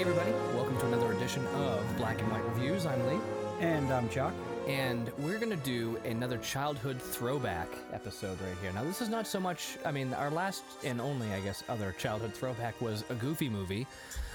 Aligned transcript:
Hey, 0.00 0.06
everybody, 0.08 0.32
welcome 0.56 0.78
to 0.78 0.86
another 0.86 1.12
edition 1.12 1.46
of 1.48 1.96
Black 1.98 2.22
and 2.22 2.32
White 2.32 2.42
Reviews. 2.54 2.86
I'm 2.86 3.06
Lee, 3.06 3.18
And 3.60 3.92
I'm 3.92 4.08
Chuck. 4.08 4.32
and 4.66 5.12
we're 5.18 5.36
going 5.38 5.50
to 5.50 5.62
do 5.62 5.98
another 6.06 6.38
childhood 6.38 7.02
throwback 7.02 7.68
episode 7.92 8.40
right 8.40 8.56
here. 8.62 8.72
Now, 8.72 8.82
this 8.82 9.02
is 9.02 9.10
not 9.10 9.26
so 9.26 9.38
much, 9.38 9.76
I 9.84 9.90
mean, 9.90 10.14
our 10.14 10.30
last 10.30 10.62
and 10.84 11.02
only, 11.02 11.30
I 11.34 11.40
guess, 11.40 11.62
other 11.68 11.94
childhood 11.98 12.32
throwback 12.32 12.80
was 12.80 13.04
a 13.10 13.14
goofy 13.14 13.50
movie. 13.50 13.86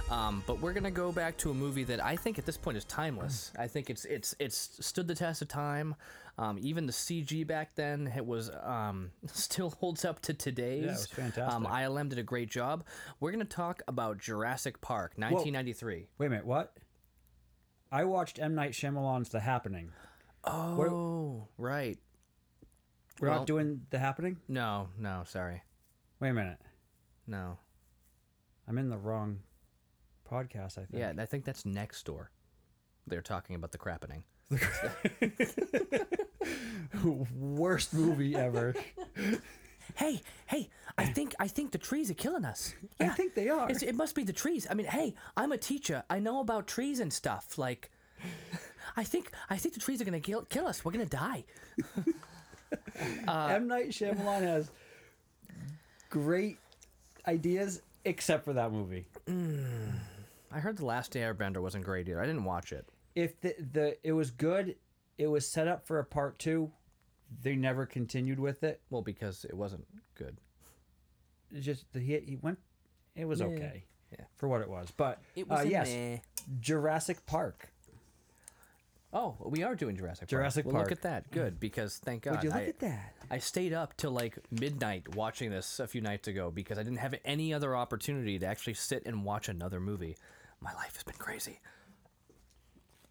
Um, 0.09 0.43
but 0.45 0.61
we're 0.61 0.73
gonna 0.73 0.91
go 0.91 1.11
back 1.11 1.35
to 1.37 1.49
a 1.49 1.53
movie 1.53 1.83
that 1.85 2.03
I 2.03 2.15
think 2.15 2.37
at 2.37 2.45
this 2.45 2.57
point 2.57 2.77
is 2.77 2.85
timeless. 2.85 3.51
I 3.57 3.67
think 3.67 3.89
it's 3.89 4.05
it's 4.05 4.35
it's 4.39 4.77
stood 4.85 5.07
the 5.07 5.15
test 5.15 5.41
of 5.41 5.47
time. 5.47 5.95
Um, 6.37 6.57
even 6.61 6.85
the 6.85 6.91
CG 6.93 7.47
back 7.47 7.75
then 7.75 8.11
it 8.15 8.25
was 8.25 8.51
um, 8.63 9.11
still 9.25 9.71
holds 9.71 10.05
up 10.05 10.21
to 10.23 10.33
today's. 10.33 10.83
Yeah, 10.83 10.89
it 10.89 10.91
was 10.91 11.07
fantastic. 11.07 11.53
Um, 11.55 11.65
ILM 11.65 12.09
did 12.09 12.19
a 12.19 12.23
great 12.23 12.51
job. 12.51 12.83
We're 13.19 13.31
gonna 13.31 13.45
talk 13.45 13.81
about 13.87 14.19
Jurassic 14.19 14.79
Park, 14.79 15.13
1993. 15.15 16.07
Wait 16.19 16.27
a 16.27 16.29
minute, 16.29 16.45
what? 16.45 16.77
I 17.91 18.03
watched 18.03 18.39
M. 18.39 18.53
Night 18.55 18.71
Shyamalan's 18.71 19.29
The 19.29 19.39
Happening. 19.39 19.91
Oh, 20.43 21.47
right. 21.57 21.97
We're 23.19 23.29
Well- 23.29 23.39
not 23.39 23.47
doing 23.47 23.87
The 23.89 23.99
Happening? 23.99 24.37
No, 24.47 24.89
no, 24.99 25.23
sorry. 25.25 25.63
Wait 26.19 26.29
a 26.29 26.33
minute. 26.33 26.59
No. 27.25 27.57
I'm 28.67 28.77
in 28.77 28.89
the 28.89 28.97
wrong 28.97 29.39
podcast, 30.29 30.77
I 30.77 30.85
think. 30.85 30.99
Yeah, 30.99 31.13
I 31.17 31.25
think 31.25 31.45
that's 31.45 31.65
next 31.65 32.05
door. 32.05 32.31
They're 33.07 33.21
talking 33.21 33.55
about 33.55 33.71
the 33.71 33.77
crappening. 33.77 34.23
Worst 37.35 37.93
movie 37.93 38.35
ever. 38.35 38.75
Hey, 39.93 40.21
hey! 40.47 40.69
I 40.97 41.05
think 41.05 41.35
I 41.39 41.47
think 41.47 41.71
the 41.71 41.77
trees 41.77 42.09
are 42.09 42.15
killing 42.15 42.43
us. 42.43 42.73
I 42.99 43.09
think 43.09 43.35
they 43.35 43.49
are. 43.49 43.69
It's, 43.69 43.83
it 43.83 43.93
must 43.93 44.15
be 44.15 44.23
the 44.23 44.33
trees. 44.33 44.65
I 44.69 44.73
mean, 44.73 44.87
hey, 44.87 45.13
I'm 45.37 45.51
a 45.51 45.57
teacher. 45.57 46.03
I 46.09 46.19
know 46.19 46.39
about 46.39 46.65
trees 46.65 46.99
and 46.99 47.13
stuff. 47.13 47.57
Like, 47.57 47.91
I 48.97 49.03
think 49.03 49.31
I 49.49 49.57
think 49.57 49.75
the 49.75 49.79
trees 49.79 50.01
are 50.01 50.05
gonna 50.05 50.19
kill, 50.19 50.41
kill 50.43 50.65
us. 50.65 50.83
We're 50.83 50.91
gonna 50.91 51.05
die. 51.05 51.43
M. 53.27 53.67
Night 53.67 53.89
Shyamalan 53.89 54.41
has 54.41 54.71
great 56.09 56.57
ideas, 57.27 57.81
except 58.05 58.43
for 58.43 58.53
that 58.53 58.71
movie. 58.71 59.05
Mm. 59.27 59.99
I 60.55 60.59
heard 60.59 60.77
the 60.77 60.85
Last 60.85 61.11
Airbender 61.13 61.61
wasn't 61.61 61.83
great 61.83 62.07
either. 62.07 62.21
I 62.21 62.25
didn't 62.25 62.45
watch 62.45 62.71
it. 62.71 62.87
If 63.13 63.41
the, 63.41 63.55
the 63.73 63.97
it 64.07 64.13
was 64.13 64.31
good, 64.31 64.77
it 65.17 65.27
was 65.27 65.45
set 65.45 65.67
up 65.67 65.85
for 65.85 65.99
a 65.99 66.05
part 66.05 66.39
two. 66.39 66.71
They 67.43 67.57
never 67.57 67.85
continued 67.85 68.39
with 68.39 68.63
it. 68.63 68.79
Well, 68.89 69.01
because 69.01 69.43
it 69.43 69.53
wasn't 69.53 69.85
good. 70.15 70.37
It's 71.51 71.65
just 71.65 71.91
the, 71.91 71.99
he, 71.99 72.17
he 72.19 72.37
went. 72.37 72.57
It 73.17 73.25
was 73.25 73.41
okay 73.41 73.83
Yeah. 74.13 74.25
for 74.37 74.47
what 74.47 74.61
it 74.61 74.69
was, 74.69 74.91
but 74.95 75.21
It 75.35 75.49
was 75.49 75.59
uh, 75.59 75.63
yes, 75.67 75.89
meh. 75.89 76.17
Jurassic 76.61 77.25
Park. 77.25 77.73
Oh, 79.11 79.35
we 79.45 79.63
are 79.63 79.75
doing 79.75 79.97
Jurassic 79.97 80.21
Park. 80.21 80.29
Jurassic 80.29 80.65
well, 80.65 80.75
Park. 80.75 80.89
Look 80.89 80.97
at 80.97 81.03
that. 81.03 81.31
Good 81.31 81.59
because 81.59 81.97
thank 81.97 82.23
God. 82.23 82.35
Would 82.35 82.43
you 82.43 82.49
look 82.49 82.59
I, 82.59 82.65
at 82.65 82.79
that? 82.79 83.13
I 83.29 83.39
stayed 83.39 83.73
up 83.73 83.97
till 83.97 84.11
like 84.11 84.37
midnight 84.51 85.15
watching 85.15 85.49
this 85.49 85.81
a 85.81 85.87
few 85.87 85.99
nights 85.99 86.29
ago 86.29 86.49
because 86.49 86.77
I 86.77 86.83
didn't 86.83 86.99
have 86.99 87.15
any 87.25 87.53
other 87.53 87.75
opportunity 87.75 88.39
to 88.39 88.45
actually 88.45 88.75
sit 88.75 89.03
and 89.05 89.25
watch 89.25 89.49
another 89.49 89.81
movie. 89.81 90.15
My 90.61 90.73
life 90.73 90.95
has 90.95 91.03
been 91.03 91.15
crazy. 91.17 91.59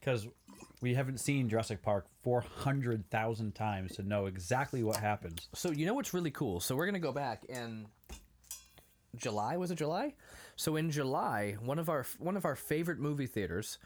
because 0.00 0.26
we 0.80 0.94
haven't 0.94 1.18
seen 1.18 1.48
Jurassic 1.48 1.80
Park 1.82 2.06
400,000 2.22 3.54
times 3.54 3.96
to 3.96 4.02
know 4.02 4.26
exactly 4.26 4.82
what 4.82 4.96
happens. 4.96 5.48
So 5.54 5.70
you 5.70 5.86
know 5.86 5.94
what's 5.94 6.12
really 6.12 6.30
cool? 6.30 6.60
So 6.60 6.76
we're 6.76 6.86
gonna 6.86 6.98
go 6.98 7.12
back 7.12 7.44
in 7.46 7.86
July. 9.16 9.56
Was 9.56 9.70
it 9.70 9.76
July? 9.76 10.14
So 10.56 10.76
in 10.76 10.90
July, 10.90 11.56
one 11.60 11.78
of 11.78 11.88
our 11.88 12.04
one 12.18 12.36
of 12.36 12.44
our 12.44 12.56
favorite 12.56 12.98
movie 12.98 13.26
theaters 13.26 13.78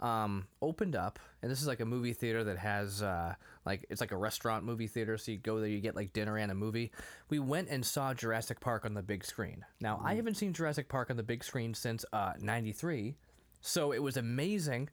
um, 0.00 0.46
opened 0.60 0.96
up, 0.96 1.18
and 1.42 1.50
this 1.50 1.60
is 1.60 1.66
like 1.66 1.80
a 1.80 1.84
movie 1.84 2.12
theater 2.12 2.44
that 2.44 2.58
has 2.58 3.02
uh, 3.02 3.34
like 3.64 3.86
it's 3.88 4.00
like 4.00 4.12
a 4.12 4.16
restaurant 4.16 4.64
movie 4.64 4.86
theater. 4.86 5.16
So 5.18 5.32
you 5.32 5.38
go 5.38 5.58
there, 5.60 5.68
you 5.68 5.80
get 5.80 5.96
like 5.96 6.12
dinner 6.12 6.36
and 6.36 6.50
a 6.52 6.54
movie. 6.54 6.92
We 7.28 7.38
went 7.38 7.68
and 7.68 7.84
saw 7.84 8.14
Jurassic 8.14 8.60
Park 8.60 8.84
on 8.84 8.94
the 8.94 9.02
big 9.02 9.24
screen. 9.24 9.64
Now 9.80 10.00
I 10.04 10.14
haven't 10.14 10.34
seen 10.34 10.52
Jurassic 10.52 10.88
Park 10.88 11.10
on 11.10 11.16
the 11.16 11.22
big 11.22 11.42
screen 11.44 11.74
since 11.74 12.04
uh, 12.12 12.34
'93. 12.40 13.16
So 13.60 13.92
it 13.92 14.02
was 14.02 14.16
amazing. 14.16 14.88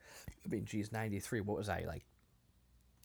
I 0.46 0.50
mean, 0.50 0.66
geez, 0.66 0.92
'93. 0.92 1.42
What 1.42 1.58
was 1.58 1.70
I 1.70 1.84
like? 1.86 2.06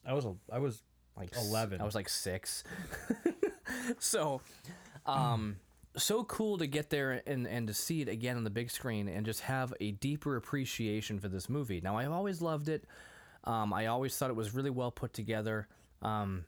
I 0.07 0.15
was 0.15 0.25
a, 0.25 0.35
I 0.53 0.59
was 0.59 0.83
like 1.17 1.31
11. 1.37 1.81
I 1.81 1.85
was 1.85 1.95
like 1.95 2.09
six. 2.09 2.65
so, 3.99 4.41
um, 5.05 5.57
so 5.97 6.25
cool 6.25 6.59
to 6.59 6.67
get 6.67 6.91
there 6.91 7.23
and, 7.27 7.47
and 7.47 7.67
to 7.67 7.75
see 7.75 8.01
it 8.01 8.09
again 8.09 8.37
on 8.37 8.45
the 8.45 8.51
big 8.51 8.71
screen 8.71 9.09
and 9.09 9.25
just 9.25 9.41
have 9.41 9.75
a 9.81 9.93
deeper 9.93 10.37
appreciation 10.37 11.19
for 11.19 11.29
this 11.29 11.49
movie. 11.49 11.81
Now, 11.81 11.97
I've 11.97 12.13
always 12.13 12.41
loved 12.41 12.69
it. 12.69 12.85
Um, 13.45 13.73
I 13.73 13.87
always 13.87 14.17
thought 14.17 14.31
it 14.31 14.37
was 14.37 14.55
really 14.55 14.71
well 14.71 14.91
put 14.91 15.13
together. 15.13 15.69
Um, 16.03 16.45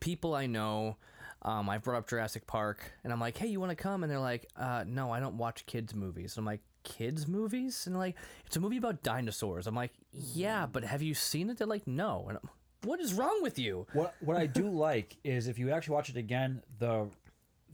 people 0.00 0.34
I 0.34 0.46
know, 0.46 0.96
um, 1.42 1.68
I've 1.68 1.82
brought 1.82 1.98
up 1.98 2.08
Jurassic 2.08 2.46
Park, 2.46 2.92
and 3.04 3.12
I'm 3.12 3.20
like, 3.20 3.36
"Hey, 3.36 3.46
you 3.46 3.60
want 3.60 3.70
to 3.70 3.76
come?" 3.76 4.02
And 4.02 4.10
they're 4.10 4.18
like, 4.18 4.48
uh, 4.56 4.84
"No, 4.86 5.12
I 5.12 5.20
don't 5.20 5.36
watch 5.36 5.66
kids 5.66 5.94
movies." 5.94 6.36
I'm 6.36 6.44
like, 6.44 6.60
"Kids 6.82 7.28
movies?" 7.28 7.86
And 7.86 7.96
like, 7.96 8.16
"It's 8.46 8.56
a 8.56 8.60
movie 8.60 8.78
about 8.78 9.02
dinosaurs." 9.02 9.66
I'm 9.66 9.74
like, 9.74 9.92
"Yeah, 10.10 10.66
but 10.66 10.84
have 10.84 11.02
you 11.02 11.14
seen 11.14 11.50
it?" 11.50 11.58
They're 11.58 11.66
like, 11.66 11.86
"No." 11.86 12.26
And 12.28 12.38
I'm, 12.38 12.50
what 12.82 13.00
is 13.00 13.14
wrong 13.14 13.40
with 13.42 13.58
you? 13.58 13.86
what 13.92 14.14
what 14.20 14.36
I 14.36 14.46
do 14.46 14.68
like 14.70 15.16
is 15.24 15.48
if 15.48 15.58
you 15.58 15.70
actually 15.70 15.94
watch 15.94 16.08
it 16.08 16.16
again, 16.16 16.62
the 16.78 17.08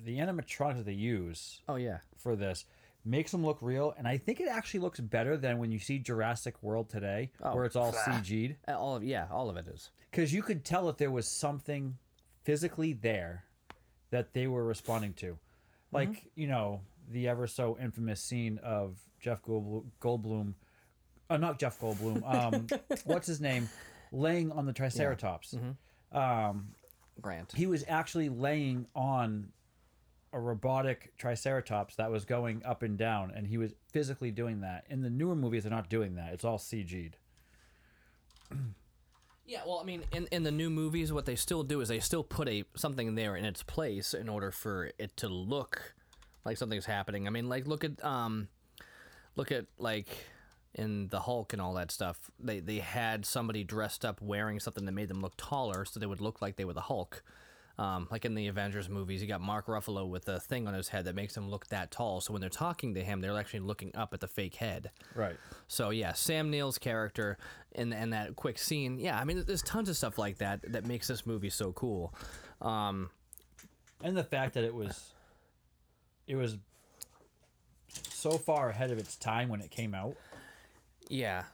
the 0.03 0.19
animatronics 0.19 0.77
that 0.77 0.87
they 0.87 0.93
use 0.93 1.61
Oh 1.69 1.77
yeah, 1.77 1.99
for 2.17 2.37
this 2.37 2.65
makes 3.05 3.31
them 3.31 3.45
look 3.45 3.59
real, 3.61 3.95
and 3.99 4.09
I 4.09 4.17
think 4.17 4.41
it 4.41 4.49
actually 4.49 4.81
looks 4.81 4.99
better 4.99 5.37
than 5.37 5.59
when 5.59 5.71
you 5.71 5.79
see 5.79 5.99
Jurassic 5.99 6.55
World 6.63 6.89
today, 6.89 7.31
where 7.39 7.65
it's 7.65 7.77
all 7.77 7.93
CG'd. 7.93 8.57
Uh, 8.67 8.79
all 8.79 8.97
of 8.97 9.05
yeah, 9.05 9.27
all 9.31 9.51
of 9.51 9.57
it 9.57 9.67
is. 9.69 9.91
Because 10.11 10.33
you 10.33 10.43
could 10.43 10.65
tell 10.65 10.87
that 10.87 10.99
there 10.99 11.11
was 11.11 11.29
something 11.29 11.99
physically 12.45 12.93
there 12.95 13.45
that 14.11 14.33
they 14.33 14.47
were 14.47 14.65
responding 14.65 15.13
to, 15.15 15.39
like 15.93 16.25
you 16.35 16.47
know 16.47 16.81
the 17.11 17.29
ever 17.29 17.47
so 17.47 17.77
infamous 17.81 18.23
scene 18.23 18.59
of 18.63 18.97
Jeff 19.21 19.43
Goldblum, 19.43 19.85
Goldblum 20.01 20.55
uh, 21.31 21.37
not 21.37 21.59
Jeff 21.59 21.81
Goldblum, 21.81 22.23
um, 22.35 22.67
what's 23.05 23.27
his 23.27 23.41
name, 23.41 23.69
laying 24.13 24.53
on 24.53 24.67
the 24.67 24.73
Triceratops. 24.73 25.55
Grant. 27.21 27.53
He 27.53 27.67
was 27.67 27.85
actually 27.87 28.29
laying 28.29 28.87
on 28.95 29.49
a 30.35 30.41
robotic 30.41 31.17
Triceratops 31.17 31.95
that 31.97 32.11
was 32.11 32.25
going 32.25 32.63
up 32.65 32.83
and 32.83 32.99
down, 32.99 33.33
and 33.35 33.47
he 33.47 33.57
was 33.57 33.73
physically 33.93 34.31
doing 34.31 34.61
that. 34.61 34.85
In 34.91 35.01
the 35.01 35.11
newer 35.11 35.37
movies, 35.37 35.63
they're 35.63 35.71
not 35.71 35.89
doing 35.89 36.17
that; 36.17 36.33
it's 36.33 36.45
all 36.45 36.59
CG'd. 36.59 37.17
Yeah, 39.47 39.61
well, 39.67 39.79
I 39.79 39.85
mean, 39.85 40.05
in, 40.11 40.27
in 40.33 40.43
the 40.43 40.51
new 40.51 40.71
movies, 40.71 41.13
what 41.13 41.27
they 41.27 41.37
still 41.37 41.63
do 41.63 41.83
is 41.83 41.89
they 41.89 42.01
still 42.01 42.25
put 42.25 42.49
a 42.49 42.65
something 42.77 43.15
there 43.15 43.37
in 43.37 43.45
its 43.45 43.63
place 43.63 44.15
in 44.15 44.29
order 44.31 44.51
for 44.51 44.91
it 44.99 45.15
to 45.19 45.29
look 45.29 45.95
like 46.45 46.57
something's 46.57 46.87
happening. 46.87 47.27
I 47.27 47.31
mean, 47.31 47.49
like 47.49 47.67
look 47.67 47.85
at 47.85 48.03
um, 48.03 48.49
look 49.37 49.53
at 49.53 49.67
like 49.79 50.09
in 50.75 51.09
the 51.09 51.21
Hulk 51.21 51.53
and 51.53 51.61
all 51.61 51.75
that 51.75 51.91
stuff. 51.91 52.31
They 52.41 52.61
they 52.61 52.79
had 52.79 53.27
somebody 53.27 53.65
dressed 53.65 54.05
up 54.05 54.23
wearing 54.23 54.61
something 54.61 54.87
that 54.87 54.93
made 54.93 55.09
them 55.09 55.21
look 55.21 55.35
taller, 55.37 55.85
so 55.85 56.01
they 56.01 56.07
would 56.07 56.23
look 56.23 56.41
like 56.41 56.57
they 56.57 56.65
were 56.65 56.73
the 56.73 56.81
Hulk. 56.81 57.23
Um, 57.77 58.07
like 58.11 58.25
in 58.25 58.35
the 58.35 58.47
Avengers 58.47 58.89
movies, 58.89 59.21
you 59.21 59.27
got 59.27 59.41
Mark 59.41 59.67
Ruffalo 59.67 60.09
with 60.09 60.29
a 60.29 60.39
thing 60.39 60.69
on 60.69 60.75
his 60.75 60.89
head 60.89 61.07
that 61.07 61.15
makes 61.15 61.37
him 61.37 61.51
look 61.51 61.67
that 61.69 61.91
tall. 61.91 62.21
So 62.21 62.33
when 62.33 62.41
they're 62.41 62.49
talking 62.49 62.95
to 62.95 63.03
him, 63.03 63.21
they're 63.21 63.37
actually 63.37 63.61
looking 63.61 63.95
up 63.97 64.15
at 64.15 64.21
the 64.21 64.29
fake 64.29 64.55
head. 64.55 64.91
Right. 65.15 65.37
So 65.67 65.91
yeah, 65.91 66.13
Sam 66.13 66.51
Neill's 66.51 66.79
character 66.79 67.37
in 67.73 67.93
and 67.93 68.13
that 68.13 68.37
quick 68.37 68.59
scene. 68.59 68.99
Yeah, 68.99 69.19
I 69.19 69.25
mean, 69.25 69.43
there's 69.45 69.63
tons 69.63 69.89
of 69.89 69.97
stuff 69.97 70.19
like 70.19 70.39
that 70.39 70.61
that 70.73 70.87
makes 70.87 71.09
this 71.09 71.27
movie 71.27 71.51
so 71.51 71.73
cool. 71.73 72.15
Um, 72.63 73.11
and 74.03 74.17
the 74.17 74.25
fact 74.25 74.55
that 74.55 74.65
it 74.65 74.75
was 74.75 75.13
it 76.27 76.37
was 76.37 76.57
so 77.89 78.33
far 78.33 78.71
ahead 78.71 78.91
of 78.91 78.99
its 78.99 79.17
time 79.17 79.49
when 79.49 79.61
it 79.61 79.71
came 79.71 79.95
out 79.95 80.17
yeah. 81.09 81.45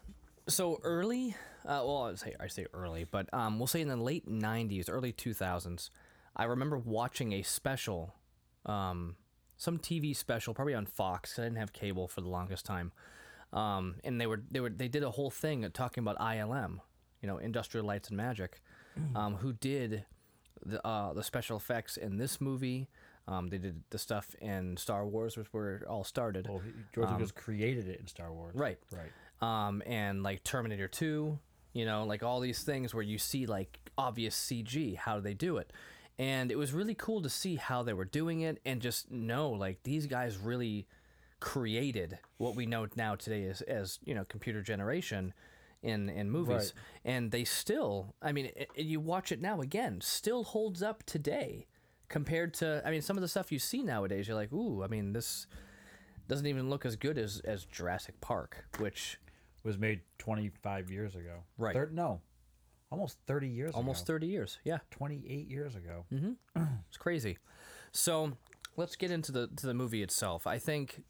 So 0.48 0.80
early, 0.82 1.36
uh, 1.64 1.82
well, 1.84 2.04
I 2.04 2.14
say 2.14 2.34
I 2.40 2.46
say 2.48 2.66
early, 2.72 3.04
but 3.04 3.32
um, 3.32 3.58
we'll 3.58 3.66
say 3.66 3.80
in 3.80 3.88
the 3.88 3.96
late 3.96 4.28
'90s, 4.28 4.86
early 4.88 5.12
2000s. 5.12 5.90
I 6.36 6.44
remember 6.44 6.78
watching 6.78 7.32
a 7.32 7.42
special, 7.42 8.14
um, 8.66 9.16
some 9.56 9.78
TV 9.78 10.14
special, 10.16 10.54
probably 10.54 10.74
on 10.74 10.86
Fox. 10.86 11.38
I 11.38 11.42
didn't 11.42 11.58
have 11.58 11.72
cable 11.72 12.08
for 12.08 12.20
the 12.20 12.28
longest 12.28 12.64
time, 12.64 12.92
um, 13.52 13.96
and 14.04 14.20
they 14.20 14.26
were 14.26 14.42
they 14.50 14.60
were 14.60 14.70
they 14.70 14.88
did 14.88 15.02
a 15.02 15.10
whole 15.10 15.30
thing 15.30 15.68
talking 15.72 16.02
about 16.02 16.18
ILM, 16.18 16.78
you 17.20 17.26
know, 17.28 17.38
Industrial 17.38 17.84
Lights 17.86 18.08
and 18.08 18.16
Magic, 18.16 18.62
um, 19.14 19.36
who 19.36 19.52
did 19.52 20.04
the 20.64 20.84
uh, 20.86 21.12
the 21.12 21.22
special 21.22 21.56
effects 21.56 21.96
in 21.96 22.16
this 22.18 22.40
movie. 22.40 22.88
Um, 23.28 23.48
they 23.48 23.58
did 23.58 23.82
the 23.90 23.98
stuff 23.98 24.34
in 24.40 24.76
Star 24.76 25.06
Wars, 25.06 25.36
which 25.36 25.46
where 25.52 25.76
it 25.76 25.84
all 25.84 26.04
started. 26.04 26.48
well 26.48 26.62
george 26.94 27.10
lucas 27.10 27.30
created 27.30 27.86
it 27.86 28.00
in 28.00 28.06
star 28.08 28.32
wars 28.32 28.54
Right. 28.56 28.78
right 28.90 29.12
um, 29.66 29.82
and 29.86 30.22
like 30.22 30.42
Terminator 30.44 30.86
2, 30.88 31.38
you 31.72 31.84
know, 31.86 32.04
like 32.04 32.22
all 32.22 32.40
these 32.40 32.62
things 32.62 32.92
where 32.92 33.02
you 33.02 33.16
see 33.18 33.46
like 33.46 33.78
obvious 33.96 34.34
CG, 34.36 34.96
how 34.96 35.14
do 35.16 35.22
they 35.22 35.32
do 35.34 35.56
it? 35.58 35.72
And 36.20 36.52
it 36.52 36.58
was 36.58 36.72
really 36.74 36.94
cool 36.94 37.22
to 37.22 37.30
see 37.30 37.56
how 37.56 37.82
they 37.82 37.94
were 37.94 38.04
doing 38.04 38.42
it 38.42 38.60
and 38.66 38.82
just 38.82 39.10
know 39.10 39.48
like 39.50 39.82
these 39.84 40.06
guys 40.06 40.36
really 40.36 40.86
created 41.40 42.18
what 42.36 42.54
we 42.54 42.66
know 42.66 42.86
now 42.96 43.14
today 43.14 43.44
as, 43.44 43.62
as 43.62 43.98
you 44.04 44.14
know 44.14 44.24
computer 44.24 44.60
generation 44.62 45.32
in 45.82 46.10
in 46.10 46.30
movies 46.30 46.74
and 47.06 47.30
they 47.30 47.44
still 47.44 48.14
i 48.20 48.30
mean 48.32 48.44
it, 48.54 48.68
it- 48.74 48.84
you 48.84 49.00
watch 49.00 49.32
it 49.32 49.40
now 49.40 49.62
again 49.62 49.98
still 50.02 50.44
holds 50.44 50.82
up 50.82 51.02
today 51.04 51.66
compared 52.10 52.52
to 52.52 52.82
i 52.84 52.90
mean 52.90 53.00
some 53.00 53.16
of 53.16 53.22
the 53.22 53.28
stuff 53.28 53.50
you 53.50 53.58
see 53.58 53.82
nowadays 53.82 54.28
you're 54.28 54.36
like 54.36 54.52
ooh 54.52 54.84
i 54.84 54.86
mean 54.86 55.14
this 55.14 55.46
doesn't 56.28 56.46
even 56.46 56.68
look 56.68 56.84
as 56.84 56.94
good 56.96 57.16
as 57.16 57.40
as 57.46 57.64
jurassic 57.64 58.20
park 58.20 58.66
which 58.78 59.18
was 59.62 59.76
made 59.78 60.00
25 60.18 60.90
years 60.90 61.14
ago. 61.14 61.44
Right. 61.58 61.74
Thir- 61.74 61.90
no, 61.92 62.20
almost 62.90 63.18
30 63.26 63.48
years 63.48 63.74
almost 63.74 64.02
ago. 64.02 64.14
30 64.14 64.26
years 64.26 64.58
yeah 64.64 64.78
28 64.90 65.48
years 65.48 65.74
ago. 65.76 66.04
It's 66.88 66.96
crazy. 66.98 67.38
So 67.92 68.32
let's 68.76 68.96
get 68.96 69.10
into 69.10 69.32
the 69.32 69.48
to 69.56 69.66
the 69.66 69.74
movie 69.74 70.02
itself. 70.02 70.46
I 70.46 70.58
think 70.58 71.02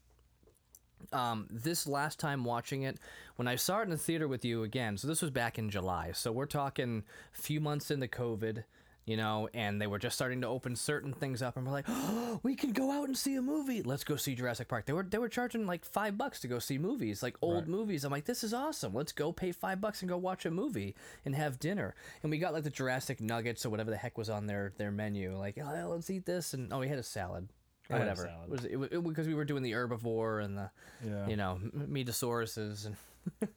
um, 1.11 1.47
this 1.49 1.87
last 1.87 2.19
time 2.19 2.43
watching 2.43 2.83
it, 2.83 2.97
when 3.35 3.47
I 3.47 3.55
saw 3.55 3.79
it 3.79 3.83
in 3.83 3.89
the 3.89 3.97
theater 3.97 4.27
with 4.27 4.45
you 4.45 4.63
again, 4.63 4.97
so 4.97 5.07
this 5.07 5.21
was 5.21 5.31
back 5.31 5.57
in 5.57 5.69
July. 5.69 6.11
So 6.13 6.31
we're 6.31 6.45
talking 6.45 7.03
a 7.37 7.41
few 7.41 7.59
months 7.59 7.89
into 7.91 8.07
COVID, 8.07 8.63
you 9.05 9.17
know, 9.17 9.49
and 9.53 9.81
they 9.81 9.87
were 9.87 9.97
just 9.99 10.15
starting 10.15 10.41
to 10.41 10.47
open 10.47 10.75
certain 10.75 11.11
things 11.13 11.41
up, 11.41 11.57
and 11.57 11.65
we're 11.65 11.71
like, 11.71 11.85
oh, 11.87 12.39
we 12.43 12.55
can 12.55 12.71
go 12.71 12.91
out 12.91 13.07
and 13.07 13.17
see 13.17 13.35
a 13.35 13.41
movie. 13.41 13.81
Let's 13.81 14.03
go 14.03 14.15
see 14.15 14.35
Jurassic 14.35 14.67
Park. 14.67 14.85
They 14.85 14.93
were 14.93 15.03
they 15.03 15.17
were 15.17 15.29
charging 15.29 15.65
like 15.65 15.83
five 15.85 16.17
bucks 16.17 16.39
to 16.41 16.47
go 16.47 16.59
see 16.59 16.77
movies, 16.77 17.23
like 17.23 17.35
old 17.41 17.63
Right. 17.63 17.67
movies. 17.67 18.03
I'm 18.03 18.11
like, 18.11 18.25
this 18.25 18.43
is 18.43 18.53
awesome. 18.53 18.93
Let's 18.93 19.11
go 19.11 19.31
pay 19.31 19.51
five 19.51 19.81
bucks 19.81 20.01
and 20.01 20.09
go 20.09 20.17
watch 20.17 20.45
a 20.45 20.51
movie 20.51 20.95
and 21.25 21.35
have 21.35 21.59
dinner. 21.59 21.95
And 22.23 22.31
we 22.31 22.37
got 22.37 22.53
like 22.53 22.63
the 22.63 22.69
Jurassic 22.69 23.19
nuggets 23.21 23.65
or 23.65 23.69
whatever 23.69 23.89
the 23.89 23.97
heck 23.97 24.17
was 24.17 24.29
on 24.29 24.45
their 24.47 24.73
their 24.77 24.91
menu. 24.91 25.35
Like, 25.37 25.57
oh, 25.57 25.87
let's 25.89 26.09
eat 26.09 26.25
this, 26.25 26.53
and 26.53 26.71
oh, 26.71 26.79
we 26.79 26.87
had 26.87 26.99
a 26.99 27.03
salad. 27.03 27.49
Or 27.89 27.95
I 27.95 27.99
had 27.99 28.07
a 28.07 28.11
whatever. 28.11 28.27
salad. 28.29 28.45
It 28.45 28.51
was 28.51 28.65
it, 28.65 28.75
was- 28.77 28.89
it, 28.91 29.03
because 29.03 29.27
we 29.27 29.33
were 29.33 29.45
doing 29.45 29.63
the 29.63 29.71
herbivore 29.71 30.43
and 30.45 30.57
the 30.57 30.69
Yeah. 31.05 31.27
you 31.27 31.35
know 31.35 31.59
m- 31.61 31.89
metosauruses 31.91 32.85
and 32.85 32.95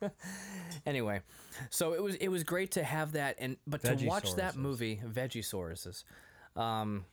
anyway 0.86 1.20
so 1.70 1.92
it 1.92 2.02
was 2.02 2.14
it 2.16 2.28
was 2.28 2.44
great 2.44 2.70
to 2.72 2.82
have 2.82 3.12
that 3.12 3.36
and 3.38 3.56
but 3.66 3.82
to 3.82 4.06
watch 4.06 4.34
that 4.34 4.56
movie 4.56 5.00
vegisauruses 5.06 6.04
um 6.56 7.04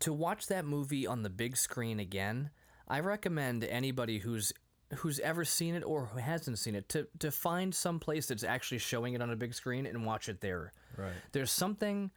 to 0.00 0.12
watch 0.12 0.46
that 0.46 0.64
movie 0.64 1.06
on 1.06 1.22
the 1.22 1.30
big 1.30 1.56
screen 1.56 2.00
again 2.00 2.50
i 2.88 3.00
recommend 3.00 3.64
anybody 3.64 4.18
who's 4.18 4.52
who's 4.96 5.18
ever 5.20 5.44
seen 5.44 5.74
it 5.74 5.82
or 5.82 6.06
who 6.06 6.18
hasn't 6.18 6.58
seen 6.58 6.74
it 6.74 6.88
to 6.88 7.06
to 7.18 7.30
find 7.30 7.74
some 7.74 7.98
place 7.98 8.26
that's 8.26 8.44
actually 8.44 8.78
showing 8.78 9.14
it 9.14 9.22
on 9.22 9.30
a 9.30 9.36
big 9.36 9.54
screen 9.54 9.86
and 9.86 10.04
watch 10.04 10.28
it 10.28 10.40
there. 10.40 10.72
Right. 10.96 11.12
there's 11.32 11.50
something 11.50 12.10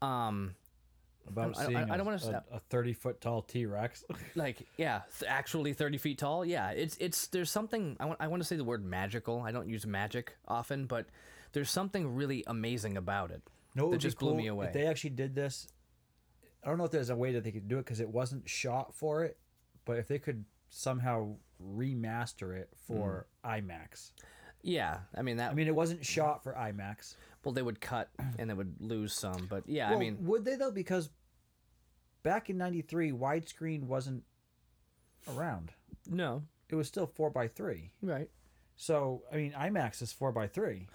um 0.00 0.54
About 1.28 1.56
I- 1.56 1.62
I- 1.62 1.66
seeing 1.66 1.76
I 1.78 1.96
don't 1.96 2.00
a- 2.00 2.04
wanna 2.04 2.16
s- 2.16 2.26
a, 2.26 2.44
a 2.52 2.58
30 2.70 2.92
foot 2.94 3.20
tall 3.20 3.42
T 3.42 3.64
Rex. 3.66 4.04
like 4.34 4.66
yeah 4.76 5.02
th- 5.18 5.30
actually 5.30 5.72
30 5.72 5.98
feet 5.98 6.18
tall 6.18 6.44
yeah 6.44 6.70
it's 6.70 6.96
it's 6.98 7.28
there's 7.28 7.50
something 7.50 7.96
I 8.00 8.06
want, 8.06 8.20
I 8.20 8.26
want 8.28 8.42
to 8.42 8.46
say 8.46 8.56
the 8.56 8.64
word 8.64 8.84
magical 8.84 9.40
i 9.42 9.52
don't 9.52 9.68
use 9.68 9.86
magic 9.86 10.36
often 10.48 10.86
but 10.86 11.06
there's 11.52 11.70
something 11.70 12.14
really 12.16 12.42
amazing 12.46 12.96
about 12.96 13.30
it 13.30 13.42
No, 13.76 13.88
it 13.88 13.90
that 13.92 13.98
just 13.98 14.18
be 14.18 14.24
blew 14.24 14.30
cool 14.32 14.38
me 14.38 14.46
away 14.48 14.66
If 14.66 14.72
they 14.72 14.86
actually 14.86 15.10
did 15.10 15.34
this, 15.34 15.68
I 16.64 16.68
don't 16.68 16.78
know 16.78 16.84
if 16.84 16.90
there's 16.90 17.10
a 17.10 17.16
way 17.16 17.32
that 17.34 17.44
they 17.44 17.52
could 17.52 17.68
do 17.68 17.76
it 17.78 17.84
because 17.84 18.00
it 18.00 18.08
wasn't 18.08 18.48
shot 18.48 18.94
for 18.94 19.22
it, 19.24 19.36
but 19.84 19.98
if 19.98 20.08
they 20.08 20.18
could 20.18 20.44
somehow 20.70 21.34
remaster 21.62 22.56
it 22.56 22.68
for 22.86 23.26
Mm. 23.44 23.66
IMAX. 23.66 24.12
yeah 24.62 24.98
i 25.16 25.22
mean 25.22 25.36
that 25.38 25.50
I 25.50 25.54
mean, 25.54 25.66
it 25.68 25.74
wasn't 25.74 26.04
shot 26.04 26.42
for 26.42 26.52
IMAX. 26.54 27.16
Well 27.44 27.52
they 27.52 27.62
would 27.62 27.80
cut 27.80 28.10
and 28.38 28.48
they 28.50 28.54
would 28.54 28.74
lose 28.80 29.12
some 29.12 29.46
but 29.48 29.62
yeah 29.66 29.88
well, 29.90 29.98
i 29.98 30.00
mean 30.00 30.16
would 30.20 30.44
they 30.44 30.56
though? 30.56 30.70
Because 30.70 31.10
back 32.22 32.48
in 32.50 32.56
'93, 32.56 33.10
widescreen 33.12 33.82
wasn't 33.82 34.22
around. 35.28 35.72
no 36.08 36.42
It 36.68 36.74
was 36.76 36.86
still 36.88 37.06
four 37.06 37.30
by 37.30 37.48
three. 37.48 37.90
right 38.02 38.28
So 38.76 39.22
I 39.32 39.36
mean, 39.36 39.52
IMAX 39.52 40.02
is 40.02 40.12
four 40.12 40.32
by 40.32 40.46
three. 40.46 40.86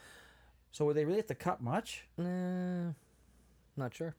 So 0.71 0.85
would 0.85 0.95
they 0.95 1.05
really 1.05 1.17
have 1.17 1.27
to 1.27 1.35
cut 1.35 1.61
much? 1.61 2.05
uh, 2.19 2.91
not 3.75 3.93
sure 3.93 4.15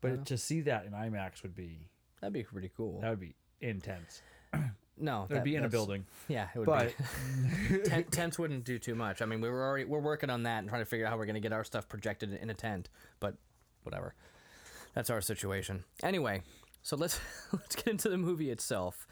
But 0.00 0.26
to 0.26 0.36
see 0.38 0.60
that 0.62 0.86
in 0.86 0.92
IMAX 0.92 1.42
would 1.42 1.54
be 1.54 1.88
that'd 2.20 2.32
be 2.32 2.42
pretty 2.42 2.70
cool 2.76 3.00
that 3.00 3.10
would 3.10 3.20
be 3.20 3.34
intense. 3.60 4.22
no 4.98 5.22
It 5.24 5.28
would 5.30 5.36
that- 5.38 5.44
be 5.44 5.56
in 5.56 5.64
a 5.64 5.68
building. 5.68 6.06
yeah 6.28 6.48
it 6.54 6.58
would 6.58 6.66
But 6.66 6.94
be 7.68 7.78
tent, 7.84 8.12
tents 8.12 8.38
wouldn't 8.38 8.64
do 8.64 8.78
too 8.78 8.94
much. 8.94 9.22
I 9.22 9.26
mean 9.26 9.40
we 9.40 9.48
were 9.48 9.62
already 9.66 9.84
we're 9.84 9.98
working 10.00 10.30
on 10.30 10.44
that 10.44 10.58
and 10.60 10.68
trying 10.68 10.82
to 10.82 10.86
figure 10.86 11.06
out 11.06 11.10
how 11.10 11.16
we're 11.18 11.26
going 11.26 11.34
to 11.34 11.40
get 11.40 11.52
our 11.52 11.64
stuff 11.64 11.88
projected 11.88 12.32
in 12.34 12.50
a 12.50 12.54
tent 12.54 12.88
but 13.20 13.34
whatever. 13.82 14.14
That's 14.94 15.10
our 15.10 15.20
situation. 15.20 15.84
Anyway 16.02 16.42
so 16.84 16.94
let's 16.96 17.18
let's 17.52 17.74
get 17.74 17.88
into 17.88 18.08
the 18.08 18.16
movie 18.16 18.50
itself 18.50 19.08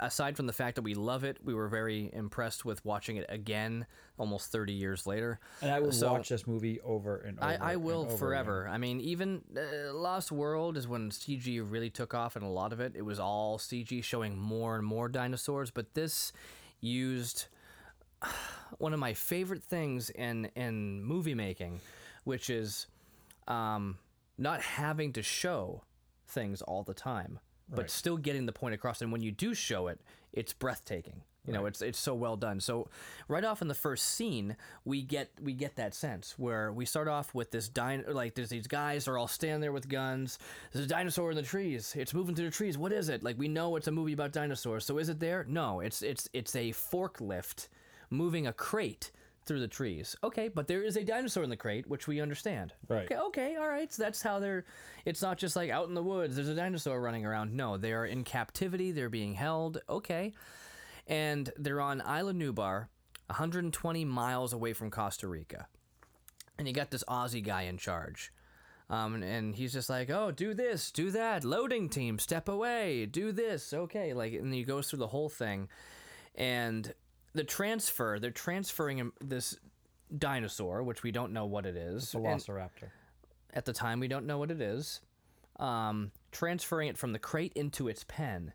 aside 0.00 0.36
from 0.36 0.46
the 0.46 0.52
fact 0.52 0.76
that 0.76 0.82
we 0.82 0.94
love 0.94 1.22
it 1.24 1.36
we 1.44 1.52
were 1.52 1.68
very 1.68 2.08
impressed 2.14 2.64
with 2.64 2.82
watching 2.84 3.16
it 3.16 3.26
again 3.28 3.84
almost 4.16 4.50
30 4.52 4.72
years 4.72 5.06
later 5.06 5.38
and 5.60 5.70
I 5.70 5.80
will 5.80 5.92
So- 5.92 6.12
watch 6.12 6.28
this 6.30 6.46
movie 6.46 6.80
over 6.80 7.16
and 7.18 7.38
over. 7.38 7.46
I, 7.48 7.72
I 7.72 7.76
will 7.76 8.02
over 8.02 8.16
forever. 8.16 8.68
I 8.68 8.78
mean, 8.78 9.00
even 9.00 9.42
uh, 9.56 9.92
Lost 9.92 10.30
World 10.32 10.76
is 10.76 10.86
when 10.88 11.10
CG 11.10 11.60
really 11.68 11.90
took 11.90 12.14
off, 12.14 12.36
and 12.36 12.44
a 12.44 12.48
lot 12.48 12.72
of 12.72 12.80
it 12.80 12.92
it 12.96 13.02
was 13.02 13.18
all 13.18 13.58
CG, 13.58 14.02
showing 14.04 14.36
more 14.38 14.76
and 14.76 14.84
more 14.86 15.08
dinosaurs. 15.08 15.70
But 15.70 15.94
this 15.94 16.32
used 16.80 17.46
one 18.78 18.92
of 18.92 19.00
my 19.00 19.14
favorite 19.14 19.62
things 19.62 20.10
in 20.10 20.50
in 20.54 21.02
movie 21.02 21.34
making, 21.34 21.80
which 22.24 22.50
is 22.50 22.86
um, 23.48 23.98
not 24.38 24.60
having 24.60 25.12
to 25.14 25.22
show 25.22 25.82
things 26.30 26.62
all 26.62 26.82
the 26.82 26.94
time, 26.94 27.38
but 27.68 27.82
Right. 27.82 27.90
still 27.90 28.16
getting 28.16 28.46
the 28.46 28.52
point 28.52 28.74
across. 28.74 29.02
And 29.02 29.12
when 29.12 29.22
you 29.22 29.32
do 29.32 29.54
show 29.54 29.88
it, 29.88 30.00
it's 30.32 30.52
breathtaking. 30.52 31.22
You 31.46 31.54
know, 31.54 31.64
it's 31.66 31.80
it's 31.80 31.98
so 31.98 32.14
well 32.14 32.36
done. 32.36 32.60
So 32.60 32.88
right 33.26 33.42
off 33.44 33.62
in 33.62 33.66
the 33.68 33.74
first 33.74 34.04
scene, 34.04 34.56
we 34.84 35.02
get 35.02 35.30
we 35.40 35.54
get 35.54 35.74
that 35.76 35.94
sense 35.94 36.38
where 36.38 36.70
we 36.70 36.84
start 36.84 37.08
off 37.08 37.34
with 37.34 37.50
this 37.50 37.68
din 37.68 38.04
like 38.06 38.34
there's 38.34 38.50
these 38.50 38.66
guys 38.66 39.08
are 39.08 39.16
all 39.16 39.26
standing 39.26 39.60
there 39.60 39.72
with 39.72 39.88
guns. 39.88 40.38
There's 40.70 40.84
a 40.84 40.88
dinosaur 40.88 41.30
in 41.30 41.36
the 41.36 41.42
trees. 41.42 41.94
It's 41.96 42.12
moving 42.14 42.34
through 42.36 42.44
the 42.44 42.50
trees. 42.52 42.76
What 42.76 42.92
is 42.92 43.08
it? 43.08 43.22
Like 43.24 43.38
we 43.38 43.48
know 43.48 43.74
it's 43.76 43.88
a 43.88 43.90
movie 43.90 44.12
about 44.12 44.32
dinosaurs. 44.32 44.84
So 44.84 44.98
is 44.98 45.08
it 45.08 45.18
there? 45.18 45.44
No, 45.48 45.80
it's 45.80 46.02
it's 46.02 46.28
it's 46.34 46.54
a 46.54 46.70
forklift 46.72 47.68
moving 48.10 48.46
a 48.46 48.52
crate 48.52 49.10
through 49.46 49.60
the 49.60 49.68
trees. 49.68 50.16
Okay, 50.22 50.48
but 50.48 50.68
there 50.68 50.82
is 50.82 50.96
a 50.96 51.04
dinosaur 51.04 51.42
in 51.42 51.50
the 51.50 51.56
crate, 51.56 51.86
which 51.86 52.06
we 52.06 52.20
understand. 52.20 52.72
Right. 52.88 53.04
Okay, 53.04 53.16
okay, 53.16 53.56
all 53.56 53.68
right. 53.68 53.92
So 53.92 54.02
that's 54.02 54.22
how 54.22 54.38
they're. 54.38 54.64
It's 55.04 55.22
not 55.22 55.38
just 55.38 55.56
like 55.56 55.70
out 55.70 55.88
in 55.88 55.94
the 55.94 56.02
woods. 56.02 56.36
There's 56.36 56.48
a 56.48 56.54
dinosaur 56.54 57.00
running 57.00 57.24
around. 57.24 57.54
No, 57.54 57.76
they 57.76 57.92
are 57.92 58.06
in 58.06 58.24
captivity. 58.24 58.92
They're 58.92 59.08
being 59.08 59.34
held. 59.34 59.80
Okay, 59.88 60.32
and 61.06 61.50
they're 61.56 61.80
on 61.80 62.00
Isla 62.00 62.32
Nublar, 62.32 62.88
120 63.26 64.04
miles 64.04 64.52
away 64.52 64.72
from 64.72 64.90
Costa 64.90 65.26
Rica, 65.26 65.66
and 66.58 66.68
you 66.68 66.74
got 66.74 66.90
this 66.90 67.04
Aussie 67.04 67.44
guy 67.44 67.62
in 67.62 67.78
charge. 67.78 68.32
Um, 68.88 69.14
and, 69.14 69.22
and 69.22 69.54
he's 69.54 69.72
just 69.72 69.88
like, 69.88 70.10
oh, 70.10 70.32
do 70.32 70.52
this, 70.52 70.90
do 70.90 71.12
that, 71.12 71.44
loading 71.44 71.88
team, 71.88 72.18
step 72.18 72.48
away, 72.48 73.06
do 73.06 73.30
this, 73.30 73.72
okay, 73.72 74.12
like, 74.14 74.32
and 74.32 74.52
he 74.52 74.64
goes 74.64 74.90
through 74.90 74.98
the 74.98 75.06
whole 75.06 75.28
thing, 75.28 75.68
and 76.34 76.92
the 77.32 77.44
transfer, 77.44 78.18
they're 78.18 78.30
transferring 78.30 78.98
him 78.98 79.12
this 79.20 79.56
dinosaur, 80.16 80.82
which 80.82 81.02
we 81.02 81.10
don't 81.12 81.32
know 81.32 81.46
what 81.46 81.66
it 81.66 81.76
is, 81.76 82.14
and- 82.14 82.24
Velociraptor. 82.24 82.90
at 83.52 83.64
the 83.64 83.72
time 83.72 84.00
we 84.00 84.08
don't 84.08 84.26
know 84.26 84.38
what 84.38 84.50
it 84.50 84.60
is 84.60 85.00
um, 85.58 86.10
transferring 86.32 86.88
it 86.88 86.96
from 86.98 87.12
the 87.12 87.18
crate 87.18 87.52
into 87.54 87.88
its 87.88 88.04
pen 88.08 88.52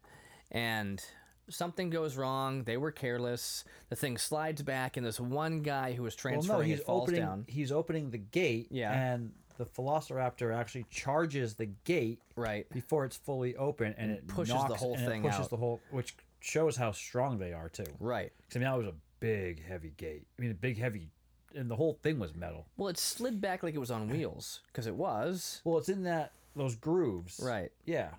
and 0.52 1.04
something 1.50 1.90
goes 1.92 2.18
wrong 2.18 2.64
they 2.64 2.76
were 2.78 2.92
careless 2.92 3.64
the 3.90 3.96
thing 3.96 4.18
slides 4.18 4.64
back 4.64 4.98
and 4.98 5.06
this 5.06 5.20
one 5.20 5.62
guy 5.62 5.94
who 5.94 6.02
was 6.04 6.14
Well, 6.16 6.34
transferring 6.34 6.60
no, 6.60 6.66
he's 6.66 6.80
it 6.80 6.86
falls 6.86 7.04
opening. 7.04 7.22
down 7.22 7.46
He's 7.48 7.72
opening 7.72 8.10
the 8.10 8.18
gate. 8.18 8.68
Yeah. 8.72 8.92
And 8.92 9.32
the 9.58 9.66
Velociraptor 9.66 10.54
actually 10.56 10.86
charges 10.90 11.54
the 11.56 11.68
gate 11.86 12.20
right 12.36 12.68
before 12.72 13.06
it's 13.06 13.16
fully 13.16 13.56
open, 13.56 13.94
and 13.98 14.12
it 14.12 14.28
pushes 14.28 14.54
the 14.68 14.76
whole 14.76 14.98
thing 14.98 15.22
pushes 15.24 15.42
out. 15.42 15.50
the 15.50 15.56
whole, 15.58 15.80
which 15.92 16.16
shows 16.46 16.78
how 16.78 16.92
strong 16.92 17.40
they 17.40 17.52
are 17.54 17.70
too. 17.70 17.86
right 18.00 18.32
'Cause, 18.50 18.56
I 18.58 18.60
mean, 18.60 18.70
that 18.70 18.78
was 18.78 18.88
a 18.88 18.94
big, 19.20 19.64
heavy 19.66 19.94
gate. 19.98 20.28
I 20.38 20.42
mean, 20.42 20.52
a 20.52 20.56
big, 20.56 20.78
heavy, 20.78 21.10
and 21.56 21.70
the 21.72 21.76
whole 21.76 21.94
thing 22.04 22.20
was 22.20 22.36
metal. 22.36 22.68
well 22.78 22.90
it 22.90 22.98
slid 22.98 23.42
back 23.42 23.64
like 23.64 23.74
it 23.74 23.80
was 23.80 23.92
on 23.92 24.10
wheels 24.16 24.62
because 24.68 24.86
it 24.88 24.96
was 24.96 25.62
Well, 25.64 25.78
it's 25.78 25.90
in 25.90 26.04
that 26.04 26.32
those 26.56 26.76
grooves. 26.76 27.40
right 27.44 27.72
Yeah. 27.86 28.12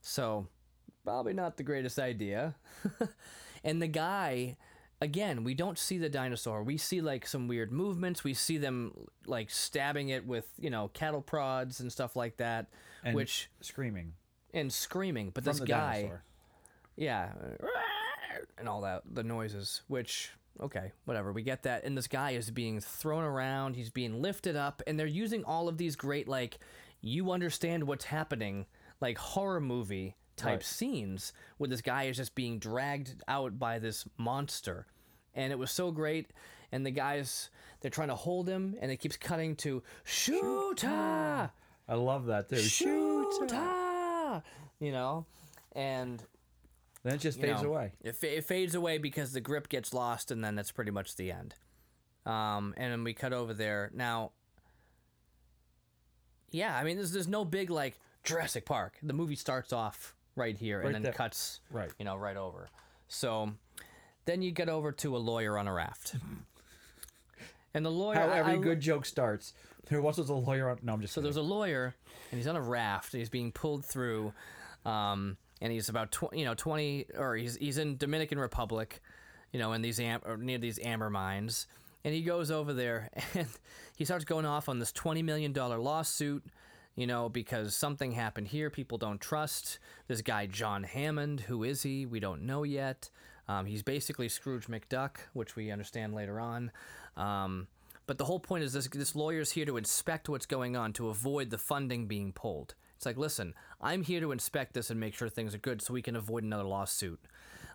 So, 0.00 0.48
probably 1.04 1.32
not 1.32 1.56
the 1.56 1.62
greatest 1.62 1.98
idea. 1.98 2.54
and 3.64 3.80
the 3.80 3.86
guy, 3.86 4.56
again, 5.00 5.44
we 5.44 5.54
don't 5.54 5.78
see 5.78 5.96
the 5.98 6.08
dinosaur. 6.08 6.62
We 6.64 6.76
see 6.76 7.00
like 7.00 7.24
some 7.26 7.46
weird 7.48 7.70
movements. 7.70 8.24
We 8.24 8.34
see 8.34 8.58
them 8.58 9.08
like 9.26 9.50
stabbing 9.50 10.08
it 10.08 10.26
with, 10.26 10.48
you 10.58 10.70
know, 10.70 10.88
cattle 10.88 11.22
prods 11.22 11.78
and 11.80 11.92
stuff 11.92 12.16
like 12.16 12.38
that, 12.38 12.66
And 13.04 13.14
which 13.14 13.48
screaming 13.60 14.14
and 14.54 14.72
screaming. 14.72 15.30
But 15.30 15.44
from 15.44 15.52
this 15.52 15.60
the 15.60 15.66
guy, 15.66 15.92
dinosaur. 16.02 16.24
Yeah, 16.96 17.32
and 18.58 18.68
all 18.68 18.82
that, 18.82 19.02
the 19.10 19.22
noises, 19.22 19.82
which 19.88 20.30
okay, 20.60 20.92
whatever. 21.06 21.32
We 21.32 21.42
get 21.42 21.62
that. 21.64 21.84
And 21.84 21.96
this 21.96 22.06
guy 22.06 22.32
is 22.32 22.50
being 22.50 22.80
thrown 22.80 23.24
around. 23.24 23.74
He's 23.74 23.90
being 23.90 24.20
lifted 24.20 24.56
up, 24.56 24.82
and 24.86 24.98
they're 24.98 25.06
using 25.06 25.44
all 25.44 25.68
of 25.68 25.78
these 25.78 25.96
great 25.96 26.28
like, 26.28 26.58
you 27.00 27.32
understand 27.32 27.84
what's 27.84 28.04
happening, 28.04 28.66
like 29.00 29.18
horror 29.18 29.60
movie 29.60 30.16
type 30.36 30.60
Right. 30.60 30.62
scenes 30.62 31.32
where 31.58 31.68
this 31.68 31.80
guy 31.80 32.04
is 32.04 32.16
just 32.16 32.34
being 32.34 32.58
dragged 32.58 33.22
out 33.28 33.58
by 33.58 33.78
this 33.78 34.06
monster. 34.16 34.86
And 35.34 35.52
it 35.52 35.58
was 35.58 35.70
so 35.70 35.90
great. 35.90 36.32
And 36.70 36.86
the 36.86 36.90
guys, 36.90 37.50
they're 37.80 37.90
trying 37.90 38.08
to 38.08 38.14
hold 38.14 38.48
him, 38.48 38.76
and 38.80 38.90
it 38.90 38.96
keeps 38.98 39.16
cutting 39.16 39.56
to 39.56 39.82
Shoota! 40.06 41.50
I 41.88 41.94
love 41.94 42.26
that 42.26 42.48
too. 42.48 42.56
Shoota! 42.56 44.42
You 44.78 44.92
know? 44.92 45.26
And 45.72 46.22
Then 47.04 47.14
it 47.14 47.20
just 47.20 47.38
you 47.38 47.46
fades 47.46 47.62
know, 47.62 47.70
away. 47.70 47.92
It, 48.00 48.16
it 48.22 48.44
fades 48.44 48.74
away 48.74 48.98
because 48.98 49.32
the 49.32 49.40
grip 49.40 49.68
gets 49.68 49.92
lost, 49.92 50.30
and 50.30 50.42
then 50.44 50.54
that's 50.54 50.70
pretty 50.70 50.90
much 50.92 51.16
the 51.16 51.32
end. 51.32 51.54
Um, 52.24 52.74
and 52.76 52.92
then 52.92 53.02
we 53.04 53.12
cut 53.14 53.32
over 53.32 53.52
there. 53.52 53.90
Now, 53.92 54.30
yeah, 56.50 56.76
I 56.76 56.84
mean, 56.84 56.96
there's, 56.96 57.12
there's 57.12 57.28
no 57.28 57.44
big, 57.44 57.70
like, 57.70 57.98
Jurassic 58.24 58.64
Park. 58.66 58.94
The 59.02 59.12
movie 59.14 59.34
starts 59.36 59.72
off 59.72 60.14
right 60.36 60.56
here 60.56 60.78
Right 60.78 60.86
and 60.86 60.94
then 60.94 61.02
there. 61.02 61.12
cuts, 61.12 61.60
Right. 61.70 61.90
you 61.98 62.04
know, 62.04 62.16
right 62.16 62.36
over. 62.36 62.68
So 63.08 63.52
then 64.24 64.42
you 64.42 64.50
get 64.52 64.68
over 64.68 64.92
to 64.92 65.16
a 65.16 65.18
lawyer 65.18 65.58
on 65.58 65.66
a 65.66 65.72
raft. 65.72 66.14
and 67.74 67.84
the 67.84 67.90
lawyer. 67.90 68.16
How 68.16 68.30
every 68.30 68.54
I- 68.54 68.58
good 68.58 68.80
joke 68.80 69.06
starts. 69.06 69.54
There 69.88 70.00
was 70.00 70.18
a 70.18 70.22
lawyer 70.32 70.70
on. 70.70 70.78
No, 70.82 70.92
I'm 70.92 71.00
just. 71.00 71.12
so 71.12 71.20
there's 71.20 71.36
a 71.36 71.42
lawyer, 71.42 71.94
and 72.30 72.38
he's 72.38 72.46
on 72.46 72.54
a 72.54 72.60
raft, 72.62 73.12
and 73.14 73.18
he's 73.20 73.28
being 73.28 73.50
pulled 73.50 73.84
through, 73.84 74.32
um, 74.86 75.36
and 75.62 75.72
he's 75.72 75.88
about 75.88 76.10
tw- 76.10 76.34
you 76.34 76.44
know 76.44 76.54
twenty, 76.54 77.06
or 77.16 77.36
he's 77.36 77.56
he's 77.56 77.78
in 77.78 77.96
Dominican 77.96 78.38
Republic, 78.38 79.00
you 79.52 79.60
know, 79.60 79.72
in 79.72 79.80
these 79.80 79.98
am- 80.00 80.20
near 80.40 80.58
these 80.58 80.78
amber 80.80 81.08
mines, 81.08 81.68
and 82.04 82.12
he 82.12 82.22
goes 82.22 82.50
over 82.50 82.74
there, 82.74 83.08
and 83.34 83.46
he 83.96 84.04
starts 84.04 84.24
going 84.24 84.44
off 84.44 84.68
on 84.68 84.80
this 84.80 84.92
twenty 84.92 85.22
million 85.22 85.52
dollar 85.52 85.78
lawsuit, 85.78 86.44
you 86.96 87.06
know, 87.06 87.28
because 87.28 87.74
something 87.74 88.12
happened 88.12 88.48
here. 88.48 88.68
People 88.68 88.98
don't 88.98 89.20
trust 89.20 89.78
this 90.08 90.20
guy 90.20 90.46
John 90.46 90.82
Hammond. 90.82 91.42
Who 91.42 91.62
is 91.62 91.82
he? 91.82 92.04
We 92.04 92.20
don't 92.20 92.42
know 92.42 92.64
yet. 92.64 93.08
Um, 93.48 93.64
he's 93.66 93.82
basically 93.82 94.28
Scrooge 94.28 94.66
McDuck, 94.66 95.16
which 95.32 95.54
we 95.54 95.70
understand 95.70 96.12
later 96.12 96.40
on. 96.40 96.72
Um, 97.16 97.68
but 98.06 98.18
the 98.18 98.24
whole 98.24 98.40
point 98.40 98.64
is 98.64 98.72
this: 98.72 98.88
this 98.88 99.14
lawyer's 99.14 99.52
here 99.52 99.64
to 99.64 99.76
inspect 99.76 100.28
what's 100.28 100.46
going 100.46 100.74
on 100.74 100.92
to 100.94 101.08
avoid 101.08 101.50
the 101.50 101.58
funding 101.58 102.06
being 102.06 102.32
pulled. 102.32 102.74
It's 103.02 103.06
like, 103.06 103.16
listen, 103.16 103.54
I'm 103.82 104.02
here 104.02 104.20
to 104.20 104.32
inspect 104.32 104.74
this 104.74 104.90
and 104.90 105.00
make 105.00 105.14
sure 105.14 105.28
things 105.28 105.54
are 105.54 105.58
good, 105.58 105.82
so 105.82 105.92
we 105.92 106.02
can 106.02 106.16
avoid 106.16 106.44
another 106.44 106.64
lawsuit. 106.64 107.20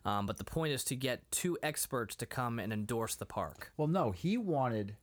Um, 0.06 0.26
but 0.26 0.38
the 0.38 0.44
point 0.46 0.72
is 0.74 0.84
to 0.86 0.96
get 0.96 1.30
two 1.32 1.58
experts 1.62 2.16
to 2.18 2.26
come 2.26 2.60
and 2.60 2.72
endorse 2.72 3.16
the 3.16 3.26
park. 3.26 3.72
Well, 3.76 3.88
no, 3.90 4.12
he 4.12 4.38
wanted. 4.38 4.96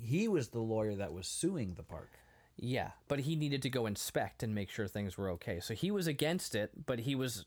He 0.00 0.26
was 0.28 0.48
the 0.48 0.60
lawyer 0.60 0.94
that 0.96 1.12
was 1.12 1.26
suing 1.26 1.74
the 1.74 1.82
park. 1.82 2.10
Yeah, 2.56 2.90
but 3.08 3.20
he 3.20 3.36
needed 3.36 3.62
to 3.62 3.70
go 3.70 3.86
inspect 3.86 4.42
and 4.42 4.54
make 4.54 4.70
sure 4.70 4.86
things 4.86 5.16
were 5.16 5.30
okay. 5.30 5.60
So 5.60 5.74
he 5.74 5.90
was 5.90 6.06
against 6.06 6.54
it, 6.54 6.70
but 6.86 7.00
he 7.00 7.14
was 7.14 7.46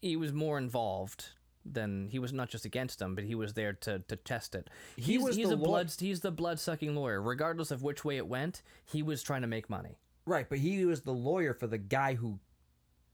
he 0.00 0.16
was 0.16 0.32
more 0.32 0.56
involved 0.56 1.30
than 1.64 2.08
he 2.10 2.18
was 2.18 2.32
not 2.32 2.48
just 2.48 2.64
against 2.64 2.98
them, 3.00 3.14
but 3.14 3.24
he 3.24 3.34
was 3.34 3.52
there 3.52 3.74
to, 3.74 3.98
to 4.08 4.16
test 4.16 4.54
it. 4.54 4.68
He 4.96 5.12
He's, 5.14 5.22
was 5.22 5.36
he's 5.36 5.48
the 5.50 5.54
a 5.54 5.56
law- 5.56 5.64
blood 5.66 5.92
he's 5.98 6.20
the 6.20 6.30
blood 6.30 6.58
sucking 6.58 6.94
lawyer. 6.94 7.20
Regardless 7.20 7.70
of 7.70 7.82
which 7.82 8.04
way 8.04 8.16
it 8.16 8.26
went, 8.28 8.62
he 8.84 9.02
was 9.02 9.22
trying 9.22 9.42
to 9.42 9.46
make 9.46 9.68
money. 9.68 9.98
Right, 10.30 10.48
but 10.48 10.58
he 10.58 10.84
was 10.84 11.00
the 11.02 11.12
lawyer 11.12 11.54
for 11.54 11.66
the 11.66 11.76
guy 11.78 12.14
who 12.14 12.38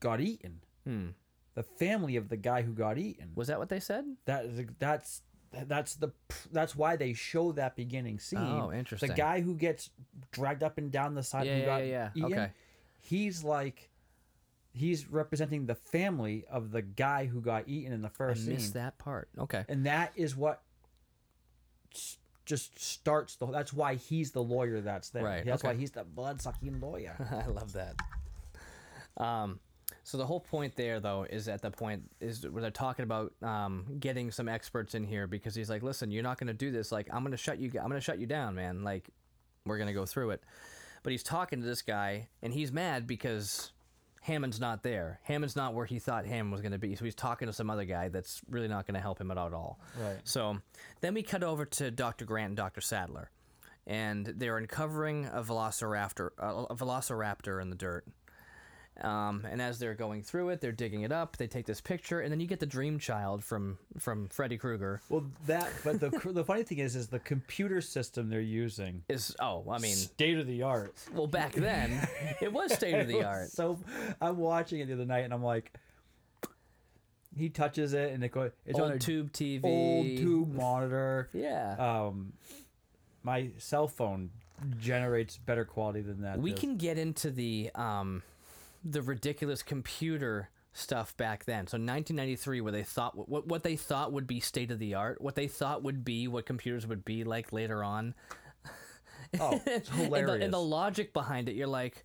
got 0.00 0.20
eaten. 0.20 0.60
Hmm. 0.84 1.06
The 1.54 1.62
family 1.62 2.16
of 2.16 2.28
the 2.28 2.36
guy 2.36 2.60
who 2.60 2.72
got 2.74 2.98
eaten. 2.98 3.30
Was 3.34 3.48
that 3.48 3.58
what 3.58 3.70
they 3.70 3.80
said? 3.80 4.04
That 4.26 4.44
is 4.44 4.60
that's 4.78 5.22
that's 5.66 5.94
the 5.94 6.12
that's 6.52 6.76
why 6.76 6.96
they 6.96 7.14
show 7.14 7.52
that 7.52 7.74
beginning 7.74 8.18
scene. 8.18 8.38
Oh, 8.40 8.70
interesting. 8.70 9.08
The 9.08 9.14
guy 9.14 9.40
who 9.40 9.54
gets 9.54 9.88
dragged 10.30 10.62
up 10.62 10.76
and 10.76 10.92
down 10.92 11.14
the 11.14 11.22
side 11.22 11.46
Yeah, 11.46 11.54
who 11.54 11.60
yeah, 11.60 11.66
got 11.66 11.76
yeah, 11.78 11.86
yeah. 11.86 12.10
eaten. 12.26 12.32
Okay. 12.34 12.50
He's 13.00 13.42
like 13.42 13.88
he's 14.74 15.10
representing 15.10 15.64
the 15.64 15.74
family 15.74 16.44
of 16.50 16.70
the 16.70 16.82
guy 16.82 17.24
who 17.24 17.40
got 17.40 17.66
eaten 17.66 17.94
in 17.94 18.02
the 18.02 18.08
I 18.08 18.10
first 18.10 18.44
scene. 18.44 18.52
missed 18.52 18.74
that 18.74 18.98
part. 18.98 19.30
Okay. 19.38 19.64
And 19.70 19.86
that 19.86 20.12
is 20.16 20.36
what 20.36 20.60
just 22.46 22.78
starts 22.78 23.36
the 23.36 23.46
that's 23.46 23.72
why 23.72 23.96
he's 23.96 24.30
the 24.30 24.42
lawyer 24.42 24.80
that's 24.80 25.10
there. 25.10 25.24
Right, 25.24 25.44
That's 25.44 25.62
okay. 25.62 25.74
why 25.74 25.78
he's 25.78 25.90
the 25.90 26.04
blood 26.04 26.40
sucking 26.40 26.80
lawyer. 26.80 27.16
I 27.46 27.48
love 27.50 27.72
that. 27.74 27.96
Um, 29.16 29.60
so 30.04 30.16
the 30.18 30.26
whole 30.26 30.40
point 30.40 30.76
there, 30.76 31.00
though, 31.00 31.26
is 31.28 31.48
at 31.48 31.62
the 31.62 31.70
point 31.70 32.04
is 32.20 32.48
where 32.48 32.62
they're 32.62 32.70
talking 32.70 33.02
about 33.02 33.32
um, 33.42 33.84
getting 33.98 34.30
some 34.30 34.48
experts 34.48 34.94
in 34.94 35.04
here 35.04 35.26
because 35.26 35.54
he's 35.54 35.68
like, 35.68 35.82
"Listen, 35.82 36.10
you're 36.10 36.22
not 36.22 36.38
going 36.38 36.46
to 36.46 36.54
do 36.54 36.70
this. 36.70 36.92
Like, 36.92 37.08
I'm 37.12 37.22
going 37.22 37.32
to 37.32 37.36
shut 37.36 37.58
you. 37.58 37.70
I'm 37.74 37.88
going 37.88 38.00
to 38.00 38.00
shut 38.00 38.18
you 38.18 38.26
down, 38.26 38.54
man. 38.54 38.84
Like, 38.84 39.10
we're 39.64 39.78
going 39.78 39.88
to 39.88 39.92
go 39.92 40.06
through 40.06 40.30
it." 40.30 40.42
But 41.02 41.10
he's 41.10 41.22
talking 41.22 41.60
to 41.60 41.66
this 41.66 41.82
guy, 41.82 42.28
and 42.42 42.52
he's 42.52 42.72
mad 42.72 43.06
because 43.06 43.72
Hammond's 44.26 44.58
not 44.58 44.82
there. 44.82 45.20
Hammond's 45.22 45.54
not 45.54 45.72
where 45.72 45.86
he 45.86 46.00
thought 46.00 46.26
Hammond 46.26 46.50
was 46.50 46.60
going 46.60 46.72
to 46.72 46.78
be. 46.78 46.96
So 46.96 47.04
he's 47.04 47.14
talking 47.14 47.46
to 47.46 47.52
some 47.52 47.70
other 47.70 47.84
guy 47.84 48.08
that's 48.08 48.40
really 48.50 48.66
not 48.66 48.84
going 48.84 48.96
to 48.96 49.00
help 49.00 49.20
him 49.20 49.30
out 49.30 49.38
at 49.38 49.52
all. 49.52 49.78
Right. 49.96 50.18
So 50.24 50.58
then 51.00 51.14
we 51.14 51.22
cut 51.22 51.44
over 51.44 51.64
to 51.64 51.92
Dr. 51.92 52.24
Grant 52.24 52.48
and 52.48 52.56
Dr. 52.56 52.80
Sattler, 52.80 53.30
and 53.86 54.26
they're 54.26 54.58
uncovering 54.58 55.26
a 55.26 55.44
velociraptor, 55.44 56.30
a 56.38 56.74
velociraptor 56.74 57.62
in 57.62 57.70
the 57.70 57.76
dirt. 57.76 58.04
Um, 59.02 59.46
and 59.50 59.60
as 59.60 59.78
they're 59.78 59.94
going 59.94 60.22
through 60.22 60.50
it, 60.50 60.60
they're 60.60 60.72
digging 60.72 61.02
it 61.02 61.12
up. 61.12 61.36
They 61.36 61.46
take 61.46 61.66
this 61.66 61.80
picture, 61.80 62.20
and 62.20 62.32
then 62.32 62.40
you 62.40 62.46
get 62.46 62.60
the 62.60 62.66
dream 62.66 62.98
child 62.98 63.44
from 63.44 63.78
from 63.98 64.28
Freddy 64.28 64.56
Krueger. 64.56 65.02
Well, 65.08 65.26
that 65.46 65.70
but 65.84 66.00
the 66.00 66.08
the 66.32 66.44
funny 66.44 66.62
thing 66.62 66.78
is 66.78 66.96
is 66.96 67.08
the 67.08 67.18
computer 67.18 67.80
system 67.80 68.30
they're 68.30 68.40
using 68.40 69.02
Is 69.08 69.36
oh, 69.40 69.64
I 69.70 69.78
mean, 69.78 69.94
state 69.94 70.38
of 70.38 70.46
the 70.46 70.62
art. 70.62 70.94
well, 71.12 71.26
back 71.26 71.52
then 71.52 72.08
it 72.40 72.52
was 72.52 72.72
state 72.74 72.94
of 72.94 73.08
the 73.08 73.22
art. 73.22 73.50
So 73.50 73.78
I'm 74.20 74.38
watching 74.38 74.80
it 74.80 74.86
the 74.86 74.94
other 74.94 75.04
night 75.04 75.24
and 75.24 75.34
I'm 75.34 75.44
like, 75.44 75.72
he 77.36 77.50
touches 77.50 77.92
it 77.92 78.12
and 78.12 78.24
it 78.24 78.32
goes. 78.32 78.50
It's 78.64 78.78
on 78.78 78.92
a 78.92 78.98
tube 78.98 79.32
TV. 79.32 79.62
old 79.64 80.06
tube 80.06 80.54
monitor. 80.54 81.28
Yeah. 81.32 81.76
Um, 81.78 82.32
my 83.22 83.50
cell 83.58 83.88
phone 83.88 84.30
generates 84.78 85.36
better 85.36 85.64
quality 85.64 86.00
than 86.00 86.22
that. 86.22 86.38
we 86.38 86.52
does. 86.52 86.60
can 86.60 86.76
get 86.76 86.96
into 86.96 87.30
the 87.30 87.70
um, 87.74 88.22
the 88.90 89.02
ridiculous 89.02 89.62
computer 89.62 90.50
stuff 90.72 91.16
back 91.16 91.44
then. 91.44 91.66
So 91.66 91.76
1993, 91.76 92.60
where 92.60 92.72
they 92.72 92.82
thought 92.82 93.28
what 93.28 93.46
what 93.46 93.62
they 93.62 93.76
thought 93.76 94.12
would 94.12 94.26
be 94.26 94.40
state 94.40 94.70
of 94.70 94.78
the 94.78 94.94
art, 94.94 95.20
what 95.20 95.34
they 95.34 95.48
thought 95.48 95.82
would 95.82 96.04
be 96.04 96.28
what 96.28 96.46
computers 96.46 96.86
would 96.86 97.04
be 97.04 97.24
like 97.24 97.52
later 97.52 97.82
on. 97.82 98.14
Oh, 99.40 99.60
it's 99.66 99.88
and, 99.90 99.98
the, 99.98 100.04
hilarious. 100.04 100.44
and 100.44 100.52
the 100.52 100.60
logic 100.60 101.12
behind 101.12 101.48
it, 101.48 101.56
you're 101.56 101.66
like, 101.66 102.04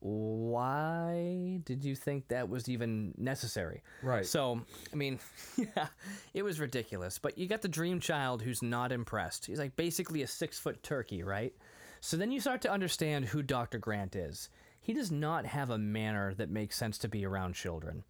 why 0.00 1.60
did 1.64 1.82
you 1.82 1.94
think 1.94 2.28
that 2.28 2.48
was 2.48 2.68
even 2.68 3.14
necessary? 3.16 3.82
Right. 4.02 4.26
So, 4.26 4.60
I 4.92 4.96
mean, 4.96 5.18
yeah, 5.56 5.86
it 6.34 6.42
was 6.42 6.60
ridiculous. 6.60 7.18
But 7.18 7.38
you 7.38 7.46
got 7.46 7.62
the 7.62 7.68
dream 7.68 8.00
child 8.00 8.42
who's 8.42 8.60
not 8.62 8.92
impressed. 8.92 9.46
He's 9.46 9.58
like 9.58 9.76
basically 9.76 10.22
a 10.22 10.26
six 10.26 10.58
foot 10.58 10.82
turkey, 10.82 11.22
right? 11.22 11.54
So 12.02 12.18
then 12.18 12.30
you 12.30 12.40
start 12.40 12.60
to 12.62 12.70
understand 12.70 13.24
who 13.24 13.40
Dr. 13.40 13.78
Grant 13.78 14.14
is. 14.14 14.50
He 14.84 14.92
does 14.92 15.10
not 15.10 15.46
have 15.46 15.70
a 15.70 15.78
manner 15.78 16.34
that 16.34 16.50
makes 16.50 16.76
sense 16.76 16.98
to 16.98 17.08
be 17.08 17.24
around 17.24 17.54
children. 17.54 18.04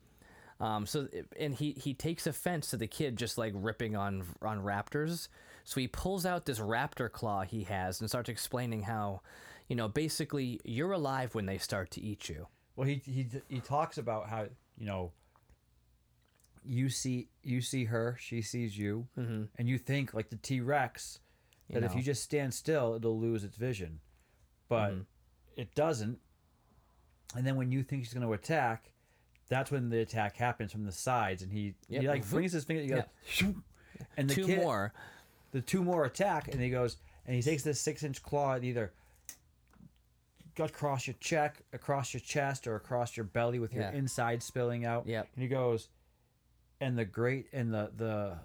Um, 0.58 0.86
so 0.86 1.06
and 1.38 1.54
he 1.54 1.72
he 1.72 1.94
takes 1.94 2.26
offense 2.26 2.70
to 2.70 2.76
the 2.76 2.88
kid 2.88 3.16
just 3.16 3.38
like 3.38 3.52
ripping 3.54 3.94
on 3.94 4.24
on 4.42 4.60
raptors. 4.60 5.28
So 5.62 5.80
he 5.80 5.86
pulls 5.86 6.26
out 6.26 6.46
this 6.46 6.58
raptor 6.58 7.10
claw 7.10 7.42
he 7.42 7.62
has 7.62 8.00
and 8.00 8.10
starts 8.10 8.28
explaining 8.28 8.82
how, 8.82 9.20
you 9.68 9.76
know, 9.76 9.86
basically 9.86 10.60
you're 10.64 10.90
alive 10.90 11.34
when 11.36 11.46
they 11.46 11.58
start 11.58 11.92
to 11.92 12.02
eat 12.02 12.28
you. 12.28 12.48
Well, 12.74 12.88
he 12.88 13.00
he 13.04 13.28
he 13.48 13.60
talks 13.60 13.96
about 13.96 14.28
how 14.28 14.46
you 14.76 14.86
know. 14.86 15.12
You 16.66 16.88
see, 16.88 17.28
you 17.42 17.60
see 17.60 17.84
her. 17.84 18.16
She 18.18 18.42
sees 18.42 18.76
you, 18.76 19.06
and 19.58 19.68
you 19.68 19.78
think 19.78 20.12
like 20.12 20.30
the 20.30 20.36
T 20.36 20.60
Rex 20.60 21.20
that 21.70 21.84
if 21.84 21.92
know. 21.92 21.98
you 21.98 22.02
just 22.02 22.22
stand 22.22 22.52
still, 22.52 22.94
it'll 22.94 23.20
lose 23.20 23.44
its 23.44 23.56
vision, 23.56 24.00
but 24.68 24.90
it 25.56 25.74
doesn't. 25.76 26.18
And 27.34 27.46
then 27.46 27.56
when 27.56 27.70
you 27.72 27.82
think 27.82 28.04
she's 28.04 28.14
going 28.14 28.26
to 28.26 28.32
attack, 28.32 28.90
that's 29.48 29.70
when 29.70 29.90
the 29.90 30.00
attack 30.00 30.36
happens 30.36 30.72
from 30.72 30.84
the 30.84 30.92
sides, 30.92 31.42
and 31.42 31.52
he 31.52 31.74
Yep. 31.88 32.02
he 32.02 32.08
like 32.08 32.28
brings 32.30 32.52
his 32.52 32.64
finger, 32.64 32.82
he 32.82 32.88
goes, 32.88 33.02
and 34.16 34.30
the 34.30 34.34
Two 34.34 34.46
kid, 34.46 34.58
more. 34.60 34.92
the 35.52 35.60
two 35.60 35.82
more 35.84 36.04
attack, 36.04 36.48
and 36.48 36.60
he 36.60 36.70
goes, 36.70 36.96
and 37.26 37.36
he 37.36 37.42
takes 37.42 37.62
this 37.62 37.80
six 37.80 38.02
inch 38.02 38.22
claw 38.22 38.54
and 38.54 38.64
either 38.64 38.92
across 40.58 41.06
your 41.06 41.16
check, 41.20 41.62
across 41.72 42.14
your 42.14 42.20
chest, 42.20 42.66
or 42.66 42.76
across 42.76 43.16
your 43.16 43.24
belly 43.24 43.58
with 43.58 43.72
your 43.72 43.82
Yeah. 43.84 43.92
inside 43.92 44.42
spilling 44.42 44.84
out. 44.84 45.06
Yep. 45.06 45.28
And 45.34 45.42
he 45.42 45.48
goes, 45.48 45.88
and 46.80 46.96
the 46.96 47.04
great 47.04 47.48
and 47.52 47.72
the 47.74 47.90
the 47.96 48.38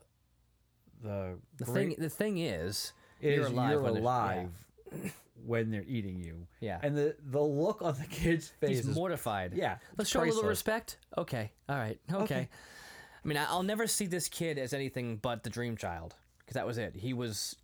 the, 1.01 1.38
The 1.58 1.63
great 1.65 1.74
thing 1.91 1.96
the 2.00 2.10
thing 2.10 2.38
is, 2.39 2.93
is 3.22 3.36
you're 3.38 3.46
alive. 3.48 3.72
you're 3.72 3.88
alive 3.88 4.50
when 5.50 5.72
they're 5.72 5.84
eating 5.88 6.20
you. 6.22 6.48
Yeah. 6.62 6.79
And 6.84 6.96
the 6.96 7.15
the 7.20 7.41
look 7.41 7.82
on 7.82 7.96
the 7.96 8.06
kid's 8.06 8.48
face 8.48 8.70
He's 8.77 8.88
is 8.88 8.96
mortified. 8.96 9.53
yeah, 9.56 9.77
Let's 9.98 10.10
show 10.10 10.20
a 10.20 10.22
little 10.22 10.36
priceless. 10.36 10.50
respect. 10.50 10.98
Okay. 11.18 11.51
All 11.68 11.75
right. 11.77 12.00
Okay. 12.12 12.24
Okay. 12.24 12.50
I 13.24 13.27
mean, 13.27 13.38
I- 13.38 13.46
I'll 13.46 13.63
never 13.63 13.88
see 13.88 14.06
this 14.06 14.29
kid 14.29 14.58
as 14.58 14.74
anything 14.74 15.18
but 15.18 15.44
the 15.44 15.50
dream 15.50 15.75
child 15.75 16.15
because 16.39 16.53
that 16.53 16.65
was 16.68 16.77
it. 16.77 16.96
He 16.96 17.13
was 17.13 17.56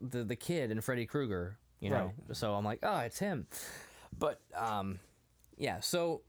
the 0.00 0.22
the 0.24 0.36
kid 0.36 0.70
in 0.70 0.80
Freddy 0.80 1.06
Krueger. 1.06 1.56
You 1.80 1.90
know. 1.90 2.12
So 2.32 2.54
I'm 2.54 2.64
like, 2.64 2.78
oh, 2.84 2.98
it's 3.00 3.18
him. 3.18 3.46
But 4.16 4.40
um, 4.56 5.00
yeah. 5.56 5.80
So 5.80 6.22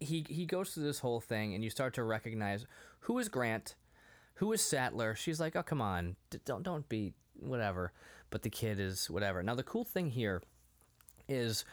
he 0.00 0.24
he 0.28 0.46
goes 0.46 0.70
through 0.70 0.84
this 0.84 0.98
whole 0.98 1.20
thing, 1.20 1.54
and 1.54 1.62
you 1.62 1.70
start 1.70 1.94
to 1.94 2.02
recognize 2.02 2.66
who 3.00 3.18
is 3.18 3.28
Grant, 3.28 3.76
who 4.34 4.52
is 4.52 4.60
Sattler. 4.62 5.14
She's 5.14 5.38
like, 5.40 5.54
oh 5.56 5.62
come 5.62 5.80
on, 5.80 6.16
D- 6.30 6.38
don't 6.44 6.62
don't 6.62 6.88
be 6.88 7.12
whatever. 7.38 7.92
But 8.32 8.42
the 8.42 8.50
kid 8.50 8.80
is 8.80 9.08
whatever. 9.08 9.42
Now 9.42 9.54
the 9.54 9.62
cool 9.62 9.84
thing 9.84 10.10
here 10.10 10.42
is 11.28 11.64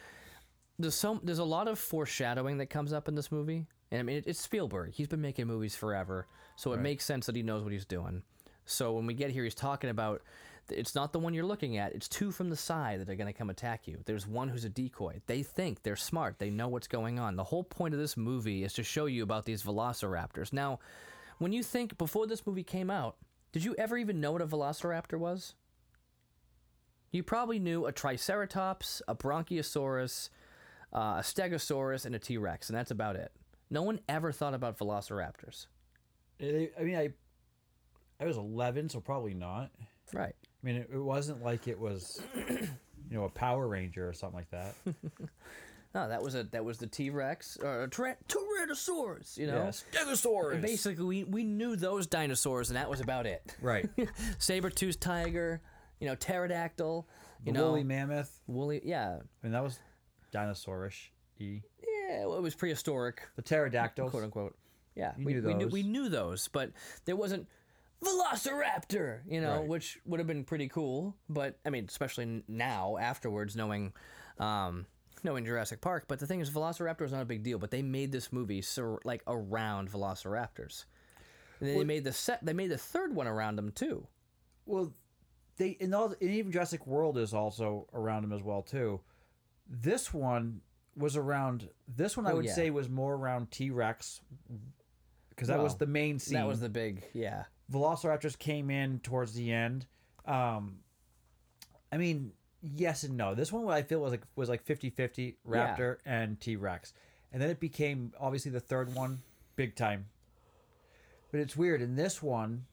there's 0.78 0.94
some 0.94 1.20
there's 1.24 1.38
a 1.38 1.44
lot 1.44 1.66
of 1.66 1.78
foreshadowing 1.78 2.58
that 2.58 2.66
comes 2.66 2.92
up 2.92 3.08
in 3.08 3.16
this 3.16 3.32
movie. 3.32 3.66
And 3.90 3.98
I 3.98 4.02
mean, 4.04 4.18
it, 4.18 4.24
it's 4.28 4.40
Spielberg. 4.40 4.92
He's 4.92 5.08
been 5.08 5.20
making 5.20 5.48
movies 5.48 5.74
forever, 5.74 6.28
so 6.54 6.72
it 6.72 6.80
makes 6.80 7.04
sense 7.04 7.26
that 7.26 7.34
he 7.34 7.42
knows 7.42 7.64
what 7.64 7.72
he's 7.72 7.84
doing. 7.84 8.22
So 8.64 8.92
when 8.92 9.06
we 9.06 9.14
get 9.14 9.30
here, 9.30 9.42
he's 9.42 9.54
talking 9.54 9.90
about 9.90 10.22
it's 10.70 10.94
not 10.94 11.12
the 11.12 11.18
one 11.18 11.34
you're 11.34 11.44
looking 11.44 11.78
at. 11.78 11.94
It's 11.94 12.08
two 12.08 12.30
from 12.30 12.50
the 12.50 12.56
side 12.56 13.00
that 13.00 13.08
are 13.08 13.16
going 13.16 13.26
to 13.26 13.36
come 13.36 13.50
attack 13.50 13.88
you. 13.88 13.98
There's 14.04 14.26
one 14.26 14.48
who's 14.48 14.64
a 14.64 14.68
decoy. 14.68 15.20
They 15.26 15.42
think 15.42 15.82
they're 15.82 15.96
smart. 15.96 16.38
They 16.38 16.50
know 16.50 16.68
what's 16.68 16.86
going 16.86 17.18
on. 17.18 17.34
The 17.34 17.44
whole 17.44 17.64
point 17.64 17.94
of 17.94 18.00
this 18.00 18.16
movie 18.16 18.62
is 18.62 18.74
to 18.74 18.84
show 18.84 19.06
you 19.06 19.24
about 19.24 19.44
these 19.44 19.64
velociraptors. 19.64 20.52
Now, 20.52 20.78
when 21.38 21.52
you 21.52 21.62
think 21.62 21.98
before 21.98 22.26
this 22.26 22.46
movie 22.46 22.62
came 22.62 22.90
out, 22.90 23.16
did 23.52 23.64
you 23.64 23.74
ever 23.78 23.96
even 23.96 24.20
know 24.20 24.32
what 24.32 24.42
a 24.42 24.46
velociraptor 24.46 25.18
was? 25.18 25.54
You 27.12 27.22
probably 27.22 27.58
knew 27.58 27.86
a 27.86 27.92
Triceratops, 27.92 29.02
a 29.08 29.14
Bronchiosaurus, 29.14 30.30
uh, 30.94 31.16
a 31.18 31.22
Stegosaurus, 31.22 32.06
and 32.06 32.14
a 32.14 32.18
T 32.18 32.36
Rex, 32.38 32.68
and 32.68 32.76
that's 32.78 32.90
about 32.90 33.16
it. 33.16 33.32
No 33.70 33.82
one 33.82 34.00
ever 34.08 34.32
thought 34.32 34.54
about 34.54 34.78
velociraptors. 34.78 35.66
I 36.40 36.70
I 36.78 36.82
mean, 36.82 36.96
I 36.96 37.10
I 38.20 38.26
was 38.26 38.36
11, 38.36 38.90
so 38.90 39.00
probably 39.00 39.34
not. 39.34 39.70
Right. 40.12 40.34
I 40.62 40.66
mean, 40.66 40.76
it, 40.76 40.90
it 40.92 40.98
wasn't 40.98 41.42
like 41.42 41.66
it 41.68 41.78
was, 41.78 42.20
you 42.48 43.16
know, 43.16 43.24
a 43.24 43.30
Power 43.30 43.66
Ranger 43.66 44.08
or 44.08 44.12
something 44.12 44.36
like 44.38 44.50
that. 44.50 44.74
No, 45.92 46.08
that 46.08 46.22
was 46.22 46.36
a 46.36 46.44
that 46.52 46.64
was 46.64 46.78
the 46.78 46.86
T 46.86 47.10
Rex 47.10 47.58
or 47.60 47.82
a 47.82 47.88
Tyra- 47.88 48.14
Tyrannosaurus. 48.28 49.36
You 49.36 49.48
know, 49.48 49.56
Yeah, 49.64 49.70
Stegosaurus. 50.04 50.60
basically 50.62 51.04
we, 51.04 51.24
we 51.24 51.42
knew 51.42 51.74
those 51.74 52.06
dinosaurs, 52.06 52.70
and 52.70 52.76
that 52.76 52.88
was 52.88 53.00
about 53.00 53.26
it. 53.26 53.56
Right. 53.60 53.90
Saber-toothed 54.38 55.00
tiger, 55.00 55.60
you 56.00 56.06
know, 56.08 56.14
pterodactyl, 56.16 57.06
you 57.44 57.52
The 57.52 57.58
know, 57.58 57.66
woolly 57.68 57.84
mammoth. 57.84 58.40
woolly. 58.46 58.80
Yeah, 58.84 59.18
I 59.18 59.22
mean, 59.42 59.52
that 59.52 59.62
was 59.62 59.78
dinosaurish. 60.32 61.10
E. 61.38 61.62
yeah, 62.08 62.26
well, 62.26 62.36
it 62.36 62.42
was 62.42 62.54
prehistoric, 62.54 63.22
The 63.36 63.42
pterodactyls. 63.42 64.10
quote 64.10 64.24
unquote. 64.24 64.56
Yeah, 64.96 65.12
we, 65.16 65.34
knew 65.34 65.42
we 65.42 65.54
knew 65.54 65.64
those. 65.64 65.72
we 65.72 65.82
knew 65.84 66.08
those, 66.08 66.48
but 66.48 66.72
there 67.04 67.16
wasn't 67.16 67.46
Velociraptor, 68.04 69.20
you 69.28 69.40
know, 69.40 69.58
Right. 69.60 69.68
which 69.68 69.98
would 70.06 70.20
have 70.20 70.26
been 70.26 70.44
pretty 70.44 70.68
cool. 70.68 71.16
But 71.28 71.58
I 71.64 71.70
mean, 71.70 71.86
especially 71.88 72.42
now 72.48 72.96
afterwards, 72.98 73.56
knowing. 73.56 73.92
Um, 74.38 74.86
knowing 75.22 75.44
Jurassic 75.44 75.82
Park, 75.82 76.06
but 76.08 76.18
the 76.18 76.26
thing 76.26 76.40
is, 76.40 76.48
Velociraptor 76.50 77.02
is 77.02 77.12
not 77.12 77.20
a 77.20 77.26
big 77.26 77.42
deal. 77.42 77.58
But 77.58 77.70
they 77.70 77.82
made 77.82 78.10
this 78.10 78.32
movie 78.32 78.62
so 78.62 78.98
like 79.04 79.22
around 79.26 79.92
Velociraptors. 79.92 80.86
And 81.60 81.68
they 81.68 81.84
made 81.84 82.04
the 82.04 82.12
set. 82.12 82.42
They 82.44 82.54
made 82.54 82.70
the 82.70 82.78
third 82.78 83.14
one 83.14 83.26
around 83.26 83.56
them 83.56 83.70
too. 83.70 84.06
Well, 84.64 84.94
they 85.60 85.76
and 85.80 85.94
all 85.94 86.06
and 86.20 86.30
even 86.30 86.50
Jurassic 86.50 86.86
World 86.86 87.16
is 87.18 87.32
also 87.34 87.86
around 87.94 88.22
them 88.22 88.32
as 88.32 88.42
well 88.42 88.62
too. 88.62 89.00
This 89.68 90.12
one 90.12 90.62
was 90.96 91.16
around. 91.16 91.68
This 91.86 92.16
one 92.16 92.26
I 92.26 92.32
Oh, 92.32 92.36
would 92.36 92.46
yeah. 92.46 92.54
say 92.54 92.70
was 92.70 92.88
more 92.88 93.14
around 93.14 93.50
T 93.52 93.70
Rex 93.70 94.20
because 95.28 95.48
that 95.48 95.60
was 95.62 95.76
the 95.76 95.86
main 95.86 96.18
scene. 96.18 96.34
That 96.38 96.46
was 96.48 96.60
the 96.60 96.68
big, 96.68 97.04
yeah. 97.12 97.44
Velociraptors 97.72 98.36
came 98.38 98.70
in 98.70 98.98
towards 99.00 99.32
the 99.34 99.52
end. 99.52 99.86
Um, 100.26 100.80
I 101.92 101.96
mean, 101.98 102.32
yes 102.62 103.04
and 103.04 103.16
no. 103.16 103.34
This 103.34 103.52
one 103.52 103.68
I 103.68 103.82
feel 103.82 104.00
was 104.00 104.10
like 104.10 104.22
was 104.36 104.48
like 104.48 104.64
50-50 104.64 105.36
Yeah. 105.48 105.76
Raptor 105.76 105.96
and 106.04 106.40
T 106.40 106.56
Rex, 106.56 106.92
and 107.32 107.40
then 107.40 107.50
it 107.50 107.60
became 107.60 108.12
obviously 108.18 108.50
the 108.50 108.60
third 108.60 108.94
one 108.94 109.22
big 109.56 109.76
time. 109.76 110.06
But 111.30 111.40
it's 111.40 111.56
weird 111.56 111.80
in 111.80 111.94
this 111.94 112.20
one. 112.22 112.66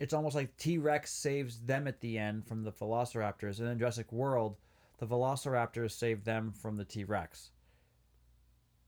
It's 0.00 0.14
almost 0.14 0.34
like 0.36 0.56
T 0.56 0.78
Rex 0.78 1.10
saves 1.12 1.58
them 1.60 1.88
at 1.88 2.00
the 2.00 2.18
end 2.18 2.46
from 2.46 2.62
the 2.62 2.72
Velociraptors, 2.72 3.58
and 3.58 3.66
then 3.68 3.78
Jurassic 3.78 4.12
World, 4.12 4.56
the 4.98 5.06
Velociraptors 5.06 5.90
save 5.92 6.24
them 6.24 6.52
from 6.52 6.76
the 6.76 6.84
T 6.84 7.04
Rex. 7.04 7.50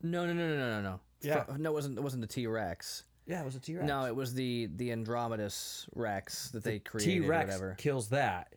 No, 0.01 0.25
no, 0.25 0.33
no, 0.33 0.47
no, 0.47 0.57
no, 0.57 0.69
no, 0.69 0.81
no. 0.81 0.99
Yeah. 1.21 1.43
Fr- 1.43 1.57
no, 1.57 1.69
it 1.71 1.73
wasn't. 1.73 1.97
It 1.97 2.01
wasn't 2.01 2.21
the 2.21 2.27
T 2.27 2.47
Rex. 2.47 3.03
Yeah, 3.27 3.41
it 3.41 3.45
was 3.45 3.55
a 3.55 3.59
T 3.59 3.75
Rex. 3.75 3.87
No, 3.87 4.05
it 4.05 4.15
was 4.15 4.33
the 4.33 4.69
the 4.75 4.89
Andromedus 4.89 5.87
Rex 5.95 6.49
that 6.51 6.63
they 6.63 6.79
created. 6.79 7.25
or 7.25 7.27
Rex 7.27 7.61
kills 7.77 8.09
that, 8.09 8.55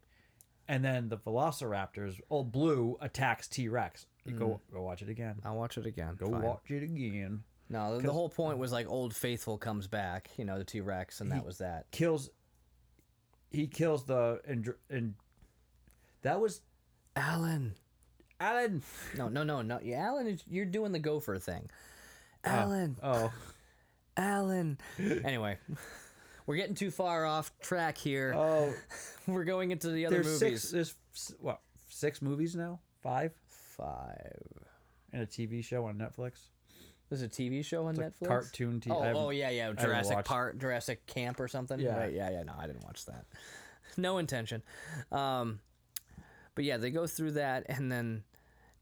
and 0.68 0.84
then 0.84 1.08
the 1.08 1.18
Velociraptors, 1.18 2.20
old 2.30 2.50
Blue 2.52 2.96
attacks 3.00 3.48
T 3.48 3.68
Rex. 3.68 4.06
Go 4.38 4.60
go 4.72 4.80
watch 4.82 5.02
it 5.02 5.10
again. 5.10 5.36
I'll 5.44 5.56
watch 5.56 5.76
it 5.76 5.84
again. 5.86 6.14
Go 6.18 6.28
Mm. 6.28 6.32
Fine. 6.32 6.42
watch 6.42 6.70
it 6.70 6.82
again. 6.82 7.42
No, 7.68 7.96
the, 7.98 8.06
the 8.06 8.12
whole 8.12 8.28
point 8.30 8.56
was 8.58 8.72
like 8.72 8.88
Old 8.88 9.14
Faithful 9.14 9.58
comes 9.58 9.86
back. 9.86 10.30
You 10.38 10.46
know, 10.46 10.56
the 10.56 10.64
T 10.64 10.80
Rex, 10.80 11.20
and 11.20 11.30
that 11.30 11.44
was 11.44 11.58
that. 11.58 11.90
Kills. 11.90 12.30
He 13.54 13.66
kills 13.66 14.04
the 14.04 14.40
and 14.46 14.72
and 14.90 15.14
that 16.22 16.40
was 16.40 16.60
Alan. 17.16 17.74
Alan. 18.40 18.82
No, 19.16 19.28
no, 19.28 19.44
no, 19.44 19.62
no. 19.62 19.78
Yeah, 19.82 20.06
Alan, 20.08 20.26
is- 20.26 20.42
you're 20.50 20.64
doing 20.66 20.92
the 20.92 20.98
gopher 20.98 21.38
thing. 21.38 21.70
Oh. 22.44 22.50
Alan. 22.50 22.96
Oh, 23.02 23.32
Alan. 24.16 24.78
anyway, 24.98 25.56
we're 26.46 26.56
getting 26.56 26.74
too 26.74 26.90
far 26.90 27.24
off 27.24 27.52
track 27.60 27.96
here. 27.96 28.32
oh. 28.36 28.74
we're 29.26 29.44
going 29.44 29.70
into 29.70 29.88
the 29.90 30.06
other 30.06 30.22
There's 30.22 30.40
movies. 30.42 30.62
six. 30.62 30.70
There's 30.72 31.34
what? 31.40 31.60
Six 31.88 32.20
movies 32.20 32.54
now. 32.56 32.80
Five 33.02 33.32
Five. 33.48 34.42
and 35.12 35.22
a 35.22 35.26
TV 35.26 35.62
show 35.64 35.84
on 35.86 35.96
Netflix. 35.96 36.32
There's 37.08 37.22
a 37.22 37.28
TV 37.28 37.64
show 37.64 37.86
on 37.86 37.98
It's 38.00 38.20
a 38.20 38.24
Netflix. 38.24 38.28
cartoon 38.28 38.80
TV. 38.80 38.90
Oh, 39.14 39.26
oh 39.26 39.30
yeah, 39.30 39.50
yeah, 39.50 39.72
Jurassic 39.72 40.24
Park, 40.24 40.58
Jurassic 40.58 41.06
Camp 41.06 41.38
or 41.38 41.48
something. 41.48 41.78
Yeah. 41.78 41.96
right, 41.96 42.12
yeah, 42.12 42.30
yeah. 42.30 42.42
No, 42.42 42.54
I 42.58 42.66
didn't 42.66 42.84
watch 42.84 43.04
that. 43.06 43.24
No 43.96 44.18
intention. 44.18 44.62
Um, 45.12 45.60
but 46.54 46.64
yeah, 46.64 46.78
they 46.78 46.90
go 46.90 47.06
through 47.06 47.32
that, 47.32 47.66
and 47.68 47.92
then 47.92 48.24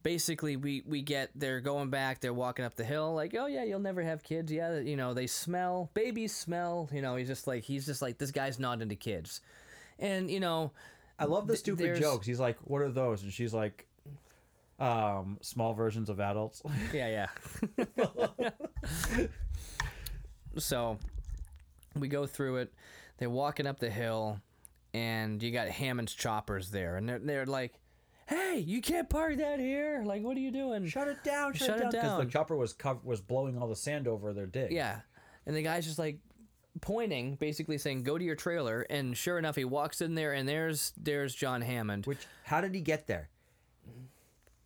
basically 0.03 0.57
we 0.57 0.83
we 0.87 1.03
get 1.03 1.31
they're 1.35 1.61
going 1.61 1.91
back. 1.91 2.21
They're 2.21 2.33
walking 2.33 2.65
up 2.65 2.77
the 2.77 2.85
hill, 2.85 3.13
like, 3.13 3.35
oh 3.35 3.47
yeah, 3.47 3.65
you'll 3.65 3.81
never 3.81 4.03
have 4.03 4.23
kids. 4.23 4.51
Yeah, 4.51 4.79
you 4.79 4.97
know 4.97 5.13
they 5.13 5.27
smell. 5.27 5.91
Babies 5.93 6.35
smell. 6.35 6.89
You 6.93 7.03
know, 7.03 7.17
he's 7.17 7.27
just 7.29 7.47
like 7.47 7.65
he's 7.65 7.85
just 7.85 8.01
like 8.01 8.17
this 8.19 8.31
guy's 8.31 8.59
not 8.61 8.81
into 8.81 8.95
kids, 8.95 9.41
and 9.99 10.31
you 10.31 10.41
know. 10.41 10.71
I 11.19 11.25
love 11.27 11.47
the 11.47 11.57
stupid 11.57 11.85
there's- 11.85 12.01
jokes. 12.01 12.27
He's 12.27 12.41
like, 12.41 12.57
"What 12.65 12.81
are 12.81 12.91
those?" 12.91 13.23
And 13.23 13.33
she's 13.33 13.53
like, 13.53 13.87
um, 14.83 15.39
"Small 15.41 15.75
versions 15.75 16.11
of 16.11 16.21
adults." 16.21 16.63
Yeah, 16.93 17.29
yeah. 17.89 18.51
so 20.59 20.99
we 21.97 22.09
go 22.09 22.27
through 22.27 22.57
it. 22.57 22.75
They're 23.19 23.31
walking 23.31 23.67
up 23.67 23.79
the 23.79 23.91
hill, 23.91 24.41
and 24.93 25.43
you 25.43 25.53
got 25.53 25.69
Hammond's 25.69 26.15
choppers 26.15 26.71
there, 26.71 26.97
and 26.97 27.09
they're 27.09 27.19
they're 27.19 27.47
like, 27.47 27.75
"Hey, 28.27 28.59
you 28.59 28.83
can't 28.83 29.09
park 29.09 29.37
that 29.37 29.61
here! 29.61 30.03
Like, 30.05 30.23
what 30.23 30.37
are 30.37 30.41
you 30.41 30.51
doing?" 30.51 30.87
shut 30.87 31.09
it 31.09 31.23
down! 31.23 31.55
Shut, 31.55 31.69
Shut 31.69 31.77
it 31.79 31.83
down! 31.83 31.91
Because 31.91 32.19
the 32.19 32.31
chopper 32.31 32.57
was 32.57 32.75
was 33.05 33.21
blowing 33.21 33.57
all 33.59 33.69
the 33.69 33.77
sand 33.77 34.09
over 34.09 34.33
their 34.33 34.47
dig. 34.47 34.73
Yeah, 34.73 35.01
and 35.47 35.55
the 35.57 35.63
guy's 35.63 35.87
just 35.87 35.99
like 35.99 36.19
pointing, 36.81 37.37
basically 37.37 37.79
saying, 37.79 38.03
"Go 38.03 38.19
to 38.19 38.25
your 38.25 38.37
trailer." 38.37 38.85
And 38.91 39.17
sure 39.17 39.39
enough, 39.39 39.57
he 39.57 39.65
walks 39.65 40.01
in 40.01 40.15
there, 40.15 40.33
and 40.33 40.49
there's 40.49 40.93
there's 40.97 41.35
John 41.35 41.63
Hammond. 41.63 42.07
Which? 42.07 42.27
How 42.45 42.61
did 42.61 42.75
he 42.75 42.81
get 42.81 43.07
there? 43.07 43.29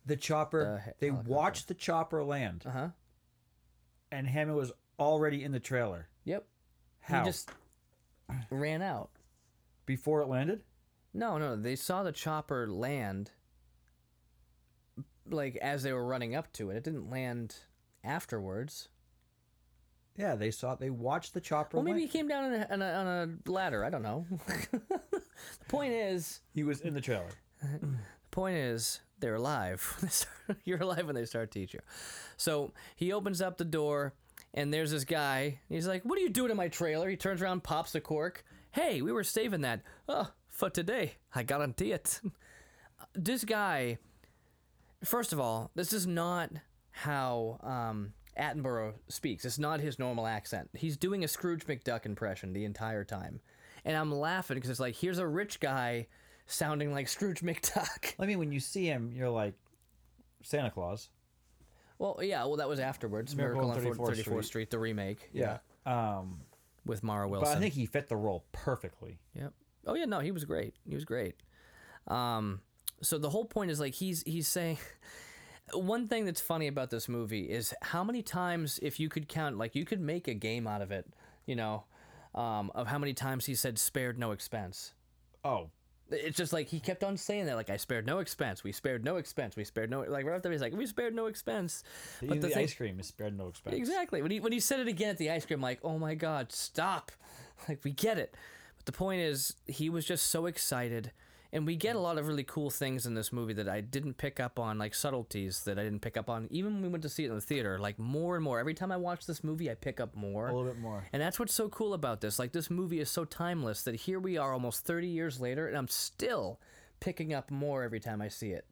The 0.07 0.15
chopper. 0.15 0.81
The 0.85 0.91
he- 0.91 0.91
they 0.99 1.11
watched 1.11 1.67
the 1.67 1.73
chopper 1.75 2.23
land, 2.23 2.63
Uh 2.65 2.71
huh. 2.71 2.87
and 4.11 4.27
Hammond 4.27 4.57
was 4.57 4.71
already 4.99 5.43
in 5.43 5.51
the 5.51 5.59
trailer. 5.59 6.07
Yep. 6.25 6.45
How? 7.01 7.19
He 7.19 7.25
just 7.29 7.51
ran 8.49 8.81
out. 8.81 9.11
Before 9.85 10.21
it 10.21 10.27
landed? 10.27 10.63
No, 11.13 11.37
no, 11.37 11.55
they 11.55 11.75
saw 11.75 12.03
the 12.03 12.11
chopper 12.11 12.67
land 12.67 13.31
like 15.29 15.55
as 15.57 15.83
they 15.83 15.93
were 15.93 16.05
running 16.05 16.35
up 16.35 16.51
to 16.53 16.69
it. 16.69 16.77
It 16.77 16.83
didn't 16.83 17.09
land 17.09 17.55
afterwards. 18.03 18.89
Yeah, 20.17 20.35
they 20.35 20.51
saw. 20.51 20.75
They 20.75 20.89
watched 20.89 21.33
the 21.33 21.41
chopper. 21.41 21.77
Well, 21.77 21.83
maybe 21.83 22.01
he 22.01 22.07
came 22.07 22.27
down 22.27 22.45
on 22.45 22.53
a, 22.53 22.67
on 22.71 22.81
a, 22.81 22.91
on 22.93 23.39
a 23.47 23.51
ladder. 23.51 23.85
I 23.85 23.89
don't 23.89 24.01
know. 24.01 24.25
the 24.71 25.21
point 25.67 25.93
is, 25.93 26.41
he 26.53 26.63
was 26.63 26.81
in 26.81 26.93
the 26.95 27.01
trailer. 27.01 27.29
the 27.61 27.87
point 28.31 28.57
is, 28.57 29.01
they're 29.19 29.35
alive. 29.35 30.25
You're 30.63 30.81
alive 30.81 31.05
when 31.05 31.15
they 31.15 31.25
start 31.25 31.51
teaching. 31.51 31.79
you. 31.83 31.91
So 32.37 32.73
he 32.95 33.11
opens 33.11 33.41
up 33.41 33.57
the 33.57 33.65
door, 33.65 34.13
and 34.53 34.73
there's 34.73 34.91
this 34.91 35.03
guy. 35.05 35.59
He's 35.69 35.87
like, 35.87 36.03
"What 36.03 36.17
are 36.17 36.21
you 36.21 36.29
doing 36.29 36.51
in 36.51 36.57
my 36.57 36.67
trailer?" 36.67 37.09
He 37.09 37.17
turns 37.17 37.41
around, 37.41 37.63
pops 37.63 37.91
the 37.91 38.01
cork. 38.01 38.43
Hey, 38.71 39.01
we 39.01 39.11
were 39.11 39.23
saving 39.23 39.61
that. 39.61 39.81
Oh, 40.07 40.29
for 40.49 40.69
today, 40.69 41.13
I 41.33 41.43
guarantee 41.43 41.91
it. 41.91 42.19
this 43.13 43.43
guy, 43.43 43.97
first 45.03 45.33
of 45.33 45.39
all, 45.39 45.71
this 45.75 45.93
is 45.93 46.05
not 46.07 46.51
how 46.91 47.59
um, 47.63 48.13
Attenborough 48.39 48.93
speaks. 49.07 49.45
It's 49.45 49.59
not 49.59 49.79
his 49.79 49.99
normal 49.99 50.27
accent. 50.27 50.69
He's 50.73 50.97
doing 50.97 51.23
a 51.23 51.27
Scrooge 51.27 51.65
McDuck 51.65 52.05
impression 52.05 52.53
the 52.53 52.65
entire 52.65 53.03
time, 53.03 53.39
and 53.83 53.95
I'm 53.95 54.11
laughing 54.13 54.55
because 54.55 54.69
it's 54.69 54.79
like 54.79 54.95
here's 54.95 55.19
a 55.19 55.27
rich 55.27 55.59
guy 55.59 56.07
sounding 56.47 56.91
like 56.91 57.07
Scrooge 57.07 57.41
McDuck. 57.41 58.13
I 58.19 58.25
mean, 58.25 58.39
when 58.39 58.51
you 58.51 58.59
see 58.59 58.85
him, 58.85 59.11
you're 59.13 59.29
like 59.29 59.53
Santa 60.43 60.71
Claus. 60.71 61.09
Well, 61.99 62.19
yeah. 62.21 62.43
Well, 62.45 62.57
that 62.57 62.69
was 62.69 62.79
afterwards. 62.79 63.35
Miracle 63.35 63.69
on 63.69 63.77
on 63.77 63.83
34th 63.83 63.97
34th 63.97 64.23
Street. 64.23 64.45
Street. 64.45 64.69
the 64.71 64.79
remake. 64.79 65.29
Yeah. 65.33 65.59
Um, 65.85 66.41
with 66.85 67.03
Mara 67.03 67.27
Wilson. 67.27 67.51
but 67.51 67.57
I 67.57 67.59
think 67.59 67.73
he 67.73 67.85
fit 67.85 68.07
the 68.07 68.15
role 68.15 68.45
perfectly. 68.51 69.19
Yep. 69.35 69.53
Oh 69.85 69.95
yeah, 69.95 70.05
no, 70.05 70.19
he 70.19 70.31
was 70.31 70.45
great. 70.45 70.73
He 70.87 70.95
was 70.95 71.05
great. 71.05 71.35
Um, 72.07 72.61
so 73.01 73.17
the 73.17 73.29
whole 73.29 73.45
point 73.45 73.71
is 73.71 73.79
like 73.79 73.93
he's 73.93 74.23
he's 74.23 74.47
saying 74.47 74.77
one 75.73 76.07
thing 76.07 76.25
that's 76.25 76.41
funny 76.41 76.67
about 76.67 76.89
this 76.89 77.07
movie 77.09 77.43
is 77.49 77.73
how 77.81 78.03
many 78.03 78.21
times 78.21 78.79
if 78.81 78.99
you 78.99 79.09
could 79.09 79.27
count 79.27 79.57
like 79.57 79.75
you 79.75 79.85
could 79.85 79.99
make 79.99 80.27
a 80.27 80.33
game 80.33 80.67
out 80.67 80.81
of 80.81 80.91
it, 80.91 81.05
you 81.45 81.55
know, 81.55 81.83
um, 82.35 82.71
of 82.75 82.87
how 82.87 82.97
many 82.97 83.13
times 83.13 83.45
he 83.45 83.55
said 83.55 83.77
spared 83.77 84.17
no 84.17 84.31
expense. 84.31 84.93
Oh, 85.43 85.69
It's 86.09 86.37
just 86.37 86.53
like 86.53 86.67
he 86.67 86.79
kept 86.79 87.03
on 87.03 87.17
saying 87.17 87.45
that 87.47 87.55
like 87.55 87.69
I 87.69 87.77
spared 87.77 88.05
no 88.05 88.19
expense. 88.19 88.63
We 88.63 88.71
spared 88.71 89.03
no 89.03 89.17
expense. 89.17 89.55
We 89.55 89.63
spared 89.63 89.89
no 89.89 90.01
like 90.01 90.25
right 90.25 90.35
after 90.35 90.51
he's 90.51 90.61
like 90.61 90.73
we 90.75 90.85
spared 90.85 91.13
no 91.15 91.25
expense. 91.25 91.83
even 92.21 92.39
the, 92.39 92.49
thing- 92.49 92.63
ice 92.63 92.73
cream 92.73 92.99
is 92.99 93.07
spared 93.07 93.37
no 93.37 93.47
expense. 93.49 93.75
Exactly. 93.75 94.21
When 94.21 94.31
he 94.31 94.39
when 94.39 94.51
he 94.51 94.59
said 94.59 94.79
it 94.79 94.87
again 94.87 95.09
at 95.09 95.17
the 95.17 95.29
ice 95.31 95.45
cream, 95.45 95.61
like, 95.61 95.79
oh 95.83 95.97
my 95.99 96.15
god, 96.15 96.51
stop! 96.51 97.11
Like 97.67 97.83
we 97.83 97.89
get 97.91 98.19
it. 98.19 98.35
But 98.77 98.85
the 98.85 98.91
point 98.91 99.19
is, 99.19 99.55
he 99.65 99.89
was 99.89 100.05
just 100.05 100.27
so 100.27 100.45
excited, 100.45 101.11
and 101.53 101.65
we 101.65 101.75
get 101.75 101.95
a 101.95 101.99
lot 101.99 102.17
of 102.17 102.27
really 102.27 102.43
cool 102.43 102.69
things 102.69 103.05
in 103.05 103.13
this 103.13 103.31
movie 103.31 103.53
that 103.53 103.69
I 103.69 103.81
didn't 103.81 104.17
pick 104.17 104.39
up 104.39 104.59
on, 104.59 104.77
like 104.77 104.93
subtleties 104.93 105.63
that 105.63 105.79
I 105.79 105.83
didn't 105.83 106.01
pick 106.01 106.17
up 106.17 106.29
on, 106.29 106.47
even 106.51 106.75
when 106.75 106.83
we 106.83 106.89
went 106.89 107.03
to 107.03 107.09
see 107.09 107.23
it 107.23 107.29
in 107.29 107.35
the 107.35 107.41
theater. 107.41 107.79
Like 107.79 107.97
more 107.97 108.35
and 108.35 108.43
more. 108.43 108.59
Every 108.59 108.73
time 108.73 108.91
I 108.91 108.97
watch 108.97 109.25
this 109.25 109.43
movie, 109.43 109.71
I 109.71 109.75
pick 109.75 109.99
up 109.99 110.15
more. 110.15 110.47
A 110.47 110.53
little 110.55 110.71
bit 110.71 110.79
more. 110.79 111.05
And 111.13 111.21
that's 111.21 111.39
what's 111.39 111.53
so 111.53 111.69
cool 111.69 111.93
about 111.93 112.21
this. 112.21 112.39
Like 112.39 112.51
this 112.51 112.69
movie 112.69 112.99
is 112.99 113.09
so 113.09 113.25
timeless 113.25 113.83
that 113.83 113.95
here 113.95 114.19
we 114.19 114.37
are 114.37 114.53
almost 114.53 114.85
30 114.85 115.07
years 115.07 115.39
later 115.39 115.67
and 115.67 115.77
I'm 115.77 115.87
still 115.87 116.59
picking 116.99 117.33
up 117.33 117.51
more 117.51 117.83
every 117.83 117.99
time 117.99 118.21
I 118.21 118.27
see 118.27 118.51
it. 118.51 118.65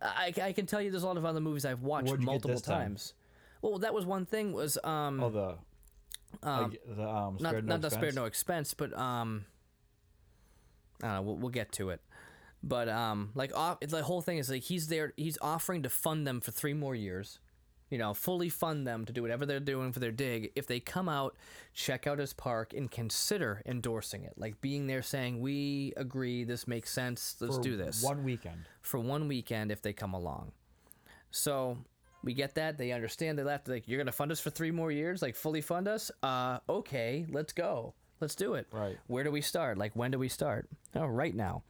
I, 0.00 0.32
I 0.42 0.52
can 0.52 0.66
tell 0.66 0.80
you 0.80 0.90
there's 0.90 1.04
a 1.04 1.06
lot 1.06 1.16
of 1.16 1.24
other 1.24 1.40
movies 1.40 1.64
I've 1.64 1.82
watched 1.82 2.18
multiple 2.18 2.50
this 2.50 2.62
time? 2.62 2.88
times. 2.88 3.14
Well, 3.60 3.78
that 3.78 3.94
was 3.94 4.04
one 4.04 4.26
thing 4.26 4.52
was 4.52 4.76
um 4.82 5.22
Oh, 5.22 5.30
the 5.30 5.54
um, 6.42 6.74
the 6.88 7.08
um, 7.08 7.36
not 7.40 7.50
spared 7.50 7.66
not 7.66 7.74
no 7.76 7.88
the 7.88 7.90
spared 7.90 8.14
no 8.14 8.24
expense, 8.24 8.74
but 8.74 8.96
um 8.98 9.44
I 11.02 11.06
don't 11.06 11.16
know, 11.16 11.22
we'll, 11.22 11.36
we'll 11.36 11.50
get 11.50 11.72
to 11.72 11.90
it. 11.90 12.00
But 12.62 12.88
um 12.88 13.30
like 13.34 13.56
off, 13.56 13.80
the 13.80 14.02
whole 14.02 14.22
thing 14.22 14.38
is 14.38 14.48
like 14.48 14.62
he's 14.62 14.88
there 14.88 15.12
he's 15.16 15.38
offering 15.40 15.82
to 15.82 15.88
fund 15.88 16.26
them 16.26 16.40
for 16.40 16.50
3 16.52 16.74
more 16.74 16.94
years. 16.94 17.38
You 17.90 17.98
know, 17.98 18.14
fully 18.14 18.48
fund 18.48 18.86
them 18.86 19.04
to 19.04 19.12
do 19.12 19.20
whatever 19.20 19.44
they're 19.44 19.60
doing 19.60 19.92
for 19.92 20.00
their 20.00 20.12
dig 20.12 20.50
if 20.54 20.66
they 20.66 20.80
come 20.80 21.10
out, 21.10 21.36
check 21.74 22.06
out 22.06 22.18
his 22.18 22.32
park 22.32 22.72
and 22.72 22.90
consider 22.90 23.60
endorsing 23.66 24.22
it. 24.24 24.32
Like 24.36 24.62
being 24.62 24.86
there 24.86 25.02
saying, 25.02 25.40
"We 25.40 25.92
agree, 25.98 26.44
this 26.44 26.66
makes 26.66 26.90
sense. 26.90 27.36
Let's 27.40 27.56
For 27.56 27.62
do 27.62 27.76
this." 27.76 28.02
one 28.02 28.24
weekend. 28.24 28.60
for 28.80 28.98
one 28.98 29.28
weekend 29.28 29.70
if 29.70 29.82
they 29.82 29.92
come 29.92 30.14
along. 30.14 30.52
So 31.30 31.78
we 32.24 32.34
get 32.34 32.54
that. 32.54 32.78
They 32.78 32.92
understand. 32.92 33.38
They 33.38 33.42
left. 33.42 33.68
Like, 33.68 33.88
you're 33.88 33.98
going 33.98 34.06
to 34.06 34.12
fund 34.12 34.30
us 34.30 34.40
for 34.40 34.50
three 34.50 34.70
more 34.70 34.92
years? 34.92 35.22
Like, 35.22 35.34
fully 35.34 35.60
fund 35.60 35.88
us? 35.88 36.10
Uh, 36.22 36.58
okay, 36.68 37.26
let's 37.30 37.52
go. 37.52 37.94
Let's 38.22 38.36
do 38.36 38.54
it. 38.54 38.68
Right. 38.70 38.96
Where 39.08 39.24
do 39.24 39.32
we 39.32 39.40
start? 39.40 39.78
Like, 39.78 39.96
when 39.96 40.12
do 40.12 40.18
we 40.18 40.28
start? 40.28 40.68
Oh, 40.94 41.06
right 41.06 41.34
now. 41.34 41.64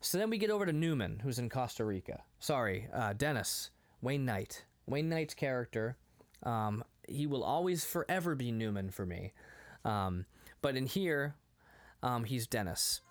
So 0.00 0.16
then 0.16 0.30
we 0.30 0.38
get 0.38 0.48
over 0.48 0.64
to 0.64 0.72
Newman, 0.72 1.20
who's 1.22 1.38
in 1.38 1.50
Costa 1.50 1.84
Rica. 1.84 2.22
Sorry, 2.38 2.88
uh, 2.94 3.12
Dennis, 3.12 3.70
Wayne 4.00 4.24
Knight. 4.24 4.64
Wayne 4.86 5.10
Knight's 5.10 5.34
character. 5.34 5.98
Um, 6.42 6.82
he 7.06 7.26
will 7.26 7.44
always 7.44 7.84
forever 7.84 8.34
be 8.34 8.50
Newman 8.50 8.88
for 8.88 9.04
me. 9.04 9.34
Um, 9.84 10.24
but 10.62 10.74
in 10.74 10.86
here, 10.86 11.34
um, 12.02 12.24
he's 12.24 12.46
Dennis. 12.46 13.02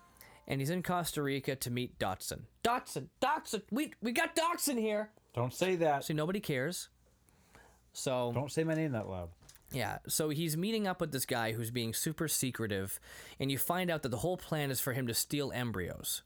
And 0.48 0.60
he's 0.60 0.70
in 0.70 0.82
Costa 0.82 1.22
Rica 1.22 1.54
to 1.54 1.70
meet 1.70 1.96
Dodgson. 2.00 2.46
Dodgson, 2.64 3.08
Dodgson, 3.20 3.62
we, 3.70 3.92
we 4.02 4.10
got 4.10 4.34
Dodgson 4.34 4.76
here. 4.76 5.10
Don't 5.32 5.54
say 5.54 5.76
that. 5.76 6.02
See, 6.02 6.12
nobody 6.12 6.40
cares. 6.40 6.88
So 7.92 8.32
Don't 8.34 8.50
say 8.50 8.64
my 8.64 8.74
name 8.74 8.90
that 8.92 9.08
loud. 9.08 9.28
Yeah, 9.72 9.98
so 10.08 10.30
he's 10.30 10.56
meeting 10.56 10.86
up 10.86 11.00
with 11.00 11.12
this 11.12 11.26
guy 11.26 11.52
who's 11.52 11.70
being 11.70 11.94
super 11.94 12.28
secretive, 12.28 12.98
and 13.38 13.50
you 13.50 13.58
find 13.58 13.90
out 13.90 14.02
that 14.02 14.08
the 14.08 14.18
whole 14.18 14.36
plan 14.36 14.70
is 14.70 14.80
for 14.80 14.92
him 14.92 15.06
to 15.06 15.14
steal 15.14 15.52
embryos. 15.52 16.22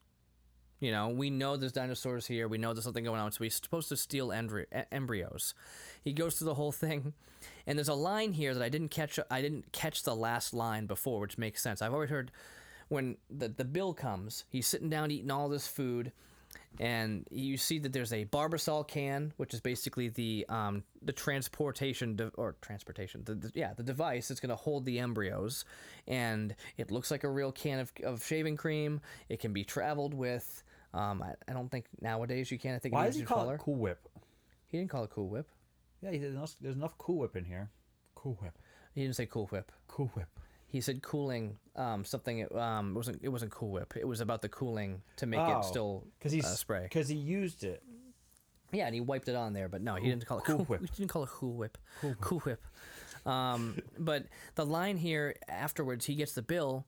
You 0.81 0.91
know, 0.91 1.09
we 1.09 1.31
know 1.31 1.57
there's 1.57 1.73
dinosaurs 1.73 2.27
here. 2.27 2.49
We 2.49 2.59
know 2.59 2.73
there's 2.73 2.85
something 2.85 3.05
going 3.05 3.21
on, 3.21 3.33
so 3.33 3.45
he's 3.45 3.55
supposed 3.55 3.89
to 3.91 3.97
steal 3.97 4.29
embry- 4.29 4.67
embryos. 4.91 5.55
He 6.03 6.13
goes 6.13 6.37
through 6.37 6.47
the 6.47 6.55
whole 6.55 6.73
thing, 6.73 7.13
and 7.67 7.79
there's 7.79 7.89
a 7.89 7.95
line 7.95 8.33
here 8.33 8.55
that 8.55 8.63
I 8.63 8.69
didn't 8.69 8.91
catch. 8.91 9.19
I 9.31 9.41
didn't 9.41 9.73
catch 9.73 10.03
the 10.03 10.17
last 10.17 10.55
line 10.55 10.87
before, 10.87 11.21
which 11.21 11.39
makes 11.39 11.63
sense. 11.63 11.81
I've 11.83 11.95
always 11.95 12.11
heard 12.11 12.33
when 12.89 13.17
the 13.31 13.49
the 13.49 13.65
bill 13.65 13.95
comes, 13.95 14.45
he's 14.49 14.67
sitting 14.67 14.91
down 14.91 15.11
eating 15.11 15.31
all 15.31 15.49
this 15.49 15.67
food, 15.67 16.13
and 16.81 17.27
you 17.31 17.57
see 17.57 17.79
that 17.81 17.93
there's 17.93 18.13
a 18.13 18.25
Barbasol 18.27 18.87
can, 18.89 19.33
which 19.37 19.55
is 19.55 19.61
basically 19.61 20.09
the 20.09 20.45
um, 20.49 20.83
the 21.03 21.13
transportation 21.13 22.17
de- 22.17 22.33
or 22.37 22.57
transportation, 22.61 23.23
the, 23.25 23.35
the, 23.35 23.53
yeah, 23.55 23.73
the 23.75 23.83
device 23.83 24.29
that's 24.29 24.41
going 24.41 24.51
to 24.51 24.57
hold 24.57 24.85
the 24.85 24.99
embryos, 24.99 25.65
and 26.09 26.55
it 26.77 26.91
looks 26.91 27.11
like 27.11 27.25
a 27.25 27.29
real 27.31 27.53
can 27.53 27.79
of, 27.79 27.93
of 28.03 28.25
shaving 28.25 28.57
cream. 28.57 29.01
It 29.29 29.41
can 29.41 29.53
be 29.53 29.65
traveled 29.65 30.15
with. 30.15 30.63
Um, 30.93 31.23
I, 31.23 31.35
I 31.49 31.53
don't 31.55 31.71
think 31.71 31.87
nowadays 32.01 32.51
you 32.51 32.59
can. 32.59 32.75
I 32.75 32.79
think 32.79 32.95
Why 32.95 33.05
it 33.05 33.07
does 33.07 33.15
he 33.17 33.21
uses 33.21 33.29
call 33.29 33.43
color. 33.45 33.55
it 33.57 33.61
Cool 33.61 33.77
Whip? 33.77 34.09
He 34.67 34.79
didn't 34.79 34.91
call 34.91 35.05
it 35.05 35.11
Cool 35.11 35.29
Whip. 35.29 35.49
Yeah, 36.03 36.11
he 36.11 36.19
said 36.21 36.31
enough- 36.31 36.57
there's 36.61 36.77
enough 36.77 36.97
Cool 36.99 37.19
Whip 37.19 37.37
in 37.37 37.45
here. 37.45 37.71
Cool 38.15 38.39
Whip. 38.41 38.57
He 38.95 39.03
didn't 39.03 39.17
say 39.17 39.27
Cool 39.27 39.47
Whip. 39.47 39.73
Cool 39.89 40.11
Whip. 40.15 40.29
He 40.75 40.81
said 40.81 41.03
cooling 41.03 41.57
um, 41.77 42.05
something. 42.05 42.53
Um, 42.53 42.91
it 42.91 42.97
wasn't 42.97 43.21
it 43.23 43.29
wasn't 43.29 43.53
Cool 43.53 43.71
Whip. 43.71 43.95
It 43.97 44.09
was 44.09 44.21
about 44.21 44.43
the 44.43 44.49
cooling 44.49 45.03
to 45.19 45.27
make 45.27 45.39
Oh, 45.39 45.61
it 45.61 45.65
still 45.65 46.05
Because 46.19 46.33
he's 46.33 46.45
uh, 46.45 46.49
spray. 46.49 46.83
Because 46.83 47.07
he 47.07 47.15
used 47.15 47.63
it. 47.63 47.81
Yeah, 48.73 48.87
and 48.87 48.93
he 48.93 49.01
wiped 49.01 49.29
it 49.29 49.37
on 49.37 49.53
there, 49.53 49.69
but 49.69 49.83
no, 49.83 49.95
he 49.95 50.09
didn't 50.09 50.27
call 50.27 50.39
it 50.39 50.45
Cool 50.45 50.57
cool, 50.57 50.65
Whip. 50.65 50.81
He 50.81 50.89
didn't 50.97 51.11
call 51.11 51.23
it 51.23 51.31
cool 51.31 51.53
whip. 51.53 51.79
Cool 52.21 52.41
whip. 52.41 52.61
Um, 53.25 53.79
but 54.01 54.25
the 54.57 54.67
line 54.67 54.97
here 54.97 55.37
afterwards, 55.49 56.07
he 56.07 56.17
gets 56.17 56.33
the 56.33 56.43
bill, 56.43 56.85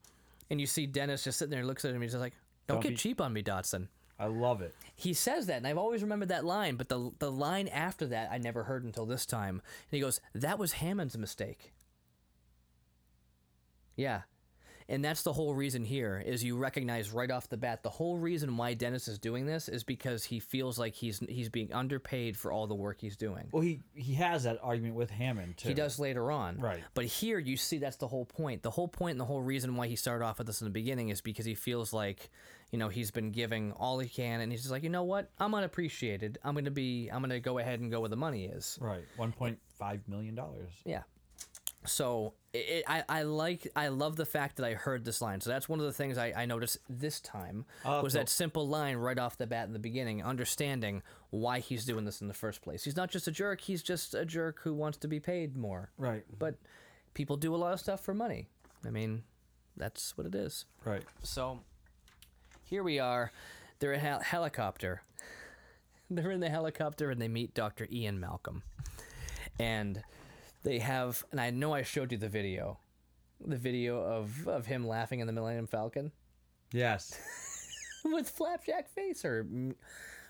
and 0.50 0.60
you 0.60 0.66
see 0.66 0.86
Dennis 0.86 1.22
just 1.22 1.38
sitting 1.38 1.52
there, 1.52 1.64
looks 1.64 1.84
at 1.84 1.94
him, 1.94 2.02
he's 2.02 2.10
just 2.10 2.20
like, 2.20 2.34
"Don't, 2.66 2.78
Don't 2.78 2.82
get 2.82 2.88
be- 2.88 2.96
cheap 2.96 3.20
on 3.20 3.32
me, 3.32 3.42
Dodgson." 3.42 3.88
I 4.18 4.26
love 4.26 4.62
it. 4.62 4.74
He 4.96 5.14
says 5.14 5.46
that, 5.46 5.58
and 5.58 5.66
I've 5.66 5.78
always 5.78 6.02
remembered 6.02 6.30
that 6.30 6.44
line, 6.44 6.74
but 6.74 6.88
the 6.88 7.12
the 7.20 7.30
line 7.30 7.68
after 7.68 8.08
that 8.08 8.32
I 8.32 8.38
never 8.38 8.64
heard 8.64 8.82
until 8.82 9.06
this 9.06 9.26
time. 9.26 9.60
And 9.60 9.62
he 9.92 10.00
goes, 10.00 10.20
"That 10.34 10.58
was 10.58 10.72
Hammond's 10.72 11.16
mistake." 11.16 11.72
Yeah. 13.96 14.22
And 14.88 15.04
that's 15.04 15.22
the 15.22 15.32
whole 15.32 15.54
reason 15.54 15.84
here 15.84 16.22
is 16.24 16.44
you 16.44 16.56
recognize 16.56 17.10
right 17.10 17.30
off 17.30 17.48
the 17.48 17.56
bat 17.56 17.82
the 17.82 17.90
whole 17.90 18.18
reason 18.18 18.56
why 18.56 18.74
Dennis 18.74 19.08
is 19.08 19.18
doing 19.18 19.44
this 19.44 19.68
is 19.68 19.82
because 19.82 20.24
he 20.24 20.38
feels 20.38 20.78
like 20.78 20.94
he's 20.94 21.18
he's 21.28 21.48
being 21.48 21.72
underpaid 21.72 22.36
for 22.36 22.52
all 22.52 22.66
the 22.66 22.74
work 22.74 23.00
he's 23.00 23.16
doing. 23.16 23.48
Well, 23.50 23.62
he 23.62 23.80
he 23.94 24.14
has 24.14 24.44
that 24.44 24.60
argument 24.62 24.94
with 24.94 25.10
Hammond 25.10 25.56
too. 25.56 25.68
He 25.68 25.74
does 25.74 25.98
later 25.98 26.30
on. 26.30 26.58
Right. 26.60 26.84
But 26.94 27.06
here 27.06 27.38
you 27.38 27.56
see 27.56 27.78
that's 27.78 27.96
the 27.96 28.06
whole 28.06 28.26
point. 28.26 28.62
The 28.62 28.70
whole 28.70 28.88
point 28.88 29.12
and 29.12 29.20
the 29.20 29.24
whole 29.24 29.42
reason 29.42 29.74
why 29.74 29.88
he 29.88 29.96
started 29.96 30.24
off 30.24 30.38
with 30.38 30.46
this 30.46 30.60
in 30.60 30.66
the 30.66 30.70
beginning 30.72 31.08
is 31.08 31.20
because 31.20 31.46
he 31.46 31.54
feels 31.54 31.92
like, 31.92 32.30
you 32.70 32.78
know, 32.78 32.88
he's 32.88 33.10
been 33.10 33.32
giving 33.32 33.72
all 33.72 33.98
he 33.98 34.08
can 34.08 34.40
and 34.40 34.52
he's 34.52 34.62
just 34.62 34.70
like, 34.70 34.84
you 34.84 34.90
know 34.90 35.04
what? 35.04 35.30
I'm 35.38 35.52
unappreciated. 35.52 36.38
I'm 36.44 36.54
gonna 36.54 36.70
be 36.70 37.08
I'm 37.08 37.22
gonna 37.22 37.40
go 37.40 37.58
ahead 37.58 37.80
and 37.80 37.90
go 37.90 38.00
where 38.00 38.08
the 38.08 38.16
money 38.16 38.44
is. 38.44 38.78
Right. 38.80 39.02
One 39.16 39.32
point 39.32 39.58
five 39.80 40.06
million 40.06 40.36
dollars. 40.36 40.70
Yeah. 40.84 41.02
So 41.84 42.34
it, 42.52 42.82
I, 42.88 43.04
I 43.08 43.22
like 43.22 43.68
I 43.76 43.88
love 43.88 44.16
the 44.16 44.26
fact 44.26 44.56
that 44.56 44.66
I 44.66 44.74
heard 44.74 45.04
this 45.04 45.20
line. 45.22 45.40
So 45.40 45.50
that's 45.50 45.68
one 45.68 45.78
of 45.78 45.86
the 45.86 45.92
things 45.92 46.18
I, 46.18 46.32
I 46.36 46.46
noticed 46.46 46.78
this 46.88 47.20
time 47.20 47.64
Oh, 47.84 48.02
was 48.02 48.14
cool. 48.14 48.22
that 48.22 48.28
simple 48.28 48.66
line 48.66 48.96
right 48.96 49.18
off 49.18 49.38
the 49.38 49.46
bat 49.46 49.66
in 49.68 49.72
the 49.72 49.78
beginning, 49.78 50.22
understanding 50.24 51.02
why 51.30 51.60
he's 51.60 51.84
doing 51.84 52.04
this 52.04 52.20
in 52.20 52.28
the 52.28 52.34
first 52.34 52.62
place. 52.62 52.82
He's 52.82 52.96
not 52.96 53.10
just 53.10 53.28
a 53.28 53.30
jerk. 53.30 53.60
He's 53.60 53.82
just 53.82 54.14
a 54.14 54.24
jerk 54.24 54.60
who 54.62 54.74
wants 54.74 54.98
to 54.98 55.08
be 55.08 55.20
paid 55.20 55.56
more. 55.56 55.90
Right. 55.96 56.24
But 56.38 56.56
people 57.14 57.36
do 57.36 57.54
a 57.54 57.56
lot 57.56 57.72
of 57.72 57.78
stuff 57.80 58.00
for 58.00 58.14
money. 58.14 58.48
I 58.84 58.90
mean, 58.90 59.22
that's 59.76 60.16
what 60.18 60.26
it 60.26 60.34
is. 60.34 60.64
Right. 60.84 61.02
So 61.22 61.60
here 62.64 62.82
we 62.82 62.98
are. 62.98 63.30
They're 63.78 63.92
in 63.92 64.00
a 64.00 64.02
hel- 64.02 64.20
helicopter. 64.20 65.02
They're 66.10 66.30
in 66.30 66.40
the 66.40 66.48
helicopter 66.48 67.10
and 67.10 67.20
they 67.20 67.28
meet 67.28 67.52
Dr. 67.54 67.86
Ian 67.92 68.18
Malcolm. 68.20 68.62
And 69.58 70.02
they 70.66 70.80
have, 70.80 71.24
and 71.30 71.40
I 71.40 71.50
know 71.50 71.72
I 71.72 71.82
showed 71.82 72.10
you 72.10 72.18
the 72.18 72.28
video, 72.28 72.78
the 73.40 73.56
video 73.56 74.02
of, 74.02 74.48
of 74.48 74.66
him 74.66 74.86
laughing 74.86 75.20
in 75.20 75.26
the 75.26 75.32
Millennium 75.32 75.66
Falcon 75.68 76.10
Yes. 76.72 77.16
with 78.04 78.28
Flapjack 78.28 78.88
face 78.88 79.24
or 79.24 79.46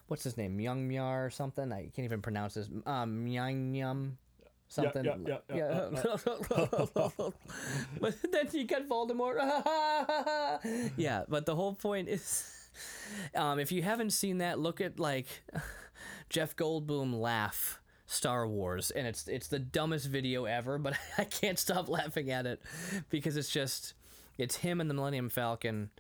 what's 0.08 0.22
his 0.24 0.36
name? 0.36 0.58
Myung 0.58 0.86
Myar 0.88 1.26
or 1.26 1.30
something? 1.30 1.72
I 1.72 1.90
can't 1.94 2.04
even 2.04 2.20
pronounce 2.20 2.54
his. 2.54 2.68
Um, 2.84 3.24
Myung 3.24 3.72
Myum. 3.72 4.12
Something. 4.68 5.04
yeah, 5.04 5.14
yeah, 5.48 5.56
yeah, 5.56 5.88
but 8.00 8.14
then 8.32 8.48
you 8.52 8.64
got 8.64 8.88
Voldemort. 8.88 9.36
yeah, 10.96 11.22
but 11.28 11.46
the 11.46 11.54
whole 11.54 11.74
point 11.74 12.08
is, 12.08 12.68
um, 13.36 13.60
if 13.60 13.70
you 13.70 13.82
haven't 13.82 14.10
seen 14.10 14.38
that, 14.38 14.58
look 14.58 14.80
at 14.80 14.98
like 14.98 15.44
Jeff 16.28 16.56
Goldblum 16.56 17.14
laugh 17.20 17.80
Star 18.06 18.46
Wars, 18.46 18.90
and 18.90 19.06
it's 19.06 19.26
it's 19.28 19.48
the 19.48 19.58
dumbest 19.58 20.06
video 20.06 20.44
ever, 20.44 20.78
but 20.78 20.94
I 21.18 21.24
can't 21.24 21.58
stop 21.58 21.88
laughing 21.88 22.30
at 22.30 22.46
it 22.46 22.62
because 23.10 23.36
it's 23.36 23.50
just 23.50 23.94
it's 24.38 24.56
him 24.56 24.80
and 24.80 24.88
the 24.88 24.94
Millennium 24.94 25.28
Falcon 25.28 25.90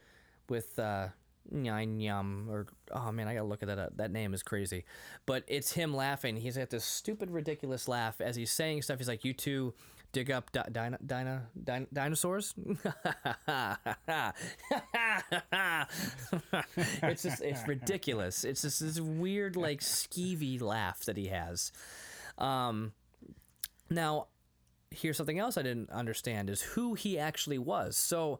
with 0.48 0.78
uh, 0.78 1.08
Nyam 1.52 1.98
Nyam 1.98 2.48
or 2.48 2.66
oh 2.92 3.12
man, 3.12 3.28
I 3.28 3.34
gotta 3.34 3.46
look 3.46 3.62
at 3.62 3.68
that. 3.68 3.96
That 3.96 4.10
name 4.10 4.34
is 4.34 4.42
crazy, 4.42 4.84
but 5.26 5.44
it's 5.46 5.72
him 5.72 5.94
laughing. 5.94 6.36
He's 6.36 6.56
got 6.56 6.70
this 6.70 6.84
stupid, 6.84 7.30
ridiculous 7.30 7.88
laugh 7.88 8.20
as 8.20 8.36
he's 8.36 8.52
saying 8.52 8.82
stuff. 8.82 8.98
He's 8.98 9.08
like, 9.08 9.24
"You 9.24 9.32
two 9.32 9.74
dig 10.16 10.30
up 10.30 10.50
di- 10.50 10.62
dino- 10.72 10.96
dino- 11.04 11.42
din- 11.62 11.86
dinosaurs." 11.92 12.54
it's 17.02 17.22
just 17.22 17.42
it's 17.42 17.66
ridiculous. 17.68 18.44
It's 18.44 18.62
just 18.62 18.80
this 18.80 19.00
weird, 19.00 19.56
like 19.56 19.80
skeevy 19.80 20.60
laugh 20.60 21.00
that 21.04 21.16
he 21.16 21.26
has. 21.28 21.72
Um, 22.38 22.92
now, 23.90 24.26
here's 24.90 25.16
something 25.16 25.38
else 25.38 25.56
I 25.58 25.62
didn't 25.62 25.90
understand: 25.90 26.50
is 26.50 26.62
who 26.62 26.94
he 26.94 27.18
actually 27.18 27.58
was. 27.58 27.96
So. 27.96 28.38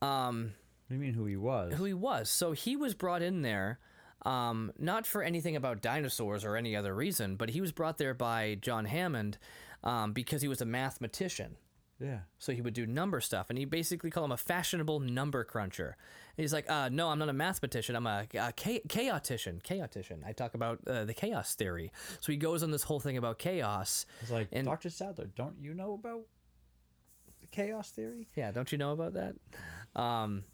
Um, 0.00 0.52
What 0.86 0.90
do 0.90 0.94
you 0.94 1.00
mean 1.00 1.14
who 1.14 1.26
he 1.26 1.36
was? 1.36 1.74
who 1.74 1.84
he 1.84 1.94
was. 1.94 2.30
So 2.30 2.52
he 2.52 2.76
was 2.76 2.94
brought 2.94 3.20
in 3.20 3.42
there, 3.42 3.80
um, 4.24 4.70
not 4.78 5.06
for 5.06 5.22
anything 5.24 5.56
about 5.56 5.82
dinosaurs 5.82 6.44
or 6.44 6.56
any 6.56 6.76
other 6.76 6.94
reason, 6.94 7.34
but 7.34 7.50
he 7.50 7.60
was 7.60 7.72
brought 7.72 7.98
there 7.98 8.14
by 8.14 8.56
John 8.60 8.84
Hammond 8.84 9.38
um, 9.84 10.12
because 10.12 10.42
he 10.42 10.48
was 10.48 10.60
a 10.60 10.64
mathematician. 10.66 11.56
yeah. 12.00 12.20
So 12.38 12.52
he 12.52 12.60
would 12.60 12.74
do 12.74 12.86
number 12.86 13.20
stuff, 13.20 13.50
and 13.50 13.58
he 13.58 13.64
basically 13.64 14.10
called 14.10 14.26
him 14.26 14.32
a 14.32 14.36
fashionable 14.36 15.00
number 15.00 15.44
cruncher. 15.44 15.96
And 16.36 16.42
he's 16.44 16.52
like, 16.52 16.70
uh, 16.70 16.88
"No, 16.90 17.08
I'm 17.10 17.18
not 17.18 17.28
a 17.28 17.32
mathematician. 17.32 17.96
I'm 17.96 18.06
a, 18.06 18.26
a 18.34 18.52
cha- 18.52 18.84
chaotician. 18.88 19.60
Chaotician. 19.62 20.24
I 20.24 20.32
talk 20.32 20.54
about 20.54 20.78
uh, 20.86 21.04
the 21.04 21.14
chaos 21.14 21.54
theory." 21.54 21.90
So 22.20 22.30
he 22.32 22.38
goes 22.38 22.62
on 22.62 22.70
this 22.70 22.84
whole 22.84 23.00
thing 23.00 23.16
about 23.16 23.38
chaos. 23.38 24.06
It's 24.22 24.30
like 24.30 24.48
And- 24.52 24.66
Dr. 24.66 24.90
Sattler. 24.90 25.26
Don't 25.34 25.56
you 25.60 25.74
know 25.74 25.94
about 25.94 26.22
the 27.40 27.46
chaos 27.48 27.90
theory? 27.90 28.28
Yeah, 28.36 28.50
don't 28.52 28.70
you 28.72 28.78
know 28.78 28.92
about 28.92 29.14
that? 29.14 29.34
Um, 30.00 30.44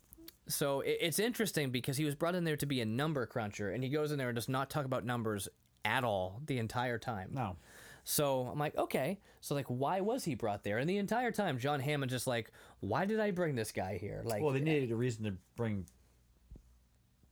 so 0.49 0.81
it, 0.81 0.99
it's 1.01 1.19
interesting 1.19 1.71
because 1.71 1.97
he 1.97 2.05
was 2.05 2.15
brought 2.15 2.35
in 2.35 2.45
there 2.45 2.57
to 2.57 2.67
be 2.67 2.81
a 2.81 2.87
number 2.87 3.27
cruncher, 3.27 3.71
and 3.71 3.83
he 3.85 3.91
goes 3.91 4.13
in 4.13 4.19
there 4.19 4.29
and 4.29 4.37
does 4.37 4.49
not 4.49 4.71
talk 4.71 4.85
about 4.87 5.05
numbers 5.05 5.49
at 5.85 6.05
all 6.05 6.41
the 6.47 6.59
entire 6.59 6.99
time. 6.99 7.29
No. 7.33 7.57
So 8.05 8.43
I'm 8.53 8.59
like, 8.59 8.77
okay, 8.77 9.19
so 9.40 9.55
like, 9.55 9.67
why 9.67 10.01
was 10.03 10.25
he 10.25 10.35
brought 10.35 10.62
there? 10.62 10.79
And 10.79 10.88
the 10.88 10.99
entire 10.99 11.33
time, 11.33 11.59
John 11.59 11.81
Hammond 11.81 12.11
just 12.11 12.27
like, 12.27 12.51
why 12.81 13.07
did 13.07 13.19
I 13.19 13.31
bring 13.31 13.55
this 13.55 13.73
guy 13.73 13.97
here? 13.99 14.21
Like, 14.25 14.43
Well, 14.43 14.53
they 14.53 14.61
needed 14.61 14.90
a 14.93 14.97
reason 14.97 15.25
to 15.25 15.35
bring 15.57 15.87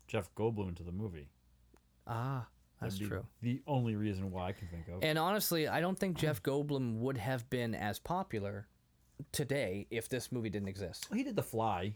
Jeff 0.09 0.35
Goldblum 0.35 0.69
into 0.69 0.83
the 0.83 0.93
movie. 0.93 1.29
ah, 2.07 2.47
that's 2.81 2.99
true. 2.99 3.25
The 3.43 3.63
only 3.67 3.95
reason 3.97 4.31
why 4.33 4.49
I 4.49 4.53
can 4.53 4.67
think 4.69 4.89
of. 4.89 5.03
And 5.05 5.19
honestly, 5.19 5.69
I 5.69 5.81
don't 5.81 5.99
think 5.99 6.17
Jeff 6.19 6.43
Goldblum 6.43 6.97
would 6.99 7.17
have 7.19 7.49
been 7.49 7.75
as 7.75 7.99
popular 7.99 8.67
today 9.31 9.87
if 9.91 10.09
this 10.09 10.33
movie 10.33 10.51
didn't 10.51 10.69
exist. 10.69 11.07
Well, 11.11 11.19
he 11.19 11.23
did 11.25 11.37
The 11.37 11.43
Fly. 11.45 11.93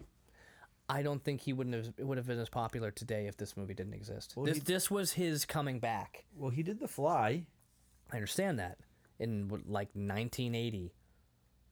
I 0.88 1.02
don't 1.02 1.24
think 1.24 1.40
he 1.40 1.52
wouldn't 1.52 1.74
have 1.74 1.94
would 1.98 2.16
have 2.16 2.28
been 2.28 2.38
as 2.38 2.48
popular 2.48 2.92
today 2.92 3.26
if 3.26 3.36
this 3.36 3.56
movie 3.56 3.74
didn't 3.74 3.94
exist. 3.94 4.34
Well, 4.36 4.46
this 4.46 4.58
he- 4.58 4.62
this 4.62 4.88
was 4.90 5.12
his 5.14 5.44
coming 5.44 5.80
back. 5.80 6.26
Well, 6.36 6.50
he 6.50 6.62
did 6.62 6.78
The 6.78 6.86
Fly. 6.86 7.46
I 8.12 8.16
understand 8.16 8.58
that 8.58 8.78
in 9.18 9.48
like 9.48 9.88
1980. 9.94 10.92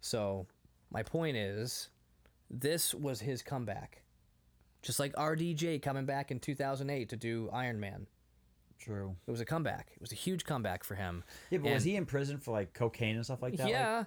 So 0.00 0.46
my 0.90 1.02
point 1.02 1.36
is, 1.36 1.88
this 2.50 2.94
was 2.94 3.20
his 3.20 3.42
comeback, 3.42 4.02
just 4.82 4.98
like 4.98 5.12
RDJ 5.14 5.82
coming 5.82 6.04
back 6.06 6.30
in 6.30 6.40
2008 6.40 7.08
to 7.08 7.16
do 7.16 7.48
Iron 7.52 7.80
Man. 7.80 8.06
True. 8.78 9.16
It 9.26 9.30
was 9.30 9.40
a 9.40 9.44
comeback. 9.46 9.92
It 9.94 10.00
was 10.00 10.12
a 10.12 10.16
huge 10.16 10.44
comeback 10.44 10.84
for 10.84 10.94
him. 10.94 11.24
Yeah, 11.50 11.58
but 11.58 11.72
was 11.72 11.84
he 11.84 11.96
in 11.96 12.04
prison 12.04 12.38
for 12.38 12.50
like 12.50 12.74
cocaine 12.74 13.16
and 13.16 13.24
stuff 13.24 13.40
like 13.40 13.56
that? 13.56 13.64
Like, 13.64 13.72
yeah. 13.72 14.04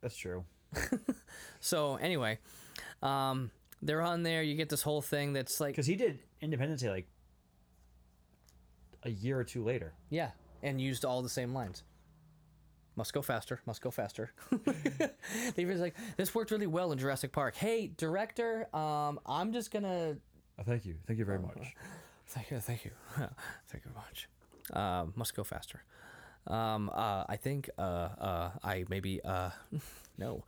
that's 0.00 0.16
true. 0.16 0.44
So 1.60 1.96
anyway, 1.96 2.38
um, 3.02 3.50
they're 3.82 4.02
on 4.02 4.22
there. 4.22 4.42
You 4.42 4.54
get 4.54 4.68
this 4.68 4.82
whole 4.82 5.02
thing 5.02 5.32
that's 5.32 5.60
like, 5.60 5.72
Because 5.72 5.86
he 5.86 5.96
did 5.96 6.18
Independence 6.40 6.80
Day 6.82 6.90
like 6.90 7.08
a 9.02 9.10
year 9.10 9.38
or 9.38 9.44
two 9.44 9.64
later. 9.64 9.92
yeah, 10.10 10.30
and 10.66 10.80
used 10.80 11.04
all 11.04 11.22
the 11.22 11.28
same 11.28 11.54
lines. 11.54 11.84
Must 12.96 13.12
go 13.12 13.22
faster. 13.22 13.60
Must 13.66 13.80
go 13.80 13.90
faster. 13.90 14.32
they 15.54 15.64
was 15.64 15.80
like, 15.80 15.94
this 16.16 16.34
worked 16.34 16.50
really 16.50 16.66
well 16.66 16.92
in 16.92 16.98
Jurassic 16.98 17.30
Park. 17.30 17.54
Hey, 17.54 17.92
director, 17.96 18.74
um, 18.74 19.20
I'm 19.26 19.52
just 19.52 19.70
gonna 19.70 20.16
Oh, 20.58 20.62
thank 20.62 20.86
you. 20.86 20.94
Thank 21.06 21.18
you 21.18 21.24
very 21.24 21.38
much. 21.38 21.58
Thank 22.28 22.50
you, 22.50 22.58
thank 22.58 22.84
you, 22.84 22.90
thank 23.68 23.84
you 23.84 23.90
very 23.92 23.94
much. 23.94 24.28
Uh, 24.72 25.06
must 25.14 25.36
go 25.36 25.44
faster. 25.44 25.84
Um, 26.48 26.90
uh, 26.92 27.22
I 27.28 27.36
think 27.36 27.70
uh, 27.78 27.82
uh, 27.82 28.50
I 28.64 28.84
maybe 28.88 29.20
uh, 29.24 29.50
no, 30.18 30.42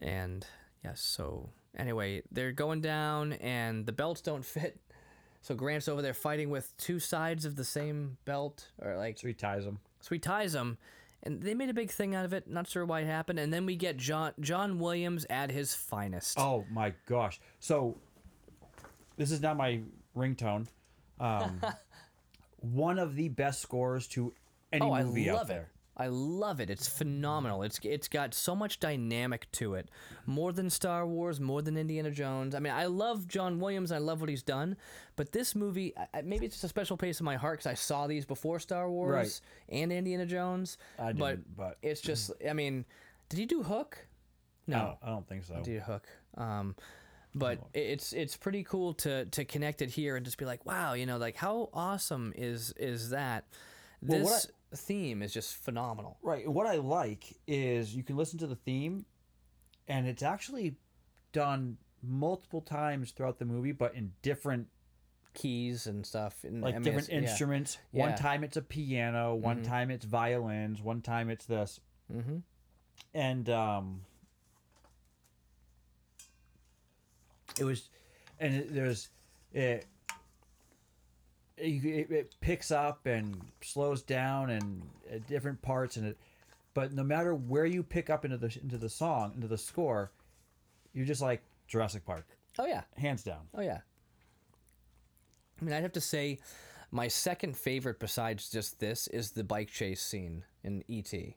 and 0.00 0.44
yes. 0.82 1.00
So 1.00 1.50
anyway, 1.76 2.22
they're 2.32 2.50
going 2.50 2.80
down, 2.80 3.34
and 3.34 3.86
the 3.86 3.92
belts 3.92 4.22
don't 4.22 4.44
fit. 4.44 4.80
So 5.40 5.54
Grant's 5.54 5.88
over 5.88 6.02
there 6.02 6.14
fighting 6.14 6.50
with 6.50 6.76
two 6.78 6.98
sides 6.98 7.44
of 7.44 7.56
the 7.56 7.64
same 7.64 8.18
belt, 8.24 8.68
or 8.82 8.96
like 8.96 9.18
So 9.18 9.28
he 9.28 9.34
ties 9.34 9.64
him. 9.64 9.78
so 10.00 10.14
he 10.14 10.18
ties 10.18 10.52
them, 10.52 10.78
and 11.22 11.40
they 11.42 11.54
made 11.54 11.70
a 11.70 11.74
big 11.74 11.90
thing 11.90 12.14
out 12.14 12.24
of 12.24 12.32
it. 12.32 12.48
Not 12.48 12.66
sure 12.68 12.84
why 12.84 13.00
it 13.00 13.06
happened, 13.06 13.38
and 13.38 13.52
then 13.52 13.64
we 13.64 13.76
get 13.76 13.96
John 13.96 14.32
John 14.40 14.78
Williams 14.78 15.24
at 15.30 15.50
his 15.50 15.74
finest. 15.74 16.38
Oh 16.38 16.64
my 16.70 16.92
gosh. 17.06 17.40
So 17.60 17.96
this 19.16 19.30
is 19.30 19.40
not 19.40 19.56
my 19.56 19.80
ringtone. 20.16 20.66
Um, 21.20 21.60
one 22.60 22.98
of 22.98 23.14
the 23.14 23.28
best 23.28 23.60
scores 23.60 24.06
to 24.08 24.32
any 24.72 24.84
Oh, 24.84 24.92
I 24.92 25.02
movie 25.04 25.30
out 25.30 25.36
love 25.36 25.46
it. 25.50 25.54
there. 25.54 25.68
I 25.98 26.06
love 26.06 26.60
it. 26.60 26.70
It's 26.70 26.86
phenomenal. 26.86 27.62
It's 27.62 27.80
it's 27.82 28.06
got 28.06 28.32
so 28.32 28.54
much 28.54 28.78
dynamic 28.78 29.50
to 29.52 29.74
it, 29.74 29.90
more 30.26 30.52
than 30.52 30.70
Star 30.70 31.06
Wars, 31.06 31.40
more 31.40 31.60
than 31.60 31.76
Indiana 31.76 32.10
Jones. 32.12 32.54
I 32.54 32.60
mean, 32.60 32.72
I 32.72 32.86
love 32.86 33.26
John 33.26 33.58
Williams. 33.58 33.90
I 33.90 33.98
love 33.98 34.20
what 34.20 34.30
he's 34.30 34.42
done, 34.44 34.76
but 35.16 35.32
this 35.32 35.54
movie, 35.56 35.92
I- 36.14 36.22
maybe 36.22 36.46
it's 36.46 36.54
just 36.54 36.64
a 36.64 36.68
special 36.68 36.96
place 36.96 37.18
in 37.20 37.24
my 37.24 37.34
heart 37.36 37.58
because 37.58 37.70
I 37.70 37.74
saw 37.74 38.06
these 38.06 38.24
before 38.24 38.60
Star 38.60 38.88
Wars 38.88 39.12
Right. 39.12 39.40
and 39.80 39.92
Indiana 39.92 40.24
Jones. 40.26 40.78
I 40.98 41.12
but 41.12 41.30
didn't, 41.30 41.56
but 41.56 41.78
it's 41.82 42.00
just, 42.00 42.30
I 42.48 42.52
mean, 42.52 42.84
did 43.28 43.38
he 43.38 43.46
do 43.46 43.62
Hook? 43.64 44.06
no, 44.68 44.98
I 45.02 45.06
don't 45.08 45.26
think 45.26 45.44
so. 45.44 45.60
did 45.64 45.82
Hook. 45.82 46.06
Um, 46.36 46.76
but 47.34 47.58
it's 47.74 48.12
it's 48.12 48.36
pretty 48.36 48.62
cool 48.64 48.94
to 48.94 49.26
to 49.26 49.44
connect 49.44 49.82
it 49.82 49.90
here 49.90 50.16
and 50.16 50.24
just 50.24 50.38
be 50.38 50.44
like, 50.44 50.64
wow, 50.64 50.94
you 50.94 51.06
know, 51.06 51.18
like 51.18 51.36
how 51.36 51.68
awesome 51.72 52.32
is 52.36 52.72
is 52.78 53.10
that? 53.10 53.44
Well, 54.00 54.18
This 54.20 54.26
what 54.30 54.46
theme 54.76 55.22
is 55.22 55.32
just 55.32 55.54
phenomenal. 55.56 56.18
Right. 56.22 56.48
What 56.48 56.66
I 56.66 56.76
like 56.76 57.36
is 57.46 57.94
you 57.94 58.02
can 58.02 58.16
listen 58.16 58.38
to 58.40 58.46
the 58.46 58.56
theme, 58.56 59.04
and 59.86 60.06
it's 60.06 60.22
actually 60.22 60.76
done 61.32 61.78
multiple 62.02 62.60
times 62.60 63.10
throughout 63.10 63.38
the 63.38 63.44
movie, 63.44 63.72
but 63.72 63.94
in 63.94 64.12
different 64.22 64.68
keys 65.34 65.86
and 65.86 66.04
stuff 66.04 66.42
and 66.42 66.62
like 66.62 66.74
I 66.74 66.78
mean, 66.78 66.84
different 66.84 67.08
yeah. 67.08 67.18
instruments. 67.18 67.78
Yeah. 67.92 68.06
One 68.06 68.16
time 68.16 68.42
it's 68.42 68.56
a 68.56 68.62
piano, 68.62 69.34
one 69.34 69.62
time 69.62 69.90
it's 69.90 70.04
violins, 70.04 70.82
one 70.82 71.00
time 71.00 71.30
it's 71.30 71.46
this. 71.46 71.80
Mhm. 72.12 72.42
And 73.14 73.48
um 73.48 74.00
it 77.58 77.64
was 77.64 77.88
and 78.40 78.68
there's 78.70 79.08
it 79.52 79.86
it, 81.60 82.10
it 82.10 82.36
picks 82.40 82.70
up 82.70 83.06
and 83.06 83.40
slows 83.60 84.02
down 84.02 84.50
and 84.50 84.82
at 85.10 85.26
different 85.26 85.60
parts 85.62 85.96
and 85.96 86.06
it 86.06 86.18
but 86.74 86.92
no 86.92 87.02
matter 87.02 87.34
where 87.34 87.66
you 87.66 87.82
pick 87.82 88.10
up 88.10 88.24
into 88.24 88.36
the 88.36 88.56
into 88.62 88.78
the 88.78 88.88
song 88.88 89.32
into 89.34 89.48
the 89.48 89.58
score 89.58 90.10
you're 90.92 91.06
just 91.06 91.22
like 91.22 91.42
Jurassic 91.66 92.04
Park. 92.04 92.26
Oh 92.58 92.66
yeah. 92.66 92.82
Hands 92.96 93.22
down. 93.22 93.46
Oh 93.54 93.60
yeah. 93.60 93.80
I 95.60 95.64
mean 95.64 95.74
i'd 95.74 95.82
have 95.82 95.92
to 95.92 96.00
say 96.00 96.38
my 96.90 97.08
second 97.08 97.56
favorite 97.56 97.98
besides 97.98 98.48
just 98.50 98.78
this 98.78 99.06
is 99.08 99.32
the 99.32 99.44
bike 99.44 99.70
chase 99.70 100.00
scene 100.00 100.44
in 100.62 100.84
E.T. 100.88 101.34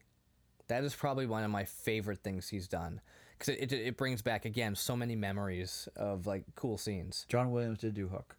that 0.68 0.84
is 0.84 0.94
probably 0.94 1.26
one 1.26 1.42
of 1.44 1.50
my 1.50 1.64
favorite 1.64 2.22
things 2.22 2.48
he's 2.48 2.68
done 2.68 3.00
because 3.36 3.54
it, 3.56 3.72
it, 3.72 3.86
it 3.86 3.96
brings 3.96 4.22
back 4.22 4.44
again 4.44 4.74
so 4.74 4.96
many 4.96 5.16
memories 5.16 5.88
of 5.96 6.26
like 6.26 6.44
cool 6.54 6.78
scenes. 6.78 7.26
John 7.28 7.50
Williams 7.50 7.80
did 7.80 7.94
do 7.94 8.06
Hook. 8.08 8.36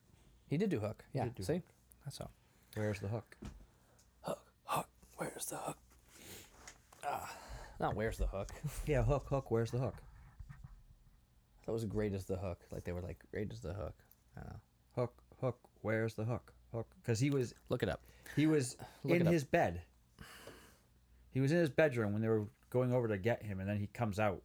He 0.54 0.58
did 0.58 0.70
do 0.70 0.80
hook. 0.80 1.04
Yeah. 1.14 1.24
Did 1.24 1.36
do 1.36 1.44
see 1.44 1.62
that's 2.06 2.20
all. 2.22 2.32
Where's 2.76 3.00
the 3.00 3.08
hook? 3.08 3.36
Hook 4.22 4.40
hook 4.66 4.88
where's 5.18 5.46
the 5.46 5.58
hook? 5.58 5.78
Ah 7.06 7.32
not 7.80 7.96
where's 7.96 8.18
the 8.18 8.28
hook. 8.28 8.50
Yeah 8.86 9.04
hook 9.04 9.26
hook 9.30 9.52
where's 9.52 9.72
the 9.72 9.80
hook? 9.80 9.96
That 11.66 11.72
was 11.72 11.86
great 11.86 12.14
as 12.14 12.26
the 12.26 12.36
hook. 12.38 12.60
Like 12.72 12.84
they 12.84 12.92
were 12.92 13.02
like 13.02 13.20
great 13.32 13.52
as 13.52 13.60
the 13.62 13.74
hook. 13.74 13.94
I 14.38 14.42
don't 14.42 14.50
know. 14.50 14.60
Hook 14.96 15.14
hook 15.42 15.58
where's 15.82 16.14
the 16.14 16.24
hook? 16.26 16.54
Hook 16.74 16.88
because 17.02 17.20
he 17.20 17.30
was 17.30 17.54
look 17.70 17.84
it 17.84 17.90
up. 17.90 18.02
he 18.36 18.48
was 18.48 18.78
Look 19.04 19.16
in 19.16 19.22
it 19.22 19.28
up. 19.28 19.34
his 19.34 19.44
bed. 19.44 19.82
He 21.32 21.40
was 21.40 21.52
in 21.52 21.58
his 21.58 21.70
bedroom 21.70 22.14
when 22.14 22.22
they 22.22 22.28
were 22.28 22.44
going 22.70 22.94
over 22.94 23.08
to 23.08 23.18
get 23.18 23.44
him 23.44 23.60
and 23.60 23.68
then 23.70 23.78
he 23.78 23.88
comes 23.88 24.20
out. 24.20 24.42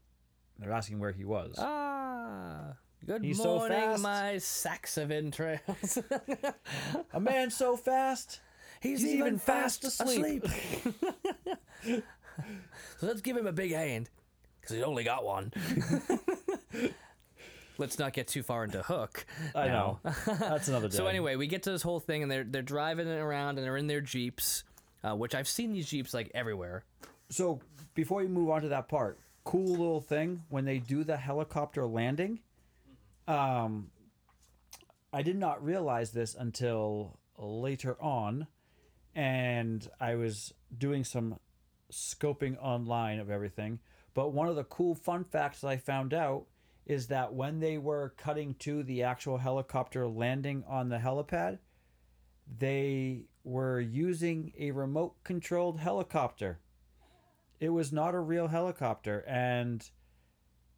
And 0.57 0.65
they're 0.67 0.73
asking 0.75 0.99
where 0.99 1.13
he 1.13 1.25
was. 1.25 1.55
Ah, 1.59 2.73
good 3.07 3.25
He's 3.25 3.39
morning, 3.39 3.79
fast. 3.79 4.03
my 4.03 4.39
sacks 4.39 4.97
of 4.97 5.11
entrails. 5.11 5.99
a 7.13 7.21
man 7.21 7.51
so 7.51 7.77
fast 7.77 8.41
He's, 8.81 9.03
He's 9.03 9.15
even 9.15 9.39
fast 9.39 9.83
asleep. 9.85 10.47
so 11.85 12.03
let's 13.03 13.21
give 13.23 13.37
him 13.37 13.47
a 13.49 13.53
big 13.53 13.73
hand, 13.73 14.09
because 14.61 14.77
he's 14.77 14.85
only 14.85 15.03
got 15.03 15.25
one. 15.25 15.53
let's 17.79 17.99
not 17.99 18.13
get 18.13 18.29
too 18.29 18.45
far 18.45 18.63
into 18.65 18.83
Hook. 18.83 19.27
I 19.55 19.67
now. 19.67 19.99
know. 20.05 20.13
That's 20.39 20.69
another 20.69 20.89
day. 20.91 20.97
So 20.97 21.07
anyway, 21.09 21.35
we 21.37 21.49
get 21.49 21.65
to 21.65 21.71
this 21.73 21.83
whole 21.83 21.99
thing, 22.01 22.23
and 22.23 22.31
they're 22.31 22.45
they're 22.45 22.63
driving 22.63 23.09
it 23.09 23.19
around, 23.19 23.59
and 23.59 23.67
they're 23.67 23.77
in 23.77 23.89
their 23.89 24.01
jeeps, 24.01 24.63
uh, 25.03 25.15
which 25.17 25.35
I've 25.35 25.49
seen 25.49 25.73
these 25.73 25.89
jeeps 25.89 26.15
like 26.15 26.31
everywhere. 26.35 26.85
so 27.31 27.61
before 27.95 28.21
we 28.21 28.29
move 28.29 28.51
on 28.51 28.63
to 28.63 28.69
that 28.69 28.89
part, 28.89 29.19
cool 29.43 29.67
little 29.71 30.01
thing 30.01 30.45
when 30.51 30.65
they 30.65 30.79
do 30.79 31.03
the 31.03 31.17
helicopter 31.17 31.85
landing. 31.85 32.39
Um, 33.29 33.91
I 35.13 35.21
did 35.23 35.37
not 35.37 35.63
realize 35.63 36.11
this 36.11 36.35
until 36.35 37.19
later 37.37 37.97
on, 38.03 38.47
and 39.15 39.87
I 40.01 40.15
was 40.15 40.55
doing 40.77 41.05
some 41.05 41.39
scoping 41.93 42.57
online 42.61 43.21
of 43.21 43.31
everything. 43.31 43.81
But 44.15 44.33
one 44.33 44.49
of 44.49 44.57
the 44.57 44.65
cool 44.65 44.95
fun 44.95 45.25
facts 45.25 45.63
I 45.63 45.77
found 45.77 46.15
out 46.15 46.47
is 46.87 47.09
that 47.09 47.35
when 47.35 47.61
they 47.61 47.77
were 47.77 48.15
cutting 48.17 48.55
to 48.61 48.83
the 48.83 49.03
actual 49.03 49.37
helicopter 49.39 50.09
landing 50.09 50.65
on 50.67 50.89
the 50.89 50.99
helipad, 50.99 51.59
they 52.59 53.27
were 53.45 53.79
using 53.79 54.53
a 54.59 54.71
remote 54.71 55.23
controlled 55.23 55.81
helicopter. 55.81 56.61
It 57.61 57.69
was 57.69 57.93
not 57.93 58.15
a 58.15 58.21
real 58.21 58.49
helicopter, 58.49 59.23
and 59.29 59.87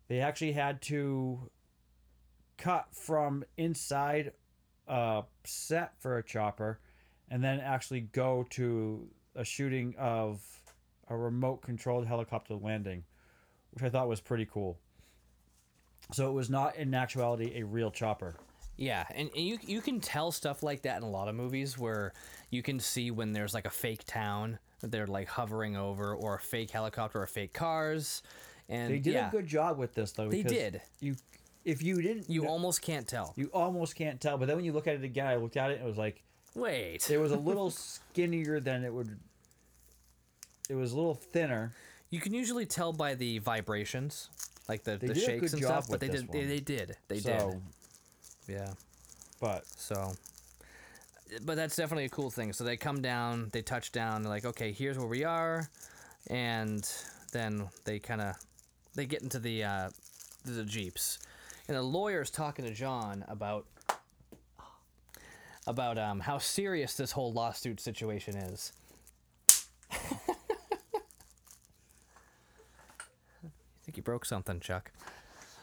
they 0.08 0.18
actually 0.18 0.52
had 0.52 0.82
to 0.82 1.50
cut 2.60 2.86
from 2.92 3.44
inside 3.56 4.32
a 4.86 5.22
set 5.44 5.92
for 5.98 6.18
a 6.18 6.22
chopper 6.22 6.78
and 7.30 7.42
then 7.42 7.60
actually 7.60 8.00
go 8.00 8.46
to 8.50 9.08
a 9.34 9.44
shooting 9.44 9.94
of 9.98 10.42
a 11.08 11.16
remote 11.16 11.62
controlled 11.62 12.06
helicopter 12.06 12.54
landing, 12.54 13.04
which 13.70 13.82
I 13.82 13.88
thought 13.88 14.08
was 14.08 14.20
pretty 14.20 14.46
cool. 14.46 14.78
So 16.12 16.28
it 16.28 16.32
was 16.32 16.50
not 16.50 16.76
in 16.76 16.94
actuality 16.94 17.52
a 17.56 17.64
real 17.64 17.90
chopper. 17.90 18.36
Yeah, 18.76 19.04
and, 19.14 19.30
and 19.36 19.44
you 19.44 19.58
you 19.62 19.80
can 19.80 20.00
tell 20.00 20.32
stuff 20.32 20.62
like 20.62 20.82
that 20.82 20.96
in 20.96 21.02
a 21.02 21.10
lot 21.10 21.28
of 21.28 21.34
movies 21.34 21.78
where 21.78 22.14
you 22.50 22.62
can 22.62 22.80
see 22.80 23.10
when 23.10 23.32
there's 23.32 23.52
like 23.52 23.66
a 23.66 23.70
fake 23.70 24.04
town 24.06 24.58
that 24.80 24.90
they're 24.90 25.06
like 25.06 25.28
hovering 25.28 25.76
over, 25.76 26.14
or 26.14 26.36
a 26.36 26.40
fake 26.40 26.70
helicopter, 26.70 27.20
or 27.20 27.26
fake 27.26 27.52
cars, 27.52 28.22
and 28.70 28.94
They 28.94 28.98
did 28.98 29.14
yeah, 29.14 29.28
a 29.28 29.30
good 29.30 29.46
job 29.46 29.78
with 29.78 29.94
this 29.94 30.12
though. 30.12 30.28
They 30.28 30.42
did. 30.42 30.80
You, 31.00 31.16
if 31.64 31.82
you 31.82 32.00
didn't, 32.02 32.28
You 32.30 32.46
almost 32.46 32.82
can't 32.82 33.06
tell. 33.06 33.32
you 33.36 33.50
almost 33.52 33.94
can't 33.96 34.20
tell. 34.20 34.38
But 34.38 34.46
then 34.46 34.56
when 34.56 34.64
you 34.64 34.72
look 34.72 34.86
at 34.86 34.94
it 34.94 35.04
again, 35.04 35.26
I 35.26 35.36
looked 35.36 35.56
at 35.56 35.70
it 35.70 35.74
and 35.78 35.84
it 35.84 35.88
was 35.88 35.98
like 35.98 36.22
Wait, 36.54 37.08
it 37.10 37.18
was 37.18 37.30
a 37.32 37.36
little 37.36 37.70
skinnier 37.70 38.58
than 38.60 38.84
it 38.84 38.92
would. 38.92 39.18
It 40.68 40.74
was 40.74 40.92
a 40.92 40.96
little 40.96 41.14
thinner. 41.14 41.72
you 42.10 42.20
can 42.20 42.32
usually 42.34 42.66
tell 42.66 42.92
by 42.92 43.14
the 43.14 43.38
vibrations, 43.38 44.30
like 44.68 44.82
the, 44.84 44.96
the 44.96 45.14
shakes 45.14 45.52
and 45.52 45.62
stuff. 45.62 45.86
But 45.88 46.00
they 46.00 46.08
did, 46.08 46.30
they, 46.32 46.44
they 46.44 46.60
did, 46.60 46.96
they 47.08 47.18
so, 47.18 47.60
did, 48.46 48.54
yeah. 48.56 48.72
but 49.40 49.66
So, 49.66 50.12
but 51.44 51.56
that's 51.56 51.76
definitely 51.76 52.04
a 52.06 52.08
cool 52.08 52.30
thing. 52.30 52.52
So 52.52 52.64
they 52.64 52.76
come 52.76 53.00
down, 53.02 53.48
they 53.52 53.62
touch 53.62 53.92
down, 53.92 54.22
they're 54.22 54.30
like, 54.30 54.44
okay, 54.44 54.72
here's 54.72 54.98
where 54.98 55.08
we 55.08 55.24
are, 55.24 55.68
and 56.28 56.88
then 57.32 57.68
they 57.84 57.98
kind 57.98 58.20
of 58.20 58.36
they 58.94 59.06
get 59.06 59.22
into 59.22 59.38
the 59.38 59.64
uh, 59.64 59.90
the 60.44 60.64
jeeps, 60.64 61.18
and 61.70 61.78
the 61.78 61.82
lawyer's 61.82 62.30
talking 62.30 62.64
to 62.64 62.72
John 62.72 63.24
about 63.28 63.64
about 65.68 65.98
um, 65.98 66.18
how 66.18 66.38
serious 66.38 66.94
this 66.94 67.12
whole 67.12 67.32
lawsuit 67.32 67.78
situation 67.78 68.36
is. 68.36 68.72
I 69.92 69.96
think 73.84 73.96
you 73.96 74.02
broke 74.02 74.24
something, 74.24 74.58
Chuck. 74.58 74.90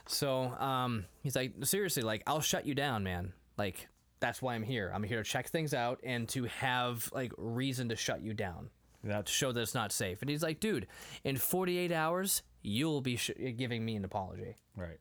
So 0.06 0.44
um, 0.60 1.04
he's 1.24 1.36
like, 1.36 1.52
seriously, 1.64 2.04
like 2.04 2.24
I'll 2.26 2.40
shut 2.40 2.66
you 2.66 2.74
down, 2.74 3.04
man. 3.04 3.34
Like 3.58 3.90
that's 4.22 4.42
why 4.42 4.56
I'm 4.56 4.64
here. 4.64 4.90
I'm 4.96 5.04
here 5.04 5.22
to 5.22 5.30
check 5.30 5.50
things 5.50 5.74
out 5.74 6.00
and 6.06 6.30
to 6.30 6.46
have 6.46 7.10
like 7.14 7.34
reason 7.38 7.90
to 7.90 7.98
shut 7.98 8.22
you 8.22 8.34
down, 8.34 8.70
to 9.06 9.24
show 9.26 9.52
that 9.52 9.60
it's 9.60 9.76
not 9.76 9.92
safe. 9.92 10.22
And 10.22 10.30
he's 10.30 10.42
like, 10.42 10.62
dude, 10.62 10.88
in 11.26 11.36
48 11.36 11.92
hours, 11.92 12.44
you'll 12.62 13.02
be 13.02 13.18
sh- 13.18 13.32
giving 13.58 13.84
me 13.84 13.98
an 13.98 14.06
apology. 14.06 14.56
right. 14.78 15.00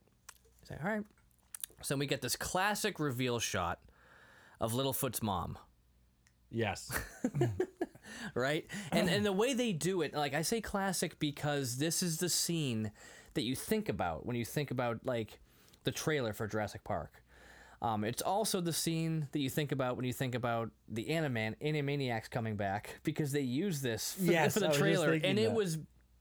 He's 0.66 0.70
like, 0.70 0.85
all 0.85 0.90
right. 0.90 1.05
So 1.83 1.96
we 1.96 2.07
get 2.07 2.22
this 2.22 2.37
classic 2.37 2.98
reveal 2.98 3.38
shot 3.38 3.81
of 4.61 4.72
Littlefoot's 4.72 5.22
mom 5.22 5.59
Yes. 6.50 6.90
right? 8.35 8.66
And 8.92 9.09
and 9.09 9.24
the 9.24 9.33
way 9.33 9.55
they 9.55 9.72
do 9.72 10.02
it, 10.02 10.14
like 10.14 10.35
I 10.35 10.42
say 10.42 10.61
classic 10.61 11.18
because 11.18 11.79
this 11.79 12.02
is 12.02 12.18
the 12.18 12.29
scene 12.29 12.92
that 13.35 13.42
you 13.42 13.55
think 13.55 13.88
about 13.88 14.24
when 14.24 14.37
you 14.37 14.44
think 14.44 14.70
about 14.70 15.00
like 15.05 15.40
the 15.85 15.90
trailer 15.90 16.33
for 16.33 16.46
Jurassic 16.46 16.85
Park. 16.85 17.22
Um, 17.83 18.05
it's 18.05 18.22
also 18.22 18.62
the 18.62 18.72
scene 18.72 19.29
that 19.33 19.38
you 19.38 19.50
think 19.50 19.70
about 19.70 19.96
when 19.96 20.07
you 20.07 20.12
think 20.12 20.35
about 20.35 20.70
the 20.88 21.05
Animan 21.07 21.57
Animaniacs 21.62 22.31
coming 22.31 22.57
back 22.57 23.00
because 23.02 23.33
they 23.33 23.42
use 23.42 23.83
this 23.83 24.14
for, 24.14 24.33
Yes, 24.33 24.55
for 24.55 24.61
the 24.61 24.66
I 24.66 24.68
was 24.70 24.79
just 24.79 24.81
trailer 24.81 25.12
and 25.12 25.38
it 25.38 25.52
was 25.52 25.79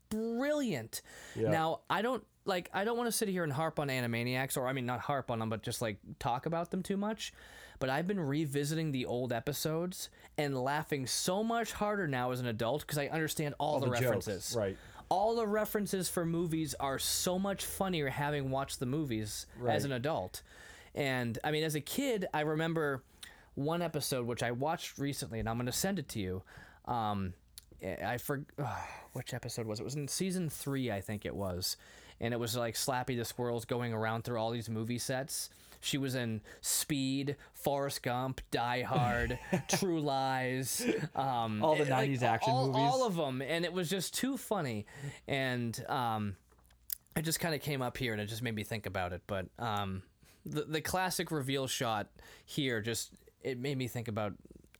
brilliant. 0.09 1.01
Yeah. 1.35 1.51
Now 1.51 1.81
I 1.89 2.01
don't 2.01 2.25
like 2.45 2.69
I 2.73 2.83
don't 2.83 2.97
want 2.97 3.07
to 3.07 3.11
sit 3.11 3.27
here 3.27 3.43
and 3.43 3.51
harp 3.51 3.79
on 3.79 3.89
Animaniacs 3.89 4.57
or 4.57 4.67
I 4.67 4.73
mean 4.73 4.85
not 4.85 4.99
harp 5.01 5.29
on 5.31 5.39
them 5.39 5.49
but 5.49 5.63
just 5.63 5.81
like 5.81 5.97
talk 6.19 6.45
about 6.45 6.71
them 6.71 6.83
too 6.83 6.97
much. 6.97 7.33
But 7.77 7.89
I've 7.89 8.07
been 8.07 8.19
revisiting 8.19 8.91
the 8.93 9.05
old 9.05 9.33
episodes 9.33 10.09
and 10.37 10.57
laughing 10.57 11.07
so 11.07 11.43
much 11.43 11.73
harder 11.73 12.07
now 12.07 12.31
as 12.31 12.39
an 12.39 12.47
adult 12.47 12.81
because 12.81 12.97
I 12.97 13.07
understand 13.07 13.53
all, 13.59 13.79
the, 13.81 13.87
the 13.87 13.91
jokes, 13.97 14.01
references. 14.05 14.55
right. 14.57 14.77
All 15.09 15.35
the 15.35 15.45
references 15.45 16.07
for 16.07 16.25
movies 16.25 16.73
are 16.79 16.97
so 16.97 17.37
much 17.37 17.65
funnier 17.65 18.09
having 18.09 18.49
watched 18.49 18.79
the 18.79 18.85
movies 18.85 19.45
as 19.67 19.83
an 19.83 19.91
adult. 19.91 20.41
And 20.95 21.37
I 21.43 21.51
mean, 21.51 21.63
as 21.63 21.75
a 21.75 21.81
kid, 21.81 22.25
I 22.33 22.41
remember 22.41 23.03
one 23.55 23.81
episode 23.81 24.25
which 24.25 24.41
I 24.41 24.51
watched 24.51 24.97
recently, 24.97 25.39
and 25.39 25.49
I'm 25.49 25.57
going 25.57 25.65
to 25.65 25.71
send 25.71 25.99
it 25.99 26.07
to 26.09 26.19
you. 26.19 26.43
Um, 26.85 27.33
I 27.83 28.17
for 28.17 28.45
which 29.13 29.33
episode 29.33 29.67
was 29.67 29.79
it? 29.79 29.83
It 29.83 29.85
was 29.85 29.95
in 29.95 30.07
season 30.07 30.49
three, 30.49 30.91
I 30.91 31.01
think 31.01 31.25
it 31.25 31.35
was, 31.35 31.77
and 32.21 32.33
it 32.33 32.37
was 32.39 32.55
like 32.55 32.75
Slappy 32.75 33.17
the 33.17 33.25
squirrel's 33.25 33.65
going 33.65 33.93
around 33.93 34.23
through 34.23 34.37
all 34.37 34.51
these 34.51 34.69
movie 34.69 34.99
sets. 34.99 35.49
She 35.81 35.97
was 35.99 36.15
in 36.15 36.41
Speed, 36.61 37.35
Forrest 37.53 38.01
Gump, 38.01 38.41
Die 38.49 38.81
Hard, 38.81 39.37
True 39.69 39.99
Lies, 40.01 40.83
um, 41.15 41.63
All 41.63 41.75
the 41.75 41.83
it- 41.83 41.89
like, 41.89 42.09
90s 42.09 42.23
action 42.23 42.53
all, 42.53 42.67
movies. 42.67 42.81
all 42.81 43.05
of 43.05 43.15
them, 43.15 43.41
and 43.41 43.63
it 43.65 43.71
was 43.73 43.87
just 43.89 44.13
too 44.15 44.35
funny, 44.35 44.87
and 45.27 45.83
um, 45.87 46.35
it 47.15 47.21
just 47.21 47.39
kind 47.39 47.53
of 47.53 47.61
came 47.61 47.81
up 47.83 47.97
here, 47.97 48.13
and 48.13 48.21
it 48.21 48.25
just 48.25 48.41
made 48.41 48.55
me 48.55 48.63
think 48.63 48.87
about 48.87 49.13
it. 49.13 49.21
But 49.27 49.45
um, 49.59 50.01
the 50.45 50.63
the 50.63 50.81
classic 50.81 51.29
reveal 51.29 51.67
shot 51.67 52.07
here 52.45 52.81
just 52.81 53.11
it 53.43 53.59
made 53.59 53.77
me 53.77 53.87
think 53.87 54.07
about 54.07 54.33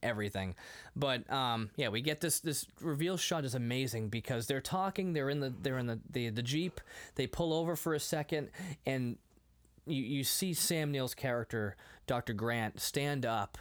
everything. 0.06 0.54
But 0.94 1.30
um, 1.30 1.70
yeah, 1.76 1.88
we 1.88 2.00
get 2.00 2.20
this 2.20 2.40
this 2.40 2.66
reveal 2.80 3.16
shot 3.16 3.44
is 3.44 3.54
amazing 3.54 4.08
because 4.08 4.46
they're 4.46 4.60
talking. 4.60 5.12
They're 5.12 5.30
in 5.30 5.40
the 5.40 5.52
they're 5.62 5.78
in 5.78 5.86
the 5.86 6.00
the, 6.10 6.30
the 6.30 6.42
jeep. 6.42 6.80
They 7.16 7.26
pull 7.26 7.52
over 7.52 7.76
for 7.76 7.94
a 7.94 8.00
second, 8.00 8.50
and 8.86 9.18
you 9.86 10.02
you 10.02 10.24
see 10.24 10.54
Sam 10.54 10.92
Neill's 10.92 11.14
character, 11.14 11.76
Dr. 12.06 12.32
Grant, 12.32 12.80
stand 12.80 13.26
up. 13.26 13.58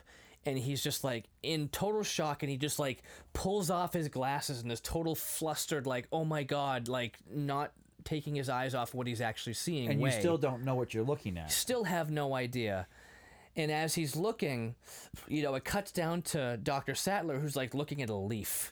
And 0.47 0.59
he's 0.59 0.83
just 0.83 1.03
like 1.03 1.25
in 1.41 1.69
total 1.69 2.03
shock, 2.03 2.43
and 2.43 2.51
he 2.51 2.57
just 2.57 2.77
like 2.77 3.01
pulls 3.33 3.71
off 3.71 3.93
his 3.93 4.09
glasses 4.09 4.61
and 4.61 4.71
is 4.71 4.79
total 4.79 5.15
flustered, 5.15 5.87
like, 5.87 6.07
oh 6.11 6.23
my 6.23 6.43
god, 6.43 6.87
like 6.87 7.17
not 7.33 7.71
taking 8.03 8.35
his 8.35 8.47
eyes 8.47 8.73
off 8.75 8.93
what 8.93 9.07
he's 9.07 9.21
actually 9.21 9.53
seeing. 9.53 9.89
And 9.89 9.99
way 9.99 10.11
you 10.11 10.19
still 10.19 10.37
don't 10.37 10.63
know 10.63 10.75
what 10.75 10.93
you're 10.93 11.03
looking 11.03 11.37
at. 11.37 11.51
still 11.51 11.83
have 11.83 12.09
no 12.09 12.35
idea. 12.35 12.87
And 13.55 13.71
as 13.71 13.95
he's 13.95 14.15
looking, 14.15 14.75
you 15.27 15.41
know, 15.43 15.55
it 15.55 15.63
cuts 15.63 15.91
down 15.91 16.21
to 16.23 16.57
Dr. 16.61 16.93
Sattler, 16.95 17.39
who's 17.39 17.55
like 17.55 17.73
looking 17.73 18.01
at 18.01 18.09
a 18.09 18.15
leaf. 18.15 18.71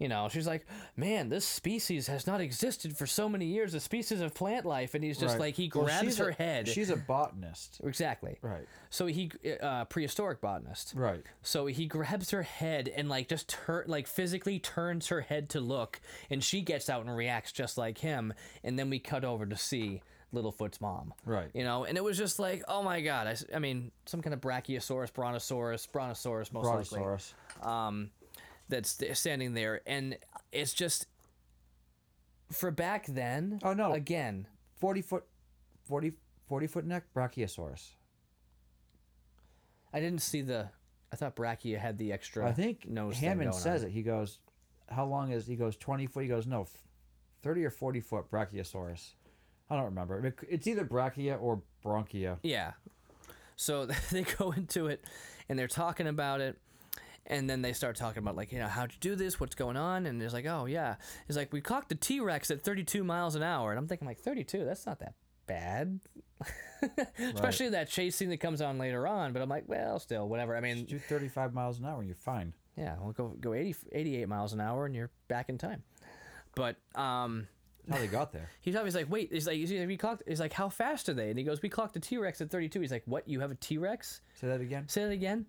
You 0.00 0.08
know, 0.08 0.28
she's 0.28 0.46
like, 0.46 0.66
man, 0.96 1.28
this 1.28 1.46
species 1.46 2.08
has 2.08 2.26
not 2.26 2.40
existed 2.40 2.96
for 2.96 3.06
so 3.06 3.28
many 3.28 3.46
years, 3.46 3.74
a 3.74 3.80
species 3.80 4.20
of 4.20 4.34
plant 4.34 4.66
life. 4.66 4.94
And 4.96 5.04
he's 5.04 5.18
just 5.18 5.34
Right. 5.34 5.40
like, 5.40 5.54
he 5.54 5.68
grabs 5.68 6.02
she's 6.04 6.18
her 6.18 6.30
a- 6.30 6.34
head. 6.34 6.66
She's 6.66 6.90
a 6.90 6.96
botanist. 6.96 7.80
exactly. 7.84 8.36
Right. 8.42 8.66
So 8.90 9.06
he, 9.06 9.30
uh, 9.62 9.84
prehistoric 9.84 10.40
botanist. 10.40 10.94
Right. 10.96 11.22
So 11.42 11.66
he 11.66 11.86
grabs 11.86 12.30
her 12.32 12.42
head 12.42 12.88
and 12.88 13.08
like 13.08 13.28
just 13.28 13.48
turn 13.48 13.84
like 13.86 14.08
physically 14.08 14.58
turns 14.58 15.06
her 15.06 15.20
head 15.20 15.48
to 15.50 15.60
look, 15.60 16.00
and 16.28 16.42
she 16.42 16.60
gets 16.60 16.90
out 16.90 17.06
and 17.06 17.16
reacts 17.16 17.52
just 17.52 17.78
like 17.78 17.98
him. 17.98 18.34
And 18.64 18.76
then 18.76 18.90
we 18.90 18.98
cut 18.98 19.24
over 19.24 19.46
to 19.46 19.56
see 19.56 20.02
Littlefoot's 20.34 20.80
mom. 20.80 21.14
Right. 21.24 21.50
You 21.54 21.64
know, 21.64 21.84
and 21.84 21.96
it 21.96 22.04
was 22.04 22.18
just 22.18 22.38
like, 22.38 22.62
oh 22.68 22.82
my 22.82 23.00
god! 23.00 23.26
I, 23.26 23.56
I 23.56 23.58
mean, 23.58 23.90
some 24.06 24.20
kind 24.22 24.34
of 24.34 24.40
Brachiosaurus, 24.40 25.12
Brontosaurus, 25.12 25.86
Brontosaurus, 25.86 26.52
most 26.52 26.66
likely 26.66 27.00
Brontosaurus. 27.00 27.34
Um, 27.62 28.10
that's 28.68 28.98
standing 29.18 29.54
there, 29.54 29.80
and 29.86 30.16
it's 30.52 30.72
just 30.72 31.06
for 32.50 32.70
back 32.70 33.06
then. 33.06 33.60
Oh, 33.62 33.72
no. 33.72 33.92
Again, 33.92 34.46
40 34.80 35.02
foot 35.02 35.24
40, 35.84 36.12
40 36.48 36.66
foot 36.66 36.84
neck 36.84 37.04
brachiosaurus. 37.14 37.90
I 39.92 40.00
didn't 40.00 40.22
see 40.22 40.42
the. 40.42 40.68
I 41.12 41.16
thought 41.16 41.36
Brachia 41.36 41.78
had 41.78 41.98
the 41.98 42.12
extra. 42.12 42.48
I 42.48 42.52
think 42.52 42.88
nose 42.88 43.16
Hammond 43.18 43.54
says 43.54 43.82
on. 43.82 43.88
it. 43.88 43.92
He 43.92 44.02
goes, 44.02 44.40
"How 44.88 45.04
long 45.04 45.30
is?" 45.30 45.46
He 45.46 45.54
goes, 45.54 45.76
"20 45.76 46.06
foot." 46.08 46.22
He 46.24 46.28
goes, 46.28 46.46
"No, 46.46 46.66
30 47.42 47.64
or 47.64 47.70
40 47.70 48.00
foot 48.00 48.30
brachiosaurus." 48.30 49.14
I 49.70 49.76
don't 49.76 49.86
remember. 49.86 50.34
It's 50.48 50.66
either 50.66 50.84
brachia 50.84 51.40
or 51.40 51.62
bronchia. 51.84 52.38
Yeah. 52.42 52.72
So 53.56 53.86
they 54.10 54.22
go 54.22 54.52
into 54.52 54.86
it 54.86 55.04
and 55.48 55.58
they're 55.58 55.68
talking 55.68 56.06
about 56.06 56.40
it. 56.40 56.58
And 57.26 57.48
then 57.48 57.62
they 57.62 57.72
start 57.72 57.96
talking 57.96 58.18
about, 58.18 58.36
like, 58.36 58.52
you 58.52 58.58
know, 58.58 58.66
how'd 58.66 58.92
you 58.92 58.98
do 59.00 59.16
this? 59.16 59.40
What's 59.40 59.54
going 59.54 59.78
on? 59.78 60.04
And 60.04 60.22
it's 60.22 60.34
like, 60.34 60.44
oh, 60.44 60.66
yeah. 60.66 60.96
It's 61.26 61.38
like, 61.38 61.54
we 61.54 61.62
clocked 61.62 61.88
the 61.88 61.94
T 61.94 62.20
Rex 62.20 62.50
at 62.50 62.60
32 62.60 63.02
miles 63.02 63.34
an 63.34 63.42
hour. 63.42 63.70
And 63.70 63.78
I'm 63.78 63.88
thinking, 63.88 64.06
like, 64.06 64.18
32? 64.18 64.62
That's 64.66 64.84
not 64.84 64.98
that 64.98 65.14
bad. 65.46 66.00
Especially 67.34 67.70
that 67.70 67.88
chase 67.88 68.16
scene 68.16 68.28
that 68.28 68.40
comes 68.40 68.60
on 68.60 68.76
later 68.76 69.06
on. 69.06 69.32
But 69.32 69.40
I'm 69.40 69.48
like, 69.48 69.64
well, 69.66 69.98
still, 69.98 70.28
whatever. 70.28 70.54
I 70.54 70.60
mean, 70.60 70.84
Do 70.84 70.98
35 70.98 71.54
miles 71.54 71.78
an 71.78 71.86
hour 71.86 71.98
and 71.98 72.06
you're 72.06 72.14
fine. 72.14 72.52
yeah, 72.76 72.96
we'll 73.00 73.12
go, 73.12 73.28
go 73.40 73.54
80, 73.54 73.74
88 73.92 74.28
miles 74.28 74.52
an 74.52 74.60
hour 74.60 74.84
and 74.84 74.94
you're 74.94 75.10
back 75.26 75.48
in 75.48 75.56
time. 75.56 75.82
But, 76.54 76.76
um, 76.94 77.46
That's 77.86 77.98
how 77.98 78.06
they 78.06 78.10
got 78.10 78.32
there. 78.32 78.48
He's 78.60 78.76
always 78.76 78.94
like, 78.94 79.10
wait, 79.10 79.30
he's 79.32 79.46
like, 79.46 79.56
he's 79.56 79.70
like, 79.70 79.86
we 79.86 79.96
clocked, 79.96 80.22
he's 80.26 80.40
like, 80.40 80.52
how 80.52 80.68
fast 80.68 81.08
are 81.08 81.14
they? 81.14 81.28
And 81.28 81.38
he 81.38 81.44
goes, 81.44 81.60
we 81.60 81.68
clocked 81.68 81.96
a 81.96 82.00
T 82.00 82.16
Rex 82.16 82.40
at 82.40 82.50
32. 82.50 82.80
He's 82.80 82.90
like, 82.90 83.02
what? 83.06 83.28
You 83.28 83.40
have 83.40 83.50
a 83.50 83.56
T 83.56 83.78
Rex? 83.78 84.20
Say 84.40 84.48
that 84.48 84.60
again. 84.60 84.88
Say 84.88 85.04
that 85.04 85.10
again. 85.10 85.46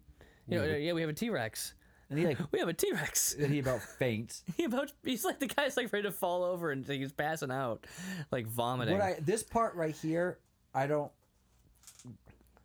You 0.47 0.59
know, 0.59 0.65
yeah, 0.65 0.93
we 0.93 1.01
have 1.01 1.09
a 1.09 1.13
T 1.13 1.29
Rex. 1.29 1.73
And 2.09 2.19
he 2.19 2.25
like 2.25 2.37
We 2.51 2.59
have 2.59 2.67
a 2.67 2.73
T 2.73 2.91
Rex. 2.91 3.33
and 3.39 3.51
he 3.51 3.59
about 3.59 3.81
faints. 3.81 4.43
He 4.57 4.65
about 4.65 4.91
he's 5.03 5.25
like 5.25 5.39
the 5.39 5.47
guy's 5.47 5.77
like 5.77 5.91
ready 5.91 6.03
to 6.03 6.11
fall 6.11 6.43
over 6.43 6.71
and 6.71 6.85
he's 6.85 7.11
passing 7.11 7.51
out, 7.51 7.87
like 8.31 8.47
vomiting. 8.47 8.97
What 8.97 9.03
I 9.03 9.17
this 9.19 9.43
part 9.43 9.75
right 9.75 9.95
here, 9.95 10.39
I 10.73 10.87
don't. 10.87 11.11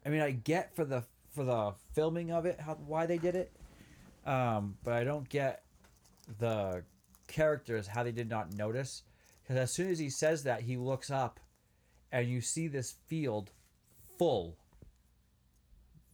I 0.04 0.08
mean, 0.08 0.20
I 0.20 0.32
get 0.32 0.74
for 0.74 0.84
the 0.84 1.04
for 1.30 1.44
the 1.44 1.72
filming 1.94 2.32
of 2.32 2.44
it 2.44 2.60
how 2.60 2.74
why 2.74 3.06
they 3.06 3.18
did 3.18 3.36
it, 3.36 3.52
um, 4.26 4.76
but 4.82 4.94
I 4.94 5.04
don't 5.04 5.28
get 5.28 5.62
the 6.38 6.82
characters 7.28 7.86
how 7.86 8.02
they 8.02 8.12
did 8.12 8.28
not 8.28 8.52
notice 8.54 9.04
because 9.50 9.64
as 9.64 9.72
soon 9.72 9.90
as 9.90 9.98
he 9.98 10.10
says 10.10 10.44
that 10.44 10.60
he 10.62 10.76
looks 10.76 11.10
up, 11.10 11.40
and 12.12 12.28
you 12.28 12.40
see 12.40 12.68
this 12.68 12.94
field 13.08 13.50
full. 14.16 14.56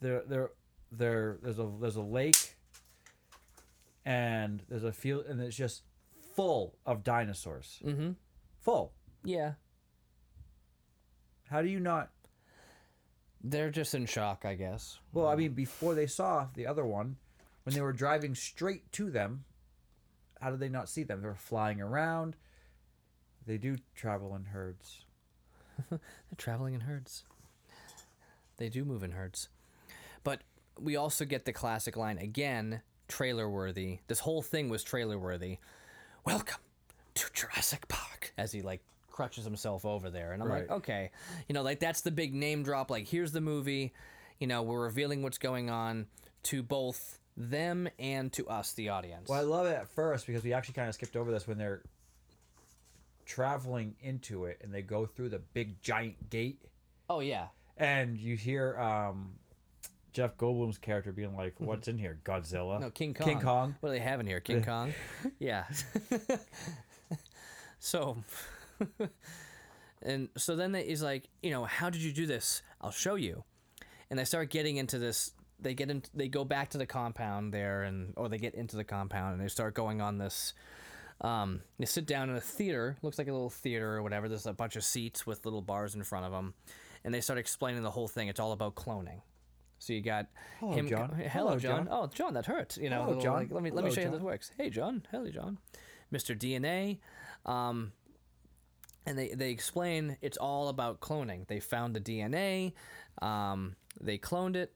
There, 0.01 0.23
there, 0.27 0.51
there. 0.91 1.37
There's 1.43 1.59
a 1.59 1.71
there's 1.79 1.97
a 1.97 2.03
lake. 2.03 2.57
And 4.07 4.63
there's 4.71 4.85
a 4.85 4.93
field, 4.93 5.27
and 5.27 5.39
it's 5.43 5.55
just 5.55 5.83
full 6.35 6.79
of 6.87 7.05
dinosaurs. 7.05 7.79
mm-hmm. 7.85 8.13
Full. 8.63 8.95
Yeah, 9.23 9.53
How 11.51 11.61
do 11.61 11.69
you 11.69 11.81
not? 11.81 12.11
they're 13.45 13.71
just 13.71 13.95
in 13.95 14.07
shock, 14.07 14.47
I 14.47 14.55
guess. 14.55 14.99
Well, 15.13 15.27
I 15.29 15.37
mean, 15.37 15.53
before 15.53 15.95
they 15.95 16.07
saw 16.07 16.47
the 16.55 16.67
other 16.67 16.87
one, 16.87 17.17
when 17.65 17.75
they 17.75 17.83
were 17.83 17.93
driving 17.93 18.35
straight 18.35 18.91
to 18.93 19.11
them, 19.11 19.45
how 20.41 20.51
did 20.51 20.61
they 20.61 20.71
not 20.71 20.89
see 20.89 21.03
them? 21.03 21.21
They 21.21 21.29
were 21.29 21.35
flying 21.35 21.83
around. 21.83 22.37
They 23.47 23.59
do 23.59 23.77
travel 23.95 24.35
in 24.35 24.47
herds. 24.47 25.05
They're 25.91 26.01
traveling 26.37 26.75
in 26.75 26.81
herds. 26.81 27.25
They 28.57 28.69
do 28.69 28.85
move 28.85 29.03
in 29.03 29.13
herds. 29.13 29.49
But 30.25 30.41
we 30.81 30.97
also 30.97 31.25
get 31.25 31.45
the 31.45 31.53
classic 31.53 31.97
line 31.97 32.19
again, 32.19 32.83
trailer 33.09 33.49
worthy. 33.49 34.01
This 34.09 34.21
whole 34.21 34.43
thing 34.43 34.69
was 34.69 34.83
trailer 34.83 35.19
worthy. 35.19 35.59
Welcome 36.25 36.61
to 37.15 37.31
Jurassic 37.33 37.87
Park. 37.89 38.33
As 38.37 38.51
he 38.51 38.63
like 38.63 38.83
crutches 39.17 39.45
himself 39.45 39.85
over 39.85 40.11
there. 40.11 40.33
And 40.33 40.43
I'm 40.43 40.49
like, 40.49 40.71
okay. 40.71 41.11
You 41.49 41.55
know, 41.55 41.63
like 41.63 41.81
that's 41.81 42.01
the 42.03 42.11
big 42.11 42.35
name 42.35 42.63
drop. 42.63 42.91
Like, 42.91 43.07
here's 43.07 43.33
the 43.33 43.41
movie. 43.41 43.93
You 44.39 44.47
know, 44.47 44.63
we're 44.63 44.83
revealing 44.83 45.23
what's 45.23 45.39
going 45.39 45.71
on 45.71 46.07
to 46.45 46.63
both 46.63 47.19
them 47.37 47.89
and 47.99 48.33
to 48.35 48.47
us, 48.49 48.73
the 48.73 48.91
audience. 48.91 49.29
Well, 49.29 49.39
I 49.39 49.43
love 49.43 49.67
it 49.67 49.75
at 49.75 49.89
first 49.89 50.27
because 50.27 50.43
we 50.43 50.53
actually 50.53 50.75
kind 50.75 50.89
of 50.89 50.95
skipped 50.95 51.17
over 51.17 51.31
this 51.31 51.47
when 51.47 51.59
they're 51.59 51.83
traveling 53.27 53.95
into 54.01 54.45
it 54.47 54.59
and 54.63 54.73
they 54.73 54.81
go 54.83 55.05
through 55.05 55.29
the 55.29 55.41
big 55.53 55.83
giant 55.83 56.31
gate 56.31 56.63
Oh, 57.11 57.21
yeah. 57.21 57.49
and 57.77 58.17
you 58.17 58.37
hear 58.37 58.79
um, 58.79 59.33
Jeff 60.13 60.37
Goldblum's 60.39 60.79
character 60.79 61.13
being 61.13 61.37
like, 61.37 61.55
"What's 61.59 61.89
in 61.89 61.99
here? 61.99 62.19
Godzilla? 62.25 62.75
Mm-hmm. 62.77 62.83
No, 62.83 62.91
King 62.91 63.13
Kong. 63.15 63.27
King 63.29 63.41
Kong? 63.41 63.75
What 63.81 63.91
do 63.91 63.95
they 63.95 64.01
have 64.01 64.19
in 64.21 64.27
here? 64.27 64.41
King 64.41 64.65
Kong? 64.65 64.95
Yeah. 65.39 65.65
so, 67.79 68.17
and 70.03 70.29
so 70.37 70.57
then 70.57 70.73
they, 70.73 70.85
he's 70.85 71.03
like, 71.03 71.29
you 71.43 71.51
know, 71.51 71.65
how 71.65 71.91
did 71.91 72.01
you 72.03 72.13
do 72.13 72.27
this? 72.27 72.63
I'll 72.81 72.91
show 72.91 73.15
you. 73.17 73.45
And 74.11 74.19
they 74.19 74.25
start 74.25 74.51
getting 74.51 74.77
into 74.77 74.99
this. 74.99 75.33
They 75.61 75.75
get 75.75 75.91
in. 75.91 76.03
They 76.15 76.29
go 76.29 76.45
back 76.45 76.71
to 76.71 76.79
the 76.79 76.87
compound 76.87 77.53
there, 77.53 77.83
and 77.83 78.13
or 78.17 78.29
they 78.29 78.39
get 78.39 78.55
into 78.55 78.77
the 78.77 78.85
compound, 78.85 79.35
and 79.35 79.43
they 79.43 79.49
start 79.49 79.75
going 79.75 80.01
on 80.01 80.19
this. 80.19 80.55
Um, 81.21 81.63
they 81.79 81.87
sit 81.87 82.07
down 82.07 82.29
in 82.31 82.37
a 82.37 82.41
theater. 82.41 82.97
Looks 83.03 83.19
like 83.19 83.29
a 83.29 83.33
little 83.33 83.51
theater 83.51 83.95
or 83.97 84.03
whatever. 84.03 84.29
There's 84.29 84.47
a 84.47 84.53
bunch 84.53 84.77
of 84.77 84.85
seats 84.85 85.27
with 85.27 85.45
little 85.45 85.63
bars 85.63 85.95
in 85.95 86.03
front 86.03 86.27
of 86.27 86.33
them, 86.33 86.55
and 87.05 87.15
they 87.15 87.21
start 87.21 87.39
explaining 87.39 87.83
the 87.83 87.91
whole 87.91 88.09
thing. 88.09 88.29
It's 88.29 88.41
all 88.41 88.53
about 88.53 88.75
cloning. 88.75 89.21
So 89.79 89.93
you 89.93 90.01
got 90.01 90.27
Hello, 90.61 90.73
him. 90.73 90.89
John. 90.89 91.11
Hello, 91.17 91.27
Hello, 91.29 91.59
John. 91.59 91.87
John. 91.87 91.89
Oh, 91.91 92.07
John, 92.07 92.35
that 92.35 92.47
hurt. 92.47 92.77
You 92.77 92.91
know, 92.91 93.05
Hello, 93.05 93.21
John. 93.21 93.35
like, 93.37 93.53
let 93.53 93.63
me 93.63 93.71
let 93.71 93.85
me 93.85 93.91
show 93.93 94.01
you 94.01 94.07
how 94.07 94.13
this 94.13 94.23
works. 94.23 94.51
Hey, 94.57 94.71
John. 94.71 95.07
Hello, 95.11 95.31
John. 95.31 95.59
Mr. 96.13 96.37
DNA. 96.39 96.99
Um, 97.51 97.93
and 99.07 99.17
they, 99.19 99.29
they 99.29 99.51
explain 99.51 100.17
it's 100.21 100.37
all 100.37 100.69
about 100.69 101.01
cloning. 101.01 101.47
They 101.47 101.61
found 101.61 101.95
the 101.95 102.01
DNA. 102.01 102.73
Um, 103.23 103.77
they 104.01 104.19
cloned 104.19 104.57
it. 104.57 104.73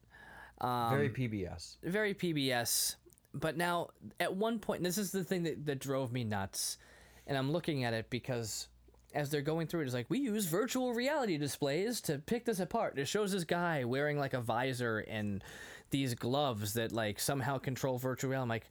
Um, 0.61 0.91
Very 0.91 1.09
PBS." 1.09 1.77
very 1.83 2.15
PBS. 2.15 2.97
But 3.33 3.57
now, 3.57 3.91
at 4.19 4.35
one 4.35 4.59
point, 4.59 4.83
this 4.83 4.99
is 4.99 5.13
the 5.13 5.25
thing 5.25 5.45
that, 5.45 5.67
that 5.67 5.79
drove 5.79 6.13
me 6.13 6.25
nuts. 6.25 6.79
And 7.27 7.39
I'm 7.39 7.53
looking 7.53 7.85
at 7.85 7.95
it 7.95 8.11
because 8.11 8.69
as 9.15 9.31
they're 9.31 9.43
going 9.43 9.67
through 9.67 9.81
it, 9.81 9.85
it's 9.85 9.95
like, 9.95 10.07
we 10.09 10.19
use 10.19 10.47
virtual 10.47 10.93
reality 10.93 11.39
displays 11.39 12.01
to 12.03 12.19
pick 12.19 12.45
this 12.45 12.61
apart. 12.61 12.99
It 12.99 13.07
shows 13.09 13.33
this 13.33 13.45
guy 13.45 13.85
wearing 13.85 14.19
like 14.19 14.35
a 14.35 14.41
visor 14.41 14.99
and 14.99 15.43
these 15.91 16.15
gloves 16.15 16.75
that 16.75 16.93
like 16.93 17.19
somehow 17.21 17.59
control 17.59 17.99
virtual 17.99 18.31
reality. 18.31 18.45
I'm 18.45 18.49
like, 18.49 18.71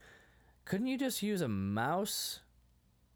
couldn't 0.66 0.88
you 0.88 0.98
just 0.98 1.24
use 1.24 1.42
a 1.42 1.48
mouse? 1.48 2.40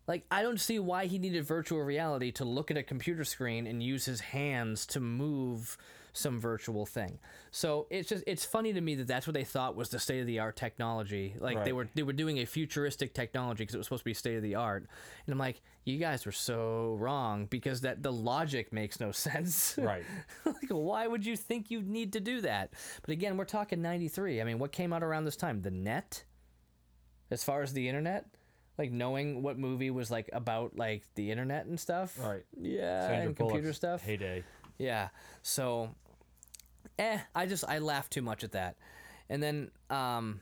Like, 0.07 0.25
I 0.29 0.41
don't 0.41 0.59
see 0.59 0.79
why 0.79 1.05
he 1.05 1.17
needed 1.17 1.45
virtual 1.45 1.81
reality 1.81 2.31
to 2.33 2.45
look 2.45 2.71
at 2.71 2.77
a 2.77 2.83
computer 2.83 3.23
screen 3.23 3.67
and 3.67 3.81
use 3.81 4.05
his 4.05 4.19
hands 4.19 4.85
to 4.87 4.99
move 4.99 5.77
some 6.13 6.39
virtual 6.39 6.85
thing. 6.85 7.19
So 7.51 7.87
it's 7.89 8.07
just 8.07 8.23
it's 8.27 8.45
funny 8.45 8.71
to 8.73 8.81
me 8.81 8.95
that 8.95 9.07
that's 9.07 9.27
what 9.27 9.33
they 9.33 9.43
thought 9.43 9.75
was 9.75 9.89
the 9.89 9.99
state 9.99 10.21
of 10.21 10.27
the 10.27 10.39
art 10.39 10.55
technology. 10.55 11.35
Like 11.39 11.65
they 11.65 11.73
were 11.73 11.89
they 11.95 12.03
were 12.03 12.13
doing 12.13 12.37
a 12.39 12.45
futuristic 12.45 13.13
technology 13.13 13.63
because 13.63 13.75
it 13.75 13.79
was 13.79 13.87
supposed 13.87 14.01
to 14.01 14.05
be 14.05 14.13
state 14.13 14.37
of 14.37 14.43
the 14.43 14.55
art. 14.55 14.87
And 15.25 15.33
I'm 15.33 15.39
like, 15.39 15.61
you 15.85 15.97
guys 15.97 16.25
were 16.25 16.31
so 16.31 16.95
wrong 16.99 17.47
because 17.47 17.81
that 17.81 18.03
the 18.03 18.13
logic 18.13 18.71
makes 18.71 18.99
no 18.99 19.11
sense. 19.11 19.75
Right. 19.77 20.03
like, 20.45 20.69
why 20.69 21.07
would 21.07 21.25
you 21.25 21.35
think 21.35 21.71
you'd 21.71 21.89
need 21.89 22.13
to 22.13 22.19
do 22.19 22.41
that? 22.41 22.71
But 23.01 23.11
again, 23.11 23.35
we're 23.35 23.45
talking 23.45 23.81
93. 23.81 24.39
I 24.39 24.43
mean, 24.43 24.59
what 24.59 24.71
came 24.71 24.93
out 24.93 25.03
around 25.03 25.25
this 25.25 25.35
time? 25.35 25.61
The 25.61 25.71
net? 25.71 26.23
As 27.31 27.43
far 27.43 27.63
as 27.63 27.73
the 27.73 27.89
internet? 27.89 28.27
Like 28.77 28.91
knowing 28.91 29.41
what 29.41 29.57
movie 29.57 29.89
was 29.89 30.09
like 30.11 30.29
about 30.33 30.77
like 30.77 31.03
the 31.15 31.31
internet 31.31 31.65
and 31.65 31.79
stuff? 31.79 32.17
Right. 32.19 32.43
Yeah, 32.59 33.01
Sandra 33.01 33.27
and 33.27 33.35
computer 33.35 33.61
Bullock's 33.61 33.77
stuff. 33.77 34.03
Heyday. 34.03 34.43
Yeah. 34.77 35.09
So, 35.41 35.95
eh, 36.99 37.19
I 37.35 37.45
just 37.45 37.63
I 37.67 37.79
laughed 37.79 38.11
too 38.11 38.21
much 38.21 38.43
at 38.43 38.51
that, 38.53 38.75
and 39.29 39.41
then 39.41 39.71
um, 39.89 40.41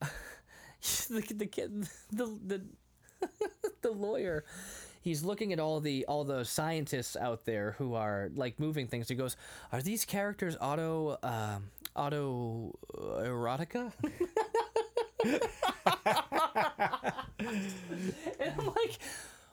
the 0.00 1.34
the 1.34 1.46
kid 1.46 1.88
the 2.10 2.38
the 2.46 2.62
the 3.82 3.90
lawyer. 3.90 4.44
He's 5.00 5.22
looking 5.22 5.52
at 5.52 5.60
all 5.60 5.80
the 5.80 6.04
all 6.06 6.24
the 6.24 6.44
scientists 6.44 7.16
out 7.16 7.44
there 7.44 7.76
who 7.78 7.94
are 7.94 8.30
like 8.34 8.58
moving 8.60 8.88
things. 8.88 9.08
He 9.08 9.14
goes, 9.14 9.36
"Are 9.72 9.80
these 9.80 10.04
characters 10.04 10.56
auto 10.60 11.18
um, 11.22 11.70
auto 11.94 12.76
uh, 12.94 13.22
erotica?" 13.22 13.92
and 18.38 18.52
I'm 18.58 18.66
like, 18.66 18.98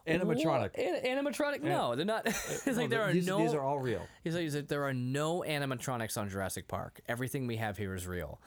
Animatronic. 0.07 0.77
An- 0.77 1.25
animatronic? 1.25 1.61
No, 1.61 1.95
they're 1.95 2.05
not. 2.05 2.25
it's 2.27 2.67
like 2.67 2.89
there 2.89 3.01
are 3.03 3.11
these, 3.13 3.25
no 3.27 3.39
these 3.39 3.53
are 3.53 3.61
all 3.61 3.79
real. 3.79 4.01
He's 4.23 4.33
like, 4.33 4.43
he's 4.43 4.55
like, 4.55 4.67
there 4.67 4.83
are 4.83 4.93
no 4.93 5.43
animatronics 5.47 6.17
on 6.17 6.29
Jurassic 6.29 6.67
Park. 6.67 6.99
Everything 7.07 7.47
we 7.47 7.57
have 7.57 7.77
here 7.77 7.95
is 7.95 8.05
real. 8.07 8.39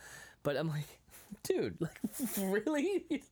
But 0.42 0.56
I'm 0.56 0.68
like, 0.68 0.86
dude, 1.42 1.76
like, 1.80 1.98
really? 2.40 3.22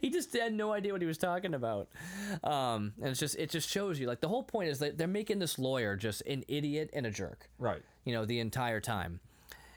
he 0.00 0.10
just 0.10 0.32
had 0.32 0.52
no 0.54 0.72
idea 0.72 0.92
what 0.92 1.00
he 1.02 1.06
was 1.06 1.18
talking 1.18 1.54
about. 1.54 1.88
Um, 2.42 2.94
and 3.00 3.10
it's 3.10 3.20
just, 3.20 3.36
it 3.36 3.50
just 3.50 3.68
shows 3.68 4.00
you, 4.00 4.06
like, 4.06 4.20
the 4.20 4.28
whole 4.28 4.42
point 4.42 4.70
is 4.70 4.78
that 4.80 4.96
they're 4.98 5.06
making 5.06 5.38
this 5.38 5.58
lawyer 5.58 5.94
just 5.96 6.22
an 6.22 6.44
idiot 6.48 6.90
and 6.92 7.06
a 7.06 7.10
jerk, 7.10 7.48
Right. 7.58 7.82
you 8.04 8.12
know, 8.14 8.24
the 8.24 8.40
entire 8.40 8.80
time. 8.80 9.20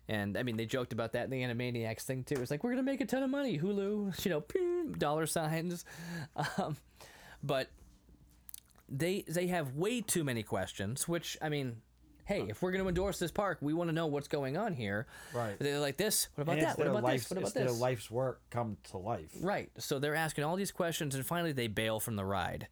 And 0.10 0.38
I 0.38 0.44
mean, 0.44 0.56
they 0.56 0.66
joked 0.66 0.94
about 0.94 1.12
that 1.14 1.26
in 1.26 1.30
the 1.32 1.42
Animaniacs 1.44 2.04
thing 2.04 2.24
too. 2.24 2.36
It's 2.42 2.50
like 2.50 2.64
we're 2.64 2.70
gonna 2.72 2.84
make 2.84 3.02
a 3.02 3.06
ton 3.06 3.24
of 3.24 3.30
money, 3.30 3.60
Hulu, 3.60 4.26
you 4.26 4.32
know, 4.32 4.92
dollar 4.98 5.26
signs. 5.26 5.84
Um, 6.58 6.78
but 7.44 7.68
they 8.90 9.24
they 9.28 9.48
have 9.48 9.74
way 9.76 10.02
too 10.02 10.24
many 10.24 10.44
questions. 10.44 11.08
Which 11.08 11.38
I 11.42 11.50
mean, 11.50 11.78
hey, 12.26 12.46
if 12.50 12.62
we're 12.62 12.72
gonna 12.72 12.88
endorse 12.88 13.20
this 13.20 13.32
park, 13.32 13.58
we 13.62 13.74
want 13.74 13.90
to 13.90 13.94
know 13.94 14.08
what's 14.08 14.28
going 14.28 14.58
on 14.58 14.74
here. 14.74 15.08
Right. 15.34 15.58
They're 15.60 15.80
like 15.80 15.98
this. 15.98 16.30
What 16.36 16.44
about 16.44 16.58
And 16.58 16.68
that? 16.68 16.78
What 16.78 16.88
about 16.88 17.04
life's, 17.04 17.24
this? 17.24 17.32
What 17.32 17.38
about 17.38 17.46
it's 17.48 17.54
their 17.54 17.66
this? 17.66 17.80
life's 17.80 18.12
work 18.12 18.42
come 18.50 18.78
to 18.92 18.98
life. 18.98 19.32
Right. 19.42 19.70
So 19.78 20.00
they're 20.00 20.16
asking 20.16 20.44
all 20.44 20.56
these 20.56 20.72
questions, 20.72 21.16
and 21.16 21.26
finally 21.26 21.52
they 21.52 21.68
bail 21.68 22.00
from 22.00 22.16
the 22.16 22.26
ride. 22.26 22.68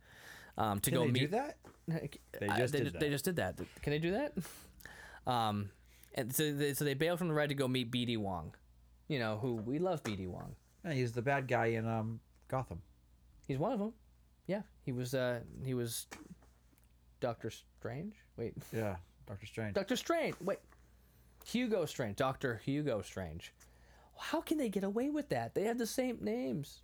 um, 0.57 0.79
to 0.79 0.89
Can 0.91 0.99
go 0.99 1.05
they 1.05 1.11
meet. 1.11 1.19
do 1.19 1.27
that? 1.29 1.57
They 2.39 2.47
just 2.57 2.73
they, 2.73 2.79
did 2.79 2.93
that. 2.93 2.99
they 2.99 3.09
just 3.09 3.25
did 3.25 3.35
that. 3.35 3.57
Can 3.83 3.91
they 3.91 3.99
do 3.99 4.11
that? 4.11 4.33
Um, 5.27 5.69
and 6.15 6.33
so 6.33 6.51
they, 6.53 6.73
so 6.73 6.83
they 6.85 6.93
bail 6.95 7.17
from 7.17 7.27
the 7.27 7.33
ride 7.33 7.49
to 7.49 7.55
go 7.55 7.67
meet 7.67 7.91
BD 7.91 8.17
Wong. 8.17 8.55
You 9.07 9.19
know 9.19 9.37
who 9.37 9.55
we 9.55 9.77
love, 9.79 10.01
BD 10.03 10.27
Wong. 10.27 10.55
Yeah, 10.83 10.93
he's 10.93 11.11
the 11.11 11.21
bad 11.21 11.47
guy 11.47 11.67
in 11.67 11.87
um 11.87 12.19
Gotham. 12.47 12.81
He's 13.47 13.57
one 13.59 13.71
of 13.73 13.79
them. 13.79 13.93
Yeah, 14.47 14.61
he 14.83 14.91
was. 14.91 15.13
Uh, 15.13 15.39
he 15.63 15.73
was 15.73 16.07
Doctor 17.19 17.49
Strange. 17.49 18.13
Wait, 18.37 18.53
Yeah, 18.71 18.97
Doctor 19.27 19.45
Strange. 19.45 19.73
Doctor 19.75 19.95
Strange. 19.95 20.35
Wait, 20.41 20.59
Hugo 21.45 21.85
Strange. 21.85 22.15
Doctor 22.17 22.61
Hugo 22.63 23.01
Strange. 23.01 23.53
How 24.17 24.41
can 24.41 24.57
they 24.57 24.69
get 24.69 24.83
away 24.83 25.09
with 25.09 25.29
that? 25.29 25.55
They 25.55 25.63
have 25.63 25.77
the 25.77 25.87
same 25.87 26.19
names. 26.21 26.81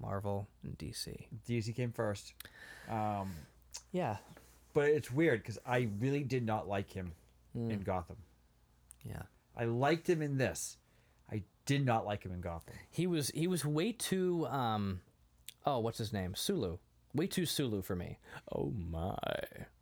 Marvel 0.00 0.48
and 0.64 0.76
DC. 0.78 1.26
DC 1.48 1.74
came 1.76 1.92
first. 1.92 2.34
Um, 2.88 3.32
Yeah, 3.92 4.16
but 4.72 4.88
it's 4.88 5.10
weird 5.10 5.42
because 5.42 5.58
I 5.66 5.88
really 6.00 6.22
did 6.24 6.44
not 6.44 6.68
like 6.68 6.90
him 6.90 7.12
Hmm. 7.52 7.70
in 7.70 7.80
Gotham. 7.80 8.16
yeah. 9.04 9.22
I 9.56 9.64
liked 9.64 10.08
him 10.08 10.22
in 10.22 10.38
this. 10.38 10.76
I 11.30 11.42
did 11.66 11.84
not 11.84 12.06
like 12.06 12.24
him 12.24 12.32
in 12.32 12.40
Gotham. 12.40 12.74
He 12.90 13.06
was 13.06 13.30
he 13.30 13.46
was 13.46 13.64
way 13.64 13.92
too 13.92 14.46
um 14.46 15.00
oh 15.66 15.78
what's 15.78 15.98
his 15.98 16.12
name? 16.12 16.34
Sulu. 16.34 16.78
Way 17.14 17.26
too 17.26 17.44
Sulu 17.46 17.82
for 17.82 17.96
me. 17.96 18.18
Oh 18.54 18.72
my. 18.90 19.16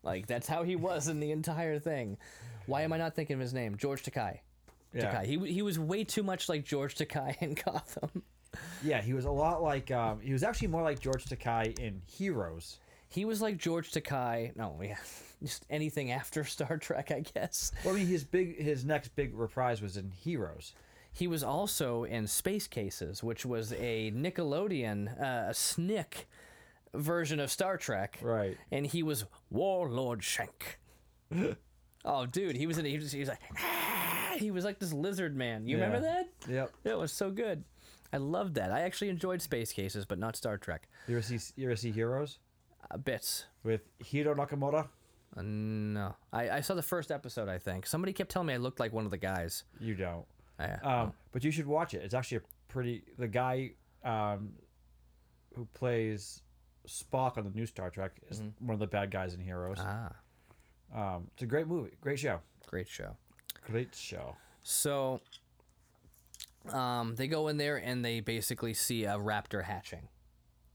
Like 0.03 0.27
that's 0.27 0.47
how 0.49 0.63
he 0.63 0.77
was 0.77 1.09
in 1.09 1.21
the 1.21 1.31
entire 1.31 1.79
thing. 1.79 2.17
Why 2.67 2.83
am 2.83 2.93
I 2.93 2.99
not 2.99 3.15
thinking 3.15 3.35
of 3.35 3.41
his 3.41 3.53
name? 3.55 3.77
George 3.77 4.03
Takei 4.03 4.39
Yeah. 4.95 5.13
Takei 5.15 5.27
he 5.27 5.53
he 5.53 5.63
was 5.63 5.79
way 5.79 6.05
too 6.05 6.23
much 6.23 6.49
like 6.49 6.65
George 6.65 6.95
Takei 6.95 7.37
in 7.43 7.55
Gotham. 7.55 8.23
Yeah, 8.83 9.03
he 9.03 9.13
was 9.13 9.27
a 9.27 9.31
lot 9.31 9.63
like. 9.63 9.91
Um, 9.91 10.21
he 10.21 10.33
was 10.33 10.43
actually 10.43 10.69
more 10.69 10.83
like 10.83 11.01
George 11.01 11.27
Takei 11.27 11.79
in 11.79 12.01
Heroes. 12.07 12.79
he 13.11 13.25
was 13.27 13.43
like 13.43 13.59
George 13.59 13.91
Takei 13.93 14.57
no 14.57 14.79
yeah 14.83 14.97
just 15.43 15.67
anything 15.71 16.11
after 16.13 16.45
Star 16.57 16.79
Trek 16.79 17.11
I 17.11 17.21
guess. 17.21 17.73
Well, 17.85 17.95
I 17.95 17.99
mean, 17.99 18.07
his 18.07 18.25
big, 18.25 18.59
his 18.61 18.85
next 18.87 19.15
big 19.17 19.35
reprise 19.35 19.83
was 19.83 19.97
in 19.99 20.11
Heroes. 20.11 20.73
He 21.19 21.27
was 21.27 21.43
also 21.43 22.05
in 22.05 22.29
Space 22.29 22.69
Cases, 22.69 23.25
which 23.25 23.45
was 23.45 23.73
a 23.73 24.13
Nickelodeon, 24.13 25.21
uh, 25.21 25.51
a 25.51 25.53
SNICK 25.53 26.27
version 26.95 27.41
of 27.41 27.51
Star 27.51 27.77
Trek. 27.77 28.19
Right. 28.23 28.57
And 28.71 28.87
he 28.87 29.03
was 29.03 29.25
Warlord 29.51 30.23
Shank. 30.23 30.79
oh, 32.05 32.27
dude, 32.27 32.57
he 32.57 32.69
was 32.69 32.79
in. 32.79 32.85
He 32.85 32.97
was, 32.99 33.11
he 33.11 33.19
was 33.21 33.29
like, 33.29 33.41
he 34.37 34.51
was 34.53 34.65
like 34.65 34.79
this 34.79 34.93
lizard 34.93 35.35
man. 35.37 35.67
You 35.67 35.77
remember 35.77 36.01
that? 36.01 36.29
Yep. 36.49 36.71
It 36.85 36.97
was 36.97 37.11
so 37.11 37.31
good. 37.33 37.65
I 38.13 38.19
loved 38.19 38.55
that. 38.55 38.71
I 38.71 38.83
actually 38.83 39.09
enjoyed 39.09 39.43
Space 39.43 39.73
Cases, 39.73 40.05
but 40.07 40.19
not 40.21 40.37
Star 40.37 40.57
Trek. 40.57 40.89
You 41.09 41.17
ever 41.17 41.23
see, 41.23 41.39
you 41.57 41.67
ever 41.67 41.77
see 41.77 41.91
Heroes 41.91 42.39
Uh, 42.91 42.97
bits. 42.97 43.47
with 43.65 43.83
Hiro 43.99 44.35
Nakamura? 44.37 44.87
Uh, 45.37 45.43
no, 45.43 46.15
I, 46.33 46.49
I 46.51 46.61
saw 46.61 46.75
the 46.75 46.83
first 46.83 47.11
episode. 47.11 47.49
I 47.49 47.59
think 47.59 47.87
somebody 47.87 48.13
kept 48.13 48.31
telling 48.31 48.47
me 48.47 48.55
I 48.55 48.59
looked 48.59 48.79
like 48.81 48.93
one 48.93 49.05
of 49.05 49.11
the 49.11 49.19
guys. 49.19 49.65
You 49.81 49.95
don't. 49.97 50.25
I, 50.59 50.65
Um, 50.83 51.13
but 51.33 51.45
you 51.45 51.51
should 51.51 51.67
watch 51.67 51.95
it. 51.95 52.03
It's 52.03 52.15
actually 52.15 52.39
a 52.39 52.43
pretty. 52.69 53.05
The 53.19 53.29
guy 53.29 53.73
um, 54.05 54.51
who 55.55 55.67
plays 55.75 56.43
Spock 56.87 57.37
on 57.39 57.45
the 57.45 57.51
new 57.51 57.67
Star 57.67 57.91
Trek 57.91 58.13
is 58.31 58.43
one 58.61 58.75
of 58.75 58.79
the 58.81 58.87
bad 58.87 59.11
guys 59.11 59.35
in 59.35 59.41
Heroes. 59.41 59.79
ah, 59.81 60.13
Um, 60.95 61.29
it's 61.35 61.43
a 61.43 61.47
great 61.47 61.67
movie, 61.67 61.97
great 62.01 62.19
show, 62.19 62.41
great 62.67 62.89
show. 62.89 63.17
great 63.67 63.95
show. 63.95 64.37
So 64.63 65.21
um, 66.73 67.15
they 67.17 67.29
go 67.29 67.49
in 67.49 67.57
there 67.57 67.77
and 67.77 68.05
they 68.05 68.21
basically 68.21 68.75
see 68.75 69.05
a 69.05 69.17
raptor 69.17 69.65
hatching, 69.65 70.09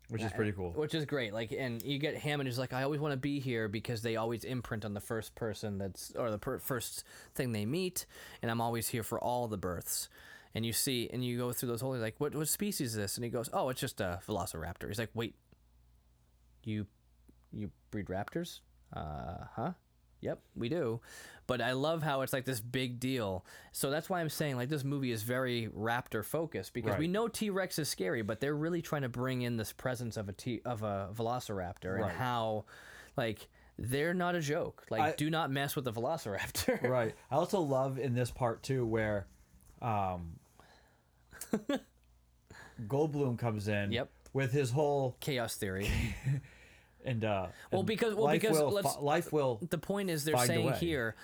Which 0.09 0.21
is 0.21 0.31
pretty 0.33 0.51
cool. 0.51 0.71
which 0.71 0.93
is 0.93 1.05
great. 1.05 1.33
Like, 1.33 1.51
and 1.51 1.81
you 1.81 1.97
get 1.97 2.15
Hammond 2.15 2.47
who's 2.47 2.59
like, 2.59 2.73
I 2.73 2.83
always 2.83 2.99
want 2.99 3.13
to 3.13 3.17
be 3.17 3.39
here 3.39 3.67
because 3.67 4.01
they 4.01 4.15
always 4.15 4.43
imprint 4.43 4.85
on 4.85 4.93
the 4.93 4.99
first 4.99 5.33
person 5.33 5.77
that's 5.77 6.11
or 6.15 6.29
the 6.29 6.37
per- 6.37 6.59
first 6.59 7.03
thing 7.35 7.51
they 7.51 7.65
meet, 7.65 8.05
and 8.41 8.51
I'm 8.51 8.61
always 8.61 8.87
here 8.89 9.03
for 9.03 9.19
all 9.19 9.47
the 9.47 9.57
births. 9.57 10.09
And 10.53 10.63
you 10.65 10.73
see, 10.73 11.09
and 11.11 11.25
you 11.25 11.37
go 11.37 11.51
through 11.51 11.69
those 11.69 11.81
whole 11.81 11.95
like, 11.95 12.15
what 12.19 12.35
what 12.35 12.47
species 12.47 12.89
is 12.91 12.95
this? 12.95 13.17
And 13.17 13.23
he 13.23 13.29
goes, 13.31 13.49
Oh, 13.53 13.69
it's 13.69 13.81
just 13.81 14.01
a 14.01 14.19
velociraptor. 14.27 14.87
He's 14.87 14.99
like, 14.99 15.09
Wait, 15.15 15.33
you 16.63 16.85
you 17.51 17.71
breed 17.89 18.05
raptors? 18.07 18.59
Uh 18.95 19.45
huh. 19.55 19.71
Yep, 20.23 20.39
we 20.55 20.69
do. 20.69 21.01
But 21.45 21.61
I 21.61 21.73
love 21.73 22.01
how 22.01 22.21
it's 22.21 22.31
like 22.31 22.45
this 22.45 22.61
big 22.61 23.01
deal. 23.01 23.45
So 23.73 23.89
that's 23.89 24.09
why 24.09 24.21
I'm 24.21 24.29
saying 24.29 24.55
like 24.55 24.69
this 24.69 24.85
movie 24.85 25.11
is 25.11 25.23
very 25.23 25.69
raptor 25.77 26.23
focused 26.23 26.73
because 26.73 26.97
we 26.97 27.07
know 27.07 27.27
T 27.27 27.49
Rex 27.49 27.77
is 27.77 27.89
scary, 27.89 28.21
but 28.21 28.39
they're 28.39 28.55
really 28.55 28.81
trying 28.81 29.01
to 29.01 29.09
bring 29.09 29.41
in 29.41 29.57
this 29.57 29.73
presence 29.73 30.15
of 30.15 30.29
a 30.29 30.31
T 30.33 30.61
of 30.63 30.83
a 30.83 31.09
velociraptor 31.13 32.01
and 32.01 32.11
how 32.11 32.63
like 33.17 33.49
they're 33.77 34.13
not 34.13 34.35
a 34.35 34.39
joke. 34.39 34.85
Like 34.89 35.01
I- 35.01 35.15
do 35.17 35.29
not 35.29 35.51
mess 35.51 35.75
with 35.75 35.83
the 35.83 35.91
velociraptor. 35.91 36.81
right. 36.89 37.13
I 37.29 37.35
also 37.35 37.59
love 37.59 37.99
in 37.99 38.15
this 38.15 38.31
part 38.31 38.63
too 38.63 38.85
where 38.85 39.27
um, 39.81 40.39
Goldblum 42.87 43.37
comes 43.37 43.67
in. 43.67 43.91
Yep. 43.91 44.09
With 44.31 44.51
his 44.53 44.71
whole 44.71 45.17
Chaos 45.19 45.55
theory. 45.57 45.91
and 47.05 47.23
uh. 47.25 47.47
Well, 47.71 47.81
and 47.81 47.87
because- 47.87 48.15
well, 48.15 48.25
life 48.25 48.41
because 48.41 48.59
will, 48.59 48.71
let's- 48.71 48.97
life 48.99 49.33
will. 49.33 49.59
the 49.69 49.77
point 49.77 50.09
is 50.09 50.23
they're 50.23 50.37
saying 50.37 50.73
here, 50.73 51.15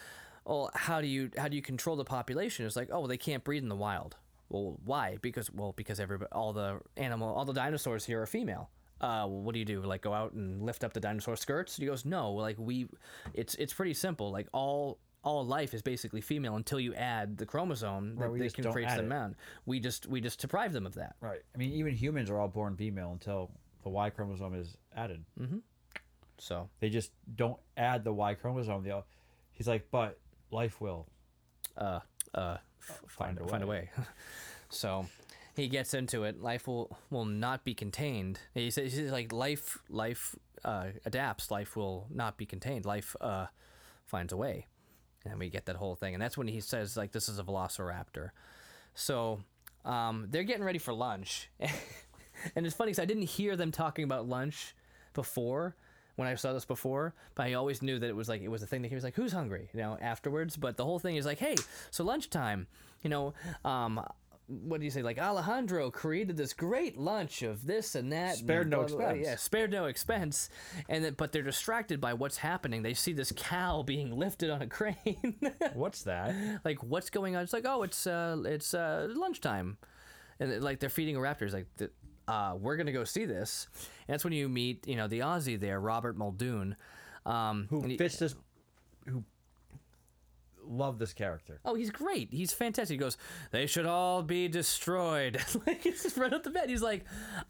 well, 0.45 0.71
how 0.73 1.01
do 1.01 1.07
you 1.07 1.31
how 1.37 1.47
do 1.47 1.55
you 1.55 1.61
control 1.61 1.95
the 1.95 2.05
population? 2.05 2.65
It's 2.65 2.75
like, 2.75 2.89
oh, 2.91 3.07
they 3.07 3.17
can't 3.17 3.43
breed 3.43 3.63
in 3.63 3.69
the 3.69 3.75
wild. 3.75 4.15
Well, 4.49 4.79
why? 4.83 5.17
Because 5.21 5.51
well, 5.51 5.73
because 5.75 5.99
everybody, 5.99 6.31
all 6.31 6.53
the 6.53 6.79
animal, 6.97 7.33
all 7.33 7.45
the 7.45 7.53
dinosaurs 7.53 8.05
here 8.05 8.21
are 8.21 8.25
female. 8.25 8.69
Uh, 9.01 9.23
well, 9.29 9.41
what 9.41 9.53
do 9.53 9.59
you 9.59 9.65
do? 9.65 9.81
Like 9.81 10.01
go 10.01 10.13
out 10.13 10.33
and 10.33 10.61
lift 10.61 10.83
up 10.83 10.91
the 10.93 10.99
dinosaur 10.99 11.35
skirts? 11.35 11.77
He 11.77 11.85
goes, 11.85 12.03
no. 12.03 12.33
Like 12.33 12.57
we, 12.59 12.87
it's 13.33 13.55
it's 13.55 13.73
pretty 13.73 13.93
simple. 13.93 14.31
Like 14.31 14.47
all 14.51 14.97
all 15.23 15.45
life 15.45 15.73
is 15.73 15.81
basically 15.81 16.21
female 16.21 16.55
until 16.55 16.79
you 16.79 16.93
add 16.95 17.37
the 17.37 17.45
chromosome 17.45 18.15
that 18.15 18.29
Right, 18.29 18.39
they 18.39 18.49
can 18.49 18.71
create 18.71 18.87
them 18.89 19.11
out. 19.11 19.33
We 19.65 19.79
just 19.79 20.07
we 20.07 20.19
just 20.19 20.39
deprive 20.41 20.73
them 20.73 20.85
of 20.85 20.95
that. 20.95 21.15
Right. 21.21 21.41
I 21.53 21.57
mean, 21.57 21.71
even 21.73 21.93
humans 21.93 22.29
are 22.29 22.39
all 22.39 22.47
born 22.47 22.75
female 22.75 23.11
until 23.11 23.51
the 23.83 23.89
Y 23.89 24.09
chromosome 24.09 24.55
is 24.55 24.75
added. 24.95 25.23
So 26.39 26.69
They 26.79 26.89
just 26.89 27.11
don't 27.35 27.59
add 27.77 28.03
the 28.03 28.13
Y 28.13 28.33
chromosome. 28.35 28.83
They 28.83 28.91
all, 28.91 29.05
he's 29.51 29.67
like, 29.67 29.87
but 29.91 30.17
life 30.51 30.79
will. 30.81 31.05
uh, 31.77 31.99
uh, 32.33 32.57
f- 32.81 33.01
find, 33.07 33.37
Find 33.37 33.39
a 33.39 33.47
find 33.51 33.63
a 33.63 33.67
way. 33.67 33.89
so 34.69 35.05
he 35.55 35.67
gets 35.67 35.93
into 35.93 36.23
it. 36.23 36.41
Life 36.41 36.67
will 36.67 36.97
will 37.09 37.25
not 37.25 37.63
be 37.63 37.73
contained. 37.73 38.39
He 38.53 38.71
says 38.71 38.93
he's 38.93 39.11
like 39.11 39.31
life 39.33 39.77
life 39.89 40.35
uh, 40.63 40.87
adapts. 41.05 41.51
Life 41.51 41.75
will 41.75 42.07
not 42.09 42.37
be 42.37 42.45
contained. 42.45 42.85
Life 42.85 43.15
uh, 43.21 43.47
finds 44.05 44.31
a 44.33 44.37
way, 44.37 44.67
and 45.25 45.39
we 45.39 45.49
get 45.49 45.65
that 45.65 45.75
whole 45.77 45.95
thing. 45.95 46.13
And 46.13 46.21
that's 46.21 46.37
when 46.37 46.47
he 46.47 46.61
says 46.61 46.95
like 46.95 47.11
this 47.11 47.27
is 47.29 47.39
a 47.39 47.43
velociraptor. 47.43 48.29
So 48.95 49.39
um, 49.85 50.27
they're 50.29 50.43
getting 50.43 50.63
ready 50.63 50.79
for 50.79 50.93
lunch, 50.93 51.49
and 52.55 52.65
it's 52.65 52.75
funny 52.75 52.91
because 52.91 52.99
I 53.01 53.05
didn't 53.05 53.23
hear 53.23 53.55
them 53.55 53.71
talking 53.71 54.03
about 54.03 54.27
lunch 54.27 54.75
before 55.13 55.75
when 56.19 56.27
I 56.27 56.35
saw 56.35 56.51
this 56.51 56.65
before, 56.65 57.15
but 57.33 57.45
I 57.45 57.53
always 57.53 57.81
knew 57.81 57.97
that 57.97 58.09
it 58.09 58.15
was 58.15 58.27
like 58.27 58.41
it 58.41 58.49
was 58.49 58.61
a 58.61 58.67
thing 58.67 58.81
that 58.81 58.89
he 58.89 58.95
was 58.95 59.05
like, 59.05 59.15
"Who's 59.15 59.31
hungry?" 59.31 59.69
You 59.73 59.79
know, 59.79 59.97
afterwards. 60.01 60.57
But 60.57 60.75
the 60.75 60.83
whole 60.83 60.99
thing 60.99 61.15
is 61.15 61.25
like, 61.25 61.39
"Hey, 61.39 61.55
so 61.91 62.03
lunchtime." 62.03 62.67
You 63.01 63.09
know, 63.09 63.33
um, 63.63 64.05
what 64.47 64.81
do 64.81 64.83
you 64.85 64.91
say? 64.91 65.01
Like 65.01 65.17
Alejandro 65.17 65.91
created 65.91 66.35
this 66.35 66.51
great 66.51 66.97
lunch 66.97 67.41
of 67.41 67.65
this 67.65 67.95
and 67.95 68.11
that, 68.11 68.35
Spared 68.35 68.63
and 68.63 68.71
no 68.71 68.83
blah, 68.83 68.97
expense. 68.97 69.27
Yeah, 69.27 69.35
spared 69.37 69.71
no 69.71 69.85
expense, 69.85 70.49
and 70.89 71.05
then, 71.05 71.13
but 71.13 71.31
they're 71.31 71.41
distracted 71.41 72.01
by 72.01 72.13
what's 72.13 72.35
happening. 72.35 72.81
They 72.81 72.93
see 72.93 73.13
this 73.13 73.31
cow 73.33 73.83
being 73.83 74.11
lifted 74.13 74.49
on 74.49 74.61
a 74.61 74.67
crane. 74.67 75.35
What's 75.73 76.03
that? 76.03 76.35
like 76.65 76.83
what's 76.83 77.09
going 77.09 77.37
on? 77.37 77.43
It's 77.43 77.53
like 77.53 77.65
oh, 77.65 77.83
it's 77.83 78.05
uh, 78.05 78.35
it's 78.43 78.73
uh, 78.73 79.07
lunchtime, 79.15 79.77
and 80.37 80.61
like 80.61 80.81
they're 80.81 80.89
feeding 80.89 81.15
a 81.15 81.19
raptor. 81.19 81.43
It's 81.43 81.53
like 81.53 81.67
uh, 82.29 82.55
we're 82.59 82.77
gonna 82.77 82.91
go 82.91 83.03
see 83.03 83.25
this, 83.25 83.67
and 84.07 84.13
that's 84.13 84.23
when 84.23 84.33
you 84.33 84.47
meet 84.47 84.87
you 84.87 84.95
know 84.95 85.07
the 85.07 85.19
Aussie 85.19 85.59
there, 85.59 85.79
Robert 85.79 86.15
Muldoon. 86.17 86.75
Um, 87.25 87.67
Who 87.69 87.81
he- 87.81 87.97
fits 87.97 88.17
this? 88.17 88.35
Who 89.07 89.23
love 90.63 90.99
this 90.99 91.13
character? 91.13 91.59
Oh, 91.65 91.73
he's 91.73 91.89
great. 91.89 92.29
He's 92.31 92.53
fantastic. 92.53 92.93
He 92.95 92.97
goes, 92.99 93.17
they 93.51 93.65
should 93.65 93.85
all 93.87 94.21
be 94.21 94.47
destroyed. 94.47 95.39
like, 95.67 95.81
he's 95.81 96.03
just 96.03 96.17
right 96.17 96.31
off 96.31 96.43
the 96.43 96.51
bat. 96.51 96.69
He's 96.69 96.81
like, 96.83 97.05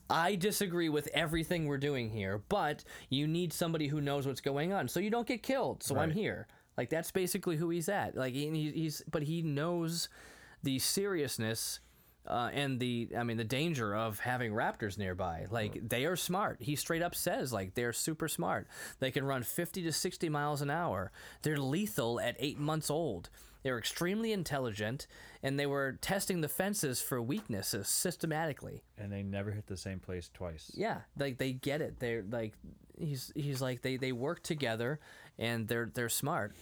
I 0.09 0.36
disagree 0.36 0.88
with 0.89 1.09
everything 1.13 1.65
we're 1.65 1.77
doing 1.77 2.09
here, 2.09 2.41
but 2.49 2.84
you 3.09 3.27
need 3.27 3.51
somebody 3.51 3.88
who 3.88 3.99
knows 3.99 4.25
what's 4.25 4.41
going 4.41 4.71
on 4.71 4.88
so 4.88 4.99
you 5.01 5.09
don't 5.09 5.27
get 5.27 5.43
killed. 5.43 5.84
So 5.84 5.97
I'm 5.97 6.11
here. 6.11 6.47
Like, 6.77 6.89
that's 6.89 7.11
basically 7.11 7.57
who 7.57 7.69
he's 7.69 7.89
at. 7.89 8.15
Like, 8.15 8.34
he- 8.34 8.71
he's, 8.71 9.01
but 9.11 9.23
he 9.23 9.41
knows 9.41 10.07
the 10.63 10.80
seriousness. 10.80 11.82
Uh, 12.28 12.49
and 12.53 12.80
the, 12.80 13.09
I 13.17 13.24
mean, 13.24 13.38
the 13.38 13.43
danger 13.43 13.95
of 13.95 14.20
having 14.20 14.51
raptors 14.51 14.97
nearby. 14.97 15.47
Like, 15.49 15.89
they 15.89 16.05
are 16.05 16.15
smart. 16.15 16.57
He 16.61 16.76
straight 16.76 17.01
up 17.01 17.15
says, 17.15 17.51
like, 17.51 17.74
they're 17.74 17.93
super 17.93 18.28
smart. 18.28 18.67
They 18.99 19.09
can 19.09 19.26
run 19.26 19.41
50 19.41 19.82
to 19.84 19.91
60 19.91 20.30
miles 20.30 20.61
an 20.61 20.70
hour. 20.70 21.11
They're 21.41 21.57
lethal 21.57 22.20
at 22.20 22.36
eight 22.38 22.59
months 22.59 22.91
old. 22.91 23.30
They're 23.63 23.78
extremely 23.78 24.32
intelligent, 24.32 25.07
and 25.43 25.59
they 25.59 25.65
were 25.65 25.97
testing 26.01 26.41
the 26.41 26.47
fences 26.47 27.01
for 27.01 27.22
weaknesses 27.22 27.89
systematically. 27.89 28.84
And 28.97 29.11
they 29.11 29.22
never 29.22 29.51
hit 29.51 29.67
the 29.67 29.76
same 29.76 29.99
place 29.99 30.30
twice. 30.34 30.72
Yeah, 30.74 30.99
like 31.17 31.38
they 31.38 31.51
get 31.51 31.82
it. 31.82 31.99
They're 31.99 32.24
like, 32.30 32.53
he's 32.97 33.32
he's 33.36 33.61
like 33.61 33.82
they 33.82 33.97
they 33.97 34.11
work 34.11 34.43
together 34.43 34.99
and 35.38 35.67
they're 35.67 35.91
they're 35.93 36.09
smart. 36.09 36.55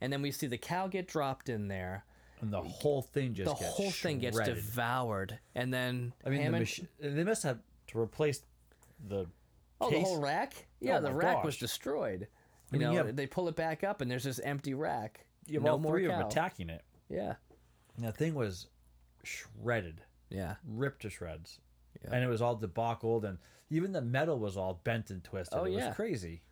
And 0.00 0.12
then 0.12 0.20
we 0.20 0.30
see 0.30 0.46
the 0.46 0.58
cow 0.58 0.88
get 0.88 1.08
dropped 1.08 1.48
in 1.48 1.68
there. 1.68 2.04
And 2.40 2.52
the 2.52 2.60
whole 2.60 3.02
thing 3.02 3.34
just 3.34 3.48
The 3.56 3.62
gets 3.64 3.74
whole 3.76 3.90
thing 3.90 4.18
gets 4.18 4.38
devoured. 4.38 5.38
And 5.54 5.72
then 5.72 6.12
I 6.24 6.28
mean, 6.28 6.38
the 6.38 6.44
Hammond, 6.44 6.60
machine. 6.62 6.88
They 7.00 7.24
must 7.24 7.42
have 7.44 7.58
to 7.88 7.98
replace 7.98 8.42
the. 9.08 9.26
oh, 9.80 9.90
the 9.90 10.00
whole 10.00 10.20
rack? 10.20 10.66
Yeah, 10.80 10.98
Oh 10.98 11.00
the 11.02 11.14
rack 11.14 11.44
was 11.44 11.56
destroyed. 11.56 12.28
You 12.72 12.76
I 12.76 12.78
mean, 12.78 12.80
know, 12.82 12.92
you 12.92 12.98
have- 12.98 13.16
they 13.16 13.26
pull 13.26 13.48
it 13.48 13.56
back 13.56 13.84
up 13.84 14.00
and 14.00 14.10
there's 14.10 14.24
this 14.24 14.38
empty 14.40 14.74
rack. 14.74 15.24
You 15.46 15.54
have 15.54 15.62
no 15.64 15.72
all 15.72 15.78
more 15.78 15.92
three 15.92 16.06
cow. 16.06 16.12
of 16.14 16.18
them 16.18 16.26
attacking 16.28 16.68
it. 16.70 16.82
Yeah. 17.08 17.34
And 17.96 18.04
the 18.06 18.12
thing 18.12 18.34
was 18.34 18.66
shredded, 19.22 20.02
Yeah. 20.30 20.56
ripped 20.66 21.02
to 21.02 21.10
shreds, 21.10 21.60
Yeah. 22.02 22.10
and 22.14 22.24
it 22.24 22.26
was 22.28 22.42
all 22.42 22.56
debauchled, 22.58 23.24
and 23.24 23.38
even 23.70 23.92
the 23.92 24.02
metal 24.02 24.38
was 24.38 24.56
all 24.56 24.80
bent 24.84 25.10
and 25.10 25.22
twisted. 25.22 25.58
Oh, 25.58 25.64
it 25.64 25.72
yeah. 25.72 25.88
was 25.88 25.96
crazy. 25.96 26.42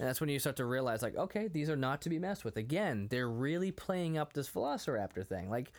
And 0.00 0.08
that's 0.08 0.18
when 0.18 0.30
you 0.30 0.38
start 0.38 0.56
to 0.56 0.64
realize, 0.64 1.02
like, 1.02 1.14
okay, 1.14 1.46
these 1.46 1.68
are 1.68 1.76
not 1.76 2.00
to 2.02 2.08
be 2.08 2.18
messed 2.18 2.42
with. 2.42 2.56
Again, 2.56 3.08
they're 3.10 3.28
really 3.28 3.70
playing 3.70 4.16
up 4.16 4.32
this 4.32 4.48
Velociraptor 4.48 5.26
thing. 5.26 5.50
Like, 5.50 5.72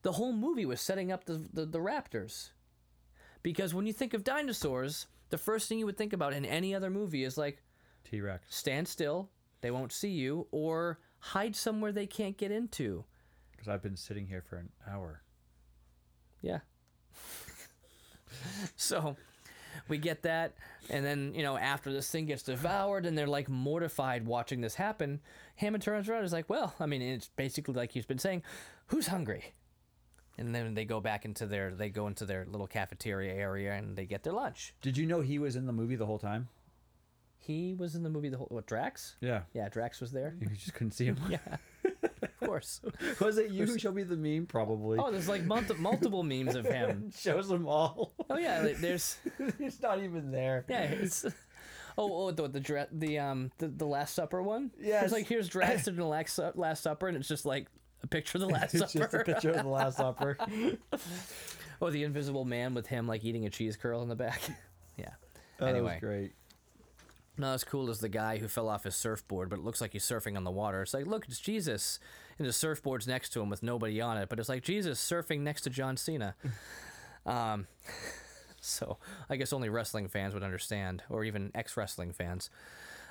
the 0.00 0.12
whole 0.12 0.32
movie 0.32 0.64
was 0.64 0.80
setting 0.80 1.12
up 1.12 1.24
the, 1.24 1.46
the, 1.52 1.66
the 1.66 1.78
raptors. 1.78 2.52
Because 3.42 3.74
when 3.74 3.84
you 3.86 3.92
think 3.92 4.14
of 4.14 4.24
dinosaurs, 4.24 5.08
the 5.28 5.36
first 5.36 5.68
thing 5.68 5.78
you 5.78 5.84
would 5.84 5.98
think 5.98 6.14
about 6.14 6.32
in 6.32 6.46
any 6.46 6.74
other 6.74 6.88
movie 6.88 7.22
is 7.22 7.36
like, 7.36 7.62
T 8.10 8.18
Rex. 8.22 8.46
stand 8.48 8.88
still, 8.88 9.28
they 9.60 9.70
won't 9.70 9.92
see 9.92 10.08
you, 10.08 10.46
or 10.52 10.98
hide 11.18 11.54
somewhere 11.54 11.92
they 11.92 12.06
can't 12.06 12.38
get 12.38 12.50
into. 12.50 13.04
Because 13.50 13.68
I've 13.68 13.82
been 13.82 13.96
sitting 13.96 14.26
here 14.26 14.40
for 14.40 14.56
an 14.56 14.70
hour. 14.90 15.20
Yeah. 16.40 16.60
so 18.76 19.16
we 19.88 19.98
get 19.98 20.22
that, 20.22 20.54
and 20.90 21.04
then 21.04 21.32
you 21.34 21.42
know 21.42 21.56
after 21.56 21.92
this 21.92 22.10
thing 22.10 22.26
gets 22.26 22.42
devoured, 22.42 23.06
and 23.06 23.16
they're 23.16 23.26
like 23.26 23.48
mortified 23.48 24.26
watching 24.26 24.60
this 24.60 24.74
happen. 24.74 25.20
Hammond 25.56 25.82
turns 25.82 26.08
around, 26.08 26.18
and 26.18 26.26
is 26.26 26.32
like, 26.32 26.48
"Well, 26.48 26.74
I 26.80 26.86
mean, 26.86 27.02
it's 27.02 27.28
basically 27.36 27.74
like 27.74 27.92
he's 27.92 28.06
been 28.06 28.18
saying, 28.18 28.42
who's 28.86 29.06
hungry?" 29.08 29.54
And 30.38 30.54
then 30.54 30.74
they 30.74 30.84
go 30.84 31.00
back 31.00 31.24
into 31.24 31.46
their 31.46 31.70
they 31.70 31.88
go 31.88 32.06
into 32.06 32.24
their 32.26 32.44
little 32.44 32.66
cafeteria 32.66 33.32
area 33.32 33.72
and 33.72 33.96
they 33.96 34.04
get 34.04 34.22
their 34.22 34.34
lunch. 34.34 34.74
Did 34.82 34.96
you 34.98 35.06
know 35.06 35.20
he 35.22 35.38
was 35.38 35.56
in 35.56 35.66
the 35.66 35.72
movie 35.72 35.96
the 35.96 36.06
whole 36.06 36.18
time? 36.18 36.48
He 37.38 37.74
was 37.74 37.94
in 37.94 38.02
the 38.02 38.10
movie 38.10 38.28
the 38.28 38.38
whole 38.38 38.48
what 38.50 38.66
Drax? 38.66 39.16
Yeah. 39.20 39.42
Yeah, 39.54 39.68
Drax 39.68 40.00
was 40.00 40.10
there. 40.10 40.34
You 40.40 40.48
just 40.48 40.74
couldn't 40.74 40.92
see 40.92 41.06
him. 41.06 41.16
Yeah, 41.30 41.38
course. 42.46 42.80
was 43.20 43.38
it 43.38 43.50
you 43.50 43.66
who 43.66 43.78
showed 43.78 43.94
me 43.94 44.02
the 44.02 44.16
meme? 44.16 44.46
Probably. 44.46 44.98
Oh, 44.98 45.10
there's 45.10 45.28
like 45.28 45.44
multi- 45.44 45.74
multiple 45.74 46.22
memes 46.22 46.54
of 46.54 46.64
him. 46.64 47.10
Shows 47.18 47.48
them 47.48 47.66
all. 47.66 48.12
Oh 48.30 48.38
yeah, 48.38 48.62
like, 48.62 48.78
there's 48.78 49.16
He's 49.58 49.80
not 49.82 50.02
even 50.02 50.30
there. 50.30 50.64
Yeah, 50.68 50.82
it's. 50.82 51.24
Oh, 51.98 52.26
oh, 52.26 52.30
the 52.30 52.48
the 52.48 52.60
dra- 52.60 52.88
the 52.92 53.18
um 53.18 53.50
the, 53.58 53.68
the 53.68 53.86
Last 53.86 54.14
Supper 54.14 54.42
one. 54.42 54.70
Yeah, 54.78 55.02
it's 55.02 55.12
like 55.12 55.26
here's 55.26 55.48
dressed 55.48 55.88
in 55.88 55.96
the 55.96 56.04
Last, 56.04 56.38
Last 56.54 56.82
Supper, 56.82 57.08
and 57.08 57.16
it's 57.16 57.28
just 57.28 57.46
like 57.46 57.68
a 58.02 58.06
picture 58.06 58.36
of 58.38 58.42
the 58.42 58.48
Last 58.48 58.74
It's 58.74 58.92
Supper. 58.92 59.04
just 59.04 59.14
a 59.14 59.24
picture 59.24 59.50
of 59.50 59.62
the 59.62 59.68
Last 59.68 59.96
Supper. 59.96 60.36
or 61.80 61.90
the 61.90 62.04
Invisible 62.04 62.44
Man 62.44 62.74
with 62.74 62.86
him 62.86 63.06
like 63.06 63.24
eating 63.24 63.46
a 63.46 63.50
cheese 63.50 63.76
curl 63.76 64.02
in 64.02 64.08
the 64.08 64.14
back. 64.14 64.40
yeah. 64.96 65.10
That 65.58 65.70
anyway, 65.70 65.94
was 65.94 66.00
great. 66.00 66.32
not 67.38 67.54
as 67.54 67.64
cool 67.64 67.88
as 67.88 68.00
the 68.00 68.08
guy 68.10 68.36
who 68.38 68.48
fell 68.48 68.68
off 68.68 68.84
his 68.84 68.94
surfboard, 68.94 69.48
but 69.48 69.58
it 69.58 69.64
looks 69.64 69.80
like 69.80 69.92
he's 69.92 70.04
surfing 70.04 70.36
on 70.36 70.44
the 70.44 70.50
water. 70.50 70.82
It's 70.82 70.92
like, 70.92 71.06
look, 71.06 71.24
it's 71.28 71.40
Jesus, 71.40 71.98
and 72.38 72.46
the 72.46 72.52
surfboard's 72.52 73.06
next 73.06 73.30
to 73.30 73.40
him 73.40 73.48
with 73.48 73.62
nobody 73.62 74.00
on 74.00 74.18
it, 74.18 74.28
but 74.28 74.38
it's 74.38 74.48
like 74.48 74.62
Jesus 74.62 75.00
surfing 75.00 75.40
next 75.40 75.62
to 75.62 75.70
John 75.70 75.96
Cena. 75.96 76.34
um, 77.26 77.66
so 78.60 78.98
I 79.30 79.36
guess 79.36 79.52
only 79.52 79.68
wrestling 79.68 80.08
fans 80.08 80.34
would 80.34 80.42
understand, 80.42 81.02
or 81.08 81.24
even 81.24 81.50
ex-wrestling 81.54 82.12
fans. 82.12 82.50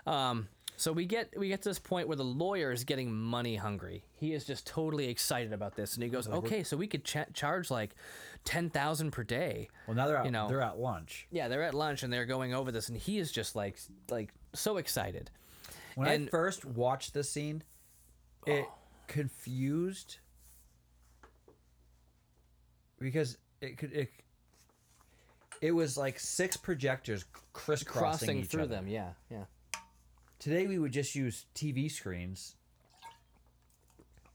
Um, 0.06 0.48
so 0.78 0.92
we 0.92 1.06
get 1.06 1.38
we 1.38 1.48
get 1.48 1.62
to 1.62 1.70
this 1.70 1.80
point 1.80 2.08
where 2.08 2.18
the 2.18 2.24
lawyer 2.24 2.72
is 2.72 2.84
getting 2.84 3.12
money 3.12 3.56
hungry. 3.56 4.04
He 4.14 4.34
is 4.34 4.46
just 4.46 4.68
totally 4.68 5.08
excited 5.08 5.54
about 5.54 5.76
this, 5.76 5.94
and 5.94 6.04
he 6.04 6.10
goes, 6.10 6.28
"Okay, 6.28 6.64
so 6.64 6.76
we 6.76 6.88
could 6.88 7.06
cha- 7.06 7.26
charge 7.34 7.72
like 7.72 7.96
ten 8.44 8.70
thousand 8.70 9.12
per 9.12 9.24
day." 9.24 9.70
Well, 9.88 9.96
now 9.96 10.08
they're 10.08 10.18
out. 10.18 10.26
You 10.26 10.32
know. 10.32 10.48
they're 10.50 10.62
at 10.62 10.78
lunch. 10.78 11.28
Yeah, 11.32 11.48
they're 11.48 11.64
at 11.64 11.74
lunch 11.74 12.04
and 12.04 12.12
they're 12.12 12.26
going 12.26 12.54
over 12.54 12.72
this, 12.72 12.90
and 12.90 12.98
he 12.98 13.20
is 13.20 13.32
just 13.32 13.56
like 13.56 13.78
like 14.10 14.34
so 14.54 14.78
excited. 14.78 15.32
When 15.96 16.08
I 16.10 16.26
first 16.28 16.66
watched 16.66 17.14
this 17.14 17.30
scene, 17.30 17.64
it 18.46 18.66
confused 19.08 20.18
because 23.00 23.38
it 23.62 23.78
could 23.78 23.94
it 23.94 24.10
it 25.62 25.72
was 25.72 25.98
like 25.98 26.20
six 26.20 26.58
projectors 26.58 27.26
crisscrossing 27.54 28.02
crossing 28.02 28.38
each 28.40 28.48
through 28.48 28.64
other. 28.64 28.76
them. 28.76 28.88
Yeah, 28.88 29.12
yeah. 29.32 29.46
Today 30.40 30.68
we 30.68 30.78
would 30.78 30.92
just 30.92 31.16
use 31.16 31.46
TV 31.56 31.90
screens, 31.90 32.56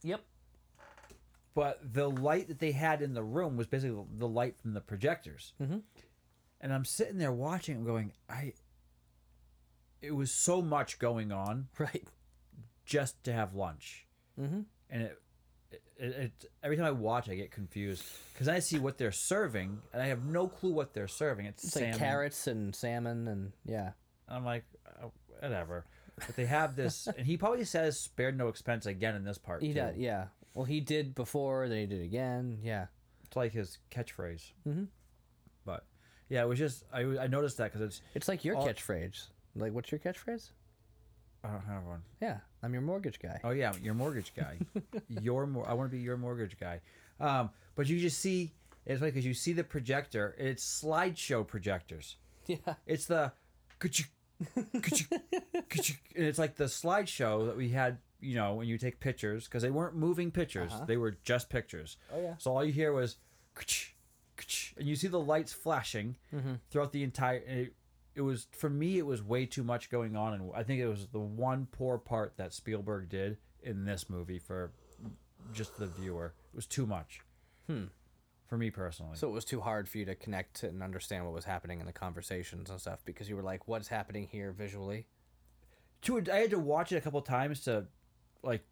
Yep. 0.02 0.22
but 1.54 1.78
the 1.92 2.08
light 2.10 2.48
that 2.48 2.58
they 2.58 2.72
had 2.72 3.02
in 3.02 3.12
the 3.14 3.22
room 3.22 3.56
was 3.56 3.66
basically 3.66 4.02
the 4.16 4.26
light 4.26 4.58
from 4.58 4.72
the 4.72 4.80
projectors. 4.80 5.52
Mm-hmm. 5.62 5.78
And 6.62 6.72
I'm 6.72 6.84
sitting 6.84 7.18
there 7.18 7.32
watching, 7.32 7.76
I'm 7.76 7.84
going, 7.84 8.12
I. 8.28 8.54
It 10.02 10.14
was 10.16 10.32
so 10.32 10.62
much 10.62 10.98
going 10.98 11.30
on 11.30 11.68
Right. 11.78 12.06
just 12.86 13.22
to 13.24 13.32
have 13.32 13.54
lunch. 13.54 14.06
Mm-hmm. 14.40 14.60
and 14.90 15.02
it, 15.02 15.18
it, 15.72 15.82
it 16.04 16.44
every 16.62 16.76
time 16.76 16.86
I 16.86 16.90
watch, 16.92 17.28
I 17.28 17.34
get 17.34 17.50
confused 17.50 18.04
because 18.32 18.48
I 18.48 18.58
see 18.60 18.78
what 18.78 18.96
they're 18.98 19.12
serving, 19.12 19.78
and 19.92 20.02
I 20.02 20.06
have 20.06 20.24
no 20.24 20.48
clue 20.48 20.72
what 20.72 20.94
they're 20.94 21.08
serving. 21.08 21.46
It's, 21.46 21.64
It's 21.64 21.76
like 21.76 21.96
carrots 21.98 22.46
and 22.46 22.74
salmon 22.74 23.28
and 23.28 23.52
yeah. 23.64 23.92
And 24.28 24.36
I'm 24.38 24.44
like, 24.44 24.64
oh, 25.02 25.12
whatever. 25.40 25.84
But 26.26 26.36
they 26.36 26.46
have 26.46 26.76
this, 26.76 27.06
and 27.18 27.26
he 27.26 27.36
probably 27.36 27.64
says 27.64 27.98
"spared 27.98 28.36
no 28.36 28.48
expense" 28.48 28.86
again 28.86 29.14
in 29.14 29.24
this 29.24 29.38
part. 29.38 29.62
He 29.62 29.68
too. 29.68 29.74
did, 29.74 29.96
yeah. 29.96 30.26
Well, 30.54 30.64
he 30.64 30.80
did 30.80 31.14
before, 31.14 31.68
then 31.68 31.78
he 31.78 31.86
did 31.86 32.02
again. 32.02 32.58
Yeah. 32.62 32.86
It's 33.24 33.36
like 33.36 33.52
his 33.52 33.78
catchphrase. 33.92 34.52
Mhm. 34.66 34.88
But 35.64 35.84
yeah, 36.28 36.42
it 36.42 36.48
was 36.48 36.58
just 36.58 36.84
I, 36.92 37.00
I 37.02 37.26
noticed 37.28 37.58
that 37.58 37.72
because 37.72 37.82
it's 37.82 38.02
It's 38.14 38.26
like 38.28 38.44
your 38.44 38.56
All- 38.56 38.66
catchphrase. 38.66 39.28
Like, 39.54 39.72
what's 39.72 39.92
your 39.92 39.98
catchphrase? 40.00 40.50
I 41.44 41.48
don't 41.48 41.64
have 41.66 41.84
one. 41.84 42.02
Yeah, 42.20 42.38
I'm 42.62 42.72
your 42.72 42.82
mortgage 42.82 43.18
guy. 43.20 43.40
Oh 43.44 43.50
yeah, 43.50 43.72
your 43.82 43.94
mortgage 43.94 44.32
guy. 44.36 44.58
your 45.08 45.46
mor- 45.46 45.68
I 45.68 45.74
want 45.74 45.90
to 45.90 45.96
be 45.96 46.02
your 46.02 46.16
mortgage 46.16 46.58
guy. 46.58 46.80
Um, 47.18 47.50
but 47.74 47.88
you 47.88 47.98
just 47.98 48.18
see 48.18 48.52
it's 48.86 49.00
like 49.02 49.12
because 49.14 49.26
you 49.26 49.34
see 49.34 49.52
the 49.52 49.64
projector. 49.64 50.34
It's 50.38 50.64
slideshow 50.82 51.46
projectors. 51.46 52.16
Yeah. 52.46 52.74
It's 52.86 53.06
the 53.06 53.32
ka-choo, 53.78 54.04
ka-choo, 54.82 55.04
ka-choo, 55.68 55.94
and 56.16 56.24
it's 56.26 56.38
like 56.38 56.56
the 56.56 56.64
slideshow 56.64 57.46
that 57.46 57.56
we 57.56 57.68
had, 57.68 57.98
you 58.20 58.34
know, 58.34 58.54
when 58.54 58.66
you 58.66 58.76
take 58.78 58.98
pictures 59.00 59.44
because 59.44 59.62
they 59.62 59.70
weren't 59.70 59.94
moving 59.94 60.30
pictures; 60.30 60.72
Uh-huh. 60.72 60.84
they 60.86 60.96
were 60.96 61.16
just 61.22 61.48
pictures. 61.50 61.96
Oh 62.12 62.20
yeah. 62.20 62.34
So 62.38 62.50
all 62.56 62.64
you 62.64 62.72
hear 62.72 62.92
was, 62.92 63.16
ka-choo, 63.54 64.74
and 64.78 64.88
you 64.88 64.96
see 64.96 65.08
the 65.08 65.20
lights 65.20 65.52
flashing 65.52 66.16
Mm-hmm. 66.34 66.54
throughout 66.70 66.92
the 66.92 67.02
entire. 67.02 67.68
It, 68.14 68.22
was 68.22 68.48
for 68.52 68.70
me. 68.70 68.98
It 68.98 69.06
was 69.06 69.22
way 69.22 69.46
too 69.46 69.62
much 69.62 69.90
going 69.90 70.16
on, 70.16 70.34
and 70.34 70.50
I 70.54 70.62
think 70.62 70.80
it 70.80 70.88
was 70.88 71.06
the 71.08 71.20
one 71.20 71.66
poor 71.70 71.98
part 71.98 72.36
that 72.36 72.52
Spielberg 72.52 73.08
did 73.08 73.38
in 73.62 73.84
this 73.84 74.10
movie 74.10 74.38
for 74.38 74.72
just 75.52 75.78
the 75.78 75.86
viewer. 75.86 76.34
It 76.52 76.56
was 76.56 76.66
too 76.66 76.86
much. 76.86 77.20
Hmm. 77.66 77.84
For 78.46 78.58
me 78.58 78.70
personally. 78.70 79.16
So 79.16 79.28
it 79.28 79.32
was 79.32 79.44
too 79.44 79.60
hard 79.60 79.88
for 79.88 79.98
you 79.98 80.04
to 80.06 80.16
connect 80.16 80.64
and 80.64 80.82
understand 80.82 81.24
what 81.24 81.32
was 81.32 81.44
happening 81.44 81.78
in 81.78 81.86
the 81.86 81.92
conversations 81.92 82.68
and 82.68 82.80
stuff 82.80 82.98
because 83.04 83.28
you 83.28 83.36
were 83.36 83.44
like, 83.44 83.68
"What's 83.68 83.86
happening 83.86 84.26
here 84.26 84.50
visually?" 84.50 85.06
to 86.02 86.22
I 86.32 86.36
had 86.36 86.50
to 86.50 86.58
watch 86.58 86.92
it 86.92 86.96
a 86.96 87.00
couple 87.00 87.20
times 87.22 87.60
to 87.60 87.86
like 88.42 88.64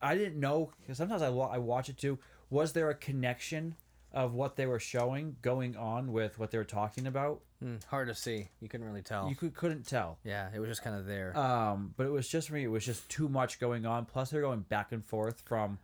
I 0.00 0.16
didn't 0.16 0.40
know 0.40 0.72
because 0.80 0.98
sometimes 0.98 1.22
I, 1.22 1.28
I 1.28 1.58
watch 1.58 1.88
it 1.88 1.96
too. 1.96 2.18
Was 2.50 2.72
there 2.72 2.90
a 2.90 2.94
connection 2.94 3.76
of 4.12 4.34
what 4.34 4.56
they 4.56 4.66
were 4.66 4.78
showing 4.78 5.36
going 5.42 5.76
on 5.76 6.12
with 6.12 6.38
what 6.38 6.50
they 6.50 6.58
were 6.58 6.64
talking 6.64 7.06
about? 7.06 7.40
Hmm, 7.64 7.76
hard 7.88 8.08
to 8.08 8.14
see. 8.14 8.48
You 8.60 8.68
couldn't 8.68 8.86
really 8.86 9.00
tell. 9.00 9.28
You 9.28 9.34
could, 9.34 9.54
couldn't 9.54 9.86
tell. 9.86 10.18
yeah, 10.22 10.48
it 10.54 10.58
was 10.58 10.68
just 10.68 10.82
kind 10.82 10.96
of 10.96 11.06
there. 11.06 11.34
Um, 11.34 11.94
but 11.96 12.04
it 12.04 12.10
was 12.10 12.28
just 12.28 12.48
for 12.48 12.54
me. 12.54 12.64
It 12.64 12.70
was 12.70 12.84
just 12.84 13.08
too 13.08 13.26
much 13.26 13.58
going 13.58 13.86
on. 13.86 14.04
Plus, 14.04 14.28
they're 14.30 14.42
going 14.42 14.60
back 14.60 14.92
and 14.92 15.02
forth 15.02 15.42
from 15.46 15.78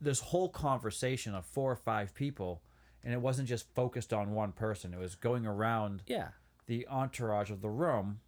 this 0.00 0.20
whole 0.20 0.50
conversation 0.50 1.34
of 1.34 1.46
four 1.46 1.72
or 1.72 1.76
five 1.76 2.14
people, 2.14 2.60
and 3.02 3.14
it 3.14 3.20
wasn't 3.20 3.48
just 3.48 3.66
focused 3.74 4.12
on 4.12 4.34
one 4.34 4.52
person. 4.52 4.92
It 4.92 5.00
was 5.00 5.14
going 5.14 5.46
around 5.46 6.02
yeah. 6.06 6.28
the 6.66 6.86
entourage 6.90 7.50
of 7.50 7.62
the 7.62 7.70
room 7.70 8.20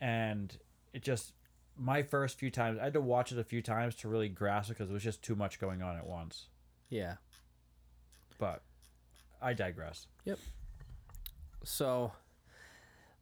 and 0.00 0.58
it 0.92 1.02
just 1.02 1.32
my 1.78 2.02
first 2.02 2.38
few 2.38 2.50
times 2.50 2.78
i 2.78 2.84
had 2.84 2.92
to 2.92 3.00
watch 3.00 3.32
it 3.32 3.38
a 3.38 3.44
few 3.44 3.62
times 3.62 3.94
to 3.94 4.08
really 4.08 4.28
grasp 4.28 4.70
it 4.70 4.74
because 4.76 4.90
it 4.90 4.92
was 4.92 5.02
just 5.02 5.22
too 5.22 5.34
much 5.34 5.58
going 5.58 5.82
on 5.82 5.96
at 5.96 6.06
once 6.06 6.48
Yeah. 6.90 7.14
but 8.38 8.62
i 9.40 9.54
digress 9.54 10.06
So, 11.66 12.12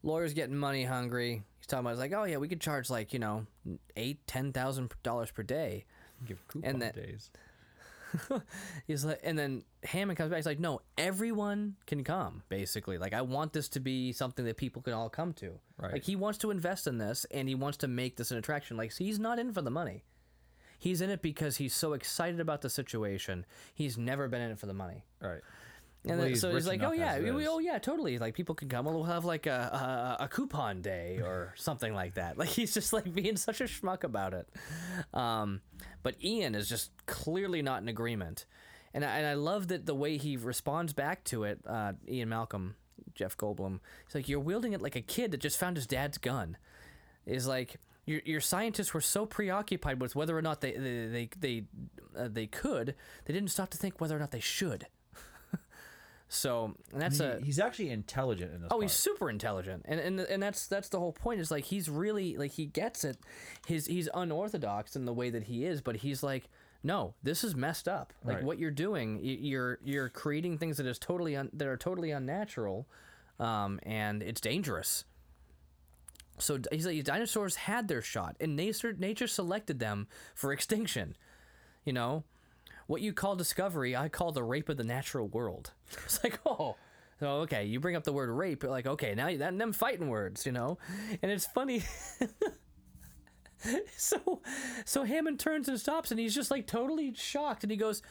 lawyer's 0.03 0.33
getting 0.33 0.55
money 0.55 0.83
hungry. 0.83 1.43
He's 1.57 1.67
talking 1.67 1.81
about, 1.85 1.91
he's 1.91 1.99
like, 1.99 2.13
oh 2.13 2.25
yeah, 2.25 2.37
we 2.37 2.47
could 2.47 2.61
charge 2.61 2.89
like 2.89 3.11
you 3.13 3.19
know, 3.19 3.47
eight, 3.95 4.25
ten 4.27 4.53
thousand 4.53 4.93
dollars 5.03 5.31
per 5.31 5.43
day. 5.43 5.85
give 6.25 6.47
coupon 6.47 6.69
And 6.69 6.81
that- 6.81 6.95
days 6.95 7.29
he's 8.87 9.03
like, 9.03 9.19
and 9.23 9.37
then 9.37 9.63
Hammond 9.83 10.17
comes 10.17 10.29
back. 10.29 10.37
He's 10.37 10.45
like, 10.45 10.59
no, 10.59 10.79
everyone 10.97 11.75
can 11.85 12.03
come. 12.03 12.43
Basically, 12.47 12.97
like 12.97 13.13
I 13.13 13.21
want 13.21 13.51
this 13.51 13.67
to 13.69 13.81
be 13.81 14.13
something 14.13 14.45
that 14.45 14.55
people 14.55 14.81
can 14.81 14.93
all 14.93 15.09
come 15.09 15.33
to. 15.33 15.59
Right. 15.77 15.93
Like 15.93 16.03
he 16.05 16.15
wants 16.15 16.37
to 16.39 16.51
invest 16.51 16.87
in 16.87 16.97
this, 16.97 17.25
and 17.31 17.49
he 17.49 17.55
wants 17.55 17.77
to 17.79 17.89
make 17.89 18.15
this 18.15 18.31
an 18.31 18.37
attraction. 18.37 18.77
Like 18.77 18.93
he's 18.93 19.19
not 19.19 19.37
in 19.37 19.51
for 19.51 19.61
the 19.61 19.71
money. 19.71 20.03
He's 20.79 21.01
in 21.01 21.09
it 21.09 21.21
because 21.21 21.57
he's 21.57 21.73
so 21.73 21.91
excited 21.93 22.39
about 22.39 22.61
the 22.61 22.69
situation. 22.69 23.45
He's 23.73 23.97
never 23.97 24.27
been 24.29 24.41
in 24.41 24.51
it 24.51 24.59
for 24.59 24.67
the 24.67 24.73
money. 24.73 25.03
Right. 25.21 25.41
And 26.07 26.19
Well, 26.19 26.27
then, 26.27 26.35
so 26.35 26.53
he's 26.53 26.67
like, 26.67 26.83
oh 26.83 26.91
yeah, 26.91 27.19
we- 27.19 27.47
oh 27.47 27.57
yeah, 27.59 27.79
totally. 27.79 28.19
Like 28.19 28.35
people 28.35 28.53
can 28.53 28.69
come. 28.69 28.85
We'll 28.85 29.03
have 29.03 29.25
like 29.25 29.47
a, 29.47 30.17
a 30.19 30.23
a 30.25 30.27
coupon 30.27 30.81
day 30.81 31.19
or 31.23 31.53
something 31.57 31.93
like 31.93 32.13
that. 32.15 32.37
Like 32.37 32.49
he's 32.49 32.73
just 32.73 32.93
like 32.93 33.11
being 33.13 33.37
such 33.37 33.59
a 33.59 33.63
schmuck 33.63 34.03
about 34.03 34.33
it. 34.33 34.47
Um, 35.13 35.61
but 36.03 36.15
Ian 36.23 36.53
is 36.53 36.69
just 36.69 36.91
clearly 37.07 37.61
not 37.63 37.81
in 37.81 37.87
agreement, 37.87 38.45
and 38.93 39.03
I, 39.03 39.17
and 39.17 39.25
I 39.27 39.33
love 39.33 39.69
that 39.69 39.85
the 39.87 39.95
way 39.95 40.17
he 40.17 40.37
responds 40.37 40.93
back 40.93 41.23
to 41.25 41.43
it. 41.43 41.59
Uh, 41.65 41.93
Ian 42.07 42.29
Malcolm, 42.29 42.75
Jeff 43.15 43.35
Goldblum. 43.35 43.79
He's 44.05 44.13
like, 44.15 44.29
you're 44.29 44.39
wielding 44.39 44.73
it 44.73 44.81
like 44.81 44.95
a 44.95 45.01
kid 45.01 45.31
that 45.31 45.39
just 45.41 45.57
found 45.57 45.75
his 45.75 45.87
dad's 45.87 46.17
gun. 46.17 46.57
Is 47.25 47.47
like. 47.47 47.77
Your, 48.07 48.21
your 48.23 48.39
scientists 48.39 48.93
were 48.93 49.01
so 49.01 49.25
preoccupied 49.25 49.99
with 49.99 50.15
whether 50.15 50.37
or 50.37 50.41
not 50.43 50.61
they 50.61 50.73
they 50.73 51.07
they 51.07 51.29
they, 51.39 51.63
uh, 52.15 52.27
they 52.31 52.45
could, 52.45 52.93
they 53.25 53.33
didn't 53.33 53.49
stop 53.49 53.71
to 53.71 53.79
think 53.79 53.99
whether 53.99 54.15
or 54.15 54.19
not 54.19 54.29
they 54.29 54.39
should. 54.39 54.85
So 56.27 56.75
and 56.91 57.01
that's 57.01 57.19
a 57.19 57.39
he's 57.43 57.59
actually 57.59 57.91
intelligent 57.91 58.53
in 58.53 58.61
this. 58.61 58.67
oh 58.71 58.75
part. 58.75 58.81
he's 58.83 58.93
super 58.93 59.29
intelligent 59.29 59.83
and 59.85 59.99
and 59.99 60.19
and 60.19 60.41
that's 60.41 60.67
that's 60.67 60.89
the 60.89 60.99
whole 60.99 61.13
point 61.13 61.39
is 61.39 61.51
like 61.51 61.65
he's 61.65 61.87
really 61.87 62.35
like 62.35 62.51
he 62.51 62.65
gets 62.65 63.03
it 63.03 63.17
his 63.67 63.85
he's 63.85 64.09
unorthodox 64.13 64.95
in 64.95 65.05
the 65.05 65.13
way 65.13 65.29
that 65.29 65.43
he 65.43 65.65
is 65.65 65.81
but 65.81 65.97
he's 65.97 66.23
like 66.23 66.49
no 66.83 67.13
this 67.21 67.43
is 67.43 67.55
messed 67.55 67.87
up 67.87 68.11
like 68.23 68.37
Right. 68.37 68.43
what 68.43 68.57
you're 68.59 68.71
doing 68.71 69.19
you're 69.23 69.77
you're 69.83 70.09
creating 70.09 70.57
things 70.57 70.77
that 70.77 70.87
is 70.87 70.97
totally 70.97 71.35
un, 71.35 71.49
that 71.53 71.67
are 71.67 71.77
totally 71.77 72.09
unnatural 72.11 72.87
um 73.39 73.79
and 73.83 74.23
it's 74.23 74.41
dangerous 74.41 75.05
so 76.39 76.59
he's 76.71 76.85
like 76.87 77.03
dinosaurs 77.03 77.55
had 77.55 77.87
their 77.87 78.01
shot 78.01 78.35
and 78.39 78.55
nature 78.55 78.93
nature 78.93 79.27
selected 79.27 79.79
them 79.79 80.07
for 80.33 80.51
extinction 80.51 81.15
you 81.85 81.93
know 81.93 82.23
what 82.87 83.01
you 83.01 83.13
call 83.13 83.35
discovery, 83.35 83.95
I 83.95 84.09
call 84.09 84.31
the 84.31 84.43
rape 84.43 84.69
of 84.69 84.77
the 84.77 84.83
natural 84.83 85.27
world. 85.27 85.71
It's 86.05 86.23
like, 86.23 86.39
oh, 86.45 86.75
so 87.19 87.27
okay, 87.41 87.65
you 87.65 87.79
bring 87.79 87.95
up 87.95 88.03
the 88.03 88.13
word 88.13 88.29
rape, 88.29 88.63
you're 88.63 88.71
like, 88.71 88.87
okay, 88.87 89.15
now 89.15 89.27
you, 89.27 89.37
that 89.39 89.57
them 89.57 89.73
fighting 89.73 90.09
words, 90.09 90.45
you 90.45 90.51
know, 90.51 90.77
and 91.21 91.31
it's 91.31 91.45
funny. 91.45 91.83
so, 93.97 94.41
so 94.85 95.03
Hammond 95.03 95.39
turns 95.39 95.67
and 95.67 95.79
stops, 95.79 96.11
and 96.11 96.19
he's 96.19 96.35
just 96.35 96.51
like 96.51 96.67
totally 96.67 97.13
shocked, 97.15 97.63
and 97.63 97.71
he 97.71 97.77
goes. 97.77 98.01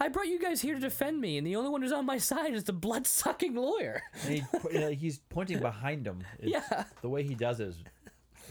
I 0.00 0.08
brought 0.08 0.26
you 0.26 0.40
guys 0.40 0.60
here 0.60 0.74
to 0.74 0.80
defend 0.80 1.20
me, 1.20 1.38
and 1.38 1.46
the 1.46 1.54
only 1.54 1.70
one 1.70 1.80
who's 1.80 1.92
on 1.92 2.04
my 2.06 2.18
side 2.18 2.54
is 2.54 2.64
the 2.64 2.72
blood 2.72 3.06
sucking 3.06 3.54
lawyer. 3.54 4.02
And 4.26 4.42
he, 4.72 4.94
he's 4.94 5.18
pointing 5.18 5.60
behind 5.60 6.08
him. 6.08 6.24
It's- 6.40 6.64
Yeah. 6.70 6.84
The 7.02 7.08
way 7.08 7.22
he 7.22 7.36
does 7.36 7.60
it 7.60 7.68
is, 7.68 7.76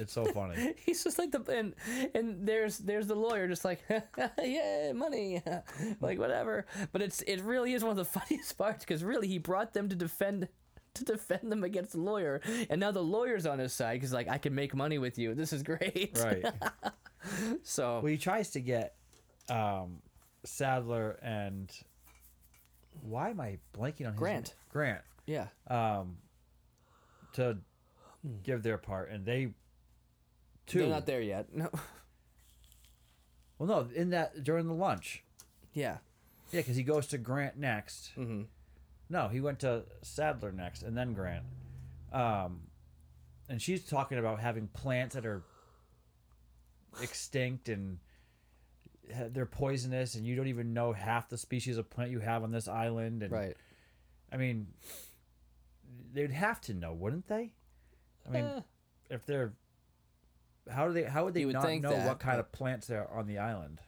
it's 0.02 0.14
so 0.14 0.26
funny. 0.26 0.74
He's 0.86 1.04
just 1.04 1.18
like 1.20 1.32
the 1.32 1.42
and 1.52 1.74
and 2.16 2.46
there's 2.48 2.78
there's 2.80 3.08
the 3.08 3.16
lawyer 3.16 3.48
just 3.48 3.64
like 3.64 3.82
yeah 4.44 4.92
money 4.94 5.42
like 6.02 6.20
whatever 6.20 6.66
but 6.92 7.02
it's 7.02 7.22
it 7.24 7.42
really 7.42 7.74
is 7.74 7.84
one 7.84 7.92
of 7.92 7.98
the 7.98 8.06
funniest 8.06 8.58
parts 8.58 8.84
because 8.84 9.04
really 9.04 9.28
he 9.28 9.38
brought 9.38 9.74
them 9.74 9.88
to 9.90 9.96
defend 9.96 10.48
to 10.96 11.06
defend 11.06 11.52
them 11.52 11.64
against 11.64 11.94
the 11.94 12.00
lawyer 12.02 12.42
and 12.70 12.80
now 12.80 12.92
the 12.92 13.02
lawyer's 13.04 13.46
on 13.46 13.60
his 13.60 13.72
side 13.74 13.94
because 13.94 14.12
like 14.12 14.28
I 14.28 14.38
can 14.38 14.54
make 14.54 14.76
money 14.76 14.98
with 14.98 15.18
you 15.18 15.34
this 15.36 15.54
is 15.54 15.64
great 15.64 16.18
Right. 16.22 16.46
so 17.64 18.00
Well, 18.02 18.12
he 18.12 18.18
tries 18.18 18.50
to 18.52 18.60
get 18.60 18.96
um, 19.50 20.02
Sattler 20.44 21.20
and 21.22 21.72
why 23.02 23.30
am 23.30 23.40
I 23.40 23.58
blanking 23.78 24.06
on 24.06 24.14
his 24.14 24.20
Grant. 24.20 24.46
name? 24.48 24.56
Grant 24.72 25.02
yeah 25.28 25.48
um, 25.70 26.18
to 27.34 27.58
give 28.44 28.62
their 28.64 28.78
part, 28.78 29.10
and 29.12 29.26
they 29.26 29.50
two. 30.68 30.80
they're 30.80 30.88
not 30.90 31.06
there 31.06 31.22
yet 31.22 31.48
no 31.56 31.70
Well, 33.58 33.68
no, 33.68 33.88
in 33.96 34.10
that 34.12 34.44
during 34.44 34.68
the 34.68 34.74
lunch, 34.74 35.24
yeah 35.74 35.98
yeah, 36.52 36.60
because 36.62 36.76
he 36.76 36.84
goes 36.84 37.08
to 37.08 37.18
Grant 37.18 37.58
next. 37.58 38.12
mm-hmm. 38.18 38.42
No, 39.10 39.28
he 39.30 39.40
went 39.42 39.60
to 39.60 39.84
Sattler 40.02 40.52
next, 40.52 40.84
and 40.84 40.98
then 40.98 41.14
Grant. 41.14 41.44
Um, 42.12 42.62
and 43.50 43.62
she's 43.62 43.84
talking 43.86 44.18
about 44.18 44.40
having 44.40 44.68
plants 44.68 45.16
that 45.16 45.26
are 45.26 45.44
extinct 47.02 47.70
and 47.70 48.00
they're 49.30 49.46
poisonous, 49.46 50.16
and 50.16 50.26
you 50.26 50.36
don't 50.36 50.48
even 50.48 50.74
know 50.74 50.94
half 50.94 51.30
the 51.30 51.38
species 51.38 51.78
of 51.78 51.90
plant 51.90 52.12
you 52.12 52.20
have 52.20 52.44
on 52.44 52.52
this 52.52 52.68
island. 52.68 53.24
And 53.24 53.32
right 53.32 53.58
I 54.32 54.38
mean, 54.38 54.68
they'd 56.14 56.32
have 56.32 56.62
to 56.62 56.74
know, 56.74 56.94
wouldn't 56.94 57.28
they? 57.28 57.52
I 58.28 58.30
mean, 58.32 58.46
Eh. 58.46 58.62
if 59.10 59.26
they're 59.26 59.54
how 60.70 60.88
do 60.88 60.94
they? 60.94 61.04
How 61.04 61.26
would 61.26 61.34
they 61.34 61.46
would 61.46 61.54
not 61.54 61.66
think 61.66 61.84
know 61.84 61.92
that, 61.92 62.08
what 62.08 62.20
kind 62.20 62.40
of 62.40 62.52
plants 62.52 62.88
there 62.88 63.08
are 63.08 63.20
on 63.20 63.28
the 63.28 63.38
island? 63.38 63.80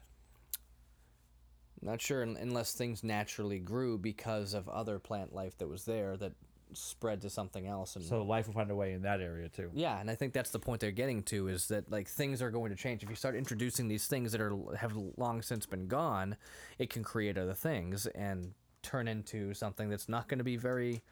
not 1.83 2.01
sure 2.01 2.21
unless 2.21 2.73
things 2.73 3.03
naturally 3.03 3.59
grew 3.59 3.97
because 3.97 4.53
of 4.53 4.67
other 4.69 4.99
plant 4.99 5.33
life 5.33 5.57
that 5.57 5.67
was 5.67 5.85
there 5.85 6.17
that 6.17 6.33
spread 6.73 7.21
to 7.21 7.29
something 7.29 7.67
else 7.67 7.95
and 7.95 8.03
So 8.03 8.23
life 8.23 8.47
will 8.47 8.55
find 8.55 8.71
a 8.71 8.75
way 8.75 8.93
in 8.93 9.03
that 9.03 9.21
area 9.21 9.47
too. 9.49 9.69
Yeah, 9.73 9.99
and 9.99 10.09
I 10.09 10.15
think 10.15 10.33
that's 10.33 10.49
the 10.49 10.59
point 10.59 10.81
they're 10.81 10.91
getting 10.91 11.21
to 11.23 11.47
is 11.47 11.67
that 11.67 11.91
like 11.91 12.07
things 12.07 12.41
are 12.41 12.49
going 12.49 12.71
to 12.71 12.75
change. 12.75 13.03
If 13.03 13.09
you 13.09 13.15
start 13.15 13.35
introducing 13.35 13.87
these 13.87 14.07
things 14.07 14.31
that 14.31 14.41
are 14.41 14.55
have 14.77 14.97
long 15.17 15.41
since 15.41 15.65
been 15.65 15.87
gone, 15.87 16.35
it 16.79 16.89
can 16.89 17.03
create 17.03 17.37
other 17.37 17.53
things 17.53 18.07
and 18.07 18.53
turn 18.81 19.07
into 19.07 19.53
something 19.53 19.89
that's 19.89 20.09
not 20.09 20.27
going 20.27 20.39
to 20.39 20.43
be 20.43 20.57
very 20.57 21.03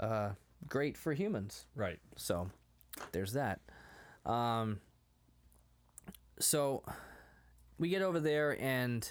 uh, 0.00 0.30
great 0.68 0.96
for 0.96 1.12
humans. 1.12 1.66
Right. 1.74 1.98
So 2.16 2.50
there's 3.12 3.32
that. 3.34 3.60
Um, 4.24 4.80
so 6.38 6.82
we 7.78 7.88
get 7.88 8.02
over 8.02 8.20
there 8.20 8.60
and 8.60 9.10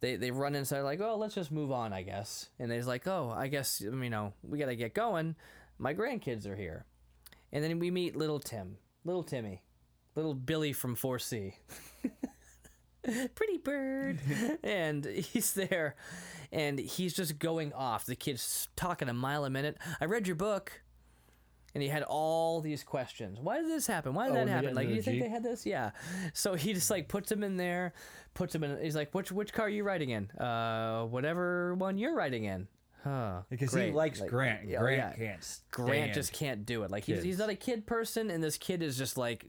they 0.00 0.16
they 0.16 0.30
run 0.30 0.54
inside 0.54 0.80
like, 0.80 1.00
oh, 1.00 1.16
let's 1.16 1.34
just 1.34 1.50
move 1.50 1.72
on, 1.72 1.92
I 1.92 2.02
guess. 2.02 2.48
And 2.58 2.70
they're 2.70 2.82
like, 2.82 3.06
oh, 3.06 3.32
I 3.34 3.48
guess 3.48 3.80
you 3.80 3.90
know 3.90 4.34
we 4.42 4.58
gotta 4.58 4.76
get 4.76 4.94
going. 4.94 5.36
My 5.78 5.94
grandkids 5.94 6.46
are 6.46 6.56
here, 6.56 6.84
and 7.52 7.64
then 7.64 7.78
we 7.78 7.90
meet 7.90 8.16
little 8.16 8.40
Tim, 8.40 8.76
little 9.04 9.22
Timmy, 9.22 9.62
little 10.14 10.34
Billy 10.34 10.72
from 10.72 10.96
4C. 10.96 11.54
Pretty 13.34 13.58
bird, 13.58 14.20
and 14.62 15.04
he's 15.04 15.54
there, 15.54 15.96
and 16.52 16.78
he's 16.78 17.14
just 17.14 17.38
going 17.38 17.72
off. 17.72 18.04
The 18.06 18.14
kid's 18.14 18.68
talking 18.76 19.08
a 19.08 19.14
mile 19.14 19.44
a 19.44 19.50
minute. 19.50 19.76
I 20.00 20.04
read 20.04 20.26
your 20.26 20.36
book 20.36 20.81
and 21.74 21.82
he 21.82 21.88
had 21.88 22.02
all 22.02 22.60
these 22.60 22.82
questions. 22.84 23.38
Why 23.40 23.60
did 23.60 23.68
this 23.70 23.86
happen? 23.86 24.14
Why 24.14 24.26
did 24.28 24.32
Oh, 24.32 24.34
that 24.34 24.38
when 24.40 24.46
they 24.46 24.52
get 24.52 24.62
happen? 24.62 24.74
Like, 24.76 24.88
do 24.88 24.94
you 24.94 25.02
think 25.02 25.14
Jeep? 25.16 25.22
they 25.24 25.28
had 25.30 25.42
this? 25.42 25.64
Yeah. 25.66 25.90
So 26.34 26.54
he 26.54 26.74
just 26.74 26.90
like 26.90 27.08
puts 27.08 27.30
him 27.32 27.42
in 27.42 27.56
there, 27.56 27.92
puts 28.34 28.54
him 28.54 28.64
in. 28.64 28.78
He's 28.82 28.96
like, 28.96 29.12
which 29.14 29.32
which 29.32 29.52
car 29.52 29.66
are 29.66 29.68
you 29.68 29.84
riding 29.84 30.10
in? 30.10 30.30
Uh, 30.32 31.04
whatever 31.04 31.74
one 31.74 31.98
you're 31.98 32.14
riding 32.14 32.44
in. 32.44 32.68
Huh. 33.04 33.42
Because 33.50 33.70
great. 33.70 33.86
he 33.86 33.92
likes 33.92 34.20
Like, 34.20 34.30
Grant. 34.30 34.68
yeah, 34.68 34.78
Grant 34.78 35.16
yeah. 35.18 35.26
can't. 35.32 35.42
Stand. 35.44 35.70
Grant 35.88 36.14
just 36.14 36.32
can't 36.32 36.64
do 36.64 36.84
it. 36.84 36.90
Like 36.92 37.02
he's, 37.04 37.22
he's 37.24 37.38
not 37.38 37.48
a 37.50 37.56
kid 37.56 37.84
person, 37.84 38.30
and 38.30 38.42
this 38.44 38.56
kid 38.56 38.80
is 38.80 38.96
just 38.96 39.18
like 39.18 39.46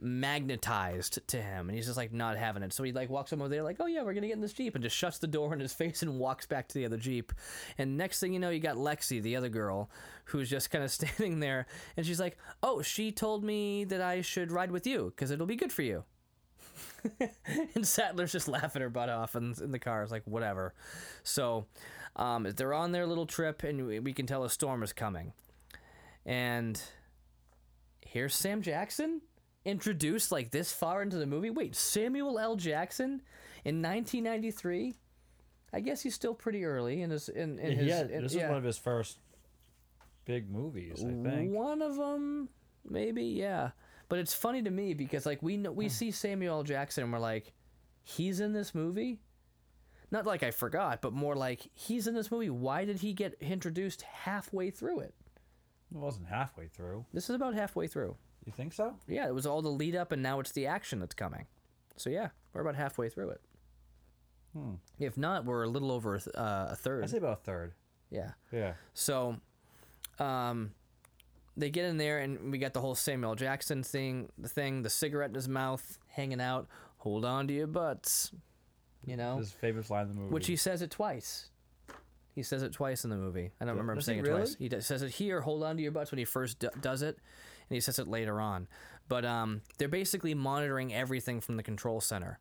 magnetized 0.00 1.26
to 1.28 1.42
him, 1.42 1.68
and 1.68 1.76
he's 1.76 1.86
just 1.86 1.96
like 1.96 2.12
not 2.12 2.36
having 2.36 2.62
it. 2.62 2.72
So 2.72 2.84
he 2.84 2.92
like 2.92 3.10
walks 3.10 3.32
over 3.32 3.48
there, 3.48 3.62
like, 3.62 3.76
"Oh 3.80 3.86
yeah, 3.86 4.02
we're 4.02 4.14
gonna 4.14 4.28
get 4.28 4.36
in 4.36 4.40
this 4.40 4.52
jeep," 4.52 4.74
and 4.74 4.82
just 4.82 4.96
shuts 4.96 5.18
the 5.18 5.26
door 5.26 5.52
in 5.52 5.60
his 5.60 5.72
face 5.74 6.02
and 6.02 6.18
walks 6.18 6.46
back 6.46 6.68
to 6.68 6.74
the 6.74 6.84
other 6.84 6.96
jeep. 6.96 7.32
And 7.76 7.96
next 7.96 8.20
thing 8.20 8.32
you 8.32 8.38
know, 8.38 8.50
you 8.50 8.60
got 8.60 8.76
Lexi, 8.76 9.20
the 9.20 9.36
other 9.36 9.48
girl, 9.48 9.90
who's 10.26 10.48
just 10.48 10.70
kind 10.70 10.84
of 10.84 10.90
standing 10.92 11.40
there, 11.40 11.66
and 11.96 12.06
she's 12.06 12.20
like, 12.20 12.38
"Oh, 12.62 12.82
she 12.82 13.12
told 13.12 13.44
me 13.44 13.84
that 13.84 14.00
I 14.00 14.20
should 14.22 14.52
ride 14.52 14.70
with 14.70 14.86
you 14.86 15.12
because 15.14 15.30
it'll 15.30 15.46
be 15.46 15.56
good 15.56 15.72
for 15.72 15.82
you." 15.82 16.04
and 17.74 17.86
Sattler's 17.86 18.32
just 18.32 18.48
laughing 18.48 18.82
her 18.82 18.90
butt 18.90 19.08
off 19.08 19.34
in, 19.34 19.54
in 19.62 19.72
the 19.72 19.78
car. 19.78 20.02
It's 20.02 20.12
like, 20.12 20.24
whatever. 20.26 20.74
So 21.22 21.66
um, 22.16 22.46
they're 22.56 22.74
on 22.74 22.92
their 22.92 23.06
little 23.06 23.26
trip, 23.26 23.62
and 23.62 23.86
we, 23.86 24.00
we 24.00 24.12
can 24.12 24.26
tell 24.26 24.44
a 24.44 24.50
storm 24.50 24.82
is 24.82 24.92
coming. 24.92 25.32
And 26.26 26.80
here's 28.00 28.34
Sam 28.34 28.62
Jackson 28.62 29.22
introduced 29.64 30.32
like 30.32 30.50
this 30.50 30.72
far 30.72 31.02
into 31.02 31.16
the 31.16 31.26
movie. 31.26 31.50
Wait, 31.50 31.74
Samuel 31.76 32.38
L. 32.38 32.56
Jackson 32.56 33.22
in 33.64 33.82
1993? 33.82 34.94
I 35.72 35.80
guess 35.80 36.00
he's 36.02 36.14
still 36.14 36.34
pretty 36.34 36.64
early 36.64 37.02
in 37.02 37.10
his 37.10 37.28
in, 37.28 37.58
in 37.58 37.76
his. 37.78 37.86
yeah, 37.86 38.00
in- 38.02 38.22
this 38.22 38.34
yeah. 38.34 38.44
is 38.44 38.48
one 38.48 38.58
of 38.58 38.64
his 38.64 38.78
first 38.78 39.18
big 40.24 40.50
movies, 40.50 41.04
I 41.04 41.08
think. 41.28 41.52
One 41.52 41.82
of 41.82 41.96
them, 41.96 42.48
maybe, 42.88 43.24
yeah. 43.24 43.70
But 44.08 44.18
it's 44.20 44.32
funny 44.32 44.62
to 44.62 44.70
me 44.70 44.94
because 44.94 45.26
like 45.26 45.42
we 45.42 45.56
know 45.58 45.70
Hmm. 45.72 45.76
we 45.76 45.88
see 45.90 46.10
Samuel 46.10 46.58
L. 46.58 46.62
Jackson 46.62 47.04
and 47.04 47.12
we're 47.12 47.18
like, 47.18 47.52
he's 48.02 48.40
in 48.40 48.52
this 48.54 48.74
movie. 48.74 49.20
Not 50.10 50.24
like 50.24 50.42
I 50.42 50.50
forgot, 50.52 51.02
but 51.02 51.12
more 51.12 51.36
like 51.36 51.68
he's 51.74 52.06
in 52.06 52.14
this 52.14 52.30
movie. 52.30 52.48
Why 52.48 52.86
did 52.86 53.00
he 53.00 53.12
get 53.12 53.34
introduced 53.42 54.00
halfway 54.02 54.70
through 54.70 55.00
it? 55.00 55.14
It 55.90 55.98
wasn't 55.98 56.28
halfway 56.28 56.68
through. 56.68 57.04
This 57.12 57.28
is 57.28 57.34
about 57.36 57.52
halfway 57.52 57.88
through. 57.88 58.16
You 58.48 58.52
think 58.56 58.72
so? 58.72 58.94
Yeah, 59.06 59.28
it 59.28 59.34
was 59.34 59.44
all 59.44 59.60
the 59.60 59.68
lead 59.68 59.94
up, 59.94 60.10
and 60.10 60.22
now 60.22 60.40
it's 60.40 60.52
the 60.52 60.66
action 60.66 61.00
that's 61.00 61.14
coming. 61.14 61.44
So 61.96 62.08
yeah, 62.08 62.28
we're 62.54 62.62
about 62.62 62.76
halfway 62.76 63.10
through 63.10 63.28
it. 63.30 63.40
If 64.98 65.18
not, 65.18 65.44
we're 65.44 65.64
a 65.64 65.68
little 65.68 65.92
over 65.92 66.14
a 66.14 66.20
th- 66.20 66.34
uh, 66.34 66.40
a 66.40 66.68
I 66.72 66.74
third. 66.74 67.10
say 67.10 67.18
about 67.18 67.32
a 67.34 67.42
third. 67.42 67.74
Yeah. 68.10 68.30
Yeah. 68.50 68.72
So, 68.94 69.36
um, 70.18 70.72
they 71.56 71.70
get 71.70 71.84
in 71.84 71.96
there, 71.98 72.18
and 72.20 72.50
we 72.50 72.56
got 72.58 72.72
the 72.72 72.80
whole 72.80 72.94
Samuel 72.96 73.34
Jackson 73.36 73.82
thing, 73.84 74.30
the 74.38 74.48
thing, 74.48 74.82
the 74.82 74.90
cigarette 74.90 75.28
in 75.28 75.34
his 75.34 75.48
mouth, 75.48 75.98
hanging 76.08 76.40
out. 76.40 76.66
Hold 76.96 77.24
on 77.24 77.46
to 77.48 77.54
your 77.54 77.66
butts, 77.68 78.32
you 79.06 79.16
know, 79.16 79.36
His 79.36 79.52
favorite 79.52 79.88
line 79.90 80.04
in 80.04 80.08
the 80.08 80.14
movie. 80.22 80.32
which 80.32 80.46
he 80.48 80.56
says 80.56 80.82
it 80.82 80.90
twice. 80.90 81.50
He 82.34 82.42
says 82.42 82.62
it 82.64 82.72
twice 82.72 83.04
in 83.04 83.10
the 83.10 83.16
movie. 83.16 83.52
I 83.60 83.64
don't 83.64 83.74
remember 83.74 83.92
him 83.92 83.98
does 83.98 84.06
he 84.06 84.10
saying 84.12 84.18
it 84.20 84.22
really? 84.28 84.40
twice. 84.40 84.56
He 84.58 84.68
does, 84.68 84.86
says 84.86 85.02
it 85.02 85.10
here. 85.10 85.40
Hold 85.40 85.62
on 85.62 85.76
to 85.76 85.82
your 85.82 85.92
butts 85.92 86.10
when 86.10 86.18
he 86.18 86.24
first 86.24 86.58
d- 86.60 86.68
does 86.80 87.02
it, 87.02 87.18
and 87.68 87.74
he 87.74 87.80
says 87.80 87.98
it 87.98 88.08
later 88.08 88.40
on. 88.40 88.68
But 89.08 89.24
um, 89.24 89.62
they're 89.78 89.88
basically 89.88 90.34
monitoring 90.34 90.92
everything 90.92 91.40
from 91.40 91.56
the 91.56 91.62
control 91.62 92.00
center, 92.00 92.38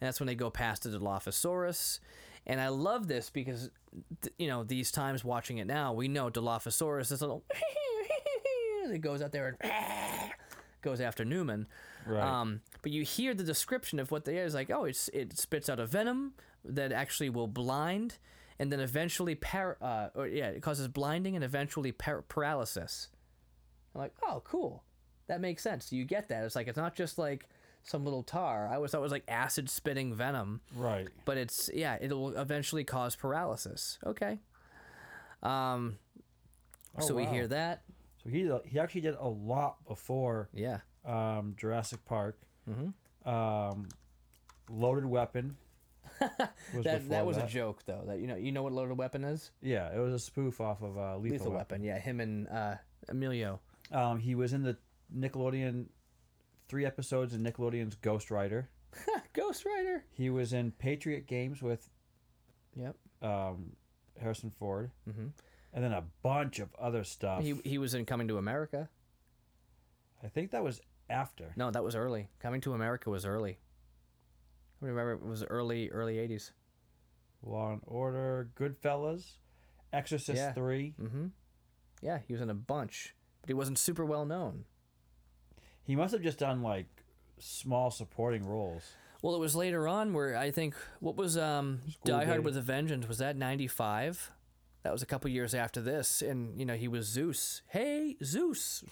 and 0.00 0.06
that's 0.06 0.20
when 0.20 0.26
they 0.26 0.34
go 0.34 0.50
past 0.50 0.82
the 0.82 0.90
Dilophosaurus. 0.90 2.00
And 2.46 2.60
I 2.60 2.68
love 2.68 3.08
this 3.08 3.28
because, 3.30 3.70
th- 4.22 4.34
you 4.38 4.48
know, 4.48 4.64
these 4.64 4.90
times 4.90 5.22
watching 5.22 5.58
it 5.58 5.66
now, 5.66 5.92
we 5.92 6.08
know 6.08 6.30
Dilophosaurus 6.30 7.12
is 7.12 7.20
a 7.20 7.26
little. 7.26 7.44
it 8.90 9.00
goes 9.00 9.22
out 9.22 9.32
there 9.32 9.56
and 9.60 9.70
goes 10.82 11.00
after 11.00 11.24
Newman. 11.24 11.66
Right. 12.06 12.22
Um, 12.22 12.62
but 12.82 12.90
you 12.90 13.02
hear 13.02 13.34
the 13.34 13.44
description 13.44 13.98
of 13.98 14.10
what 14.10 14.24
they 14.24 14.38
are. 14.38 14.44
It's 14.44 14.54
like, 14.54 14.70
oh, 14.70 14.84
it's 14.84 15.08
it 15.08 15.38
spits 15.38 15.68
out 15.68 15.78
a 15.78 15.86
venom 15.86 16.32
that 16.64 16.90
actually 16.90 17.30
will 17.30 17.46
blind, 17.48 18.18
and 18.58 18.72
then 18.72 18.80
eventually 18.80 19.34
par- 19.34 19.76
uh, 19.80 20.08
or 20.14 20.26
yeah, 20.26 20.48
it 20.48 20.62
causes 20.62 20.88
blinding 20.88 21.34
and 21.34 21.44
eventually 21.44 21.92
par- 21.92 22.22
paralysis. 22.28 23.08
I'm 23.94 24.00
like, 24.00 24.12
oh, 24.22 24.42
cool, 24.44 24.82
that 25.26 25.40
makes 25.40 25.62
sense. 25.62 25.92
You 25.92 26.04
get 26.04 26.28
that? 26.28 26.44
It's 26.44 26.56
like 26.56 26.68
it's 26.68 26.76
not 26.76 26.94
just 26.94 27.18
like 27.18 27.48
some 27.82 28.04
little 28.04 28.22
tar. 28.22 28.68
I 28.70 28.76
always 28.76 28.90
thought 28.90 28.98
it 28.98 29.02
was 29.02 29.12
like 29.12 29.24
acid 29.28 29.70
spitting 29.70 30.14
venom, 30.14 30.60
right. 30.76 31.08
but 31.24 31.36
it's 31.36 31.70
yeah, 31.72 31.96
it'll 32.00 32.36
eventually 32.36 32.84
cause 32.84 33.16
paralysis. 33.16 33.98
Okay. 34.04 34.38
Um. 35.42 35.98
Oh, 36.98 37.06
so 37.06 37.14
we 37.14 37.24
hear 37.26 37.46
that. 37.48 37.82
So 38.22 38.30
he 38.30 38.50
he 38.66 38.78
actually 38.78 39.02
did 39.02 39.14
a 39.18 39.28
lot 39.28 39.76
before 39.86 40.48
Yeah. 40.52 40.78
um, 41.04 41.54
Jurassic 41.56 42.04
Park. 42.04 42.38
Mm-hmm. 42.68 43.28
Um, 43.28 43.88
Loaded 44.68 45.06
Weapon. 45.06 45.56
was 46.74 46.84
That 46.84 47.08
that 47.10 47.26
was 47.26 47.36
a 47.36 47.46
joke 47.46 47.82
though. 47.86 48.02
That 48.06 48.18
you 48.18 48.26
know 48.26 48.36
you 48.36 48.50
know 48.50 48.62
what 48.64 48.72
loaded 48.72 48.98
weapon 48.98 49.22
is? 49.24 49.50
Yeah, 49.62 49.94
it 49.94 49.98
was 49.98 50.12
a 50.12 50.18
spoof 50.18 50.60
off 50.60 50.82
of 50.82 50.98
uh, 50.98 51.16
Lethal, 51.18 51.20
Lethal 51.20 51.52
Weapon. 51.52 51.54
weapon. 51.54 51.84
Yeah, 51.84 51.98
him 51.98 52.20
and 52.20 52.48
uh, 52.48 52.74
Emilio. 53.08 53.60
Um, 53.92 54.18
he 54.18 54.34
was 54.34 54.52
in 54.52 54.62
the 54.62 54.76
Nickelodeon 55.16 55.86
three 56.68 56.84
episodes 56.84 57.32
in 57.34 57.42
Nickelodeon's 57.42 57.94
Ghost 57.96 58.30
Rider. 58.30 58.68
Ghost 59.32 59.64
Rider. 59.64 60.04
He 60.12 60.30
was 60.30 60.52
in 60.52 60.72
Patriot 60.72 61.26
Games 61.26 61.62
with 61.62 61.88
Yep. 62.76 62.96
um, 63.22 63.72
Harrison 64.20 64.50
Ford, 64.58 64.90
hmm 65.10 65.28
and 65.74 65.84
then 65.84 65.92
a 65.92 66.02
bunch 66.22 66.58
of 66.60 66.74
other 66.78 67.04
stuff. 67.04 67.42
He 67.42 67.54
he 67.64 67.76
was 67.78 67.92
in 67.94 68.04
Coming 68.06 68.28
to 68.28 68.38
America. 68.38 68.88
I 70.24 70.28
think 70.28 70.50
that 70.52 70.64
was 70.64 70.80
after. 71.10 71.52
No, 71.56 71.70
that 71.70 71.84
was 71.84 71.94
early. 71.94 72.28
Coming 72.40 72.60
to 72.62 72.72
America 72.72 73.10
was 73.10 73.24
early. 73.26 73.58
I 74.82 74.86
remember 74.86 75.12
it 75.12 75.22
was 75.22 75.44
early 75.44 75.90
early 75.90 76.16
'80s. 76.16 76.52
Law 77.42 77.72
and 77.72 77.82
Order, 77.86 78.48
Goodfellas, 78.58 79.32
Exorcist 79.92 80.38
Yeah. 80.38 80.52
three. 80.52 80.94
Mm-hmm. 81.00 81.26
Yeah, 82.02 82.18
he 82.26 82.32
was 82.32 82.40
in 82.42 82.50
a 82.50 82.54
bunch, 82.54 83.14
but 83.48 83.54
he 83.54 83.56
wasn't 83.56 83.78
super 83.78 84.04
well 84.04 84.26
known. 84.26 84.64
He 85.82 85.96
must 85.96 86.12
have 86.12 86.20
just 86.22 86.38
done 86.38 86.62
like 86.62 86.84
small 87.38 87.90
supporting 87.90 88.46
roles. 88.46 88.82
Well, 89.22 89.34
it 89.34 89.38
was 89.38 89.56
later 89.56 89.88
on 89.88 90.12
where 90.12 90.36
I 90.36 90.50
think 90.50 90.74
what 91.00 91.16
was 91.16 91.38
um, 91.38 91.80
Die 92.04 92.24
Hard 92.26 92.40
Day. 92.40 92.44
with 92.44 92.58
a 92.58 92.60
Vengeance 92.60 93.08
was 93.08 93.18
that 93.18 93.38
'95. 93.38 94.32
That 94.82 94.92
was 94.92 95.02
a 95.02 95.06
couple 95.06 95.30
years 95.30 95.54
after 95.54 95.80
this, 95.80 96.20
and 96.20 96.60
you 96.60 96.66
know 96.66 96.74
he 96.74 96.88
was 96.88 97.06
Zeus. 97.06 97.62
Hey, 97.68 98.16
Zeus. 98.22 98.84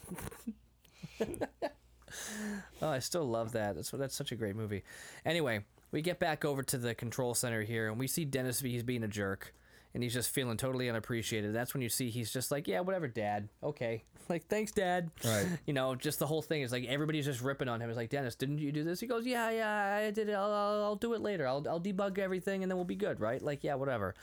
oh, 1.21 2.89
I 2.89 2.99
still 3.01 3.29
love 3.29 3.53
that. 3.53 3.77
That's 3.77 3.91
that's 3.91 4.17
such 4.17 4.33
a 4.33 4.37
great 4.37 4.57
movie. 4.57 4.85
Anyway, 5.27 5.67
we 5.91 6.01
get 6.01 6.19
back 6.19 6.47
over 6.47 6.63
to 6.63 6.79
the 6.79 6.95
control 6.95 7.35
center 7.35 7.61
here, 7.61 7.91
and 7.91 7.99
we 7.99 8.07
see 8.07 8.25
Dennis. 8.25 8.61
V. 8.63 8.71
He's 8.71 8.83
being 8.83 9.05
a 9.05 9.09
jerk, 9.09 9.55
and 9.97 10.03
he's 10.03 10.13
just 10.13 10.29
feeling 10.29 10.59
totally 10.59 10.91
unappreciated. 10.91 11.55
That's 11.55 11.73
when 11.73 11.81
you 11.81 11.89
see 11.89 12.11
he's 12.11 12.31
just 12.31 12.51
like, 12.51 12.69
"Yeah, 12.69 12.81
whatever, 12.81 13.09
Dad. 13.09 13.49
Okay, 13.63 14.05
like 14.29 14.47
thanks, 14.47 14.71
Dad." 14.71 15.11
Right. 15.25 15.47
You 15.67 15.73
know, 15.73 15.95
just 15.95 16.19
the 16.19 16.27
whole 16.27 16.43
thing 16.43 16.61
is 16.61 16.71
like 16.71 16.85
everybody's 16.85 17.25
just 17.25 17.41
ripping 17.41 17.67
on 17.67 17.81
him. 17.81 17.89
It's 17.89 17.97
like, 17.97 18.11
Dennis, 18.11 18.35
didn't 18.35 18.59
you 18.59 18.73
do 18.73 18.85
this? 18.85 19.01
He 19.01 19.07
goes, 19.07 19.25
Yeah, 19.25 19.49
yeah, 19.49 20.07
I 20.07 20.11
did 20.11 20.29
it. 20.29 20.35
I'll, 20.35 20.53
I'll, 20.53 20.85
I'll 20.85 20.97
do 20.97 21.15
it 21.15 21.23
later. 21.23 21.47
I'll, 21.47 21.67
I'll 21.67 21.81
debug 21.81 22.19
everything, 22.19 22.63
and 22.63 22.71
then 22.71 22.77
we'll 22.77 22.85
be 22.85 22.95
good, 22.95 23.21
right? 23.21 23.41
Like, 23.41 23.65
yeah, 23.65 23.75
whatever. 23.77 24.15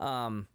Um, 0.00 0.48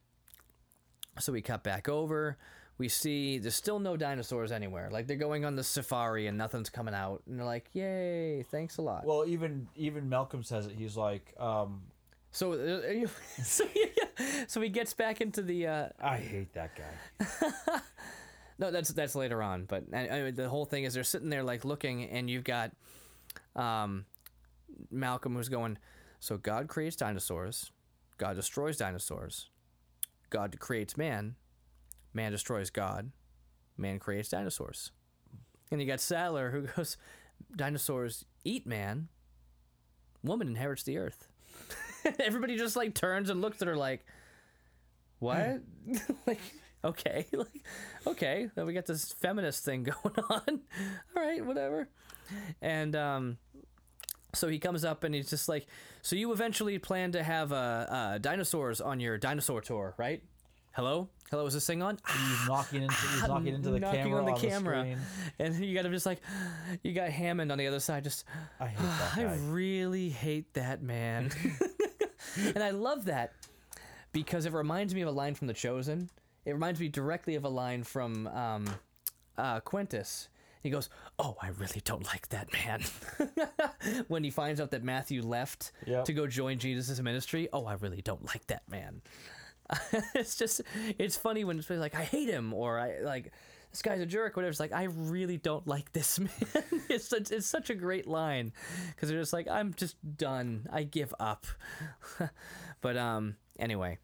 so 1.18 1.32
we 1.32 1.42
cut 1.42 1.64
back 1.64 1.90
over. 1.90 2.38
We 2.78 2.88
see 2.88 3.40
there's 3.40 3.56
still 3.56 3.80
no 3.80 3.98
dinosaurs 3.98 4.52
anywhere. 4.52 4.90
Like 4.92 5.08
they're 5.08 5.18
going 5.18 5.44
on 5.44 5.56
the 5.56 5.64
safari 5.64 6.28
and 6.28 6.38
nothing's 6.38 6.70
coming 6.70 6.94
out, 6.94 7.24
and 7.28 7.40
they're 7.40 7.46
like, 7.48 7.66
"Yay, 7.74 8.44
thanks 8.44 8.78
a 8.78 8.84
lot." 8.84 9.06
Well, 9.06 9.26
even 9.26 9.68
even 9.76 10.08
Malcolm 10.08 10.44
says 10.44 10.68
it. 10.68 10.74
He's 10.78 10.96
like, 10.96 11.34
um, 11.40 11.82
so, 12.32 12.54
uh, 12.54 13.08
so, 13.44 13.66
yeah, 13.76 14.46
so 14.48 14.62
he 14.62 14.70
gets 14.70 14.94
back 14.94 15.22
into 15.22 15.42
the. 15.42 15.68
Uh, 15.68 15.90
I 16.02 16.18
hate 16.18 16.54
that 16.54 16.72
guy. 16.76 17.80
No, 18.62 18.70
that's 18.70 18.90
that's 18.90 19.16
later 19.16 19.42
on. 19.42 19.66
But 19.66 19.86
I 19.92 20.30
the 20.30 20.48
whole 20.48 20.66
thing 20.66 20.84
is 20.84 20.94
they're 20.94 21.04
sitting 21.04 21.30
there 21.30 21.44
like 21.44 21.66
looking, 21.66 22.04
and 22.04 22.30
you've 22.30 22.44
got 22.44 22.72
um, 23.56 24.06
Malcolm 24.92 25.36
who's 25.36 25.50
going. 25.50 25.80
So 26.20 26.38
God 26.38 26.68
creates 26.68 26.96
dinosaurs, 26.96 27.72
God 28.20 28.36
destroys 28.36 28.78
dinosaurs, 28.78 29.50
God 30.30 30.60
creates 30.60 30.96
man, 30.96 31.36
man 32.14 32.32
destroys 32.32 32.70
God, 32.70 33.12
man 33.78 33.98
creates 33.98 34.30
dinosaurs, 34.30 34.92
and 35.72 35.82
you 35.82 35.88
got 35.88 36.00
Sattler 36.00 36.52
who 36.52 36.62
goes, 36.76 36.98
dinosaurs 37.56 38.26
eat 38.44 38.68
man, 38.68 39.08
woman 40.22 40.48
inherits 40.48 40.84
the 40.84 41.00
earth. 41.00 41.30
Everybody 42.20 42.58
just 42.58 42.76
like 42.76 42.94
turns 42.94 43.30
and 43.30 43.42
looks 43.42 43.62
at 43.62 43.68
her 43.68 43.76
like, 43.76 44.06
what? 45.20 45.62
like, 46.28 46.40
okay, 46.84 47.26
like, 47.34 47.66
okay. 48.08 48.50
Then 48.56 48.66
we 48.66 48.74
got 48.74 48.86
this 48.86 49.12
feminist 49.14 49.64
thing 49.64 49.84
going 49.84 50.16
on. 50.30 50.62
All 51.16 51.24
right, 51.24 51.46
whatever. 51.46 51.88
And 52.62 52.96
um, 52.96 53.38
so 54.34 54.48
he 54.48 54.60
comes 54.60 54.84
up 54.86 55.04
and 55.04 55.14
he's 55.14 55.30
just 55.30 55.48
like, 55.50 55.68
so 56.02 56.16
you 56.16 56.32
eventually 56.32 56.78
plan 56.80 57.12
to 57.12 57.24
have 57.24 57.52
uh, 57.52 57.56
uh, 57.56 58.18
dinosaurs 58.18 58.82
on 58.82 59.00
your 59.00 59.18
dinosaur 59.18 59.62
tour, 59.62 59.94
right? 59.98 60.24
Hello, 60.74 61.10
hello. 61.30 61.46
Is 61.48 61.54
this 61.54 61.68
thing 61.68 61.82
on? 61.84 61.98
He's 62.08 62.48
knocking 62.48 62.84
into 62.84 62.96
he's 62.96 63.28
knocking 63.28 63.48
into 63.56 63.72
the 63.72 63.80
Knocking 63.82 64.04
camera 64.04 64.20
on 64.20 64.26
the 64.26 64.32
on 64.32 64.40
camera. 64.40 64.80
screen. 64.80 64.98
And 65.38 65.66
you 65.66 65.76
got 65.76 65.86
him 65.86 65.92
just 65.92 66.06
like, 66.06 66.22
you 66.82 66.94
got 66.94 67.10
Hammond 67.10 67.52
on 67.52 67.58
the 67.58 67.68
other 67.68 67.82
side, 67.82 68.06
just. 68.06 68.24
I 68.58 68.68
hate 68.68 68.78
that 68.80 69.18
I 69.18 69.36
really 69.50 70.08
hate 70.08 70.54
that 70.54 70.82
man. 70.82 71.30
and 72.56 72.64
I 72.64 72.72
love 72.72 73.06
that 73.06 73.34
because 74.12 74.46
it 74.46 74.54
reminds 74.54 74.94
me 74.94 75.02
of 75.02 75.08
a 75.08 75.12
line 75.12 75.36
from 75.36 75.48
The 75.48 75.54
Chosen. 75.54 76.10
It 76.46 76.52
reminds 76.52 76.80
me 76.80 76.88
directly 76.88 77.36
of 77.36 77.46
a 77.46 77.50
line 77.50 77.84
from 77.84 78.28
um, 78.28 78.66
uh, 79.38 79.60
Quintus. 79.60 80.28
He 80.64 80.70
goes, 80.70 80.90
"Oh, 81.18 81.38
I 81.42 81.48
really 81.50 81.82
don't 81.84 82.06
like 82.06 82.30
that 82.30 82.52
man." 82.54 82.82
when 84.08 84.24
he 84.24 84.30
finds 84.30 84.62
out 84.62 84.72
that 84.72 84.84
Matthew 84.84 85.22
left 85.24 85.72
Yep. 85.86 86.06
to 86.06 86.14
go 86.14 86.28
join 86.28 86.60
Jesus' 86.60 87.00
ministry, 87.00 87.48
oh, 87.52 87.66
I 87.66 87.74
really 87.74 88.02
don't 88.02 88.26
like 88.26 88.46
that 88.48 88.64
man. 88.70 89.02
it's 90.14 90.36
just, 90.36 90.62
it's 91.00 91.16
funny 91.18 91.44
when 91.44 91.58
it's 91.58 91.70
like, 91.70 91.96
I 91.96 92.04
hate 92.04 92.30
him, 92.30 92.54
or 92.54 92.78
I 92.80 93.00
like, 93.00 93.32
this 93.72 93.82
guy's 93.82 94.02
a 94.02 94.06
jerk, 94.06 94.36
whatever. 94.36 94.50
It's 94.50 94.60
like, 94.60 94.74
I 94.74 94.84
really 94.84 95.38
don't 95.38 95.66
like 95.66 95.92
this 95.94 96.20
man. 96.20 96.30
it's, 96.90 97.08
such, 97.08 97.32
it's 97.32 97.48
such 97.48 97.70
a 97.70 97.76
great 97.76 98.08
line 98.08 98.54
because 98.90 99.10
they're 99.10 99.20
just 99.20 99.34
like, 99.34 99.48
I'm 99.48 99.74
just 99.74 99.96
done. 100.18 100.68
I 100.72 100.84
give 100.84 101.14
up. 101.20 101.46
but 102.82 102.98
um, 102.98 103.36
anyway, 103.58 103.98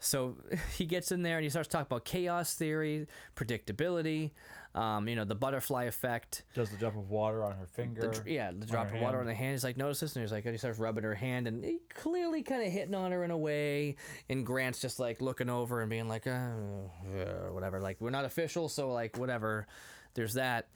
so 0.00 0.36
he 0.76 0.86
gets 0.86 1.12
in 1.12 1.22
there 1.22 1.36
and 1.36 1.44
he 1.44 1.50
starts 1.50 1.68
talking 1.68 1.86
about 1.86 2.04
chaos 2.04 2.54
theory, 2.54 3.06
predictability, 3.36 4.32
um, 4.74 5.08
you 5.08 5.14
know, 5.14 5.24
the 5.24 5.34
butterfly 5.34 5.84
effect. 5.84 6.44
Does 6.54 6.70
the 6.70 6.76
drop 6.76 6.96
of 6.96 7.10
water 7.10 7.44
on 7.44 7.52
her 7.52 7.66
finger? 7.66 8.08
The, 8.08 8.30
yeah, 8.30 8.50
the 8.56 8.66
drop 8.66 8.92
of 8.92 9.00
water 9.00 9.18
on 9.18 9.26
hand. 9.26 9.28
the 9.28 9.34
hand. 9.34 9.52
He's 9.52 9.64
like, 9.64 9.76
notice 9.76 10.00
this, 10.00 10.16
and 10.16 10.22
he's 10.22 10.32
like, 10.32 10.44
and 10.44 10.54
he 10.54 10.58
starts 10.58 10.78
rubbing 10.78 11.04
her 11.04 11.14
hand, 11.14 11.46
and 11.46 11.64
he 11.64 11.80
clearly 11.94 12.42
kind 12.42 12.62
of 12.62 12.72
hitting 12.72 12.94
on 12.94 13.12
her 13.12 13.22
in 13.22 13.30
a 13.30 13.38
way. 13.38 13.96
And 14.28 14.44
Grant's 14.44 14.80
just 14.80 14.98
like 14.98 15.20
looking 15.20 15.50
over 15.50 15.80
and 15.80 15.90
being 15.90 16.08
like, 16.08 16.26
uh, 16.26 16.30
uh, 16.30 17.52
whatever. 17.52 17.80
Like 17.80 18.00
we're 18.00 18.10
not 18.10 18.24
official, 18.24 18.68
so 18.68 18.90
like 18.92 19.18
whatever. 19.18 19.66
There's 20.14 20.34
that, 20.34 20.68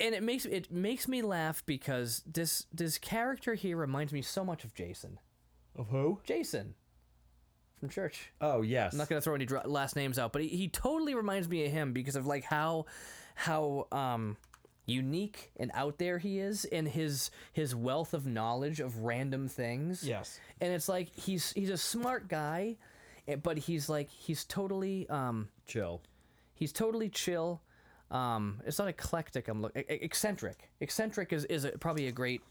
and 0.00 0.14
it 0.14 0.22
makes 0.22 0.46
it 0.46 0.70
makes 0.72 1.06
me 1.06 1.22
laugh 1.22 1.62
because 1.66 2.22
this 2.24 2.66
this 2.72 2.98
character 2.98 3.54
here 3.54 3.76
reminds 3.76 4.12
me 4.12 4.22
so 4.22 4.44
much 4.44 4.64
of 4.64 4.74
Jason. 4.74 5.18
Of 5.76 5.88
who? 5.88 6.20
Jason 6.24 6.74
from 7.82 7.88
church. 7.88 8.30
Oh 8.40 8.62
yes. 8.62 8.92
I'm 8.92 8.98
not 8.98 9.08
gonna 9.08 9.20
throw 9.20 9.34
any 9.34 9.44
dr- 9.44 9.66
last 9.66 9.96
names 9.96 10.20
out, 10.20 10.32
but 10.32 10.40
he, 10.40 10.46
he 10.48 10.68
totally 10.68 11.16
reminds 11.16 11.48
me 11.48 11.66
of 11.66 11.72
him 11.72 11.92
because 11.92 12.14
of 12.14 12.26
like 12.28 12.44
how 12.44 12.86
how 13.34 13.88
um 13.90 14.36
unique 14.86 15.50
and 15.56 15.72
out 15.74 15.98
there 15.98 16.18
he 16.18 16.38
is 16.38 16.64
in 16.64 16.86
his 16.86 17.32
his 17.52 17.74
wealth 17.74 18.14
of 18.14 18.24
knowledge 18.24 18.78
of 18.78 18.98
random 18.98 19.48
things. 19.48 20.06
Yes. 20.06 20.38
And 20.60 20.72
it's 20.72 20.88
like 20.88 21.08
he's 21.16 21.52
he's 21.54 21.70
a 21.70 21.76
smart 21.76 22.28
guy, 22.28 22.76
eh, 23.26 23.34
but 23.34 23.58
he's 23.58 23.88
like 23.88 24.08
he's 24.10 24.44
totally 24.44 25.08
um 25.08 25.48
Chill. 25.66 26.00
he's 26.54 26.72
totally 26.72 27.08
chill. 27.08 27.62
Um, 28.12 28.60
it's 28.64 28.78
not 28.78 28.86
eclectic. 28.86 29.48
I'm 29.48 29.60
looking 29.60 29.82
eccentric. 29.88 30.70
Eccentric 30.78 31.32
is 31.32 31.46
is 31.46 31.64
a, 31.64 31.72
probably 31.72 32.06
a 32.06 32.12
great 32.12 32.42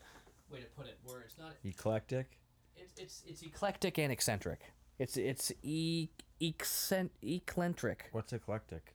way 0.51 0.59
to 0.59 0.65
put 0.75 0.87
it. 0.87 0.97
Where 1.05 1.21
it's 1.21 1.37
not 1.37 1.53
Eclectic. 1.63 2.37
it's 2.75 2.93
it's 2.99 3.23
it's 3.27 3.41
eclectic 3.43 3.97
and 3.99 4.11
eccentric. 4.11 4.59
It's 4.99 5.17
it's 5.17 5.51
e 5.63 6.09
eccent 6.41 7.11
eccentric. 7.21 8.09
What's 8.11 8.33
eclectic? 8.33 8.93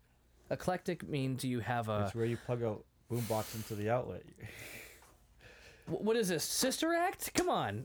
Eclectic 0.51 1.09
means 1.09 1.45
you 1.45 1.61
have 1.61 1.89
a 1.89 2.05
it's 2.07 2.15
where 2.15 2.27
you 2.27 2.37
plug 2.37 2.63
a 2.63 2.77
boombox 3.11 3.55
into 3.55 3.75
the 3.75 3.91
outlet. 3.91 4.23
what 5.87 6.17
is 6.17 6.29
this 6.29 6.45
sister 6.45 6.95
act? 6.95 7.33
Come 7.35 7.49
on, 7.49 7.85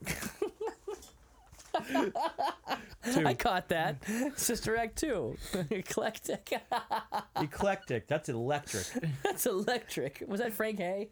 I 3.26 3.34
caught 3.34 3.70
that 3.70 3.98
sister 4.36 4.76
act 4.78 4.98
too. 4.98 5.38
eclectic. 5.70 6.54
Eclectic. 7.36 8.08
That's 8.08 8.30
electric. 8.30 8.86
That's 9.24 9.46
electric. 9.46 10.24
Was 10.28 10.40
that 10.40 10.54
Frank 10.54 10.80
Hay? 10.80 11.10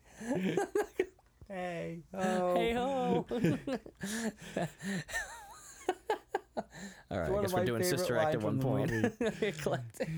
hey. 1.48 2.00
Oh. 2.14 2.56
Hey 2.56 2.74
ho. 2.74 3.26
All 6.58 7.20
right, 7.20 7.32
I 7.32 7.42
guess 7.42 7.54
we're 7.54 7.66
doing 7.66 7.84
sister 7.84 8.18
act 8.18 8.36
at 8.36 8.42
one 8.42 8.60
point. 8.60 8.92
Eclectic. 9.42 10.10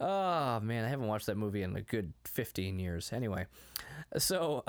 oh 0.00 0.60
man, 0.62 0.84
I 0.84 0.88
haven't 0.88 1.06
watched 1.06 1.26
that 1.26 1.36
movie 1.36 1.62
in 1.62 1.76
a 1.76 1.82
good 1.82 2.12
fifteen 2.24 2.78
years. 2.78 3.12
Anyway, 3.12 3.46
so, 4.16 4.64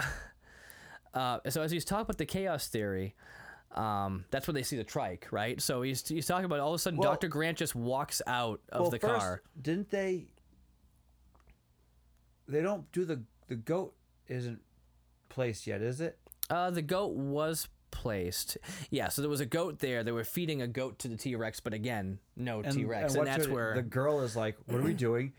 uh, 1.14 1.40
so 1.50 1.62
as 1.62 1.72
he's 1.72 1.86
talking 1.86 2.02
about 2.04 2.18
the 2.18 2.26
chaos 2.26 2.68
theory. 2.68 3.16
Um, 3.76 4.26
that's 4.32 4.48
where 4.48 4.54
they 4.54 4.64
see 4.64 4.78
the 4.78 4.84
trike, 4.84 5.28
right? 5.30 5.62
So 5.62 5.84
he's 5.84 6.08
he's 6.08 6.26
talking 6.26 6.46
about 6.46 6.60
all 6.60 6.70
of 6.70 6.76
a 6.76 6.80
sudden 6.80 6.98
Well- 6.98 7.12
Dr. 7.12 7.28
Grant 7.28 7.56
just 7.60 7.76
walks 7.76 8.20
out 8.26 8.62
of 8.72 8.82
well, 8.82 8.90
the 8.90 8.98
first, 8.98 9.20
car. 9.20 9.42
Didn't 9.62 9.92
they? 9.92 10.26
They 12.48 12.64
don't 12.64 12.92
do 12.92 13.06
the 13.06 13.22
the 13.48 13.56
goat 13.56 13.94
isn't 14.28 14.60
placed 15.30 15.68
yet, 15.68 15.84
is 15.84 16.02
it? 16.02 16.18
Uh, 16.50 16.72
the 16.72 16.82
goat 16.82 17.14
was 17.14 17.68
placed. 17.92 18.58
Yeah, 18.90 19.10
so 19.10 19.22
there 19.22 19.30
was 19.30 19.40
a 19.42 19.46
goat 19.46 19.80
there. 19.80 20.04
They 20.04 20.12
were 20.12 20.24
feeding 20.24 20.62
a 20.62 20.68
goat 20.68 21.00
to 21.00 21.08
the 21.08 21.18
T 21.18 21.36
Rex, 21.36 21.60
but 21.60 21.74
again, 21.74 22.20
no 22.36 22.62
T 22.62 22.86
Rex, 22.86 23.14
and, 23.14 23.20
what's 23.26 23.36
that's 23.38 23.48
her- 23.48 23.54
where 23.54 23.76
the 23.76 23.82
girl 23.82 24.22
is 24.22 24.36
like, 24.36 24.58
"What 24.66 24.80
are 24.80 24.84
we 24.84 24.94
doing?" 25.08 25.34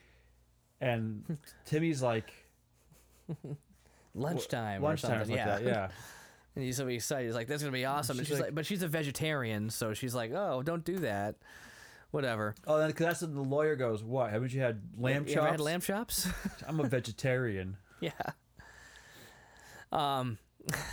And 0.81 1.39
Timmy's 1.67 2.03
like, 2.03 2.33
lunchtime, 3.29 3.57
"Lunchtime." 4.15 4.85
or 4.85 4.93
or 4.93 4.97
something. 4.97 5.19
something 5.21 5.37
Yeah. 5.37 5.45
that. 5.59 5.63
Yeah. 5.65 5.89
and 6.57 6.65
he's 6.65 6.77
so 6.77 6.87
excited. 6.89 7.27
He's 7.27 7.35
like, 7.35 7.47
"That's 7.49 7.63
gonna 7.63 7.73
be 7.73 7.85
awesome." 7.85 8.19
and 8.19 8.27
She's 8.27 8.35
she's 8.37 8.41
like, 8.41 8.49
like- 8.49 8.55
"But 8.55 8.67
she's 8.67 8.83
a 8.83 8.89
vegetarian, 8.89 9.71
so 9.71 9.95
she's 9.95 10.15
like, 10.15 10.33
oh, 10.33 10.63
don't 10.63 10.85
do 10.85 10.99
that." 11.01 11.37
Whatever. 12.13 12.57
Oh, 12.67 12.79
then 12.79 12.89
because 12.89 13.07
that's 13.07 13.23
when 13.23 13.35
the 13.35 13.43
lawyer 13.43 13.77
goes, 13.77 14.03
"What? 14.03 14.31
Haven't 14.33 14.53
you 14.53 14.61
had 14.61 14.81
lamb 14.99 15.27
you 15.29 15.35
chops?" 15.35 15.51
had 15.53 15.61
lamb 15.61 15.81
chops? 15.81 16.29
I'm 16.67 16.81
a 16.81 16.85
vegetarian. 16.89 17.77
yeah. 18.01 18.11
Um, 19.93 20.39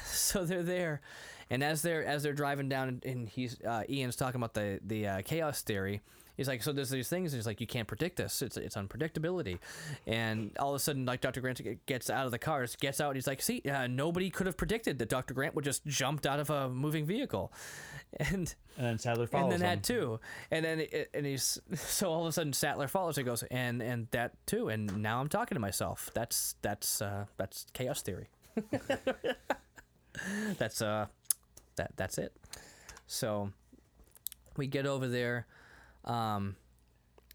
so 0.05 0.45
they're 0.45 0.63
there, 0.63 1.01
and 1.49 1.63
as 1.63 1.81
they're 1.81 2.05
as 2.05 2.23
they're 2.23 2.33
driving 2.33 2.69
down, 2.69 3.01
and- 3.05 3.29
he's 3.29 3.59
uh, 3.61 3.83
Ian's 3.89 4.15
talking 4.15 4.39
about 4.39 4.53
the 4.53 4.79
the 4.85 5.07
uh, 5.07 5.21
chaos 5.23 5.61
theory. 5.61 6.01
He's 6.35 6.47
like, 6.47 6.61
so 6.61 6.71
there's 6.71 6.91
these 6.91 7.09
things. 7.09 7.33
He's 7.33 7.47
like, 7.47 7.59
you 7.59 7.65
can't 7.65 7.87
predict 7.87 8.17
this. 8.17 8.43
It's 8.43 8.57
it's 8.57 8.75
unpredictability, 8.75 9.57
and 10.05 10.55
all 10.59 10.69
of 10.69 10.75
a 10.75 10.79
sudden, 10.79 11.03
like 11.03 11.19
Dr. 11.19 11.41
Grant 11.41 11.59
gets 11.87 12.11
out 12.11 12.25
of 12.27 12.31
the 12.31 12.37
car, 12.37 12.63
gets 12.79 13.01
out. 13.01 13.07
And 13.07 13.15
he's 13.17 13.25
like, 13.25 13.41
see, 13.41 13.63
uh, 13.63 13.87
nobody 13.87 14.29
could 14.29 14.45
have 14.45 14.55
predicted 14.55 14.99
that 14.99 15.09
Dr. 15.09 15.33
Grant 15.33 15.55
would 15.55 15.65
just 15.65 15.83
jumped 15.87 16.27
out 16.27 16.39
of 16.39 16.51
a 16.51 16.69
moving 16.69 17.07
vehicle, 17.07 17.51
and 18.19 18.53
And 18.77 18.85
then 18.85 18.99
Sattler 18.99 19.25
follows 19.25 19.51
and 19.51 19.63
then 19.63 19.67
him. 19.71 19.77
that 19.79 19.83
too, 19.83 20.19
and 20.51 20.63
then 20.63 20.81
it, 20.81 21.09
and 21.11 21.25
he's 21.25 21.59
so 21.73 22.11
all 22.11 22.21
of 22.21 22.27
a 22.27 22.31
sudden 22.31 22.53
Sattler 22.53 22.87
follows 22.87 23.17
and 23.17 23.25
goes 23.25 23.41
and 23.49 23.81
and 23.81 24.07
that 24.11 24.33
too, 24.45 24.69
and 24.69 25.01
now 25.01 25.19
I'm 25.19 25.29
talking 25.29 25.55
to 25.55 25.59
myself. 25.59 26.11
That's 26.13 26.53
that's 26.61 27.01
uh, 27.01 27.25
that's 27.37 27.65
chaos 27.73 28.03
theory. 28.03 28.27
that's 30.59 30.81
uh 30.83 31.07
that 31.77 31.91
that's 31.95 32.17
it. 32.17 32.35
So 33.07 33.51
we 34.57 34.67
get 34.67 34.85
over 34.85 35.07
there. 35.07 35.47
Um, 36.05 36.55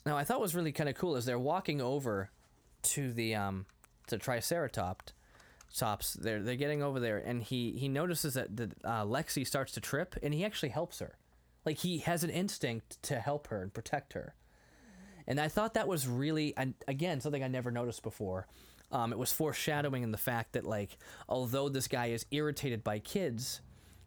now 0.04 0.16
I 0.16 0.24
thought 0.24 0.40
was 0.40 0.54
really 0.54 0.72
kind 0.72 0.88
of 0.88 0.94
cool 0.94 1.16
is 1.16 1.24
they're 1.24 1.38
walking 1.38 1.80
over 1.80 2.30
to 2.82 3.12
the 3.12 3.34
um 3.34 3.66
to 4.08 4.18
Triceratops. 4.18 5.12
Tops, 5.74 6.12
they're 6.12 6.42
they're 6.42 6.56
getting 6.56 6.82
over 6.82 7.00
there, 7.00 7.16
and 7.16 7.42
he 7.42 7.72
he 7.72 7.88
notices 7.88 8.34
that 8.34 8.54
that 8.58 8.72
uh, 8.84 9.04
Lexi 9.04 9.46
starts 9.46 9.72
to 9.72 9.80
trip, 9.80 10.14
and 10.22 10.34
he 10.34 10.44
actually 10.44 10.68
helps 10.68 10.98
her. 10.98 11.16
Like 11.64 11.78
he 11.78 11.98
has 11.98 12.24
an 12.24 12.30
instinct 12.30 13.02
to 13.04 13.20
help 13.20 13.46
her 13.46 13.62
and 13.62 13.72
protect 13.72 14.12
her. 14.12 14.34
And 15.26 15.40
I 15.40 15.48
thought 15.48 15.74
that 15.74 15.88
was 15.88 16.06
really, 16.08 16.52
and 16.56 16.74
again, 16.88 17.20
something 17.20 17.42
I 17.42 17.48
never 17.48 17.70
noticed 17.70 18.02
before. 18.02 18.46
Um, 18.90 19.12
it 19.12 19.18
was 19.18 19.32
foreshadowing 19.32 20.02
in 20.02 20.10
the 20.10 20.18
fact 20.18 20.52
that, 20.52 20.64
like, 20.64 20.98
although 21.28 21.68
this 21.68 21.88
guy 21.88 22.06
is 22.06 22.26
irritated 22.30 22.84
by 22.84 22.98
kids, 22.98 23.60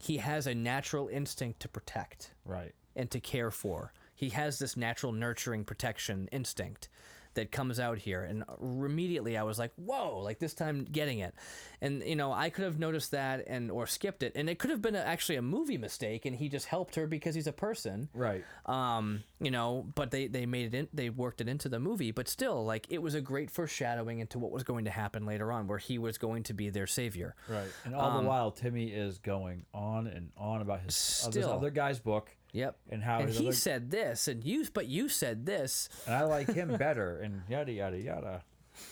he 0.06 0.18
has 0.18 0.46
a 0.46 0.54
natural 0.54 1.08
instinct 1.08 1.60
to 1.62 1.68
protect 1.68 2.32
Right. 2.46 2.74
and 2.96 3.10
to 3.12 3.20
care 3.20 3.50
for. 3.50 3.92
He 4.14 4.30
has 4.30 4.60
this 4.60 4.78
natural 4.78 5.12
nurturing 5.12 5.66
protection 5.66 6.30
instinct 6.32 6.90
that 7.36 7.52
comes 7.52 7.80
out 7.80 7.98
here. 7.98 8.24
And 8.24 8.44
immediately 8.62 9.38
I 9.38 9.44
was 9.44 9.58
like, 9.60 9.72
whoa, 9.76 10.20
like 10.20 10.40
this 10.40 10.54
time 10.54 10.86
getting 10.86 11.20
it. 11.20 11.34
And, 11.82 12.02
you 12.04 12.16
know, 12.16 12.32
I 12.32 12.50
could 12.50 12.64
have 12.64 12.80
noticed 12.80 13.12
that 13.12 13.44
and 13.48 13.70
or 13.70 13.86
skipped 13.88 14.24
it. 14.24 14.34
And 14.36 14.50
it 14.50 14.60
could 14.60 14.72
have 14.72 14.82
been 14.82 14.96
a, 14.96 15.00
actually 15.00 15.36
a 15.36 15.42
movie 15.42 15.78
mistake 15.78 16.26
and 16.26 16.36
he 16.36 16.50
just 16.50 16.66
helped 16.68 16.96
her 16.96 17.08
because 17.08 17.36
he's 17.36 17.48
a 17.48 17.54
person 17.54 18.10
Right. 18.14 18.44
um 18.66 19.24
you 19.40 19.52
know 19.52 19.86
but 19.96 20.12
they 20.12 20.28
they 20.28 20.46
made 20.46 20.74
it 20.74 20.78
in 20.78 20.88
they 20.94 21.10
worked 21.10 21.42
it 21.42 21.48
into 21.50 21.68
the 21.70 21.80
movie 21.80 22.12
but 22.12 22.28
still 22.28 22.64
like 22.66 22.88
it 22.90 23.02
was 23.02 23.14
a 23.14 23.22
great 23.22 23.52
foreshadowing 23.52 24.20
into 24.20 24.40
what 24.40 24.52
was 24.52 24.64
going 24.64 24.86
to 24.86 24.92
happen 24.92 25.26
later 25.26 25.52
on 25.52 25.68
where 25.68 25.78
he 25.78 25.98
was 25.98 26.18
going 26.18 26.44
to 26.44 26.54
be 26.54 26.70
their 26.70 26.88
savior 26.88 27.36
Right. 27.50 27.68
And 27.84 27.94
all 27.94 28.12
Um, 28.18 28.24
the 28.24 28.30
while, 28.30 28.52
Timmy 28.52 28.88
is 28.88 29.18
going 29.20 29.66
on 29.74 30.08
and 30.08 30.32
on 30.38 30.62
about 30.62 30.80
his 30.80 30.88
this 30.88 30.96
Still. 30.96 31.52
other 31.52 31.70
guy's 31.70 32.00
book 32.00 32.36
yep. 32.56 32.78
And 32.90 33.04
how 33.04 33.20
and 33.20 33.30
he 33.30 33.48
other, 33.48 33.56
said 33.56 33.92
this 33.92 34.28
and 34.28 34.44
you 34.44 34.66
but 34.74 34.88
you 34.88 35.10
said 35.10 35.46
this. 35.46 35.90
And 36.06 36.16
I 36.16 36.24
like 36.24 36.52
him 36.52 36.76
better 36.78 37.20
and 37.20 37.42
yada 37.50 37.72
yada 37.72 38.02
yada. 38.02 38.44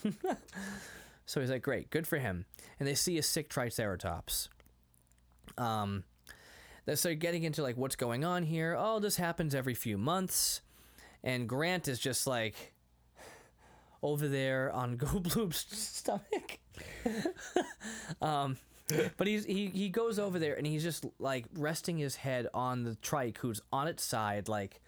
so 1.25 1.39
he's 1.39 1.49
like 1.49 1.61
great 1.61 1.89
good 1.89 2.05
for 2.05 2.17
him. 2.17 2.45
And 2.79 2.87
they 2.87 2.93
see 2.93 3.17
a 3.17 3.23
sick 3.23 3.49
triceratops. 3.49 4.49
Um 5.57 6.03
they 6.85 6.95
start 6.95 7.19
getting 7.19 7.43
into 7.43 7.63
like 7.63 7.77
what's 7.77 7.95
going 7.95 8.25
on 8.25 8.43
here? 8.43 8.75
Oh 8.77 8.99
this 8.99 9.15
happens 9.15 9.55
every 9.55 9.73
few 9.73 9.97
months 9.97 10.61
and 11.23 11.47
grant 11.47 11.87
is 11.87 11.99
just 11.99 12.27
like 12.27 12.73
over 14.01 14.27
there 14.27 14.71
on 14.73 14.97
Goldblum's 14.97 15.65
stomach. 15.69 16.59
Um 18.21 18.57
but 19.17 19.27
he's 19.27 19.45
he, 19.45 19.67
he 19.67 19.89
goes 19.89 20.19
over 20.19 20.39
there 20.39 20.55
and 20.55 20.65
he's 20.67 20.83
just 20.83 21.05
like 21.19 21.45
resting 21.57 21.97
his 21.97 22.15
head 22.17 22.47
on 22.53 22.83
the 22.83 22.95
trike 22.95 23.37
who's 23.39 23.61
on 23.71 23.87
its 23.87 24.03
side 24.03 24.47
like 24.49 24.81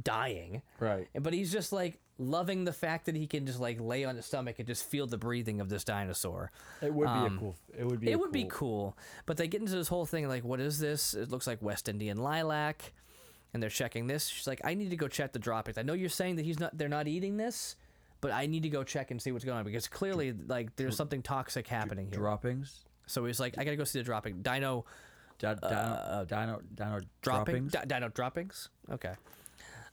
dying 0.00 0.62
Right. 0.80 1.08
but 1.20 1.32
he's 1.34 1.52
just 1.52 1.72
like 1.72 1.98
loving 2.18 2.64
the 2.64 2.72
fact 2.72 3.06
that 3.06 3.16
he 3.16 3.26
can 3.26 3.46
just 3.46 3.60
like 3.60 3.78
lay 3.80 4.04
on 4.04 4.16
his 4.16 4.24
stomach 4.26 4.58
and 4.58 4.66
just 4.66 4.84
feel 4.84 5.06
the 5.06 5.18
breathing 5.18 5.60
of 5.60 5.68
this 5.68 5.84
dinosaur 5.84 6.50
It 6.80 6.92
would 6.94 7.06
be 7.06 7.10
Um, 7.10 7.36
a 7.36 7.40
cool. 7.40 7.56
It 7.78 7.86
would 7.86 8.00
be. 8.00 8.10
it 8.10 8.18
would 8.18 8.32
be 8.32 8.44
cool- 8.44 8.50
cool 8.94 8.98
but 9.26 9.36
they 9.36 9.48
get 9.48 9.60
into 9.60 9.74
this 9.74 9.88
whole 9.88 10.06
thing 10.06 10.28
like 10.28 10.44
what 10.44 10.60
is 10.60 10.78
this 10.78 11.14
it 11.14 11.30
looks 11.30 11.46
like 11.46 11.60
west 11.60 11.88
indian 11.88 12.16
lilac 12.18 12.92
and 13.52 13.62
they're 13.62 13.68
checking 13.70 14.06
this 14.06 14.28
she's 14.28 14.46
like 14.46 14.60
i 14.64 14.72
need 14.72 14.88
to 14.90 14.96
go 14.96 15.08
check 15.08 15.32
the 15.32 15.38
droppings 15.38 15.76
i 15.76 15.82
know 15.82 15.92
you're 15.92 16.08
saying 16.08 16.36
that 16.36 16.44
he's 16.46 16.58
not 16.60 16.76
they're 16.78 16.88
not 16.88 17.06
eating 17.06 17.36
this 17.36 17.76
but 18.22 18.30
i 18.30 18.46
need 18.46 18.62
to 18.62 18.70
go 18.70 18.82
check 18.82 19.10
and 19.10 19.20
see 19.20 19.30
what's 19.32 19.44
going 19.44 19.58
on 19.58 19.64
because 19.64 19.88
clearly 19.88 20.32
like 20.46 20.74
there's 20.76 20.96
something 20.96 21.20
toxic 21.22 21.66
happening 21.68 22.06
here 22.06 22.18
droppings. 22.18 22.84
So 23.12 23.24
he's 23.26 23.38
like 23.38 23.58
i 23.58 23.64
gotta 23.64 23.76
go 23.76 23.84
see 23.84 23.98
the 23.98 24.04
dropping. 24.04 24.42
Dino 24.42 24.84
Di- 25.38 25.54
Dino, 25.54 26.24
dino, 26.28 26.60
dino 26.74 27.00
dropping? 27.20 27.68
droppings. 27.68 27.72
di- 27.72 27.84
dino 27.86 28.08
droppings? 28.08 28.68
Okay. 28.90 29.14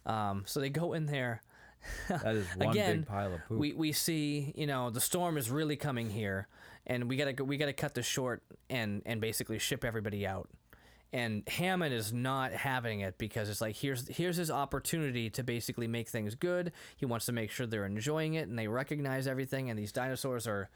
Um 0.06 0.44
so 0.46 0.60
they 0.60 0.70
go 0.70 0.94
in 0.94 1.06
there. 1.06 1.42
That 2.10 2.36
is 2.36 2.46
one 2.56 2.70
Again, 2.70 2.98
big 3.00 3.08
pile 3.08 3.34
of 3.34 3.42
poop. 3.48 3.58
we 3.60 3.74
we 3.74 3.92
see 3.92 4.54
you 4.56 4.68
know 4.68 4.90
the 4.90 5.00
storm 5.02 5.38
is 5.38 5.50
really 5.50 5.76
coming 5.76 6.10
here 6.10 6.48
and 6.86 7.10
we 7.10 7.16
gotta 7.18 7.44
we 7.44 7.58
gotta 7.58 7.74
cut 7.74 7.94
this 7.96 8.06
short 8.06 8.44
and 8.70 9.02
and 9.06 9.20
basically 9.22 9.60
ship 9.60 9.84
everybody 9.86 10.26
out. 10.28 10.50
And 11.12 11.42
hammond 11.48 11.92
is 11.94 12.14
not 12.14 12.52
having 12.52 13.00
it 13.00 13.18
because 13.18 13.50
it's 13.50 13.62
like 13.62 13.76
here's 13.76 14.08
here's 14.08 14.38
his 14.38 14.52
opportunity 14.52 15.30
to 15.32 15.42
basically 15.44 15.88
make 15.88 16.08
things 16.10 16.36
good. 16.36 16.72
He 16.98 17.06
wants 17.08 17.26
to 17.26 17.32
make 17.32 17.50
sure 17.50 17.66
they're 17.66 17.86
enjoying 17.88 18.36
it 18.36 18.48
and 18.48 18.60
they 18.60 18.68
recognize 18.68 19.26
everything 19.26 19.70
and 19.72 19.80
these 19.80 19.92
dinosaurs 19.92 20.46
are 20.48 20.70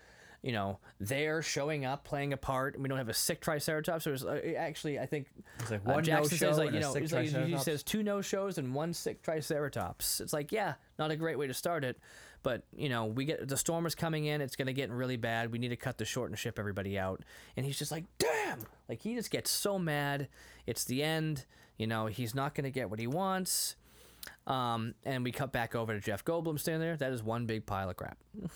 you 0.44 0.52
know 0.52 0.78
there 1.00 1.41
showing 1.41 1.86
up 1.86 2.04
playing 2.04 2.34
a 2.34 2.38
part 2.38 2.76
and 2.76 2.84
we 2.84 2.89
don't 2.89 3.00
have 3.00 3.10
a 3.10 3.14
sick 3.14 3.39
triceratops 3.41 4.04
there's 4.04 4.24
uh, 4.24 4.39
actually 4.58 5.00
i 5.00 5.06
think 5.06 5.28
It's 5.60 5.72
like 5.72 5.82
uh, 5.88 5.94
one 5.94 6.04
Jackson 6.04 6.36
no-show 6.36 6.46
says 6.52 6.58
like 6.60 6.74
you 6.74 6.80
know 6.80 6.91
like, 6.91 7.48
he 7.48 7.58
says 7.58 7.82
two 7.82 8.04
no 8.04 8.22
shows 8.22 8.58
and 8.58 8.76
one 8.76 8.94
sick 8.94 9.24
triceratops 9.24 10.20
it's 10.20 10.34
like 10.34 10.52
yeah 10.52 10.74
not 11.00 11.10
a 11.10 11.16
great 11.16 11.39
way 11.39 11.48
to 11.48 11.54
start 11.54 11.84
it 11.84 11.98
But 12.44 12.64
you 12.76 12.89
know, 12.89 13.06
we 13.06 13.24
get 13.24 13.48
the 13.48 13.56
storm 13.56 13.86
is 13.86 13.96
coming 13.96 14.26
in. 14.26 14.41
It's 14.41 14.58
gonna 14.58 14.74
get 14.74 14.91
really 14.91 15.16
bad. 15.16 15.50
We 15.50 15.60
need 15.60 15.70
to 15.70 15.78
cut 15.78 15.98
this 15.98 16.10
short 16.10 16.30
and 16.30 16.38
ship 16.38 16.60
everybody 16.60 17.00
out. 17.00 17.24
And 17.56 17.66
he's 17.66 17.80
just 17.80 17.89
like, 17.89 18.04
damn! 18.20 18.60
Like 18.89 19.00
he 19.02 19.16
just 19.16 19.32
gets 19.32 19.50
so 19.50 19.80
mad. 19.80 20.28
It's 20.68 20.84
the 20.84 21.02
end. 21.04 21.46
You 21.78 21.88
know, 21.88 22.08
he's 22.08 22.36
not 22.36 22.54
gonna 22.54 22.70
get 22.70 22.89
what 22.89 23.00
he 23.00 23.08
wants. 23.08 23.78
Um, 24.46 24.94
and 25.06 25.24
we 25.24 25.32
cut 25.32 25.54
back 25.54 25.74
over 25.74 25.94
to 25.94 26.02
Jeff 26.02 26.26
Goldblum 26.26 26.60
standing 26.60 26.82
there. 26.82 26.98
That 26.98 27.14
is 27.14 27.24
one 27.24 27.46
big 27.46 27.66
pile 27.66 27.89
of 27.89 27.96
crap. 27.96 28.18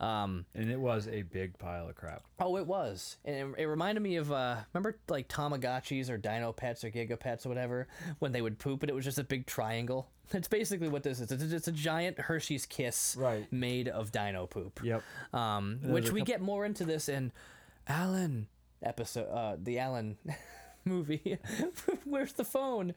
and 0.00 0.44
it 0.54 0.80
was 0.80 1.06
a 1.08 1.22
big 1.22 1.58
pile 1.58 1.88
of 1.88 1.94
crap. 1.94 2.22
Oh, 2.38 2.56
it 2.56 2.66
was, 2.66 3.16
and 3.24 3.36
it, 3.56 3.62
it 3.62 3.66
reminded 3.66 4.00
me 4.00 4.16
of 4.16 4.32
uh, 4.32 4.56
remember 4.72 4.98
like 5.08 5.28
Tamagotchis 5.28 6.08
or 6.10 6.16
Dino 6.16 6.52
Pets 6.52 6.84
or 6.84 6.90
Giga 6.90 7.18
Pets 7.20 7.44
or 7.46 7.50
whatever 7.50 7.86
when 8.18 8.32
they 8.32 8.40
would 8.42 8.58
poop 8.58 8.82
and 8.82 8.90
it 8.90 8.94
was 8.94 9.04
just 9.04 9.18
a 9.18 9.24
big 9.24 9.46
triangle. 9.46 10.08
That's 10.30 10.48
basically 10.48 10.88
what 10.88 11.02
this 11.02 11.20
is. 11.20 11.30
It's, 11.32 11.42
it's 11.52 11.68
a 11.68 11.72
giant 11.72 12.18
Hershey's 12.18 12.64
Kiss 12.64 13.16
Right. 13.18 13.46
made 13.52 13.88
of 13.88 14.12
dino 14.12 14.46
poop. 14.46 14.80
Yep. 14.82 15.02
Um, 15.34 15.80
which 15.82 16.10
a 16.10 16.12
we 16.12 16.22
get 16.22 16.40
more 16.40 16.64
into 16.64 16.84
this 16.84 17.08
in 17.08 17.32
Alan 17.88 18.46
episode, 18.82 19.28
uh, 19.28 19.56
the 19.60 19.78
Alan 19.80 20.16
movie. 20.84 21.36
Where's 22.04 22.32
the 22.32 22.44
phone? 22.44 22.94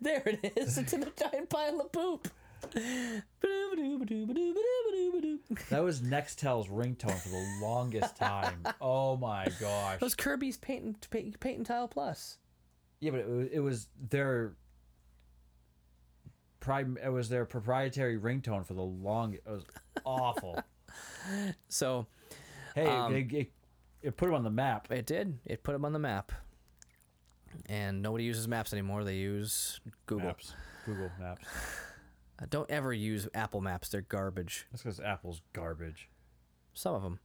there 0.00 0.22
it 0.24 0.52
is. 0.56 0.78
It's 0.78 0.92
in 0.92 1.02
a 1.02 1.10
giant 1.10 1.50
pile 1.50 1.80
of 1.80 1.90
poop. 1.92 2.28
That 5.70 5.82
was 5.82 6.00
Nextel's 6.00 6.68
ringtone 6.68 7.18
for 7.18 7.28
the 7.28 7.58
longest 7.62 8.16
time. 8.16 8.64
Oh 8.80 9.16
my 9.16 9.46
gosh. 9.60 9.98
That 9.98 10.02
was 10.02 10.14
Kirby's 10.14 10.56
Paint 10.56 10.84
and, 10.84 11.10
Paint, 11.10 11.40
Paint 11.40 11.56
and 11.58 11.66
Tile 11.66 11.88
Plus. 11.88 12.38
Yeah, 13.00 13.12
but 13.12 13.20
it 13.20 13.28
was, 13.28 13.48
it 13.52 13.60
was 13.60 13.88
their 14.10 14.54
prime. 16.60 16.98
It 17.02 17.08
was 17.08 17.28
their 17.28 17.44
proprietary 17.46 18.18
ringtone 18.18 18.66
for 18.66 18.74
the 18.74 18.82
long. 18.82 19.34
It 19.34 19.42
was 19.46 19.64
awful. 20.04 20.62
So 21.68 22.08
hey, 22.74 22.86
Um, 22.86 23.14
it, 23.14 23.32
it, 23.32 23.52
it 24.02 24.16
put 24.16 24.28
him 24.28 24.34
on 24.34 24.42
the 24.42 24.50
map. 24.50 24.90
it 24.90 25.06
did. 25.06 25.38
It 25.46 25.62
put 25.62 25.72
them 25.72 25.84
on 25.84 25.92
the 25.92 26.00
map. 26.00 26.32
And 27.66 28.02
nobody 28.02 28.24
uses 28.24 28.48
maps 28.48 28.72
anymore. 28.72 29.04
They 29.04 29.14
use 29.14 29.78
Google. 30.06 30.26
Maps. 30.26 30.54
Google 30.84 31.10
Maps. 31.20 31.44
Uh, 32.40 32.46
Don't 32.48 32.70
ever 32.70 32.92
use 32.92 33.28
Apple 33.34 33.60
Maps. 33.60 33.88
They're 33.88 34.00
garbage. 34.02 34.66
That's 34.70 34.82
because 34.82 35.00
Apple's 35.00 35.42
garbage. 35.52 36.08
Some 36.74 36.94
of 36.94 37.02
them. 37.02 37.18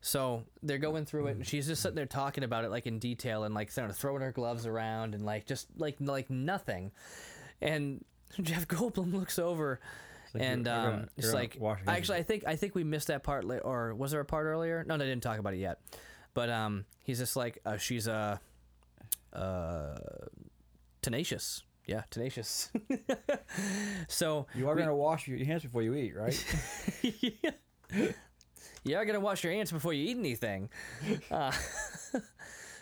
So 0.00 0.44
they're 0.62 0.78
going 0.78 1.06
through 1.06 1.28
it, 1.28 1.36
and 1.36 1.46
she's 1.46 1.66
just 1.66 1.80
sitting 1.80 1.94
there 1.96 2.04
talking 2.06 2.44
about 2.44 2.64
it 2.64 2.70
like 2.70 2.86
in 2.86 2.98
detail, 2.98 3.44
and 3.44 3.54
like 3.54 3.70
sort 3.70 3.88
of 3.88 3.96
throwing 3.96 4.20
her 4.22 4.32
gloves 4.32 4.66
around, 4.66 5.14
and 5.14 5.24
like 5.24 5.46
just 5.46 5.68
like 5.78 5.96
like 6.00 6.28
nothing. 6.30 6.92
And 7.62 8.04
Jeff 8.42 8.68
Goldblum 8.68 9.14
looks 9.14 9.38
over, 9.38 9.80
like 10.34 10.42
and 10.42 10.66
you're- 10.66 10.76
you're 10.76 10.86
um, 10.86 10.94
gonna- 10.96 11.08
it's 11.16 11.32
like 11.32 11.56
actually, 11.96 12.18
I 12.18 12.22
think 12.22 12.44
I 12.46 12.56
think 12.56 12.74
we 12.74 12.84
missed 12.84 13.06
that 13.06 13.22
part, 13.22 13.44
la- 13.44 13.56
or 13.58 13.94
was 13.94 14.10
there 14.10 14.20
a 14.20 14.24
part 14.26 14.44
earlier? 14.46 14.84
No, 14.86 14.98
they 14.98 15.06
didn't 15.06 15.22
talk 15.22 15.38
about 15.38 15.54
it 15.54 15.58
yet. 15.58 15.78
But 16.34 16.50
um, 16.50 16.84
he's 17.04 17.18
just 17.18 17.34
like 17.36 17.58
uh, 17.64 17.78
she's 17.78 18.06
a 18.06 18.40
uh, 19.32 19.96
tenacious. 21.02 21.62
Yeah, 21.86 22.02
tenacious. 22.10 22.70
so 24.08 24.46
You 24.54 24.68
are 24.68 24.74
gonna 24.74 24.96
wash 24.96 25.28
your 25.28 25.38
hands 25.44 25.62
before 25.62 25.82
you 25.82 25.94
eat, 25.94 26.16
right? 26.16 26.44
yeah. 27.02 27.50
You 28.84 28.96
are 28.96 29.04
gonna 29.04 29.20
wash 29.20 29.44
your 29.44 29.52
hands 29.52 29.70
before 29.70 29.92
you 29.92 30.04
eat 30.10 30.16
anything. 30.18 30.70
Uh, 31.30 31.52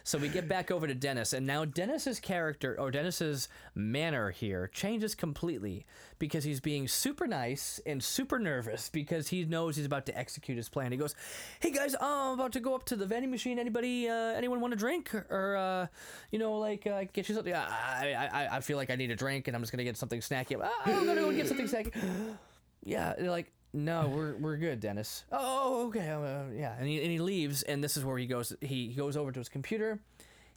so 0.05 0.18
we 0.18 0.28
get 0.28 0.48
back 0.48 0.70
over 0.70 0.86
to 0.86 0.94
Dennis, 0.94 1.32
and 1.32 1.46
now 1.46 1.64
Dennis's 1.64 2.20
character 2.20 2.76
or 2.78 2.90
Dennis's 2.90 3.48
manner 3.74 4.30
here 4.30 4.68
changes 4.68 5.14
completely 5.14 5.86
because 6.18 6.44
he's 6.44 6.61
being 6.61 6.88
super 6.88 7.26
nice 7.26 7.80
and 7.86 8.03
super 8.03 8.38
nervous 8.38 8.88
because 8.88 9.28
he 9.28 9.44
knows 9.44 9.76
he's 9.76 9.86
about 9.86 10.07
to 10.07 10.18
execute 10.18 10.57
his 10.57 10.68
plan. 10.68 10.92
He 10.92 10.98
goes, 10.98 11.14
"Hey 11.61 11.70
guys, 11.70 11.94
I'm 12.00 12.34
about 12.34 12.53
to 12.53 12.61
go 12.61 12.74
up 12.74 12.84
to 12.86 12.96
the 12.96 13.07
vending 13.07 13.30
machine. 13.30 13.59
Anybody, 13.59 14.09
uh, 14.09 14.14
anyone 14.34 14.61
want 14.61 14.72
a 14.74 14.76
drink 14.76 15.14
or, 15.14 15.57
uh, 15.57 15.86
you 16.30 16.38
know, 16.38 16.59
like 16.59 16.86
uh, 16.86 17.05
get 17.12 17.28
you 17.28 17.34
something? 17.34 17.55
I, 17.55 18.28
I, 18.32 18.57
I 18.57 18.61
feel 18.61 18.76
like 18.76 18.90
I 18.90 18.96
need 18.96 19.11
a 19.11 19.16
drink, 19.16 19.48
and 19.48 19.57
I'm 19.57 19.62
just 19.62 19.72
gonna 19.72 19.84
get 19.84 19.96
something 19.96 20.20
snacky. 20.20 20.57
I'm 20.84 21.07
gonna 21.07 21.20
go 21.20 21.32
get 21.32 21.48
something 21.48 21.66
snacky." 21.66 21.92
Yeah, 22.84 23.14
they're 23.16 23.30
like, 23.30 23.53
no, 23.73 24.09
we're 24.09 24.37
we're 24.37 24.57
good, 24.57 24.81
Dennis. 24.81 25.25
Oh, 25.33 25.87
okay, 25.89 26.09
uh, 26.11 26.53
yeah. 26.55 26.75
And 26.79 26.87
he, 26.87 27.01
and 27.03 27.11
he 27.11 27.18
leaves, 27.18 27.62
and 27.62 27.83
this 27.83 27.97
is 27.97 28.05
where 28.05 28.18
he 28.18 28.27
goes. 28.27 28.55
He, 28.61 28.89
he 28.89 28.95
goes 28.95 29.16
over 29.16 29.33
to 29.33 29.41
his 29.41 29.49
computer, 29.49 29.99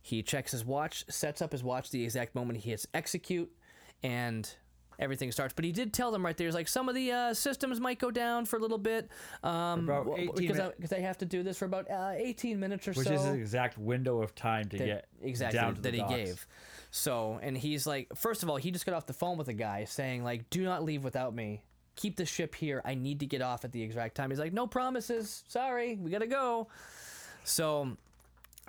he 0.02 0.22
checks 0.22 0.52
his 0.52 0.66
watch, 0.66 1.06
sets 1.10 1.42
up 1.42 1.52
his 1.52 1.64
watch 1.64 1.90
the 1.90 2.04
exact 2.04 2.36
moment 2.36 2.60
he 2.60 2.70
hits 2.72 2.86
execute, 2.94 3.52
and 4.04 4.54
everything 5.00 5.32
starts. 5.32 5.54
But 5.54 5.66
he 5.66 5.72
did 5.72 5.94
tell 5.94 6.12
them 6.12 6.26
right 6.26 6.36
there, 6.38 6.48
he's 6.48 6.56
like, 6.56 6.68
some 6.68 6.88
of 6.90 6.96
the 6.96 7.12
uh, 7.12 7.34
systems 7.34 7.80
might 7.80 8.00
go 8.00 8.12
down 8.12 8.46
for 8.46 8.58
a 8.58 8.60
little 8.60 8.78
bit, 8.78 9.10
um, 9.44 9.90
about 9.90 10.08
18 10.18 10.36
because 10.36 10.58
min- 10.58 10.66
I, 10.68 10.72
because 10.76 10.90
they 10.90 11.02
have 11.02 11.18
to 11.20 11.26
do 11.26 11.44
this 11.44 11.58
for 11.58 11.66
about 11.66 11.90
uh, 11.90 12.14
18 12.16 12.60
minutes 12.60 12.88
or 12.88 12.92
Which 12.92 13.08
so 13.08 13.12
Which 13.14 13.20
is 13.20 13.26
the 13.26 13.34
exact 13.34 13.78
window 13.78 14.22
of 14.22 14.36
time 14.36 14.66
to 14.70 14.78
that, 14.78 14.86
get 14.86 15.08
exactly 15.22 15.60
down 15.60 15.76
to 15.76 15.82
that 15.82 15.92
the 15.92 15.98
he 15.98 16.04
docks. 16.04 16.14
gave. 16.14 16.48
So, 16.92 17.40
and 17.42 17.58
he's 17.58 17.86
like, 17.86 18.08
first 18.16 18.44
of 18.44 18.50
all, 18.50 18.56
he 18.56 18.72
just 18.72 18.86
got 18.86 18.96
off 18.96 19.06
the 19.06 19.14
phone 19.14 19.38
with 19.38 19.50
a 19.50 19.54
guy 19.54 19.84
saying 19.84 20.24
like, 20.24 20.50
"Do 20.50 20.64
not 20.64 20.84
leave 20.84 21.04
without 21.04 21.36
me. 21.36 21.62
Keep 21.96 22.18
the 22.18 22.26
ship 22.26 22.56
here. 22.56 22.82
I 22.84 22.96
need 22.96 23.20
to 23.22 23.26
get 23.26 23.42
off 23.42 23.64
at 23.66 23.72
the 23.72 23.82
exact 23.82 24.16
time." 24.16 24.30
He's 24.30 24.40
like, 24.40 24.54
"No 24.54 24.68
promises. 24.68 25.44
Sorry, 25.48 25.96
we 25.96 26.12
gotta 26.12 26.28
go." 26.28 26.68
So, 27.44 27.96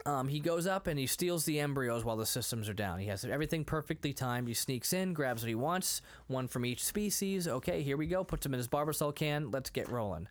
um, 0.04 0.28
he 0.28 0.38
goes 0.40 0.66
up 0.66 0.86
and 0.86 0.98
he 0.98 1.06
steals 1.06 1.44
the 1.44 1.58
embryos 1.60 2.04
while 2.04 2.16
the 2.16 2.26
systems 2.26 2.68
are 2.68 2.74
down. 2.74 2.98
He 2.98 3.06
has 3.06 3.24
everything 3.24 3.64
perfectly 3.64 4.12
timed. 4.12 4.46
He 4.48 4.54
sneaks 4.54 4.92
in, 4.92 5.14
grabs 5.14 5.42
what 5.42 5.48
he 5.48 5.54
wants, 5.54 6.02
one 6.26 6.46
from 6.46 6.64
each 6.66 6.84
species. 6.84 7.48
Okay, 7.48 7.82
here 7.82 7.96
we 7.96 8.06
go. 8.06 8.22
Puts 8.22 8.44
them 8.44 8.54
in 8.54 8.58
his 8.58 8.68
barbasol 8.68 9.14
can. 9.14 9.50
Let's 9.50 9.70
get 9.70 9.88
rolling. 9.88 10.28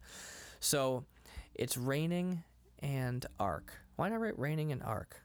So, 0.60 1.06
it's 1.56 1.76
raining 1.78 2.44
and 2.80 3.26
arc. 3.40 3.74
Why 3.96 4.10
not 4.10 4.20
write 4.22 4.38
raining 4.38 4.72
and 4.72 4.84
arc? 4.84 5.22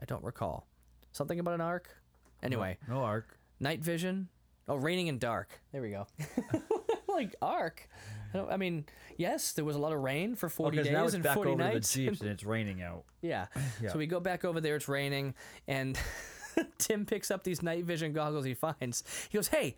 I 0.00 0.04
don't 0.04 0.22
recall. 0.22 0.66
Something 1.12 1.40
about 1.40 1.54
an 1.54 1.60
arc? 1.60 1.88
Anyway, 2.42 2.78
No 2.88 2.98
arc. 3.02 3.38
night 3.58 3.80
vision. 3.80 4.28
Oh, 4.68 4.76
raining 4.76 5.08
and 5.08 5.18
dark. 5.18 5.60
There 5.72 5.80
we 5.82 5.90
go. 5.90 6.06
like 7.08 7.34
arc. 7.40 7.88
I, 8.34 8.36
don't, 8.36 8.52
I 8.52 8.56
mean, 8.58 8.84
yes, 9.16 9.52
there 9.52 9.64
was 9.64 9.76
a 9.76 9.78
lot 9.78 9.92
of 9.92 10.00
rain 10.00 10.34
for 10.34 10.48
40 10.50 10.70
Because 10.76 10.86
days 10.88 10.92
now 10.94 11.04
it's 11.04 11.14
and 11.14 11.22
back 11.24 11.34
40 11.36 11.50
over 11.52 11.58
nights. 11.62 11.92
the 11.94 12.06
Jeeps 12.06 12.20
and 12.20 12.30
it's 12.32 12.44
raining 12.44 12.82
out. 12.82 13.04
yeah. 13.22 13.46
Yeah. 13.82 13.90
So 13.92 13.98
we 13.98 14.06
go 14.06 14.20
back 14.20 14.44
over 14.44 14.60
there. 14.60 14.76
It's 14.76 14.88
raining, 14.88 15.34
and 15.66 15.98
Tim 16.78 17.06
picks 17.06 17.30
up 17.30 17.44
these 17.44 17.62
night 17.62 17.84
vision 17.84 18.12
goggles 18.12 18.44
he 18.44 18.54
finds. 18.54 19.02
He 19.30 19.38
goes, 19.38 19.48
"Hey, 19.48 19.76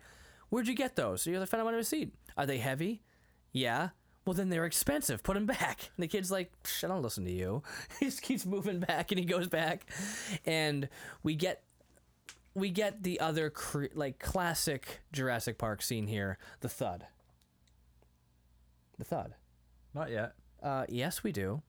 where'd 0.49 0.67
you 0.67 0.75
get 0.75 0.95
those? 0.97 1.21
So 1.21 1.29
you 1.29 1.37
found 1.45 1.59
them 1.61 1.67
under 1.67 1.79
a 1.79 1.83
seat. 1.83 2.13
Are 2.37 2.45
they 2.45 2.57
heavy? 2.57 3.01
Yeah." 3.53 3.89
Well, 4.23 4.35
then 4.35 4.49
they're 4.49 4.65
expensive. 4.65 5.23
Put 5.23 5.33
them 5.33 5.47
back. 5.47 5.89
And 5.97 6.03
the 6.03 6.07
kid's 6.07 6.29
like, 6.29 6.51
Psh, 6.63 6.83
I 6.83 6.87
don't 6.89 7.01
listen 7.01 7.25
to 7.25 7.31
you. 7.31 7.63
he 7.99 8.05
just 8.05 8.21
keeps 8.21 8.45
moving 8.45 8.79
back, 8.79 9.11
and 9.11 9.17
he 9.19 9.25
goes 9.25 9.47
back, 9.47 9.89
and 10.45 10.87
we 11.23 11.33
get 11.33 11.63
we 12.53 12.69
get 12.69 13.03
the 13.03 13.19
other 13.19 13.49
cre- 13.49 13.85
like 13.93 14.19
classic 14.19 15.01
Jurassic 15.11 15.57
Park 15.57 15.81
scene 15.81 16.07
here, 16.07 16.37
the 16.61 16.69
thud. 16.69 17.05
The 18.97 19.05
thud. 19.05 19.35
Not 19.93 20.11
yet. 20.11 20.33
Uh, 20.61 20.85
yes, 20.89 21.23
we 21.23 21.31
do. 21.31 21.61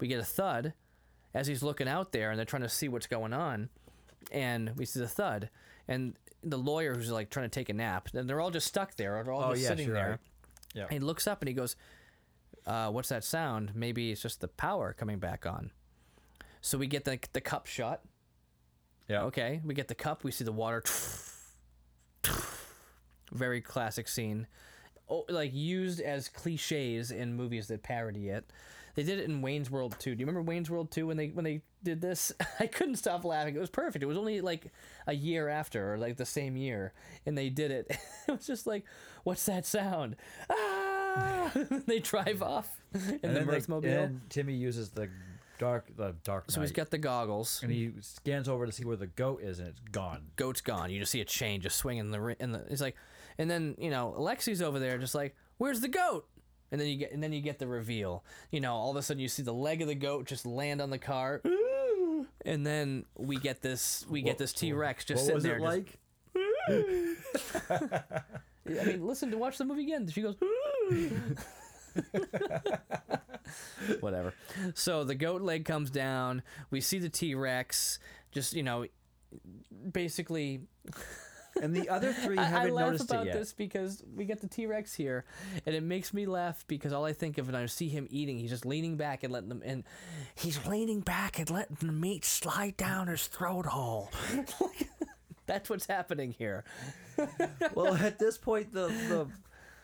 We 0.00 0.08
get 0.08 0.20
a 0.20 0.24
thud 0.24 0.74
as 1.34 1.46
he's 1.46 1.62
looking 1.62 1.88
out 1.88 2.12
there, 2.12 2.30
and 2.30 2.38
they're 2.38 2.44
trying 2.44 2.62
to 2.62 2.68
see 2.68 2.88
what's 2.88 3.06
going 3.06 3.32
on, 3.32 3.68
and 4.32 4.72
we 4.76 4.84
see 4.84 5.00
the 5.00 5.08
thud, 5.08 5.50
and 5.88 6.14
the 6.42 6.58
lawyer 6.58 6.94
who's 6.94 7.10
like 7.10 7.30
trying 7.30 7.48
to 7.48 7.54
take 7.54 7.68
a 7.68 7.72
nap, 7.74 8.08
and 8.14 8.28
they're 8.28 8.40
all 8.40 8.50
just 8.50 8.66
stuck 8.66 8.96
there, 8.96 9.18
or 9.18 9.24
they're 9.24 9.32
all 9.32 9.44
Oh, 9.44 9.50
just 9.52 9.62
yes, 9.62 9.68
sitting 9.70 9.86
you're 9.86 9.94
there. 9.94 10.10
right. 10.10 10.18
Yeah. 10.74 10.86
He 10.90 10.98
looks 10.98 11.26
up 11.26 11.40
and 11.40 11.48
he 11.48 11.54
goes, 11.54 11.76
uh, 12.66 12.90
"What's 12.90 13.08
that 13.08 13.24
sound? 13.24 13.72
Maybe 13.74 14.12
it's 14.12 14.20
just 14.20 14.40
the 14.40 14.48
power 14.48 14.92
coming 14.92 15.18
back 15.18 15.46
on." 15.46 15.70
So 16.60 16.76
we 16.76 16.86
get 16.86 17.04
the 17.04 17.18
the 17.32 17.40
cup 17.40 17.66
shot. 17.66 18.02
Yeah. 19.08 19.22
Okay, 19.24 19.60
we 19.64 19.74
get 19.74 19.88
the 19.88 19.94
cup. 19.94 20.24
We 20.24 20.30
see 20.32 20.44
the 20.44 20.52
water. 20.52 20.82
Very 23.32 23.60
classic 23.60 24.08
scene. 24.08 24.46
Oh, 25.08 25.24
like 25.28 25.52
used 25.54 26.00
as 26.00 26.28
cliches 26.28 27.10
in 27.10 27.34
movies 27.34 27.68
that 27.68 27.82
parody 27.82 28.28
it. 28.28 28.50
They 28.94 29.02
did 29.02 29.18
it 29.18 29.26
in 29.28 29.42
Wayne's 29.42 29.70
World 29.70 29.94
2. 29.98 30.14
Do 30.14 30.20
you 30.20 30.26
remember 30.26 30.42
Wayne's 30.42 30.70
World 30.70 30.90
2 30.90 31.06
when 31.06 31.16
they 31.16 31.28
when 31.28 31.44
they 31.44 31.60
did 31.84 32.00
this? 32.00 32.32
I 32.60 32.66
couldn't 32.66 32.96
stop 32.96 33.24
laughing. 33.24 33.54
It 33.54 33.58
was 33.60 33.68
perfect. 33.70 34.02
It 34.02 34.06
was 34.06 34.16
only 34.16 34.40
like 34.40 34.72
a 35.06 35.12
year 35.12 35.48
after 35.48 35.92
or 35.94 35.98
like 35.98 36.16
the 36.16 36.24
same 36.26 36.56
year 36.56 36.92
and 37.26 37.36
they 37.36 37.48
did 37.50 37.70
it. 37.70 37.96
It 38.28 38.32
was 38.32 38.46
just 38.46 38.66
like, 38.66 38.84
what's 39.22 39.46
that 39.46 39.64
sound? 39.64 40.16
Ah! 40.50 41.52
they 41.86 42.00
drive 42.00 42.42
off 42.42 42.68
in 42.92 43.00
the 43.22 43.28
then 43.28 43.46
they- 43.46 43.52
Mirthmobile. 43.60 44.04
and 44.04 44.20
Timmy 44.30 44.54
uses 44.54 44.90
the 44.90 45.08
dark 45.58 45.96
the 45.96 46.14
dark 46.24 46.50
so 46.50 46.60
he's 46.60 46.72
got 46.72 46.90
the 46.90 46.98
goggles. 46.98 47.60
and 47.62 47.72
he 47.72 47.92
scans 48.00 48.48
over 48.48 48.66
to 48.66 48.72
see 48.72 48.84
where 48.84 48.96
the 48.96 49.06
goat 49.06 49.42
is 49.42 49.58
and 49.58 49.68
it's 49.68 49.80
gone. 49.92 50.26
goat's 50.36 50.60
gone. 50.60 50.90
You 50.90 50.98
just 51.00 51.12
see 51.12 51.20
a 51.20 51.24
chain 51.24 51.60
just 51.60 51.76
swinging 51.76 52.00
in 52.06 52.10
the 52.10 52.20
ri- 52.20 52.36
in 52.40 52.52
the. 52.52 52.64
It's 52.68 52.80
like, 52.80 52.96
and 53.38 53.50
then 53.50 53.74
you 53.78 53.90
know 53.90 54.14
Alexi's 54.18 54.60
over 54.62 54.78
there 54.78 54.98
just 54.98 55.14
like, 55.14 55.34
where's 55.58 55.80
the 55.80 55.88
goat? 55.88 56.26
And 56.72 56.80
then 56.80 56.88
you 56.88 56.96
get 56.96 57.12
and 57.12 57.22
then 57.22 57.32
you 57.32 57.40
get 57.40 57.58
the 57.58 57.66
reveal. 57.66 58.24
You 58.50 58.60
know, 58.60 58.74
all 58.74 58.90
of 58.90 58.96
a 58.96 59.02
sudden 59.02 59.20
you 59.20 59.28
see 59.28 59.42
the 59.42 59.54
leg 59.54 59.82
of 59.82 59.88
the 59.88 59.94
goat 59.94 60.26
just 60.26 60.44
land 60.46 60.80
on 60.80 60.90
the 60.90 60.98
car, 60.98 61.40
and 62.44 62.66
then 62.66 63.04
we 63.16 63.36
get 63.36 63.62
this 63.62 64.04
we 64.10 64.20
get 64.22 64.36
this 64.38 64.52
T 64.52 64.72
Rex 64.72 65.04
just 65.04 65.30
what 65.30 65.42
sitting 65.42 65.60
was 65.60 65.64
there. 65.64 65.78
it 65.78 65.86
just- 65.86 67.70
like? 67.70 68.26
I 68.68 68.84
mean, 68.84 69.06
listen 69.06 69.30
to 69.30 69.38
watch 69.38 69.58
the 69.58 69.64
movie 69.64 69.82
again. 69.84 70.08
She 70.10 70.22
goes. 70.22 70.34
Whatever. 74.00 74.34
So 74.74 75.04
the 75.04 75.14
goat 75.14 75.42
leg 75.42 75.64
comes 75.64 75.90
down. 75.90 76.42
We 76.70 76.80
see 76.80 76.98
the 76.98 77.08
T 77.08 77.34
Rex. 77.34 77.98
Just 78.32 78.54
you 78.54 78.62
know, 78.62 78.86
basically 79.92 80.62
And 81.62 81.74
the 81.74 81.88
other 81.88 82.12
three 82.12 82.38
I, 82.38 82.42
I 82.42 82.46
haven't 82.46 82.74
laugh 82.74 82.86
noticed 82.86 83.10
about 83.10 83.26
yet. 83.26 83.34
this 83.34 83.52
because 83.52 84.02
we 84.14 84.24
get 84.24 84.40
the 84.40 84.48
T 84.48 84.66
Rex 84.66 84.94
here, 84.94 85.24
and 85.64 85.74
it 85.74 85.82
makes 85.82 86.12
me 86.12 86.26
laugh 86.26 86.64
because 86.68 86.92
all 86.92 87.04
I 87.04 87.12
think 87.12 87.38
of 87.38 87.46
when 87.46 87.54
I 87.54 87.66
see 87.66 87.88
him 87.88 88.06
eating, 88.10 88.38
he's 88.38 88.50
just 88.50 88.66
leaning 88.66 88.96
back 88.96 89.22
and 89.22 89.32
letting 89.32 89.48
them, 89.48 89.62
and 89.64 89.84
he's 90.34 90.64
leaning 90.66 91.00
back 91.00 91.38
and 91.38 91.50
letting 91.50 91.76
the 91.80 91.92
meat 91.92 92.24
slide 92.24 92.76
down 92.76 93.08
his 93.08 93.26
throat 93.26 93.66
hole. 93.66 94.10
That's 95.46 95.70
what's 95.70 95.86
happening 95.86 96.34
here. 96.36 96.64
well, 97.74 97.94
at 97.94 98.18
this 98.18 98.36
point, 98.36 98.72
the, 98.72 98.88
the 98.88 99.28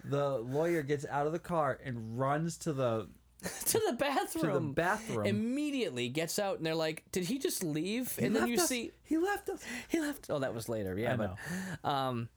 the 0.05 0.39
lawyer 0.39 0.83
gets 0.83 1.07
out 1.07 1.27
of 1.27 1.33
the 1.33 1.39
car 1.39 1.79
and 1.85 2.19
runs 2.19 2.59
to 2.59 2.73
the 2.73 3.09
to 3.67 3.81
the 3.87 3.95
bathroom. 3.95 4.45
To 4.45 4.53
the 4.53 4.61
bathroom. 4.61 5.27
Immediately 5.27 6.09
gets 6.09 6.39
out, 6.39 6.59
and 6.59 6.67
they're 6.67 6.75
like, 6.75 7.05
"Did 7.13 7.25
he 7.25 7.39
just 7.39 7.65
leave?" 7.65 8.17
He 8.17 8.27
and 8.27 8.37
then 8.37 8.47
you 8.47 8.57
us. 8.57 8.69
see 8.69 8.93
he 9.03 9.19
left 9.19 9.49
us. 9.49 9.63
he 9.89 10.01
left. 10.01 10.27
Oh, 10.31 10.39
that 10.39 10.55
was 10.55 10.69
later. 10.69 10.97
Yeah, 10.97 11.15
I 11.15 11.17
but 11.17 11.89
um, 11.89 12.29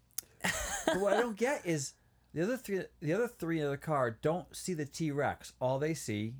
But 0.86 1.00
what 1.00 1.14
I 1.14 1.22
don't 1.22 1.38
get 1.38 1.66
is 1.66 1.94
the 2.34 2.44
other 2.44 2.58
three. 2.58 2.82
The 3.02 3.14
other 3.14 3.28
three 3.28 3.60
in 3.60 3.70
the 3.70 3.78
car 3.78 4.18
don't 4.22 4.54
see 4.56 4.74
the 4.74 4.86
T 4.86 5.12
Rex. 5.12 5.54
All 5.60 5.80
they 5.80 5.94
see 5.94 6.34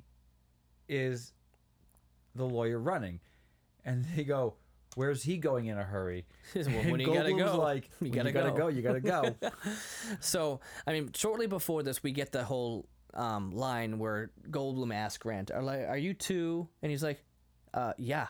is 0.88 1.32
the 2.34 2.44
lawyer 2.44 2.78
running, 2.78 3.20
and 3.84 4.04
they 4.16 4.24
go, 4.24 4.54
"Where's 4.96 5.22
he 5.22 5.36
going 5.36 5.66
in 5.66 5.78
a 5.78 5.84
hurry?" 5.84 6.26
well, 6.56 6.64
when 6.64 6.98
you 6.98 7.14
gotta 7.14 7.32
go, 7.32 7.58
like, 7.58 7.88
you 8.00 8.10
gotta, 8.10 8.32
gotta 8.32 8.50
go. 8.50 8.56
go. 8.56 8.68
You 8.68 8.82
gotta 8.82 9.00
go. 9.00 9.36
So, 10.20 10.58
I 10.86 10.92
mean, 10.92 11.10
shortly 11.14 11.46
before 11.46 11.84
this, 11.84 12.02
we 12.02 12.10
get 12.10 12.32
the 12.32 12.42
whole 12.42 12.86
um, 13.14 13.52
line 13.52 13.98
where 14.00 14.30
Goldblum 14.50 14.92
asks 14.92 15.18
Grant, 15.18 15.50
"Are 15.52 15.62
like, 15.62 15.86
are 15.88 15.96
you 15.96 16.12
two? 16.14 16.68
And 16.82 16.90
he's 16.90 17.02
like, 17.02 17.22
uh, 17.74 17.92
"Yeah, 17.98 18.26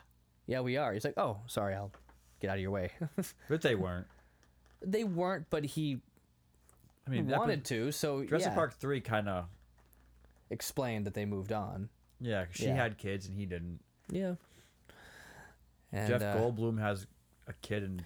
yeah, 0.46 0.60
we 0.60 0.76
are." 0.76 0.92
He's 0.92 1.04
like, 1.04 1.16
"Oh, 1.16 1.38
sorry, 1.46 1.74
I'll 1.74 1.92
get 2.40 2.50
out 2.50 2.56
of 2.56 2.62
your 2.62 2.70
way." 2.72 2.90
but 3.48 3.62
they 3.62 3.74
weren't. 3.74 4.06
they 4.82 5.04
weren't, 5.04 5.46
but 5.50 5.64
he 5.64 6.00
I 7.06 7.10
mean, 7.10 7.28
wanted 7.28 7.64
to, 7.66 7.92
so 7.92 8.24
Jurassic 8.24 8.48
yeah, 8.50 8.54
Park 8.54 8.74
three 8.74 9.00
kind 9.00 9.28
of 9.28 9.46
explained 10.50 11.06
that 11.06 11.14
they 11.14 11.24
moved 11.24 11.52
on. 11.52 11.88
Yeah, 12.20 12.46
She 12.50 12.66
Yeah. 12.66 12.74
had 12.76 12.98
kids 12.98 13.26
and 13.26 13.36
he 13.36 13.46
didn't. 13.46 13.80
Yeah. 14.10 14.34
And, 15.92 16.08
Jeff 16.08 16.22
uh, 16.22 16.36
Goldblum 16.36 16.80
has 16.80 17.06
a 17.46 17.52
kid 17.54 17.82
and 17.82 18.04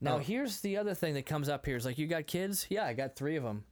Now 0.00 0.16
Oh. 0.16 0.18
here's 0.18 0.60
the 0.60 0.76
other 0.76 0.94
thing 0.94 1.14
that 1.14 1.26
comes 1.26 1.48
up 1.48 1.66
here 1.66 1.76
is 1.76 1.84
like, 1.84 1.98
you 1.98 2.06
got 2.06 2.26
kids? 2.26 2.66
Yeah, 2.70 2.84
I 2.84 2.94
got 2.94 3.16
three 3.16 3.36
of 3.36 3.42
them 3.44 3.64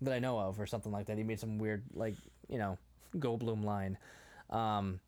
that 0.00 0.14
I 0.14 0.18
know 0.18 0.38
of, 0.38 0.58
or 0.58 0.66
something 0.66 0.90
like 0.90 1.06
that. 1.06 1.18
He 1.18 1.24
made 1.24 1.38
some 1.40 1.58
weird, 1.58 1.84
like, 1.92 2.14
you 2.48 2.58
know, 2.58 2.78
Goldblum 3.16 3.64
line. 3.64 3.98
Um, 4.48 5.00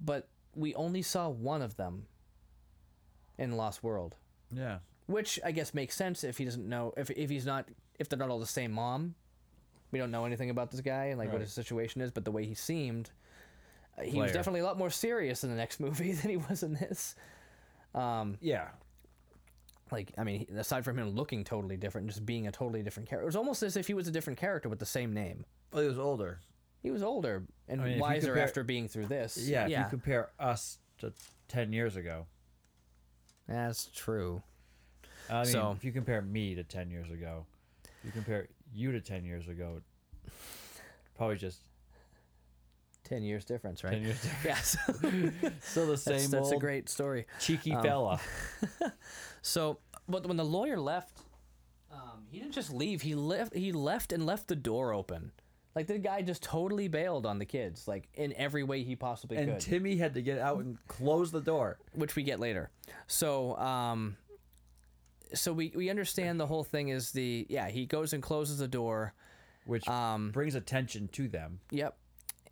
but 0.00 0.28
we 0.54 0.74
only 0.74 1.02
saw 1.02 1.28
one 1.28 1.62
of 1.62 1.76
them 1.76 2.06
in 3.38 3.56
Lost 3.56 3.82
World, 3.82 4.16
yeah. 4.52 4.78
which 5.06 5.38
I 5.44 5.50
guess 5.52 5.74
makes 5.74 5.94
sense 5.96 6.24
if 6.24 6.38
he 6.38 6.44
doesn't 6.44 6.68
know 6.68 6.92
if 6.96 7.10
if 7.10 7.30
he's 7.30 7.46
not 7.46 7.68
if 7.98 8.08
they're 8.08 8.18
not 8.18 8.30
all 8.30 8.38
the 8.38 8.46
same 8.46 8.72
mom. 8.72 9.14
We 9.92 9.98
don't 9.98 10.10
know 10.10 10.24
anything 10.24 10.50
about 10.50 10.70
this 10.70 10.80
guy 10.80 11.06
and 11.06 11.18
like 11.18 11.32
what 11.32 11.40
his 11.40 11.52
situation 11.52 12.00
is, 12.00 12.10
but 12.10 12.24
the 12.24 12.30
way 12.30 12.44
he 12.46 12.54
seemed, 12.54 13.10
uh, 13.98 14.02
he 14.02 14.18
was 14.18 14.32
definitely 14.32 14.60
a 14.60 14.64
lot 14.64 14.78
more 14.78 14.90
serious 14.90 15.44
in 15.44 15.50
the 15.50 15.56
next 15.56 15.80
movie 15.86 16.12
than 16.12 16.30
he 16.30 16.36
was 16.36 16.62
in 16.62 16.74
this. 16.74 17.14
Um, 17.94 18.36
Yeah. 18.40 18.68
like 19.90 20.12
I 20.16 20.24
mean, 20.24 20.46
aside 20.56 20.84
from 20.84 20.98
him 20.98 21.10
looking 21.10 21.44
totally 21.44 21.76
different, 21.76 22.06
just 22.08 22.24
being 22.24 22.46
a 22.46 22.52
totally 22.52 22.82
different 22.82 23.08
character, 23.08 23.24
it 23.24 23.26
was 23.26 23.36
almost 23.36 23.62
as 23.62 23.76
if 23.76 23.86
he 23.86 23.94
was 23.94 24.06
a 24.08 24.10
different 24.12 24.38
character 24.38 24.68
with 24.68 24.78
the 24.78 24.86
same 24.86 25.12
name. 25.12 25.44
Well, 25.72 25.82
he 25.82 25.88
was 25.88 25.98
older. 25.98 26.38
He 26.82 26.90
was 26.90 27.02
older 27.02 27.44
and 27.68 27.80
I 27.82 27.84
mean, 27.84 27.98
wiser 27.98 28.28
compare- 28.28 28.44
after 28.44 28.64
being 28.64 28.88
through 28.88 29.06
this. 29.06 29.36
Yeah. 29.36 29.64
If 29.64 29.70
yeah, 29.70 29.84
you 29.84 29.90
compare 29.90 30.30
us 30.38 30.78
to 30.98 31.12
ten 31.48 31.72
years 31.72 31.96
ago, 31.96 32.26
that's 33.48 33.86
true. 33.86 34.42
I 35.28 35.42
mean, 35.42 35.52
So- 35.52 35.72
if 35.72 35.84
you 35.84 35.92
compare 35.92 36.22
me 36.22 36.54
to 36.54 36.64
ten 36.64 36.90
years 36.90 37.10
ago, 37.10 37.46
you 38.04 38.10
compare 38.12 38.48
you 38.72 38.92
to 38.92 39.00
ten 39.00 39.24
years 39.24 39.48
ago, 39.48 39.80
probably 41.16 41.36
just 41.36 41.60
Ten 43.10 43.22
years 43.24 43.44
difference, 43.44 43.82
right? 43.84 43.92
ten 43.92 44.02
years. 44.02 44.24
Yes, 44.44 44.76
Still 45.60 45.86
the 45.88 45.96
same 45.98 46.14
that's, 46.18 46.28
that's 46.28 46.52
a 46.52 46.56
great 46.56 46.88
story. 46.88 47.26
cheeky 47.40 47.72
um, 47.74 47.82
fella. 47.82 48.20
So, 49.42 49.78
but 50.08 50.26
when 50.26 50.36
the 50.36 50.44
lawyer 50.44 50.78
left, 50.78 51.18
um, 51.92 52.24
he 52.30 52.38
didn't 52.38 52.52
just 52.54 52.72
leave. 52.72 53.02
He 53.02 53.14
left. 53.14 53.54
He 53.54 53.72
left 53.72 54.12
and 54.12 54.24
left 54.26 54.48
the 54.48 54.54
door 54.56 54.92
open. 54.94 55.32
Like 55.74 55.86
the 55.86 55.98
guy 55.98 56.22
just 56.22 56.42
totally 56.42 56.88
bailed 56.88 57.26
on 57.26 57.38
the 57.38 57.44
kids, 57.46 57.88
like 57.88 58.08
in 58.14 58.32
every 58.34 58.62
way 58.64 58.82
he 58.84 58.96
possibly 58.96 59.36
And 59.38 59.52
could. 59.52 59.60
Timmy 59.60 59.96
had 59.96 60.14
to 60.14 60.22
get 60.22 60.38
out 60.38 60.58
and 60.60 60.78
close 60.88 61.30
the 61.32 61.40
door. 61.40 61.78
which 61.94 62.14
we 62.16 62.22
get 62.22 62.38
later. 62.40 62.70
So, 63.06 63.56
um, 63.56 64.16
so 65.34 65.52
we 65.52 65.72
we 65.74 65.90
understand 65.90 66.38
the 66.38 66.46
whole 66.46 66.64
thing 66.64 66.88
is 66.88 67.10
the 67.12 67.46
yeah 67.48 67.68
he 67.68 67.86
goes 67.86 68.12
and 68.12 68.22
closes 68.22 68.58
the 68.58 68.68
door. 68.68 69.14
which 69.64 69.88
Um, 69.88 70.30
brings 70.32 70.54
attention 70.54 71.08
to 71.12 71.28
them. 71.28 71.60
Yep, 71.70 71.96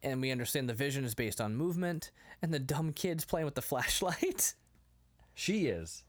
and 0.02 0.20
we 0.20 0.30
understand 0.30 0.68
the 0.68 0.74
vision 0.74 1.04
is 1.04 1.14
based 1.14 1.40
on 1.40 1.54
movement, 1.56 2.10
and 2.42 2.52
the 2.54 2.58
dumb 2.58 2.92
kids 2.92 3.24
playing 3.24 3.44
with 3.46 3.54
the 3.54 3.62
flashlight. 3.62 4.54
She 5.34 5.66
is. 5.66 6.02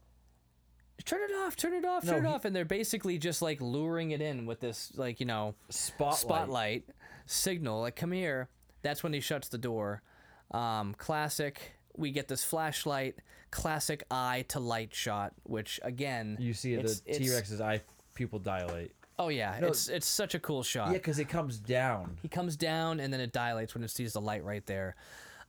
turn 1.04 1.20
it 1.22 1.32
off, 1.46 1.54
turn 1.54 1.72
it 1.72 1.84
off, 1.84 2.02
No, 2.04 2.14
turn 2.14 2.24
it 2.24 2.28
he- 2.28 2.34
off, 2.34 2.44
and 2.44 2.54
they're 2.56 2.64
basically 2.64 3.16
just 3.16 3.42
like 3.42 3.60
luring 3.60 4.10
it 4.10 4.20
in 4.20 4.44
with 4.44 4.58
this 4.60 4.92
like 4.96 5.20
you 5.20 5.26
know 5.26 5.54
Spotlight. 5.68 6.18
spotlight 6.18 6.84
signal 7.26 7.82
like 7.82 7.94
come 7.94 8.10
here 8.10 8.48
that's 8.82 9.04
when 9.04 9.12
he 9.12 9.20
shuts 9.20 9.48
the 9.48 9.56
door 9.58 10.02
um, 10.50 10.94
classic 10.98 11.60
we 11.96 12.10
get 12.10 12.26
this 12.26 12.42
flashlight 12.42 13.20
classic 13.52 14.02
eye 14.10 14.44
to 14.48 14.58
light 14.58 14.92
shot 14.92 15.32
which 15.44 15.78
again 15.84 16.36
You 16.40 16.52
see 16.52 16.74
the 16.74 16.88
T 17.12 17.30
Rex's 17.32 17.60
eye 17.60 17.82
pupil 18.14 18.40
dilate. 18.40 18.90
Oh 19.20 19.28
yeah 19.28 19.58
No. 19.60 19.68
it's 19.68 19.88
it's 19.88 20.06
such 20.06 20.34
a 20.34 20.38
cool 20.40 20.62
shot 20.62 20.88
Yeah, 20.88 20.94
because 20.94 21.18
it 21.18 21.28
comes 21.28 21.58
down. 21.58 22.16
he 22.22 22.28
comes 22.28 22.56
down 22.56 22.98
and 23.00 23.12
then 23.12 23.20
it 23.20 23.32
dilates 23.32 23.74
when 23.74 23.84
it 23.84 23.90
sees 23.90 24.12
the 24.14 24.20
light 24.20 24.44
right 24.44 24.64
there 24.66 24.96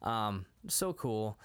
um, 0.04 0.46
so 0.68 0.94
cool 0.94 1.38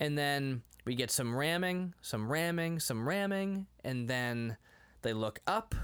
and 0.00 0.16
then 0.16 0.62
we 0.84 0.94
get 0.94 1.10
some 1.10 1.34
ramming 1.34 1.94
some 2.02 2.30
ramming 2.30 2.78
some 2.80 3.06
ramming 3.08 3.66
and 3.84 4.08
then 4.08 4.56
they 5.02 5.12
look 5.12 5.40
up 5.46 5.74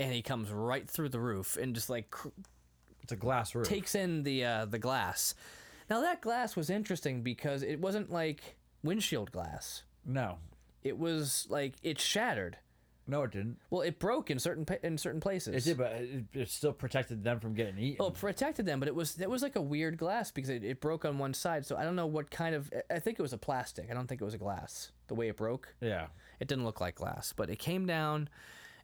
and 0.00 0.12
he 0.12 0.22
comes 0.22 0.50
right 0.50 0.88
through 0.88 1.08
the 1.08 1.20
roof 1.20 1.56
and 1.56 1.74
just 1.74 1.88
like 1.90 2.10
cr- 2.10 2.28
It's 3.02 3.12
a 3.12 3.16
glass 3.16 3.54
roof. 3.54 3.66
takes 3.68 3.94
in 3.94 4.22
the 4.24 4.44
uh, 4.44 4.64
the 4.64 4.78
glass. 4.78 5.34
Now 5.90 6.00
that 6.00 6.20
glass 6.20 6.56
was 6.56 6.68
interesting 6.70 7.22
because 7.22 7.62
it 7.62 7.80
wasn't 7.80 8.10
like 8.10 8.56
windshield 8.82 9.30
glass. 9.30 9.84
no, 10.04 10.38
It 10.82 10.98
was 10.98 11.46
like 11.48 11.74
it 11.82 12.00
shattered. 12.00 12.56
No, 13.06 13.22
it 13.24 13.32
didn't. 13.32 13.58
Well, 13.70 13.82
it 13.82 13.98
broke 13.98 14.30
in 14.30 14.38
certain 14.38 14.64
pa- 14.64 14.76
in 14.82 14.96
certain 14.98 15.20
places. 15.20 15.54
It 15.66 15.68
did, 15.70 15.78
but 15.78 15.92
it, 15.92 16.24
it 16.32 16.48
still 16.50 16.72
protected 16.72 17.22
them 17.22 17.40
from 17.40 17.54
getting 17.54 17.78
eaten. 17.78 17.96
Well, 17.98 18.08
it 18.08 18.14
protected 18.14 18.64
them, 18.66 18.78
but 18.80 18.88
it 18.88 18.94
was 18.94 19.20
it 19.20 19.28
was 19.28 19.42
like 19.42 19.56
a 19.56 19.60
weird 19.62 19.98
glass 19.98 20.30
because 20.30 20.48
it, 20.50 20.64
it 20.64 20.80
broke 20.80 21.04
on 21.04 21.18
one 21.18 21.34
side. 21.34 21.66
So 21.66 21.76
I 21.76 21.84
don't 21.84 21.96
know 21.96 22.06
what 22.06 22.30
kind 22.30 22.54
of. 22.54 22.72
I 22.90 22.98
think 22.98 23.18
it 23.18 23.22
was 23.22 23.32
a 23.32 23.38
plastic. 23.38 23.90
I 23.90 23.94
don't 23.94 24.06
think 24.06 24.20
it 24.20 24.24
was 24.24 24.34
a 24.34 24.38
glass. 24.38 24.90
The 25.08 25.14
way 25.14 25.28
it 25.28 25.36
broke, 25.36 25.74
yeah, 25.82 26.06
it 26.40 26.48
didn't 26.48 26.64
look 26.64 26.80
like 26.80 26.94
glass, 26.94 27.34
but 27.36 27.50
it 27.50 27.58
came 27.58 27.84
down, 27.86 28.30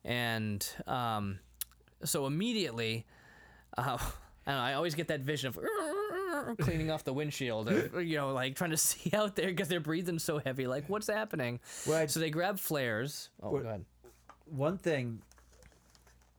and 0.04 0.66
um, 0.86 1.38
so 2.04 2.26
immediately, 2.26 3.06
uh, 3.78 3.96
I, 4.46 4.50
know, 4.52 4.58
I 4.58 4.74
always 4.74 4.94
get 4.94 5.08
that 5.08 5.20
vision 5.20 5.48
of 5.48 5.58
cleaning 6.58 6.90
off 6.90 7.04
the 7.04 7.12
windshield, 7.12 7.70
or, 7.70 8.00
you 8.02 8.16
know, 8.16 8.32
like 8.32 8.54
trying 8.54 8.70
to 8.70 8.76
see 8.76 9.10
out 9.14 9.36
there 9.36 9.46
because 9.48 9.68
they're 9.68 9.80
breathing 9.80 10.18
so 10.18 10.38
heavy. 10.38 10.66
Like, 10.66 10.88
what's 10.88 11.06
happening? 11.06 11.60
Well, 11.86 11.98
I- 11.98 12.06
so 12.06 12.20
they 12.20 12.30
grab 12.30 12.58
flares. 12.58 13.30
Oh, 13.42 13.50
What- 13.50 13.62
go 13.62 13.68
ahead. 13.68 13.84
One 14.50 14.78
thing 14.78 15.22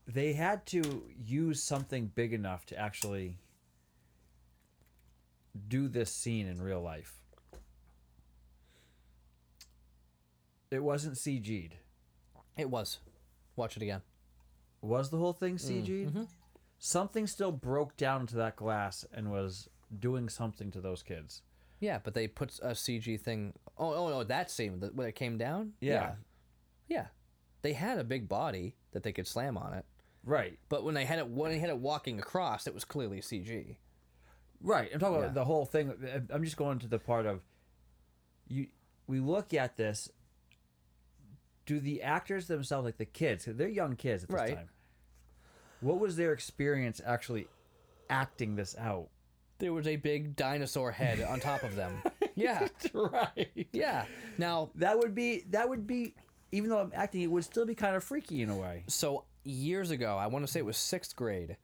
they 0.07 0.33
had 0.33 0.65
to 0.67 1.03
use 1.25 1.61
something 1.61 2.11
big 2.13 2.33
enough 2.33 2.65
to 2.67 2.77
actually 2.77 3.37
do 5.67 5.87
this 5.87 6.11
scene 6.11 6.47
in 6.47 6.61
real 6.61 6.81
life. 6.81 7.15
It 10.69 10.83
wasn't 10.83 11.15
CG'd. 11.15 11.75
It 12.57 12.69
was. 12.69 12.99
Watch 13.55 13.75
it 13.75 13.83
again. 13.83 14.01
Was 14.81 15.09
the 15.09 15.17
whole 15.17 15.33
thing 15.33 15.57
CG'd? 15.57 15.87
Mm, 15.89 16.05
mm-hmm. 16.07 16.23
Something 16.79 17.27
still 17.27 17.51
broke 17.51 17.95
down 17.97 18.21
into 18.21 18.35
that 18.37 18.55
glass 18.55 19.05
and 19.13 19.31
was 19.31 19.69
doing 19.99 20.29
something 20.29 20.71
to 20.71 20.81
those 20.81 21.03
kids. 21.03 21.41
Yeah, 21.79 21.99
but 22.03 22.13
they 22.13 22.27
put 22.27 22.57
a 22.59 22.71
CG 22.71 23.19
thing. 23.19 23.53
Oh, 23.77 23.93
oh, 23.93 24.09
no, 24.09 24.23
that 24.23 24.49
scene 24.49 24.81
when 24.93 25.07
it 25.07 25.15
came 25.15 25.37
down. 25.37 25.73
Yeah. 25.79 25.91
yeah, 25.91 26.13
Yeah. 26.87 27.05
They 27.61 27.73
had 27.73 27.97
a 27.99 28.03
big 28.03 28.27
body 28.27 28.75
that 28.91 29.03
they 29.03 29.11
could 29.11 29.27
slam 29.27 29.57
on 29.57 29.73
it, 29.73 29.85
Right. 30.23 30.57
but 30.69 30.83
when 30.83 30.93
they 30.95 31.05
had 31.05 31.19
it 31.19 31.27
when 31.27 31.51
they 31.51 31.59
had 31.59 31.69
it 31.69 31.77
walking 31.77 32.19
across, 32.19 32.65
it 32.67 32.73
was 32.73 32.83
clearly 32.85 33.21
CG. 33.21 33.77
Right. 34.61 34.89
I'm 34.93 34.99
talking 34.99 35.15
Yeah. 35.15 35.21
about 35.21 35.33
the 35.33 35.45
whole 35.45 35.65
thing. 35.65 35.93
I'm 36.31 36.43
just 36.43 36.57
going 36.57 36.79
to 36.79 36.87
the 36.87 36.99
part 36.99 37.25
of 37.25 37.41
you. 38.47 38.67
We 39.07 39.19
look 39.19 39.53
at 39.53 39.77
this. 39.77 40.09
do 41.67 41.79
the 41.79 42.01
actors 42.01 42.47
themselves, 42.47 42.83
like 42.85 42.97
the 42.97 43.05
kids, 43.05 43.45
they're 43.45 43.67
young 43.67 43.95
kids 43.95 44.23
at 44.23 44.29
this 44.29 44.35
Right. 44.39 44.55
time. 44.55 44.69
What 45.79 45.99
was 45.99 46.15
their 46.17 46.33
experience 46.33 46.99
actually 47.05 47.47
acting 48.09 48.55
this 48.55 48.75
out? 48.77 49.09
There 49.59 49.71
was 49.71 49.87
a 49.87 49.95
big 49.95 50.35
dinosaur 50.35 50.91
head 50.91 51.21
on 51.21 51.39
top 51.39 51.63
of 51.63 51.75
them. 51.75 52.01
Yeah, 52.35 52.67
right. 52.93 53.67
yeah. 53.73 54.05
Now, 54.37 54.71
That 54.75 54.97
would 54.97 55.13
be 55.13 55.41
that 55.49 55.67
would 55.69 55.85
be 55.85 56.15
even 56.51 56.69
though 56.69 56.79
I'm 56.79 56.91
acting, 56.95 57.21
it 57.21 57.31
would 57.31 57.43
still 57.43 57.65
be 57.65 57.75
kind 57.75 57.95
of 57.95 58.03
freaky 58.03 58.41
in 58.41 58.49
a 58.49 58.55
way. 58.55 58.83
so 58.87 59.25
years 59.43 59.89
ago, 59.91 60.17
I 60.17 60.27
want 60.27 60.45
to 60.45 60.51
say 60.51 60.59
it 60.59 60.65
was 60.65 60.77
sixth 60.77 61.15
grade. 61.15 61.57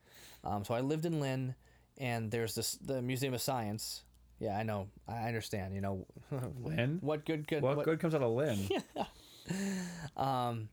Um, 0.44 0.64
so 0.66 0.74
I 0.74 0.80
lived 0.82 1.06
in 1.06 1.20
Lynn, 1.20 1.56
and 1.98 2.32
there's 2.32 2.56
this 2.56 2.74
the 2.76 3.02
Museum 3.02 3.34
of 3.34 3.42
Science. 3.42 4.04
Yeah, 4.40 4.58
I 4.58 4.64
know. 4.64 4.88
I 5.08 5.28
understand. 5.28 5.74
You 5.76 5.82
know, 5.82 6.06
Lynn? 6.62 7.00
what 7.02 7.26
good 7.26 7.48
good 7.48 7.62
What, 7.64 7.78
what- 7.78 7.86
good 7.86 8.00
comes 8.00 8.14
out 8.16 8.22
of 8.24 8.32
Lynn? 8.32 8.68
um, 10.18 10.70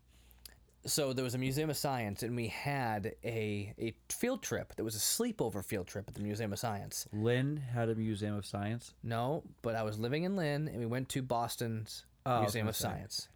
so 0.86 1.12
there 1.12 1.24
was 1.24 1.34
a 1.34 1.38
museum 1.38 1.70
of 1.70 1.76
science 1.76 2.22
and 2.22 2.36
we 2.36 2.48
had 2.48 3.14
a, 3.24 3.72
a 3.78 3.94
field 4.10 4.42
trip 4.42 4.74
there 4.76 4.84
was 4.84 4.94
a 4.96 4.98
sleepover 4.98 5.64
field 5.64 5.86
trip 5.86 6.04
at 6.08 6.14
the 6.14 6.20
museum 6.20 6.52
of 6.52 6.58
science 6.58 7.06
Lynn 7.12 7.56
had 7.72 7.88
a 7.88 7.94
museum 7.94 8.34
of 8.34 8.44
science. 8.44 8.92
no 9.02 9.42
but 9.62 9.76
i 9.76 9.82
was 9.82 9.98
living 9.98 10.24
in 10.24 10.36
lynn 10.36 10.68
and 10.68 10.78
we 10.78 10.86
went 10.86 11.08
to 11.10 11.22
boston's 11.22 12.04
Oh, 12.26 12.40
museum 12.40 12.68
of 12.68 12.76
say. 12.76 12.84
science 12.88 13.28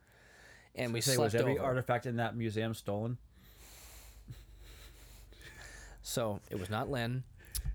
and 0.78 0.92
we 0.92 1.00
Say, 1.00 1.14
slept 1.14 1.34
was 1.34 1.40
every 1.40 1.58
over 1.58 1.66
artifact 1.66 2.06
in 2.06 2.16
that 2.16 2.36
museum 2.36 2.74
stolen? 2.74 3.18
so 6.02 6.40
it 6.50 6.58
was 6.58 6.70
not 6.70 6.88
lynn 6.90 7.22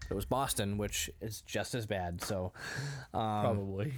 it 0.10 0.14
was 0.14 0.26
boston 0.26 0.78
which 0.78 1.10
is 1.22 1.42
just 1.42 1.76
as 1.76 1.86
bad 1.86 2.22
so 2.22 2.52
um, 3.14 3.42
Probably. 3.42 3.94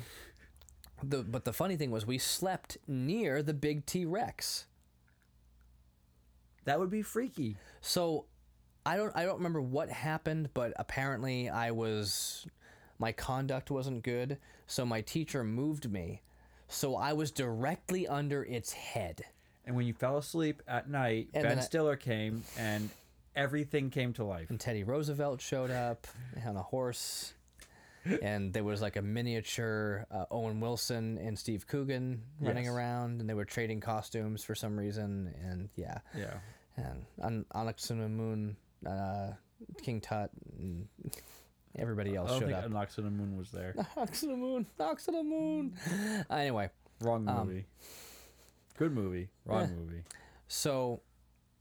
the, 1.03 1.23
but 1.23 1.45
the 1.45 1.53
funny 1.53 1.77
thing 1.77 1.91
was 1.91 2.05
we 2.05 2.17
slept 2.17 2.77
near 2.87 3.41
the 3.41 3.53
big 3.53 3.85
t-rex 3.85 4.65
That 6.65 6.79
would 6.79 6.89
be 6.89 7.01
freaky. 7.03 7.57
So 7.81 8.25
I 8.85 8.97
don't 8.97 9.15
I 9.15 9.23
don't 9.23 9.37
remember 9.37 9.61
what 9.61 9.89
happened, 9.89 10.49
but 10.53 10.73
apparently 10.77 11.47
I 11.49 11.71
was 11.71 12.47
my 12.99 13.11
conduct 13.11 13.69
wasn't 13.71 14.03
good, 14.03 14.37
so 14.67 14.85
my 14.85 15.01
teacher 15.01 15.43
moved 15.43 15.91
me. 15.91 16.21
So 16.67 16.95
I 16.95 17.13
was 17.13 17.31
directly 17.31 18.07
under 18.07 18.43
its 18.43 18.73
head. 18.73 19.23
And 19.65 19.75
when 19.75 19.85
you 19.87 19.93
fell 19.93 20.17
asleep 20.17 20.61
at 20.67 20.89
night, 20.89 21.29
And 21.33 21.43
Ben 21.43 21.59
I- 21.59 21.61
Stiller 21.61 21.95
came 21.95 22.43
and 22.57 22.89
everything 23.35 23.89
came 23.89 24.13
to 24.13 24.23
life. 24.23 24.49
And 24.49 24.59
Teddy 24.59 24.83
Roosevelt 24.83 25.41
showed 25.41 25.71
up 25.71 26.07
on 26.45 26.55
a 26.55 26.61
horse. 26.61 27.33
And 28.21 28.53
there 28.53 28.63
was 28.63 28.83
like 28.83 28.97
a 28.97 29.01
miniature 29.01 30.05
uh, 30.11 30.25
Owen 30.29 30.59
Wilson 30.59 31.17
and 31.17 31.37
Steve 31.37 31.65
Coogan 31.65 32.21
running 32.39 32.65
Yes. 32.65 32.73
around, 32.73 33.19
and 33.19 33.27
they 33.27 33.33
were 33.33 33.45
trading 33.45 33.79
costumes 33.79 34.43
for 34.43 34.53
some 34.53 34.77
reason. 34.77 35.33
And 35.43 35.69
yeah, 35.75 35.97
Yeah. 36.15 36.35
and 36.77 37.05
on 37.19 37.45
Onyx 37.51 37.89
and 37.89 38.15
Moon, 38.15 38.57
uh, 38.85 39.31
King 39.81 40.01
Tut, 40.01 40.29
and 40.59 40.87
everybody 41.77 42.11
I 42.11 42.21
else 42.21 42.31
don't 42.31 42.39
showed 42.41 42.49
think 42.49 42.57
up. 42.65 42.69
Knox 42.71 42.97
on 42.97 43.05
the 43.05 43.11
Moon 43.11 43.37
was 43.37 43.51
there. 43.51 43.73
Knocks 43.97 44.23
on 44.23 44.29
the 44.29 44.35
moon, 44.37 44.65
knocks 44.79 45.07
on 45.07 45.15
the 45.15 45.23
moon. 45.23 45.73
Anyway, 46.29 46.69
Wrong 47.01 47.27
Um, 47.27 47.47
movie. 47.47 47.65
Good 48.77 48.93
movie. 48.93 49.29
Wrong 49.45 49.69
movie. 49.75 50.03
so 50.47 51.01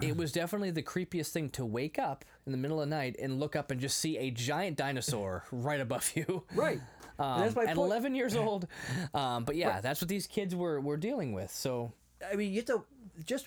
it 0.02 0.16
was 0.16 0.32
definitely 0.32 0.70
the 0.72 0.82
creepiest 0.82 1.28
thing 1.30 1.48
to 1.50 1.64
wake 1.64 1.98
up 1.98 2.24
in 2.46 2.52
the 2.52 2.58
middle 2.58 2.80
of 2.82 2.88
the 2.88 2.94
night 2.94 3.16
and 3.20 3.38
look 3.38 3.54
up 3.56 3.70
and 3.70 3.80
just 3.80 3.98
see 3.98 4.18
a 4.18 4.30
giant 4.30 4.76
dinosaur 4.76 5.44
right 5.52 5.80
above 5.80 6.10
you. 6.14 6.42
Right. 6.54 6.80
Um, 7.18 7.40
That's 7.40 7.54
my 7.54 7.62
at 7.62 7.76
point. 7.76 7.78
11 7.86 8.14
years 8.16 8.34
old. 8.34 8.66
Um, 9.14 9.44
but 9.44 9.54
yeah, 9.54 9.80
that's 9.80 10.00
what 10.00 10.08
these 10.08 10.26
kids 10.26 10.54
were, 10.54 10.80
were 10.80 10.96
dealing 10.96 11.32
with. 11.32 11.50
So, 11.52 11.92
I 12.28 12.34
mean, 12.34 12.50
you 12.52 12.56
have 12.56 12.64
to 12.66 12.84
just 13.24 13.46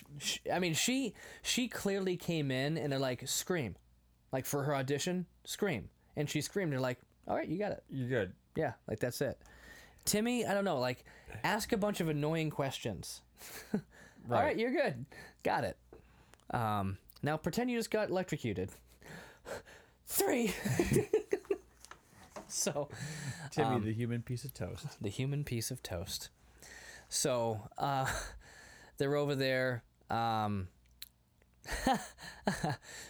I 0.50 0.58
mean, 0.58 0.72
she 0.72 1.12
she 1.42 1.68
clearly 1.68 2.16
came 2.16 2.50
in 2.50 2.78
and 2.78 2.90
they're 2.90 2.98
like, 2.98 3.28
scream. 3.28 3.76
Like 4.32 4.46
for 4.46 4.62
her 4.62 4.74
audition, 4.74 5.26
scream. 5.44 5.90
And 6.18 6.28
she 6.28 6.40
screamed. 6.42 6.72
They're 6.72 6.80
like, 6.80 6.98
all 7.26 7.36
right, 7.36 7.48
you 7.48 7.58
got 7.58 7.72
it. 7.72 7.82
you're 7.90 8.08
good. 8.08 8.32
Yeah, 8.56 8.72
like 8.88 8.98
that's 8.98 9.20
it. 9.20 9.38
Timmy, 10.04 10.44
I 10.44 10.52
don't 10.52 10.64
know, 10.64 10.78
like 10.80 11.04
ask 11.44 11.72
a 11.72 11.76
bunch 11.76 12.00
of 12.00 12.08
annoying 12.08 12.50
questions. 12.50 13.20
All 13.74 13.80
right, 14.28 14.42
Right. 14.46 14.58
you're 14.58 14.72
good. 14.72 15.04
Got 15.44 15.64
it. 15.64 15.76
Um, 16.50 16.98
now 17.22 17.36
pretend 17.36 17.70
you 17.70 17.78
just 17.78 17.90
got 17.90 18.08
electrocuted. 18.10 18.70
Three. 20.06 20.52
so, 22.48 22.88
Timmy, 23.50 23.76
Um, 23.76 23.84
the 23.84 23.92
human 23.92 24.22
piece 24.22 24.44
of 24.44 24.54
toast. 24.54 24.86
the 25.00 25.08
human 25.10 25.44
piece 25.44 25.70
of 25.70 25.82
toast. 25.82 26.30
So, 27.08 27.68
uh, 27.78 28.06
they're 28.96 29.14
over 29.16 29.34
there. 29.34 29.82
Um, 30.10 30.68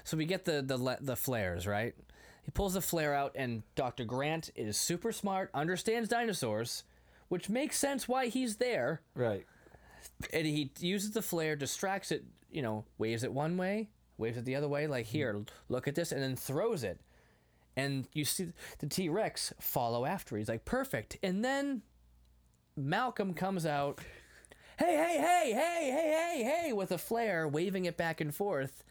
so 0.05 0.17
we 0.17 0.25
get 0.27 0.45
the 0.45 0.63
the 0.63 0.99
the 1.01 1.17
flares, 1.17 1.67
right? 1.67 1.95
He 2.49 2.53
pulls 2.53 2.73
the 2.73 2.81
flare 2.81 3.13
out, 3.13 3.33
and 3.35 3.63
Dr. 3.75 4.07
Grant 4.07 4.49
is 4.57 4.79
super 4.79 5.13
smart, 5.13 5.51
understands 5.53 6.09
dinosaurs, 6.09 6.85
which 7.29 7.51
makes 7.51 7.79
sense 7.79 8.09
why 8.09 8.29
he's 8.29 8.57
there. 8.57 9.03
Right. 9.15 9.45
And 10.33 10.47
he 10.47 10.73
uses 10.81 11.11
the 11.11 11.21
flare, 11.21 11.57
distracts 11.57 12.11
it, 12.11 12.25
you 12.51 12.63
know, 12.63 12.87
waves 12.97 13.23
it 13.23 13.35
one 13.35 13.59
way, 13.59 13.91
waves 14.17 14.39
it 14.39 14.47
the 14.47 14.57
other 14.57 14.67
way, 14.67 14.87
like 14.87 15.05
here, 15.05 15.35
mm-hmm. 15.35 15.43
look 15.69 15.87
at 15.87 15.95
this, 15.95 16.11
and 16.11 16.23
then 16.23 16.37
throws 16.37 16.85
it. 16.85 17.03
And 17.77 18.09
you 18.15 18.25
see 18.25 18.55
the 18.79 18.87
T 18.87 19.11
Rex 19.11 19.53
follow 19.61 20.07
after. 20.07 20.39
He's 20.39 20.49
like, 20.49 20.65
perfect. 20.65 21.19
And 21.23 21.45
then 21.45 21.83
Malcolm 22.79 23.35
comes 23.35 23.67
out, 23.67 24.01
hey, 24.79 24.97
hey, 24.97 25.19
hey, 25.19 25.53
hey, 25.53 25.91
hey, 25.91 26.43
hey, 26.43 26.63
hey, 26.63 26.73
with 26.73 26.93
a 26.93 26.99
flare, 26.99 27.47
waving 27.47 27.85
it 27.85 27.99
back 27.99 28.23
and 28.23 28.35
forth, 28.35 28.85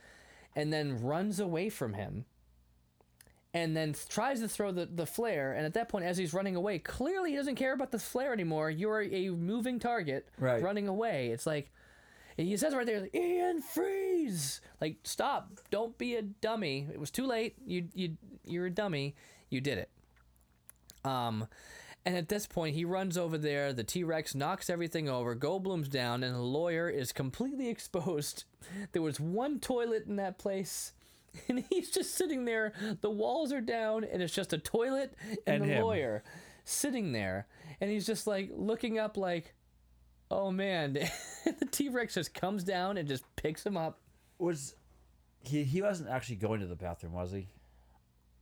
and 0.56 0.72
then 0.72 1.02
runs 1.02 1.40
away 1.40 1.70
from 1.70 1.96
him. 1.96 2.26
And 3.54 3.76
then 3.76 3.94
th- 3.94 4.08
tries 4.08 4.42
to 4.42 4.48
throw 4.48 4.72
the, 4.72 4.86
the 4.86 5.06
flare. 5.06 5.54
And 5.54 5.66
at 5.66 5.74
that 5.76 5.90
point, 5.90 6.06
as 6.06 6.18
he's 6.18 6.34
running 6.34 6.56
away, 6.56 6.80
clearly 6.80 7.32
he 7.32 7.38
doesn't 7.38 7.56
care 7.56 7.74
about 7.74 7.92
the 7.92 7.98
flare 8.00 8.34
anymore. 8.34 8.70
You're 8.70 9.02
a 9.04 9.30
moving 9.30 9.80
target 9.80 10.28
Right. 10.38 10.62
running 10.62 10.88
away. 10.88 11.30
It's 11.30 11.48
like, 11.48 11.72
he 12.36 12.56
says 12.58 12.76
right 12.76 12.86
there, 12.86 13.02
like, 13.02 13.16
Ian, 13.16 13.62
freeze! 13.62 14.62
Like, 14.80 14.98
stop! 15.06 15.60
Don't 15.72 15.98
be 15.98 16.16
a 16.16 16.22
dummy. 16.22 16.88
It 16.94 17.00
was 17.00 17.10
too 17.10 17.26
late. 17.26 17.56
You 17.66 17.88
you 17.96 18.18
you're 18.46 18.68
a 18.68 18.70
dummy. 18.70 19.16
You 19.50 19.60
did 19.60 19.80
it. 19.80 19.90
Um, 21.04 21.48
and 22.06 22.16
at 22.16 22.30
this 22.30 22.46
point, 22.46 22.76
he 22.76 22.86
runs 22.86 23.18
over 23.18 23.38
there. 23.40 23.74
The 23.74 23.84
T 23.84 24.04
Rex 24.04 24.36
knocks 24.36 24.70
everything 24.70 25.10
over. 25.10 25.36
Goldblum's 25.36 25.90
down, 25.90 26.24
and 26.24 26.36
the 26.36 26.40
lawyer 26.42 26.90
is 26.90 27.12
completely 27.12 27.70
exposed. 27.76 28.44
There 28.92 29.02
was 29.02 29.20
one 29.20 29.60
toilet 29.60 30.06
in 30.06 30.16
that 30.18 30.38
place, 30.38 30.94
and 31.50 31.64
he's 31.70 31.90
just 31.92 32.16
sitting 32.16 32.46
there. 32.46 32.74
The 33.02 33.10
walls 33.10 33.52
are 33.54 33.62
down, 33.62 34.04
and 34.04 34.22
it's 34.22 34.34
just 34.34 34.54
a 34.54 34.58
toilet 34.58 35.14
and, 35.46 35.62
And 35.62 35.64
the 35.64 35.76
him. 35.76 35.84
lawyer 35.84 36.24
sitting 36.66 37.12
there, 37.12 37.48
and 37.82 37.90
he's 37.90 38.06
just 38.06 38.28
like 38.28 38.50
looking 38.54 39.00
up, 39.00 39.18
like, 39.18 39.54
"Oh 40.32 40.52
man!" 40.52 40.94
the 41.46 41.66
T 41.72 41.90
Rex 41.90 42.14
just 42.16 42.34
comes 42.34 42.64
down 42.64 42.98
and 42.98 43.08
just 43.08 43.24
picks 43.36 43.66
him 43.66 43.78
up. 43.78 44.00
Was 44.40 44.76
he? 45.42 45.64
He 45.64 45.82
wasn't 45.82 46.10
actually 46.10 46.36
going 46.38 46.60
to 46.60 46.68
the 46.68 46.76
bathroom, 46.76 47.14
was 47.14 47.32
he? 47.32 47.48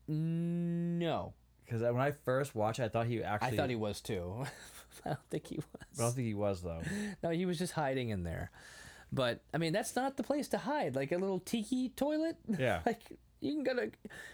No, 0.08 1.34
Because 1.66 1.82
when 1.82 1.98
I 2.00 2.12
first 2.12 2.54
watched, 2.56 2.80
it, 2.80 2.84
I 2.84 2.90
thought 2.90 3.08
he 3.08 3.24
actually. 3.24 3.54
I 3.54 3.56
thought 3.56 3.70
he 3.70 3.76
was 3.76 4.02
too. 4.02 4.46
I 5.06 5.10
don't 5.10 5.20
think 5.30 5.48
he 5.48 5.58
was. 5.58 5.66
I 6.00 6.02
don't 6.04 6.14
think 6.14 6.28
he 6.28 6.34
was 6.34 6.62
though. 6.62 6.82
No, 7.24 7.30
he 7.32 7.46
was 7.46 7.58
just 7.58 7.74
hiding 7.74 8.10
in 8.10 8.24
there. 8.24 8.52
But 9.16 9.40
I 9.54 9.58
mean, 9.58 9.72
that's 9.72 9.96
not 9.96 10.18
the 10.18 10.24
place 10.24 10.50
to 10.50 10.58
hide. 10.58 10.94
Like 10.96 11.12
a 11.14 11.18
little 11.18 11.40
tiki 11.40 11.90
toilet. 11.90 12.36
Yeah. 12.60 12.82
like 12.86 13.02
you 13.40 13.54
can 13.54 13.64
gotta 13.64 13.92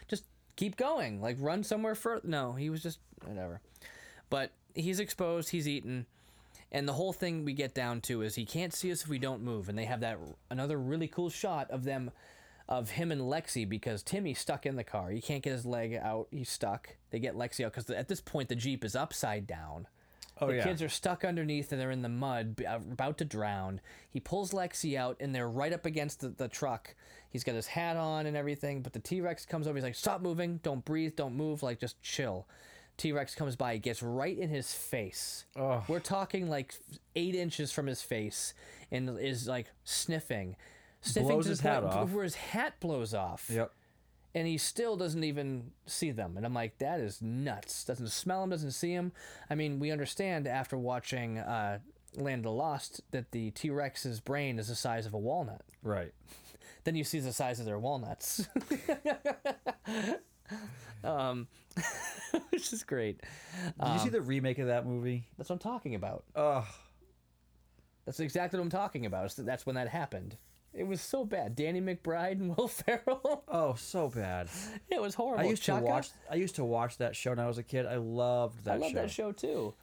just 0.07 0.25
keep 0.55 0.75
going. 0.75 1.21
Like 1.21 1.37
run 1.39 1.63
somewhere 1.63 1.95
further. 1.95 2.27
No, 2.27 2.53
he 2.53 2.69
was 2.69 2.81
just 2.81 2.99
whatever. 3.25 3.61
But 4.31 4.51
he's 4.73 4.99
exposed. 4.99 5.49
He's 5.49 5.67
eaten. 5.67 6.07
And 6.71 6.87
the 6.87 6.93
whole 6.93 7.13
thing 7.13 7.45
we 7.45 7.53
get 7.53 7.75
down 7.75 8.01
to 8.01 8.21
is 8.23 8.35
he 8.35 8.45
can't 8.45 8.73
see 8.73 8.91
us 8.91 9.03
if 9.03 9.07
we 9.09 9.19
don't 9.19 9.43
move. 9.43 9.69
And 9.69 9.77
they 9.77 9.85
have 9.85 9.99
that 9.99 10.17
another 10.49 10.79
really 10.79 11.07
cool 11.07 11.29
shot 11.29 11.69
of 11.69 11.83
them, 11.83 12.11
of 12.67 12.91
him 12.91 13.11
and 13.11 13.21
Lexi 13.21 13.67
because 13.69 14.01
Timmy's 14.01 14.39
stuck 14.39 14.65
in 14.65 14.77
the 14.77 14.83
car. 14.83 15.11
He 15.11 15.21
can't 15.21 15.43
get 15.43 15.51
his 15.51 15.65
leg 15.65 15.93
out. 15.93 16.27
He's 16.31 16.49
stuck. 16.49 16.95
They 17.11 17.19
get 17.19 17.35
Lexi 17.35 17.65
out 17.65 17.73
because 17.73 17.89
at 17.89 18.07
this 18.07 18.21
point 18.21 18.49
the 18.49 18.55
jeep 18.55 18.83
is 18.83 18.95
upside 18.95 19.45
down. 19.45 19.87
Oh 20.41 20.47
The 20.47 20.55
yeah. 20.55 20.63
kids 20.63 20.81
are 20.81 20.89
stuck 20.89 21.23
underneath 21.23 21.71
and 21.71 21.79
they're 21.79 21.91
in 21.91 22.01
the 22.01 22.09
mud, 22.09 22.61
uh, 22.67 22.75
about 22.91 23.17
to 23.19 23.25
drown. 23.25 23.79
He 24.09 24.19
pulls 24.19 24.51
Lexi 24.51 24.97
out 24.97 25.17
and 25.19 25.33
they're 25.35 25.47
right 25.49 25.71
up 25.71 25.85
against 25.85 26.21
the, 26.21 26.29
the 26.29 26.47
truck. 26.47 26.95
He's 27.29 27.43
got 27.43 27.55
his 27.55 27.67
hat 27.67 27.95
on 27.95 28.25
and 28.25 28.35
everything, 28.35 28.81
but 28.81 28.93
the 28.93 28.99
T 28.99 29.21
Rex 29.21 29.45
comes 29.45 29.67
over. 29.67 29.77
He's 29.77 29.83
like, 29.83 29.95
Stop 29.95 30.21
moving. 30.21 30.59
Don't 30.63 30.83
breathe. 30.83 31.15
Don't 31.15 31.35
move. 31.35 31.61
Like, 31.63 31.79
just 31.79 32.01
chill. 32.01 32.47
T 32.97 33.11
Rex 33.13 33.35
comes 33.35 33.55
by, 33.55 33.77
gets 33.77 34.03
right 34.03 34.37
in 34.37 34.49
his 34.49 34.73
face. 34.73 35.45
Oh. 35.55 35.83
We're 35.87 35.99
talking 35.99 36.49
like 36.49 36.75
eight 37.15 37.35
inches 37.35 37.71
from 37.71 37.87
his 37.87 38.01
face 38.01 38.53
and 38.91 39.17
is 39.19 39.47
like 39.47 39.67
sniffing. 39.85 40.55
Sniffing 41.01 41.29
Blows 41.29 41.45
to 41.45 41.49
his 41.51 41.61
hat 41.61 41.81
point 41.83 41.93
off. 41.95 42.11
where 42.11 42.23
his 42.23 42.35
hat 42.35 42.73
blows 42.79 43.13
off 43.13 43.49
Yep. 43.51 43.71
And 44.33 44.47
he 44.47 44.57
still 44.57 44.95
doesn't 44.95 45.23
even 45.23 45.71
see 45.85 46.11
them. 46.11 46.37
And 46.37 46.45
I'm 46.45 46.53
like, 46.53 46.77
that 46.79 46.99
is 46.99 47.21
nuts. 47.21 47.83
Doesn't 47.83 48.09
smell 48.09 48.41
them, 48.41 48.51
doesn't 48.51 48.71
see 48.71 48.95
them. 48.95 49.11
I 49.49 49.55
mean, 49.55 49.79
we 49.79 49.91
understand 49.91 50.47
after 50.47 50.77
watching 50.77 51.37
uh, 51.37 51.79
Land 52.15 52.39
of 52.39 52.43
the 52.43 52.51
Lost 52.51 53.01
that 53.11 53.31
the 53.31 53.51
T 53.51 53.69
Rex's 53.69 54.19
brain 54.19 54.59
is 54.59 54.67
the 54.67 54.75
size 54.75 55.05
of 55.05 55.13
a 55.13 55.19
walnut. 55.19 55.63
Right. 55.83 56.13
Then 56.83 56.95
you 56.95 57.03
see 57.03 57.19
the 57.19 57.31
size 57.31 57.59
of 57.59 57.67
their 57.67 57.77
walnuts. 57.77 58.47
um, 61.03 61.47
which 62.49 62.73
is 62.73 62.83
great. 62.83 63.21
Did 63.79 63.93
you 63.93 63.99
see 63.99 64.09
the 64.09 64.21
remake 64.21 64.57
of 64.57 64.65
that 64.65 64.87
movie? 64.87 65.27
That's 65.37 65.51
what 65.51 65.57
I'm 65.57 65.59
talking 65.59 65.93
about. 65.93 66.23
Ugh. 66.35 66.65
That's 68.05 68.19
exactly 68.19 68.57
what 68.57 68.63
I'm 68.63 68.71
talking 68.71 69.05
about. 69.05 69.33
That's 69.37 69.65
when 69.65 69.75
that 69.75 69.89
happened. 69.89 70.37
It 70.73 70.87
was 70.87 71.01
so 71.01 71.25
bad. 71.25 71.55
Danny 71.55 71.81
McBride 71.81 72.33
and 72.33 72.55
Will 72.57 72.67
Ferrell. 72.67 73.43
Oh, 73.47 73.75
so 73.75 74.09
bad. 74.09 74.47
it 74.89 75.01
was 75.01 75.15
horrible. 75.15 75.45
I 75.45 75.49
used 75.49 75.63
Chaka, 75.63 75.81
to 75.81 75.85
watch. 75.85 76.09
I 76.29 76.35
used 76.35 76.55
to 76.55 76.63
watch 76.63 76.97
that 76.97 77.15
show 77.15 77.31
when 77.31 77.39
I 77.39 77.47
was 77.47 77.57
a 77.57 77.63
kid. 77.63 77.85
I 77.85 77.97
loved 77.97 78.65
that 78.65 78.75
I 78.75 78.77
love 78.77 78.91
show. 78.91 78.95
that 78.95 79.11
show 79.11 79.31
too. 79.31 79.73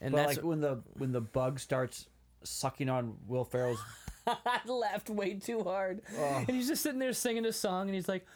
And 0.00 0.12
But 0.12 0.18
that's 0.18 0.36
like 0.36 0.44
when 0.44 0.60
the 0.60 0.82
when 0.94 1.12
the 1.12 1.20
bug 1.20 1.58
starts 1.58 2.06
sucking 2.44 2.88
on 2.88 3.16
Will 3.26 3.44
Ferrell's. 3.44 3.82
I 4.26 4.60
laughed 4.66 5.08
way 5.08 5.34
too 5.34 5.62
hard. 5.62 6.02
Oh. 6.18 6.44
And 6.46 6.56
he's 6.56 6.68
just 6.68 6.82
sitting 6.82 6.98
there 6.98 7.12
singing 7.12 7.46
a 7.46 7.52
song, 7.52 7.86
and 7.86 7.94
he's 7.94 8.08
like, 8.08 8.26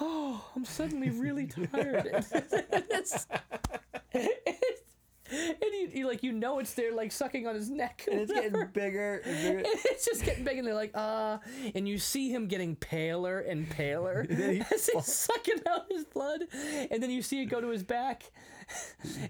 "Oh, 0.00 0.44
I'm 0.54 0.64
suddenly 0.64 1.10
really 1.10 1.46
tired." 1.46 2.10
it's, 2.12 2.32
it's, 2.90 3.26
and 5.62 5.72
you, 5.72 5.90
you 5.94 6.06
like 6.06 6.22
you 6.22 6.32
know 6.32 6.58
it's 6.58 6.74
there 6.74 6.92
like 6.94 7.10
sucking 7.12 7.46
on 7.46 7.54
his 7.54 7.70
neck. 7.70 8.04
And 8.10 8.20
it's 8.20 8.32
getting 8.32 8.52
bigger 8.72 9.22
and 9.24 9.36
bigger. 9.42 9.58
And 9.72 9.78
it's 9.86 10.04
just 10.04 10.24
getting 10.24 10.44
big, 10.44 10.58
and 10.58 10.66
they're 10.66 10.74
like, 10.74 10.92
uh, 10.94 11.38
and 11.74 11.88
you 11.88 11.98
see 11.98 12.30
him 12.32 12.46
getting 12.46 12.76
paler 12.76 13.38
and 13.40 13.68
paler 13.70 14.26
as 14.72 14.86
he's 14.92 15.06
sucking 15.06 15.60
out 15.68 15.86
his 15.90 16.04
blood, 16.04 16.42
and 16.90 17.02
then 17.02 17.10
you 17.10 17.22
see 17.22 17.40
it 17.42 17.46
go 17.46 17.60
to 17.60 17.68
his 17.68 17.82
back, 17.82 18.24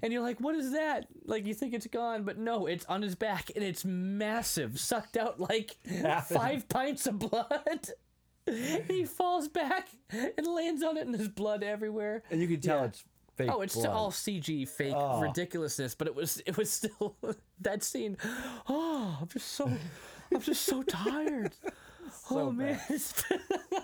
and 0.03 0.13
you're 0.13 0.23
like, 0.23 0.41
what 0.41 0.55
is 0.55 0.73
that? 0.73 1.07
Like 1.27 1.47
you 1.47 1.55
think 1.55 1.75
it's 1.75 1.87
gone, 1.87 2.25
but 2.25 2.39
no, 2.39 2.67
it's 2.67 2.85
on 2.87 3.03
his 3.03 3.15
back, 3.15 3.51
and 3.55 3.65
it's 3.65 3.85
massive, 3.85 4.81
sucked 4.81 5.17
out 5.17 5.39
like 5.41 5.77
five 6.29 6.69
pints 6.69 7.07
of 7.07 7.19
blood. 7.19 7.91
he 8.89 9.05
falls 9.05 9.47
back 9.49 9.89
and 10.11 10.47
lands 10.47 10.83
on 10.83 10.97
it, 10.97 11.07
and 11.07 11.15
there's 11.15 11.29
blood 11.29 11.63
everywhere. 11.63 12.23
And 12.31 12.41
you 12.41 12.49
can 12.49 12.61
tell 12.61 12.79
Yeah. 12.79 12.85
it's 12.87 13.05
fake. 13.37 13.51
Oh, 13.53 13.61
it's 13.63 13.75
blood. 13.75 13.89
all 13.89 14.11
CG 14.11 14.69
fake 14.69 14.95
Oh. 14.97 15.21
ridiculousness, 15.21 15.95
but 15.95 16.07
it 16.07 16.15
was 16.15 16.43
it 16.47 16.57
was 16.57 16.71
still 16.71 17.17
that 17.61 17.83
scene. 17.83 18.17
Oh, 18.69 19.19
I'm 19.21 19.29
just 19.29 19.49
so 19.49 19.71
I'm 20.35 20.41
just 20.41 20.63
so 20.63 20.83
tired. 20.83 21.53
oh 22.31 22.51
man, 22.53 22.81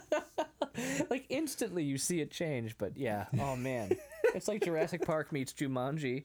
like 1.11 1.27
instantly 1.29 1.83
you 1.85 1.99
see 1.99 2.21
it 2.21 2.31
change, 2.31 2.77
but 2.79 2.97
yeah. 2.97 3.27
Oh 3.41 3.57
man, 3.57 3.91
it's 4.35 4.49
like 4.49 4.63
Jurassic 4.65 5.05
Park 5.05 5.33
meets 5.33 5.53
Jumanji. 5.53 6.25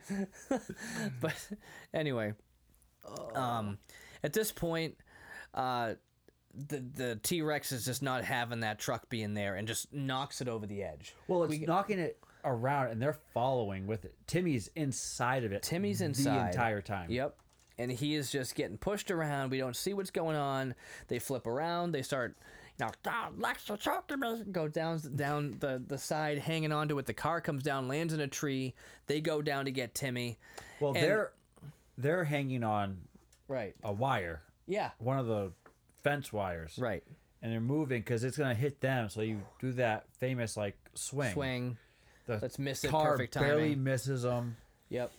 but 1.21 1.47
anyway, 1.93 2.33
um, 3.35 3.77
at 4.23 4.33
this 4.33 4.51
point, 4.51 4.97
uh. 5.53 5.93
The 6.55 6.77
the 6.77 7.15
T 7.23 7.41
Rex 7.41 7.71
is 7.71 7.83
just 7.83 8.03
not 8.03 8.23
having 8.23 8.59
that 8.59 8.77
truck 8.77 9.09
being 9.09 9.33
there 9.33 9.55
and 9.55 9.67
just 9.67 9.91
knocks 9.91 10.39
it 10.39 10.47
over 10.47 10.67
the 10.67 10.83
edge. 10.83 11.15
Well, 11.27 11.41
it's 11.45 11.57
knocking 11.61 11.97
it 11.97 12.19
around, 12.44 12.88
and 12.91 13.02
they're 13.02 13.18
following 13.34 13.88
with 13.88 14.06
it. 14.06 14.15
Timmy's 14.28 14.70
inside 14.76 15.44
of 15.44 15.52
it. 15.52 15.64
Timmy's 15.64 16.02
inside 16.02 16.40
the 16.44 16.48
entire 16.48 16.82
time. 16.82 17.10
Yep. 17.11 17.36
And 17.78 17.91
he 17.91 18.14
is 18.15 18.32
just 18.32 18.53
getting 18.56 18.78
pushed 18.78 19.10
around. 19.10 19.49
We 19.49 19.57
don't 19.57 19.76
see 19.76 19.94
what's 19.94 20.11
going 20.11 20.36
on. 20.36 20.76
They 21.07 21.18
flip 21.20 21.48
around. 21.48 21.91
They 21.91 22.03
start, 22.03 22.38
you 22.80 22.86
know, 22.86 22.91
down, 23.02 23.40
Lex, 23.40 23.65
to 23.65 24.18
me. 24.18 24.44
Go 24.52 24.68
down, 24.68 25.02
down 25.15 25.57
the, 25.60 25.82
the 25.86 25.98
side, 25.98 26.38
hanging 26.38 26.72
onto 26.72 26.99
it. 26.99 27.07
The 27.07 27.14
car 27.15 27.41
comes 27.41 27.64
down, 27.64 27.88
lands 27.88 28.14
in 28.14 28.20
a 28.20 28.28
tree. 28.28 28.76
They 29.07 29.22
go 29.22 29.41
down 29.41 29.65
to 29.65 29.72
get 29.72 29.95
Timmy. 29.95 30.38
Well, 30.80 30.94
And- 30.94 31.03
they're 31.03 31.32
they're 31.98 32.24
hanging 32.24 32.64
on 32.64 32.98
Right. 33.48 33.76
a 33.84 33.91
wire, 33.94 34.41
Yeah. 34.68 34.91
one 34.98 35.20
of 35.20 35.28
the 35.28 35.52
fence 36.03 36.34
wires, 36.34 36.78
Right. 36.80 37.03
and 37.41 37.52
they're 37.52 37.60
moving 37.61 38.02
because 38.02 38.24
it's 38.24 38.38
gonna 38.38 38.56
hit 38.56 38.82
them. 38.82 39.10
So 39.10 39.22
you 39.22 39.41
do 39.60 39.74
that 39.74 40.06
famous 40.18 40.57
like 40.57 40.76
swing. 40.95 41.34
Swing. 41.34 41.78
The 42.25 42.39
Let's 42.41 42.57
miss 42.59 42.83
it. 42.83 42.89
car 42.91 43.11
Perfect 43.11 43.33
barely 43.35 43.75
misses 43.75 44.21
them. 44.23 44.55
Yep. 44.89 45.11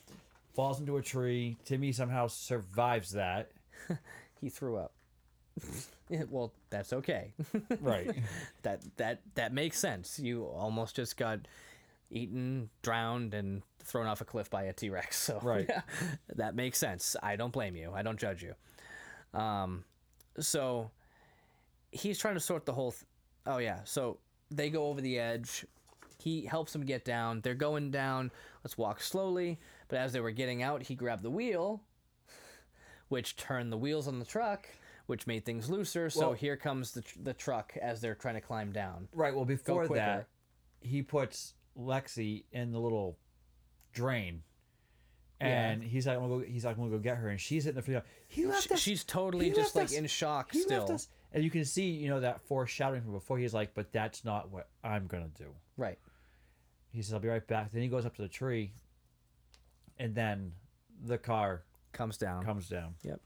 Falls 0.54 0.80
into 0.80 0.96
a 0.96 1.02
tree. 1.02 1.56
Timmy 1.64 1.92
somehow 1.92 2.26
survives 2.28 3.12
that. 3.12 3.50
He 4.40 4.50
threw 4.50 4.76
up. 4.76 4.92
Yeah, 6.10 6.24
well, 6.28 6.52
that's 6.68 6.92
okay. 6.92 7.32
Right. 7.80 8.14
that 8.62 8.82
that 8.98 9.20
that 9.36 9.54
makes 9.54 9.78
sense. 9.78 10.18
You 10.18 10.44
almost 10.44 10.94
just 10.96 11.16
got 11.16 11.40
eaten, 12.10 12.68
drowned, 12.82 13.32
and 13.32 13.62
thrown 13.82 14.06
off 14.06 14.20
a 14.20 14.26
cliff 14.26 14.50
by 14.50 14.64
a 14.64 14.74
T 14.74 14.90
Rex. 14.90 15.16
So 15.18 15.40
Right. 15.42 15.68
that 16.36 16.54
makes 16.54 16.76
sense. 16.78 17.16
I 17.22 17.36
don't 17.36 17.52
blame 17.54 17.74
you. 17.74 17.90
I 17.94 18.02
don't 18.02 18.18
judge 18.18 18.42
you. 18.42 18.54
Um, 19.38 19.84
so 20.38 20.90
he's 21.90 22.18
trying 22.18 22.34
to 22.34 22.40
sort 22.40 22.66
the 22.66 22.74
whole. 22.74 22.92
Th- 22.92 23.04
oh 23.46 23.56
yeah. 23.58 23.78
So 23.84 24.18
they 24.50 24.68
go 24.68 24.88
over 24.88 25.00
the 25.00 25.18
edge. 25.18 25.64
He 26.24 26.46
helps 26.46 26.72
them 26.72 26.86
get 26.86 27.04
down. 27.04 27.42
They're 27.42 27.54
going 27.54 27.90
down. 27.90 28.30
Let's 28.64 28.78
walk 28.78 29.02
slowly. 29.02 29.58
But 29.88 29.98
as 29.98 30.14
they 30.14 30.20
were 30.20 30.30
getting 30.30 30.62
out, 30.62 30.82
he 30.84 30.94
grabbed 30.94 31.22
the 31.22 31.28
wheel, 31.30 31.82
which 33.08 33.36
turned 33.36 33.70
the 33.70 33.76
wheels 33.76 34.08
on 34.08 34.18
the 34.18 34.24
truck, 34.24 34.66
which 35.04 35.26
made 35.26 35.44
things 35.44 35.68
looser. 35.68 36.08
So 36.08 36.20
Well- 36.28 36.32
here 36.32 36.56
comes 36.56 36.92
the 36.92 37.02
tr- 37.02 37.18
the 37.22 37.34
truck 37.34 37.74
as 37.82 38.00
they're 38.00 38.14
trying 38.14 38.36
to 38.36 38.40
climb 38.40 38.72
down. 38.72 39.08
right. 39.12 39.34
Well, 39.34 39.44
before 39.44 39.86
that, 39.88 40.28
he 40.80 41.02
puts 41.02 41.52
Lexi 41.78 42.44
in 42.52 42.72
the 42.72 42.80
little 42.80 43.18
drain. 43.92 44.42
And 45.40 45.82
he's 45.84 46.06
like, 46.06 46.16
I'm 46.16 46.22
gonna 46.22 46.42
go, 46.42 46.48
he's 46.50 46.64
like, 46.64 46.76
I'm 46.78 46.84
gonna 46.84 46.96
go 46.96 47.02
get 47.02 47.18
her, 47.18 47.28
and 47.28 47.38
she's 47.38 47.64
hitting 47.64 47.76
the 47.76 47.82
freeway. 47.82 48.00
He 48.28 48.46
left 48.46 48.68
Sh- 48.68 48.72
us. 48.72 48.78
She's 48.80 49.04
totally 49.04 49.50
just 49.50 49.76
like 49.76 49.86
us. 49.86 49.92
in 49.92 50.06
shock 50.06 50.52
He 50.52 50.60
still. 50.62 50.78
left 50.80 50.90
us. 50.92 51.08
And 51.32 51.44
you 51.44 51.50
can 51.50 51.66
see, 51.66 51.90
you 51.90 52.08
know, 52.08 52.20
that 52.20 52.40
foreshadowing 52.46 53.02
from 53.02 53.12
before. 53.12 53.36
He's 53.36 53.52
like, 53.52 53.74
but 53.74 53.92
that's 53.92 54.24
not 54.24 54.50
what 54.50 54.68
I'm 54.82 55.06
gonna 55.06 55.28
do. 55.36 55.48
Right. 55.76 55.98
He 56.94 57.02
says, 57.02 57.12
I'll 57.12 57.20
be 57.20 57.28
right 57.28 57.46
back. 57.46 57.72
Then 57.72 57.82
he 57.82 57.88
goes 57.88 58.06
up 58.06 58.14
to 58.16 58.22
the 58.22 58.28
tree, 58.28 58.72
and 59.98 60.14
then 60.14 60.52
the 61.04 61.18
car 61.18 61.62
Comes 61.92 62.16
down. 62.16 62.44
comes 62.44 62.68
down. 62.68 62.94
Yep. 63.02 63.20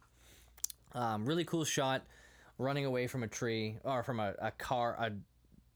Um, 0.93 1.27
really 1.27 1.45
cool 1.45 1.65
shot, 1.65 2.03
running 2.59 2.85
away 2.87 3.07
from 3.07 3.23
a 3.23 3.29
tree 3.29 3.79
or 3.85 4.03
from 4.03 4.21
a, 4.21 4.35
a 4.41 4.51
car, 4.53 4.97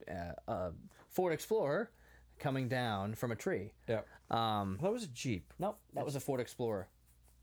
a, 0.07 0.11
a, 0.11 0.51
a 0.51 0.71
Ford 1.11 1.33
Explorer 1.33 1.91
coming 2.39 2.67
down 2.67 3.13
from 3.15 3.31
a 3.31 3.35
tree. 3.35 3.73
Yeah. 3.87 4.01
Um, 4.31 4.77
Well, 4.81 4.91
that 4.91 4.93
was 4.93 5.03
a 5.03 5.07
Jeep. 5.07 5.53
nope, 5.59 5.77
that 5.93 6.03
was 6.05 6.15
a 6.15 6.19
Ford 6.19 6.39
Explorer. 6.39 6.87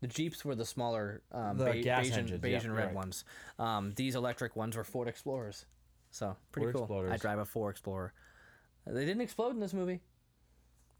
The 0.01 0.07
Jeeps 0.07 0.43
were 0.43 0.55
the 0.55 0.65
smaller 0.65 1.21
um, 1.31 1.57
The 1.57 1.71
be- 1.71 1.81
gas 1.83 2.01
beige, 2.03 2.09
and, 2.11 2.19
engines, 2.19 2.41
beige 2.41 2.51
yeah, 2.53 2.59
and 2.69 2.75
red 2.75 2.85
right. 2.87 2.95
ones. 2.95 3.23
Um, 3.59 3.93
these 3.95 4.15
electric 4.15 4.55
ones 4.55 4.75
were 4.75 4.83
Ford 4.83 5.07
Explorers. 5.07 5.65
So 6.11 6.35
pretty 6.51 6.65
Ford 6.65 6.75
cool. 6.75 6.83
Explorers. 6.83 7.11
I 7.13 7.17
drive 7.17 7.39
a 7.39 7.45
Ford 7.45 7.71
Explorer. 7.71 8.11
They 8.85 9.05
didn't 9.05 9.21
explode 9.21 9.51
in 9.51 9.59
this 9.59 9.73
movie. 9.73 10.01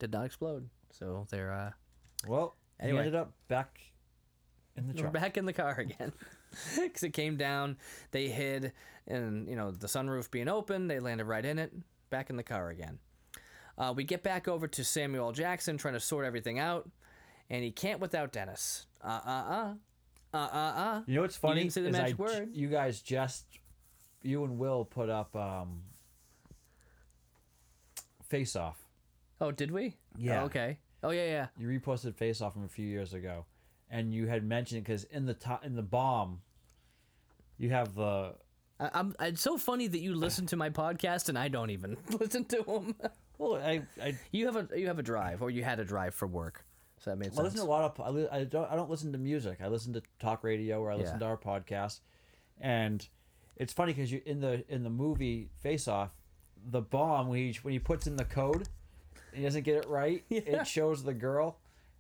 Did 0.02 0.12
not 0.14 0.26
explode. 0.26 0.68
So 0.90 1.28
they're 1.30 1.52
uh, 1.54 1.72
Well, 2.28 2.56
Anyway. 2.80 2.98
he 3.04 3.06
ended 3.06 3.16
up 3.16 3.34
back 3.48 3.80
in 4.76 4.88
the 4.88 4.94
truck. 4.96 5.14
We're 5.14 5.20
back 5.20 5.38
in 5.38 5.46
the 5.46 5.54
car 5.54 5.76
again. 5.80 6.12
Because 6.76 7.04
it 7.04 7.12
came 7.14 7.38
down, 7.38 7.78
they 8.12 8.28
hid, 8.28 8.74
and 9.08 9.48
you 9.48 9.56
know 9.56 9.72
the 9.72 9.88
sunroof 9.88 10.30
being 10.32 10.50
open, 10.50 10.90
they 10.90 11.00
landed 11.00 11.24
right 11.24 11.46
in 11.46 11.58
it. 11.58 11.72
Back 12.10 12.30
in 12.30 12.36
the 12.36 12.44
car 12.44 12.68
again. 12.70 13.00
Uh, 13.78 13.94
we 13.96 14.04
get 14.04 14.22
back 14.22 14.50
over 14.50 14.68
to 14.68 14.84
Samuel 14.84 15.32
Jackson 15.32 15.78
trying 15.78 15.94
to 15.94 16.02
sort 16.02 16.26
everything 16.26 16.60
out, 16.60 16.90
and 17.50 17.64
he 17.64 17.72
can't 17.72 18.02
without 18.02 18.34
Dennis. 18.34 18.86
Uh 19.02 19.22
uh 19.26 19.30
uh, 19.30 19.74
uh 20.34 20.38
uh 20.38 20.74
uh. 20.76 21.02
You 21.08 21.16
know 21.16 21.22
what's 21.22 21.38
funny? 21.38 21.62
You 21.62 21.70
didn't 21.70 21.74
say 21.74 21.82
the 21.84 21.88
is 21.88 21.94
magic 21.94 22.20
I 22.20 22.22
word. 22.22 22.50
You 22.52 22.68
guys 22.68 23.02
just, 23.02 23.46
you 24.22 24.44
and 24.44 24.58
Will 24.58 24.84
put 24.84 25.10
up 25.10 25.34
um, 25.38 25.84
Face 28.28 28.58
Off. 28.58 28.81
Oh, 29.42 29.52
did 29.52 29.72
we? 29.72 29.98
Oh, 30.16 30.18
yeah. 30.20 30.42
Oh, 30.42 30.46
okay. 30.46 30.78
Oh 31.04 31.10
yeah 31.10 31.26
yeah. 31.26 31.48
You 31.58 31.68
reposted 31.68 32.16
Face 32.16 32.42
Off 32.42 32.54
from 32.54 32.64
a 32.64 32.68
few 32.70 32.86
years 32.88 33.14
ago, 33.14 33.46
and 33.90 34.14
you 34.14 34.28
had 34.28 34.44
mentioned 34.46 34.84
because 34.84 35.04
in 35.06 35.26
the 35.26 35.34
top 35.34 35.66
in 35.66 35.76
the 35.76 35.82
bomb, 35.82 36.42
you 37.58 37.70
have 37.72 37.96
the 37.96 38.36
I, 38.80 38.90
I'm. 38.94 39.16
It's 39.20 39.42
so 39.42 39.58
funny 39.58 39.88
that 39.88 40.00
you 40.00 40.14
listen 40.16 40.46
to 40.48 40.56
my 40.56 40.70
podcast 40.70 41.30
and 41.30 41.38
I 41.38 41.48
don't 41.48 41.70
even 41.72 41.98
listen 42.20 42.46
to 42.46 42.64
them. 42.64 42.96
well, 43.38 43.56
I 43.56 43.82
I, 44.02 44.18
you 44.32 44.46
have 44.46 44.56
a 44.56 44.68
you 44.78 44.88
have 44.88 45.00
a 45.00 45.04
drive, 45.04 45.42
or 45.42 45.50
you 45.50 45.64
had 45.64 45.80
a 45.80 45.86
drive 45.86 46.14
for 46.14 46.28
work, 46.28 46.64
so 47.00 47.10
that 47.10 47.16
made 47.18 47.28
I 47.32 47.36
sense. 47.36 47.44
listen 47.46 47.60
to 47.62 47.66
a 47.66 47.70
lot 47.70 47.84
of 48.00 48.00
I, 48.06 48.10
li- 48.10 48.28
I 48.32 48.44
don't 48.44 48.72
I 48.72 48.76
don't 48.76 48.90
listen 48.90 49.12
to 49.12 49.18
music. 49.18 49.58
I 49.64 49.68
listen 49.70 49.94
to 49.94 50.02
talk 50.20 50.44
radio 50.44 50.82
or 50.82 50.92
I 50.92 50.96
listen 50.96 51.16
Yeah. 51.16 51.20
to 51.20 51.26
our 51.26 51.38
podcast, 51.38 52.00
and 52.60 53.08
it's 53.58 53.74
funny 53.74 53.94
because 53.94 54.12
you 54.12 54.22
in 54.26 54.40
the 54.40 54.64
in 54.72 54.84
the 54.84 54.90
movie 54.92 55.50
Face 55.62 55.88
Off, 55.88 56.12
the 56.64 56.82
bomb 56.82 57.28
when 57.28 57.40
he 57.40 57.58
when 57.64 57.72
he 57.74 57.80
puts 57.80 58.06
in 58.08 58.16
the 58.18 58.26
code, 58.26 58.68
he 59.34 59.44
doesn't 59.44 59.64
get 59.64 59.78
it 59.78 59.88
right. 59.90 60.24
Yeah. 60.30 60.42
It 60.62 60.68
shows 60.68 61.04
the 61.04 61.14
girl, 61.14 61.58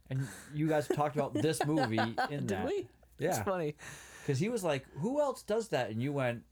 and 0.10 0.28
you 0.54 0.68
guys 0.68 0.88
talked 0.88 1.16
about 1.16 1.34
this 1.34 1.66
movie 1.66 1.98
in 1.98 2.16
Did 2.30 2.48
that. 2.50 2.66
we? 2.66 2.88
It's 3.20 3.40
funny. 3.40 3.76
because 4.24 4.40
he 4.40 4.50
was 4.50 4.64
like, 4.64 4.86
"Who 5.00 5.20
else 5.22 5.44
does 5.44 5.70
that?" 5.70 5.90
And 5.92 6.02
you 6.02 6.12
went, 6.14 6.44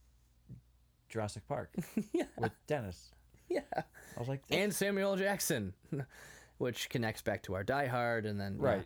"Jurassic 1.09 1.47
Park 1.47 1.71
Yeah. 2.13 2.23
with 2.37 2.51
Dennis." 2.67 3.09
Yeah. 3.49 3.61
I 3.75 4.19
was 4.19 4.27
like, 4.27 4.43
and 4.51 4.73
Samuel 4.73 5.15
Jackson, 5.15 5.73
which 6.59 6.89
connects 6.89 7.21
back 7.23 7.41
to 7.43 7.55
our 7.55 7.63
Die 7.63 7.87
Hard, 7.87 8.25
and 8.25 8.39
then. 8.39 8.57
Right. 8.59 8.85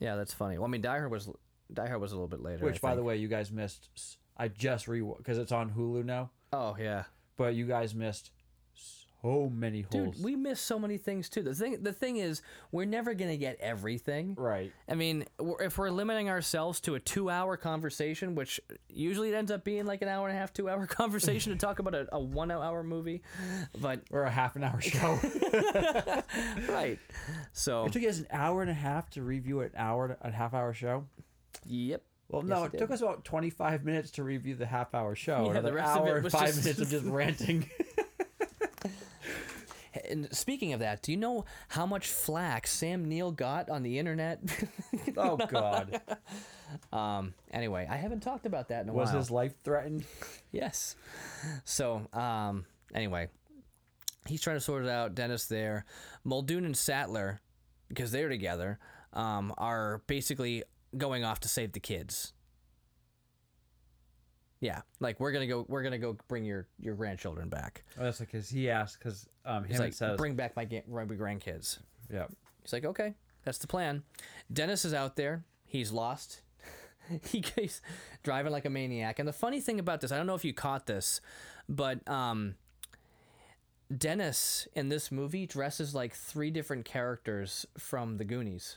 Yeah, 0.00 0.16
that's 0.16 0.32
funny. 0.32 0.56
Well, 0.58 0.66
I 0.66 0.70
mean, 0.70 0.80
Die 0.80 0.98
Hard 0.98 1.10
was 1.10 1.28
Die 1.72 1.86
Hard 1.88 2.00
was 2.00 2.12
a 2.12 2.14
little 2.16 2.28
bit 2.28 2.42
later. 2.42 2.64
Which, 2.64 2.80
by 2.80 2.94
the 2.96 3.02
way, 3.02 3.16
you 3.16 3.28
guys 3.28 3.52
missed. 3.52 3.88
I 4.36 4.48
just 4.48 4.88
re 4.88 5.00
because 5.02 5.38
it's 5.38 5.52
on 5.52 5.70
Hulu 5.70 6.04
now. 6.04 6.30
Oh 6.52 6.76
yeah. 6.78 7.04
But 7.36 7.54
you 7.54 7.66
guys 7.66 7.94
missed 7.94 8.30
so 9.22 9.50
many 9.54 9.82
holes. 9.82 10.16
Dude, 10.16 10.24
we 10.24 10.36
miss 10.36 10.60
so 10.60 10.78
many 10.78 10.96
things 10.98 11.28
too. 11.28 11.42
The 11.42 11.54
thing, 11.54 11.82
the 11.82 11.92
thing 11.92 12.16
is, 12.16 12.42
we're 12.72 12.84
never 12.86 13.14
gonna 13.14 13.36
get 13.36 13.58
everything. 13.60 14.34
right. 14.38 14.72
I 14.88 14.94
mean, 14.94 15.24
if 15.60 15.78
we're 15.78 15.90
limiting 15.90 16.28
ourselves 16.28 16.80
to 16.82 16.94
a 16.94 17.00
two-hour 17.00 17.56
conversation, 17.56 18.34
which 18.34 18.60
usually 18.88 19.30
it 19.30 19.34
ends 19.34 19.50
up 19.50 19.64
being 19.64 19.86
like 19.86 20.02
an 20.02 20.08
hour 20.08 20.28
and 20.28 20.36
a 20.36 20.40
half, 20.40 20.52
two-hour 20.52 20.86
conversation 20.88 21.52
to 21.52 21.58
talk 21.58 21.78
about 21.78 21.94
a, 21.94 22.06
a 22.12 22.20
one-hour 22.20 22.82
movie, 22.82 23.22
but 23.80 24.00
Or 24.10 24.22
a 24.24 24.30
half 24.30 24.56
an 24.56 24.64
hour 24.64 24.80
show. 24.80 25.18
right. 26.68 26.98
So, 27.52 27.84
it 27.86 27.92
took 27.92 28.02
us 28.04 28.18
an 28.18 28.26
hour 28.30 28.62
and 28.62 28.70
a 28.70 28.74
half 28.74 29.10
to 29.10 29.22
review 29.22 29.60
an 29.60 29.70
hour, 29.76 30.16
a 30.20 30.30
half 30.30 30.54
hour 30.54 30.72
show. 30.72 31.06
yep. 31.66 32.02
Well, 32.28 32.42
Yes, 32.42 32.48
no, 32.48 32.64
it 32.64 32.74
it 32.74 32.78
took 32.78 32.92
us 32.92 33.00
about 33.00 33.24
25 33.24 33.84
minutes 33.84 34.12
to 34.12 34.22
review 34.22 34.54
the 34.54 34.64
half 34.66 34.94
hour 34.94 35.16
show. 35.16 35.38
Yeah, 35.46 35.52
the 35.54 35.58
Another 35.58 35.72
rest 35.74 35.96
of 35.96 36.06
it 36.06 36.08
hour 36.10 36.14
and 36.16 36.24
was 36.24 36.32
five 36.32 36.46
just- 36.46 36.58
minutes 36.64 36.80
of 36.80 36.88
just 36.90 37.04
ranting. 37.06 37.68
And 40.08 40.28
speaking 40.34 40.72
of 40.72 40.80
that, 40.80 41.02
do 41.02 41.12
you 41.12 41.18
know 41.18 41.44
how 41.68 41.86
much 41.86 42.06
flack 42.08 42.66
Sam 42.66 43.08
Neill 43.08 43.32
got 43.32 43.70
on 43.70 43.82
the 43.82 43.98
internet? 43.98 44.40
oh, 45.16 45.36
God. 45.36 46.00
um. 46.92 47.34
Anyway, 47.52 47.86
I 47.90 47.96
haven't 47.96 48.20
talked 48.20 48.46
about 48.46 48.68
that 48.68 48.82
in 48.82 48.88
a 48.88 48.92
Was 48.92 49.08
while. 49.08 49.16
Was 49.16 49.26
his 49.26 49.30
life 49.30 49.54
threatened? 49.64 50.04
Yes. 50.52 50.96
So, 51.64 52.08
um, 52.12 52.64
anyway, 52.92 53.28
he's 54.26 54.40
trying 54.40 54.56
to 54.56 54.60
sort 54.60 54.84
it 54.84 54.90
out. 54.90 55.14
Dennis 55.14 55.46
there. 55.46 55.84
Muldoon 56.24 56.64
and 56.64 56.76
Sattler, 56.76 57.40
because 57.88 58.10
they're 58.10 58.28
together, 58.28 58.80
um, 59.12 59.54
are 59.58 60.02
basically 60.08 60.64
going 60.98 61.22
off 61.22 61.38
to 61.40 61.48
save 61.48 61.70
the 61.70 61.78
kids. 61.78 62.32
Yeah, 64.60 64.82
like 65.00 65.18
we're 65.20 65.32
gonna 65.32 65.46
go. 65.46 65.64
We're 65.68 65.82
gonna 65.82 65.98
go 65.98 66.16
bring 66.28 66.44
your 66.44 66.66
your 66.78 66.94
grandchildren 66.94 67.48
back. 67.48 67.82
Oh, 67.98 68.04
that's 68.04 68.20
because 68.20 68.48
he 68.50 68.68
asked, 68.68 68.98
because 68.98 69.26
um, 69.46 69.64
He's 69.64 69.78
like, 69.78 69.92
it 69.92 69.94
says. 69.94 70.18
bring 70.18 70.34
back 70.34 70.54
my, 70.54 70.66
ga- 70.66 70.84
my 70.86 71.04
grandkids. 71.04 71.78
yeah. 72.12 72.26
He's 72.62 72.72
like, 72.74 72.84
okay, 72.84 73.14
that's 73.44 73.58
the 73.58 73.66
plan. 73.66 74.02
Dennis 74.52 74.84
is 74.84 74.92
out 74.92 75.16
there. 75.16 75.44
He's 75.64 75.92
lost. 75.92 76.42
he, 77.26 77.42
he's 77.56 77.80
driving 78.22 78.52
like 78.52 78.66
a 78.66 78.70
maniac. 78.70 79.18
And 79.18 79.26
the 79.26 79.32
funny 79.32 79.60
thing 79.60 79.80
about 79.80 80.02
this, 80.02 80.12
I 80.12 80.18
don't 80.18 80.26
know 80.26 80.34
if 80.34 80.44
you 80.44 80.52
caught 80.52 80.86
this, 80.86 81.22
but 81.68 82.06
um, 82.06 82.56
Dennis 83.96 84.68
in 84.74 84.90
this 84.90 85.10
movie 85.10 85.46
dresses 85.46 85.94
like 85.94 86.14
three 86.14 86.50
different 86.50 86.84
characters 86.84 87.64
from 87.78 88.18
the 88.18 88.24
Goonies. 88.24 88.76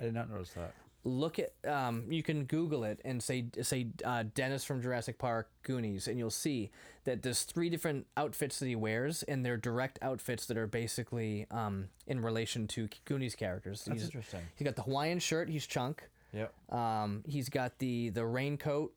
I 0.00 0.04
did 0.04 0.14
not 0.14 0.30
notice 0.30 0.50
that. 0.52 0.72
Look 1.04 1.38
at 1.38 1.52
um, 1.66 2.04
you 2.10 2.22
can 2.22 2.44
Google 2.44 2.84
it 2.84 3.00
and 3.04 3.22
say 3.22 3.46
say 3.62 3.88
uh, 4.04 4.24
Dennis 4.34 4.64
from 4.64 4.82
Jurassic 4.82 5.18
Park 5.18 5.48
Goonies, 5.62 6.08
and 6.08 6.18
you'll 6.18 6.30
see 6.30 6.70
that 7.04 7.22
there's 7.22 7.42
three 7.42 7.70
different 7.70 8.06
outfits 8.16 8.58
that 8.58 8.66
he 8.66 8.76
wears, 8.76 9.22
and 9.22 9.46
they're 9.46 9.56
direct 9.56 9.98
outfits 10.02 10.46
that 10.46 10.56
are 10.56 10.66
basically 10.66 11.46
um, 11.50 11.88
in 12.06 12.20
relation 12.20 12.66
to 12.68 12.88
Goonies 13.04 13.34
characters. 13.34 13.84
That's 13.84 14.00
he's, 14.00 14.04
interesting. 14.06 14.40
he's 14.56 14.64
got 14.64 14.76
the 14.76 14.82
Hawaiian 14.82 15.20
shirt. 15.20 15.48
He's 15.48 15.66
Chunk. 15.66 16.02
Yep. 16.32 16.52
Um, 16.72 17.22
he's 17.26 17.48
got 17.48 17.78
the 17.78 18.10
the 18.10 18.26
raincoat. 18.26 18.92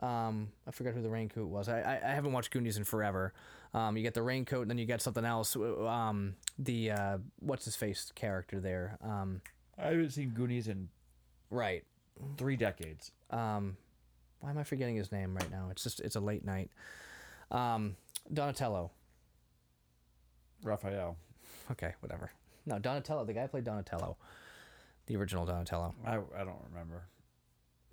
Um, 0.00 0.48
I 0.68 0.72
forgot 0.72 0.92
who 0.92 1.00
the 1.00 1.08
raincoat 1.08 1.48
was. 1.48 1.68
I, 1.68 1.80
I, 1.80 2.10
I 2.10 2.14
haven't 2.14 2.32
watched 2.32 2.50
Goonies 2.50 2.76
in 2.76 2.84
forever. 2.84 3.32
Um, 3.72 3.96
you 3.96 4.02
get 4.02 4.14
the 4.14 4.22
raincoat, 4.22 4.62
and 4.62 4.70
then 4.70 4.78
you 4.78 4.86
get 4.86 5.00
something 5.00 5.24
else. 5.24 5.56
Um, 5.56 6.34
the 6.58 6.90
uh, 6.90 7.18
what's 7.40 7.64
his 7.64 7.76
face 7.76 8.12
character 8.14 8.60
there. 8.60 8.98
Um, 9.02 9.40
I 9.78 9.88
haven't 9.88 10.10
seen 10.10 10.30
Goonies 10.30 10.68
in 10.68 10.88
right. 11.50 11.84
three 12.36 12.56
decades. 12.56 13.12
um, 13.30 13.76
why 14.40 14.50
am 14.50 14.58
I 14.58 14.64
forgetting 14.64 14.96
his 14.96 15.10
name 15.10 15.34
right 15.34 15.50
now? 15.50 15.68
It's 15.70 15.82
just 15.82 16.00
it's 16.00 16.14
a 16.14 16.20
late 16.20 16.44
night. 16.44 16.70
Um, 17.50 17.96
Donatello. 18.32 18.90
Raphael. 20.62 21.16
Okay, 21.70 21.94
whatever. 22.00 22.30
No, 22.66 22.78
Donatello. 22.78 23.24
The 23.24 23.32
guy 23.32 23.46
played 23.46 23.64
Donatello, 23.64 24.16
the 25.06 25.16
original 25.16 25.46
Donatello. 25.46 25.94
I, 26.04 26.16
I 26.16 26.44
don't 26.44 26.62
remember. 26.70 27.04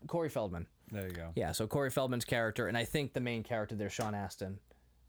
Corey 0.08 0.30
Feldman. 0.30 0.68
There 0.92 1.08
you 1.08 1.14
go. 1.14 1.30
Yeah, 1.36 1.54
so 1.54 1.66
Corey 1.66 1.90
Feldman's 1.90 2.26
character, 2.26 2.68
and 2.68 2.78
I 2.78 2.84
think 2.84 3.14
the 3.14 3.22
main 3.22 3.42
character 3.42 3.76
there, 3.76 3.90
Sean 3.90 4.14
Astin, 4.14 4.60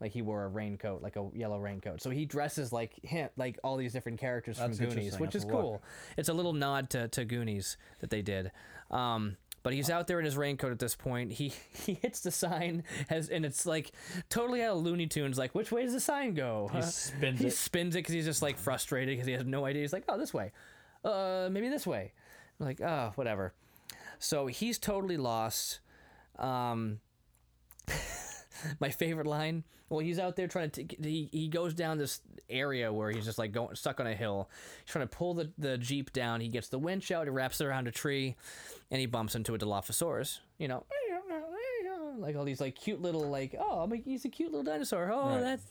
like 0.00 0.12
he 0.12 0.22
wore 0.22 0.44
a 0.44 0.48
raincoat, 0.48 1.02
like 1.02 1.16
a 1.16 1.28
yellow 1.34 1.58
raincoat. 1.58 2.02
So 2.02 2.10
he 2.10 2.24
dresses 2.24 2.72
like 2.72 2.94
him, 3.04 3.28
like 3.36 3.58
all 3.64 3.76
these 3.76 3.92
different 3.92 4.18
characters 4.20 4.58
That's 4.58 4.78
from 4.78 4.88
Goonies, 4.90 5.18
which 5.18 5.34
is 5.34 5.44
to 5.44 5.50
look. 5.52 5.60
cool. 5.60 5.82
It's 6.16 6.28
a 6.28 6.32
little 6.34 6.52
nod 6.52 6.90
to, 6.90 7.08
to 7.08 7.24
Goonies 7.24 7.76
that 8.00 8.10
they 8.10 8.22
did. 8.22 8.50
Um, 8.90 9.36
but 9.62 9.72
he's 9.72 9.88
out 9.88 10.06
there 10.08 10.18
in 10.18 10.26
his 10.26 10.36
raincoat 10.36 10.72
at 10.72 10.78
this 10.78 10.94
point. 10.94 11.32
He 11.32 11.48
he 11.86 11.94
hits 11.94 12.20
the 12.20 12.30
sign, 12.30 12.84
has 13.08 13.30
and 13.30 13.46
it's 13.46 13.64
like 13.64 13.92
totally 14.28 14.62
out 14.62 14.76
of 14.76 14.82
Looney 14.82 15.06
Tunes. 15.06 15.38
Like, 15.38 15.54
which 15.54 15.72
way 15.72 15.84
does 15.84 15.94
the 15.94 16.00
sign 16.00 16.34
go? 16.34 16.68
He 16.72 16.78
Huh? 16.78 16.84
spins 16.84 17.40
he 17.40 17.46
it. 17.46 17.52
spins 17.54 17.94
it 17.94 18.00
because 18.00 18.12
he's 18.14 18.26
just 18.26 18.42
like 18.42 18.58
frustrated 18.58 19.14
because 19.14 19.26
he 19.26 19.32
has 19.32 19.46
no 19.46 19.64
idea. 19.64 19.80
He's 19.82 19.92
like, 19.92 20.04
oh, 20.08 20.18
this 20.18 20.34
way. 20.34 20.52
Uh, 21.02 21.48
maybe 21.50 21.68
this 21.70 21.86
way. 21.86 22.12
I'm 22.60 22.66
like, 22.66 22.80
oh, 22.82 23.12
whatever. 23.14 23.54
So 24.18 24.46
he's 24.48 24.78
totally 24.78 25.16
lost. 25.16 25.80
Um, 26.38 27.00
my 28.80 28.90
favorite 28.90 29.26
line. 29.26 29.64
Well, 29.88 30.00
he's 30.00 30.18
out 30.18 30.36
there 30.36 30.48
trying 30.48 30.70
to. 30.70 30.84
T- 30.84 30.98
he 31.02 31.28
he 31.32 31.48
goes 31.48 31.74
down 31.74 31.98
this 31.98 32.20
area 32.48 32.92
where 32.92 33.10
he's 33.10 33.24
just 33.24 33.38
like 33.38 33.52
going 33.52 33.74
stuck 33.76 34.00
on 34.00 34.06
a 34.06 34.14
hill. 34.14 34.48
He's 34.84 34.92
trying 34.92 35.06
to 35.06 35.16
pull 35.16 35.34
the 35.34 35.50
the 35.58 35.78
jeep 35.78 36.12
down. 36.12 36.40
He 36.40 36.48
gets 36.48 36.68
the 36.68 36.78
winch 36.78 37.10
out. 37.10 37.26
He 37.26 37.30
wraps 37.30 37.60
it 37.60 37.66
around 37.66 37.86
a 37.86 37.92
tree, 37.92 38.34
and 38.90 39.00
he 39.00 39.06
bumps 39.06 39.34
into 39.34 39.54
a 39.54 39.58
Dilophosaurus. 39.58 40.40
You 40.58 40.68
know, 40.68 40.84
like 42.18 42.36
all 42.36 42.44
these 42.44 42.60
like 42.60 42.76
cute 42.76 43.02
little 43.02 43.28
like 43.28 43.54
oh 43.58 43.80
I'm 43.80 43.92
a, 43.92 43.96
he's 43.96 44.24
a 44.24 44.28
cute 44.28 44.50
little 44.52 44.64
dinosaur. 44.64 45.10
Oh 45.12 45.30
Right. 45.30 45.40
that's 45.40 45.66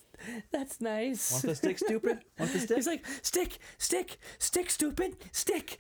that's 0.52 0.82
nice. 0.82 1.32
Want 1.32 1.46
the 1.46 1.56
stick, 1.56 1.80
stupid? 1.80 2.20
Want 2.40 2.54
the 2.54 2.60
stick? 2.60 2.78
He's 2.78 2.88
like, 2.88 3.06
stick, 3.24 3.58
stick, 3.78 4.18
stick, 4.40 4.70
stupid, 4.70 5.16
stick. 5.32 5.80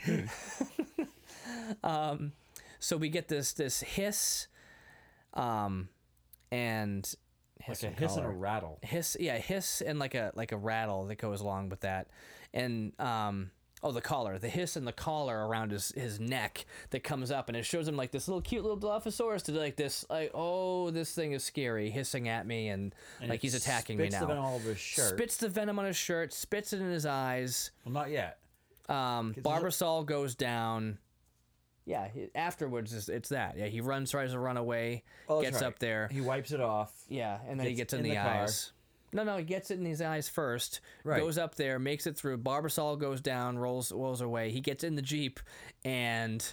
um, 1.84 2.32
so 2.80 2.98
we 2.98 3.10
get 3.10 3.28
this 3.28 3.54
this 3.54 3.82
hiss, 3.82 4.48
um, 5.34 5.90
and 6.54 7.04
hiss 7.60 7.82
Like 7.82 7.84
a 7.84 7.88
and 7.88 8.00
hiss 8.00 8.16
and 8.18 8.26
a 8.26 8.30
rattle. 8.30 8.80
hiss, 8.84 9.18
yeah, 9.20 9.38
hiss 9.38 9.82
and 9.82 10.00
like 10.00 10.16
a 10.16 10.32
like 10.36 10.52
a 10.52 10.58
rattle 10.58 11.06
that 11.08 11.16
goes 11.16 11.42
along 11.42 11.70
with 11.70 11.82
that, 11.82 12.08
and 12.54 12.94
um. 13.00 13.52
Oh, 13.86 13.92
the 13.92 14.00
collar, 14.00 14.40
the 14.40 14.48
hiss 14.48 14.78
and 14.78 14.88
the 14.88 14.94
collar 14.94 15.46
around 15.46 15.72
his, 15.74 15.92
his 15.92 16.18
neck 16.18 16.66
that 16.92 17.04
comes 17.04 17.32
up, 17.32 17.50
and 17.50 17.58
it 17.58 17.66
shows 17.66 17.86
him 17.86 17.98
like 17.98 18.12
this 18.12 18.30
little 18.30 18.40
cute 18.40 18.64
little 18.64 18.78
Dilophosaurus 18.80 19.44
to 19.44 19.52
like 19.52 19.76
this, 19.76 20.06
like, 20.10 20.32
oh, 20.34 20.90
this 20.90 21.14
thing 21.14 21.34
is 21.34 21.44
scary, 21.44 21.90
hissing 21.90 22.30
at 22.30 22.48
me, 22.48 22.70
and, 22.70 22.96
And 23.20 23.30
like 23.30 23.42
he's 23.42 23.56
attacking 23.56 23.98
me 23.98 24.06
spits 24.06 24.14
now. 24.14 24.20
the 24.22 24.28
venom 24.28 24.46
all 24.46 24.56
over 24.56 24.70
his 24.70 24.80
shirt. 24.80 25.10
Spits 25.18 25.36
the 25.36 25.50
venom 25.50 25.80
on 25.80 25.84
his 25.86 25.98
shirt, 25.98 26.32
spits 26.32 26.72
it 26.72 26.80
in 26.80 26.90
his 26.92 27.06
eyes. 27.06 27.72
Well, 27.84 27.92
not 27.92 28.10
yet. 28.10 28.38
Um, 28.88 29.34
Barbasol 29.40 30.06
goes 30.06 30.34
down. 30.34 30.98
Yeah, 31.85 32.07
he, 32.07 32.27
afterwards 32.34 32.93
it's, 32.93 33.10
it's 33.10 33.30
that. 33.30 33.57
Yeah, 33.57 33.65
he 33.68 33.81
runs, 33.81 34.11
tries 34.11 34.31
to 34.31 34.39
run 34.39 34.57
away, 34.57 35.03
Oh, 35.27 35.41
gets 35.41 35.55
right. 35.61 35.68
up 35.68 35.80
there. 35.80 36.07
He 36.11 36.22
wipes 36.22 36.51
it 36.51 36.61
off. 36.61 36.93
Yeah, 37.10 37.39
and 37.47 37.60
then 37.60 37.68
he 37.68 37.73
Gets 37.73 37.93
in, 37.93 37.99
in 37.99 38.03
the, 38.03 38.10
the 38.11 38.18
eyes. 38.19 38.72
No, 39.11 39.23
no, 39.23 39.38
he 39.38 39.43
gets 39.43 39.69
it 39.69 39.77
in 39.80 39.85
his 39.85 40.01
eyes 40.01 40.27
first. 40.30 40.80
Right. 41.03 41.19
Goes 41.19 41.38
up 41.38 41.55
there, 41.55 41.77
makes 41.80 42.07
it 42.07 42.15
through. 42.18 42.38
Barbasol 42.39 42.97
goes 42.99 43.22
down, 43.22 43.57
rolls 43.57 43.91
rolls 43.91 44.22
away. 44.22 44.49
He 44.49 44.60
gets 44.61 44.84
in 44.84 44.95
the 44.95 45.01
jeep, 45.03 45.39
and 45.85 46.43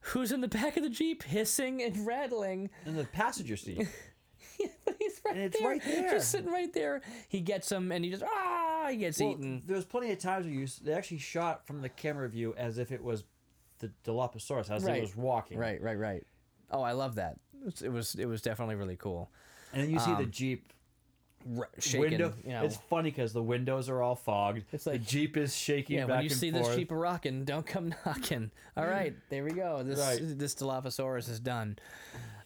who's 0.00 0.32
in 0.32 0.40
the 0.40 0.48
back 0.48 0.76
of 0.76 0.82
the 0.82 0.88
jeep, 0.88 1.24
hissing 1.24 1.82
and 1.82 2.06
rattling? 2.06 2.70
In 2.86 2.96
the 2.96 3.04
passenger 3.04 3.56
seat. 3.56 3.86
but 4.86 4.96
He's 4.98 5.20
right 5.26 5.34
And 5.34 5.44
it's 5.44 5.58
there, 5.58 5.68
right 5.68 5.82
there. 5.84 6.10
just 6.12 6.30
sitting 6.30 6.50
right 6.50 6.72
there. 6.72 7.02
He 7.28 7.40
gets 7.40 7.70
him, 7.70 7.92
and 7.92 8.02
he 8.04 8.10
just 8.10 8.22
ah, 8.22 8.86
he 8.90 8.96
gets 8.96 9.20
well, 9.20 9.32
eaten. 9.32 9.62
there 9.66 9.76
was 9.76 9.84
plenty 9.84 10.10
of 10.12 10.18
times 10.18 10.46
where 10.46 10.54
you, 10.54 10.66
they 10.82 10.92
actually 10.94 11.18
shot 11.18 11.66
from 11.66 11.82
the 11.82 11.88
camera 11.90 12.28
view 12.28 12.54
as 12.56 12.78
if 12.78 12.92
it 12.92 13.02
was 13.02 13.24
the 13.78 13.90
Dilophosaurus, 14.04 14.70
as 14.70 14.84
Right. 14.84 14.98
it 14.98 15.00
was 15.02 15.16
walking. 15.16 15.58
Right, 15.58 15.80
right, 15.80 15.98
right. 15.98 16.26
Oh, 16.70 16.82
I 16.82 16.92
love 16.92 17.14
that. 17.16 17.38
It 17.82 17.90
was 17.90 18.14
it 18.16 18.26
was, 18.26 18.42
definitely 18.42 18.74
really 18.76 18.96
cool. 18.96 19.30
And 19.72 19.82
then 19.82 19.90
you 19.90 19.98
see 19.98 20.12
the 20.12 20.24
Um, 20.24 20.30
Jeep 20.30 20.72
R- 21.58 21.68
shaking, 21.78 22.00
window. 22.00 22.34
you 22.44 22.50
know. 22.50 22.64
It's 22.64 22.76
funny 22.76 23.10
because 23.10 23.32
the 23.32 23.42
windows 23.42 23.88
are 23.88 24.02
all 24.02 24.14
fogged. 24.16 24.64
It's 24.72 24.86
like, 24.86 25.00
the 25.00 25.06
Jeep 25.06 25.36
is 25.36 25.54
shaking 25.56 25.96
yeah, 25.98 26.06
back 26.06 26.16
when 26.16 26.24
you 26.24 26.30
and 26.30 26.38
see 26.38 26.50
forth. 26.50 26.66
this 26.66 26.76
Jeep 26.76 26.90
rocking, 26.92 27.44
don't 27.44 27.66
come 27.66 27.94
knocking. 28.06 28.50
All 28.76 28.86
right, 28.86 29.14
there 29.30 29.44
we 29.44 29.50
go. 29.52 29.82
This 29.82 29.98
Right. 29.98 30.18
this 30.38 30.54
Dilophosaurus 30.54 31.28
is 31.28 31.40
done. 31.40 31.78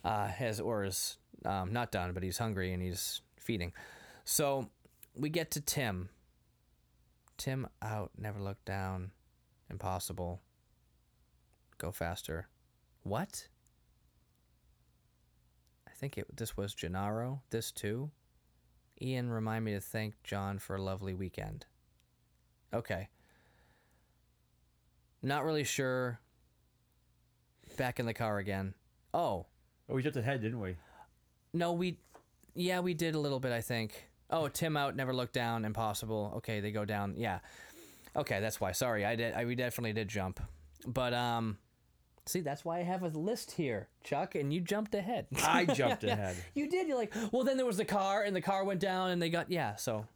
Uh, 0.05 0.27
has 0.29 0.61
or 0.61 0.85
is 0.85 1.19
um, 1.45 1.73
not 1.73 1.91
done, 1.93 2.13
but 2.15 2.23
he's 2.23 2.39
hungry 2.39 2.73
and 2.73 2.83
he's 2.83 3.21
feeding. 3.39 3.73
So 4.25 4.71
we 5.17 5.29
get 5.29 5.51
to 5.53 5.61
Tim. 5.61 6.09
Tim 7.37 7.67
out, 7.83 8.11
never 8.19 8.39
look 8.39 8.63
down, 8.65 9.13
impossible. 9.71 10.41
Go 11.81 11.91
faster. 11.91 12.47
What? 13.05 13.49
I 15.89 15.93
think 15.93 16.19
it. 16.19 16.27
This 16.37 16.55
was 16.57 16.75
Gennaro. 16.75 17.41
This 17.49 17.73
too. 17.73 18.11
Ian, 19.01 19.31
remind 19.31 19.65
me 19.65 19.73
to 19.73 19.81
thank 19.81 20.23
John 20.23 20.59
for 20.59 20.77
a 20.77 20.83
lovely 20.83 21.15
weekend. 21.15 21.65
Okay. 22.75 23.09
Not 25.23 25.45
really 25.47 25.65
sure 25.65 26.21
back 27.79 27.99
in 27.99 28.05
the 28.05 28.13
car 28.15 28.39
again. 28.39 28.75
Oh, 29.15 29.47
Oh, 29.89 29.95
we 29.95 30.03
jumped 30.03 30.19
ahead, 30.19 30.41
didn't 30.43 30.61
we? 30.61 30.77
no, 31.53 31.73
we, 31.73 31.99
yeah, 32.55 32.79
we 32.79 32.95
did 32.95 33.15
a 33.17 33.19
little 33.19 33.41
bit, 33.41 33.51
I 33.53 33.61
think. 33.61 34.09
Oh, 34.29 34.47
Tim 34.49 34.77
out, 34.77 34.95
never 34.95 35.13
looked 35.13 35.33
down, 35.33 35.65
impossible. 35.65 36.35
Okay, 36.37 36.61
they 36.61 36.71
go 36.71 36.85
down. 36.85 37.15
Yeah. 37.17 37.41
Okay, 38.15 38.39
that's 38.39 38.61
why. 38.61 38.71
Sorry, 38.73 39.05
I 39.05 39.17
did. 39.17 39.35
I, 39.35 39.47
we 39.47 39.57
definitely 39.57 39.93
did 39.93 40.07
jump, 40.09 40.39
but 40.87 41.13
um, 41.13 41.59
see, 42.27 42.41
that's 42.41 42.65
why 42.65 42.79
I 42.79 42.83
have 42.83 43.03
a 43.03 43.09
list 43.09 43.53
here, 43.53 43.89
Chuck, 44.05 44.35
and 44.35 44.53
you 44.53 44.61
jumped 44.61 44.95
ahead. 44.95 45.27
I 45.45 45.65
jumped 45.65 46.05
ahead. 46.05 46.37
You 46.55 46.69
did. 46.69 46.89
You're 46.89 46.97
like, 46.99 47.13
well, 47.33 47.45
then 47.45 47.57
there 47.57 47.67
was 47.67 47.77
the 47.77 47.85
car, 47.85 48.23
and 48.23 48.35
the 48.35 48.41
car 48.41 48.65
went 48.65 48.81
down, 48.81 49.11
and 49.11 49.21
they 49.21 49.31
got 49.31 49.51
yeah. 49.51 49.77
So, 49.77 50.07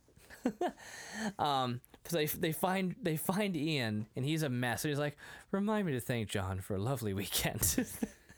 um, 1.38 1.80
so 2.04 2.16
they 2.16 2.26
they 2.26 2.52
find 2.52 2.94
they 3.02 3.16
find 3.16 3.56
Ian, 3.56 4.06
and 4.16 4.24
he's 4.24 4.42
a 4.42 4.48
mess. 4.48 4.84
And 4.84 4.90
he's 4.90 4.98
like, 4.98 5.16
remind 5.50 5.86
me 5.86 5.92
to 5.92 6.00
thank 6.00 6.28
John 6.28 6.60
for 6.60 6.74
a 6.74 6.78
lovely 6.80 7.14
weekend. 7.14 7.62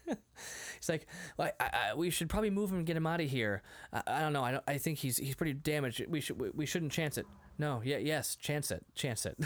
he's 0.05 0.89
like, 0.89 1.07
well, 1.37 1.51
I, 1.59 1.89
I, 1.91 1.95
we 1.95 2.09
should 2.09 2.29
probably 2.29 2.49
move 2.49 2.71
him 2.71 2.77
and 2.77 2.85
get 2.85 2.97
him 2.97 3.07
out 3.07 3.21
of 3.21 3.29
here. 3.29 3.61
I, 3.91 4.03
I 4.07 4.19
don't 4.21 4.33
know. 4.33 4.43
I 4.43 4.51
don't. 4.51 4.63
I 4.67 4.77
think 4.77 4.99
he's 4.99 5.17
he's 5.17 5.35
pretty 5.35 5.53
damaged. 5.53 6.03
We 6.07 6.21
should 6.21 6.39
we, 6.39 6.49
we 6.51 6.65
shouldn't 6.65 6.91
chance 6.91 7.17
it. 7.17 7.25
No. 7.57 7.81
Yeah. 7.83 7.97
Yes. 7.97 8.35
Chance 8.35 8.71
it. 8.71 8.85
Chance 8.95 9.25
it. 9.25 9.37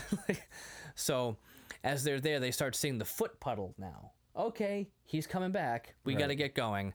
so, 0.96 1.38
as 1.84 2.04
they're 2.04 2.20
there, 2.20 2.40
they 2.40 2.52
start 2.52 2.76
seeing 2.76 2.98
the 2.98 3.06
foot 3.06 3.40
puddle 3.40 3.74
now. 3.78 4.12
Okay, 4.36 4.90
he's 5.04 5.28
coming 5.28 5.52
back. 5.52 5.96
We 6.06 6.16
got 6.16 6.28
to 6.28 6.36
get 6.36 6.56
going. 6.56 6.94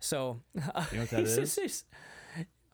So, 0.00 0.42
You 0.54 0.60
know 0.60 0.70
what 0.74 0.90
that 1.10 1.20
he's- 1.20 1.38
is? 1.38 1.54
he's- 1.56 1.84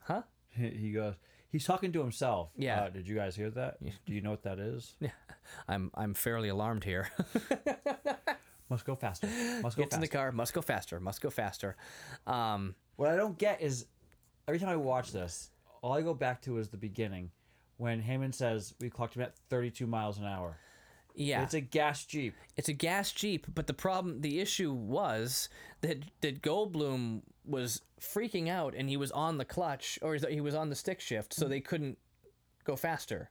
huh? 0.01 0.23
He 0.51 0.93
goes. 0.93 1.15
He's 1.53 1.65
talking 1.65 1.91
to 1.93 2.01
himself. 2.01 2.51
Yeah. 2.57 2.83
Uh, 2.83 2.89
did 2.91 3.09
you 3.09 3.15
guys 3.17 3.35
hear 3.35 3.51
that? 3.51 3.79
Do 3.85 4.13
you 4.13 4.21
know 4.21 4.31
what 4.31 4.43
that 4.45 4.59
is? 4.59 4.95
Yeah. 5.01 5.11
I'm 5.69 5.91
I'm 5.95 6.15
fairly 6.15 6.49
alarmed 6.49 6.85
here. 6.85 7.11
Must 8.69 8.85
go 8.85 8.95
faster. 8.95 9.27
Must 9.63 9.77
go 9.77 9.83
Gets 9.83 9.97
in 9.97 10.01
the 10.01 10.07
car. 10.09 10.31
Must 10.31 10.53
go 10.55 10.61
faster. 10.63 11.01
Must 11.01 11.21
go 11.21 11.29
faster. 11.31 11.77
Um, 12.27 12.77
What 12.97 13.09
I 13.09 13.17
don't 13.17 13.37
get 13.37 13.61
is 13.61 13.87
every 14.47 14.61
time 14.61 14.69
I 14.69 14.77
watch 14.77 15.11
this, 15.11 15.51
all 15.83 15.93
I 15.93 16.03
go 16.03 16.15
back 16.15 16.41
to 16.43 16.59
is 16.59 16.69
the 16.69 16.77
beginning 16.77 17.31
when 17.79 18.01
Hammond 18.01 18.35
says 18.35 18.75
we 18.81 18.89
clocked 18.91 19.17
him 19.17 19.23
at 19.23 19.35
32 19.49 19.87
miles 19.89 20.19
an 20.19 20.25
hour. 20.25 20.57
Yeah, 21.15 21.43
It's 21.43 21.55
a 21.55 21.61
gas 21.61 22.05
jeep. 22.05 22.35
it's 22.57 22.69
a 22.69 22.73
gas 22.73 23.13
jeep, 23.13 23.47
but 23.55 23.67
the 23.67 23.75
problem, 23.75 24.21
the 24.21 24.41
issue 24.41 24.73
was 24.73 25.49
that 25.81 25.99
that 26.21 26.43
Goldblum 26.43 27.23
was 27.45 27.83
freaking 28.01 28.49
out, 28.49 28.75
and 28.75 28.89
he 28.89 28.97
was 28.97 29.11
on 29.13 29.39
the 29.39 29.45
clutch, 29.45 29.99
or 30.03 30.15
he 30.15 30.41
was 30.41 30.55
on 30.55 30.69
the 30.71 30.77
stick 30.77 31.01
shift, 31.01 31.35
so 31.35 31.49
they 31.49 31.61
couldn't 31.61 31.99
go 32.65 32.77
faster. 32.77 33.31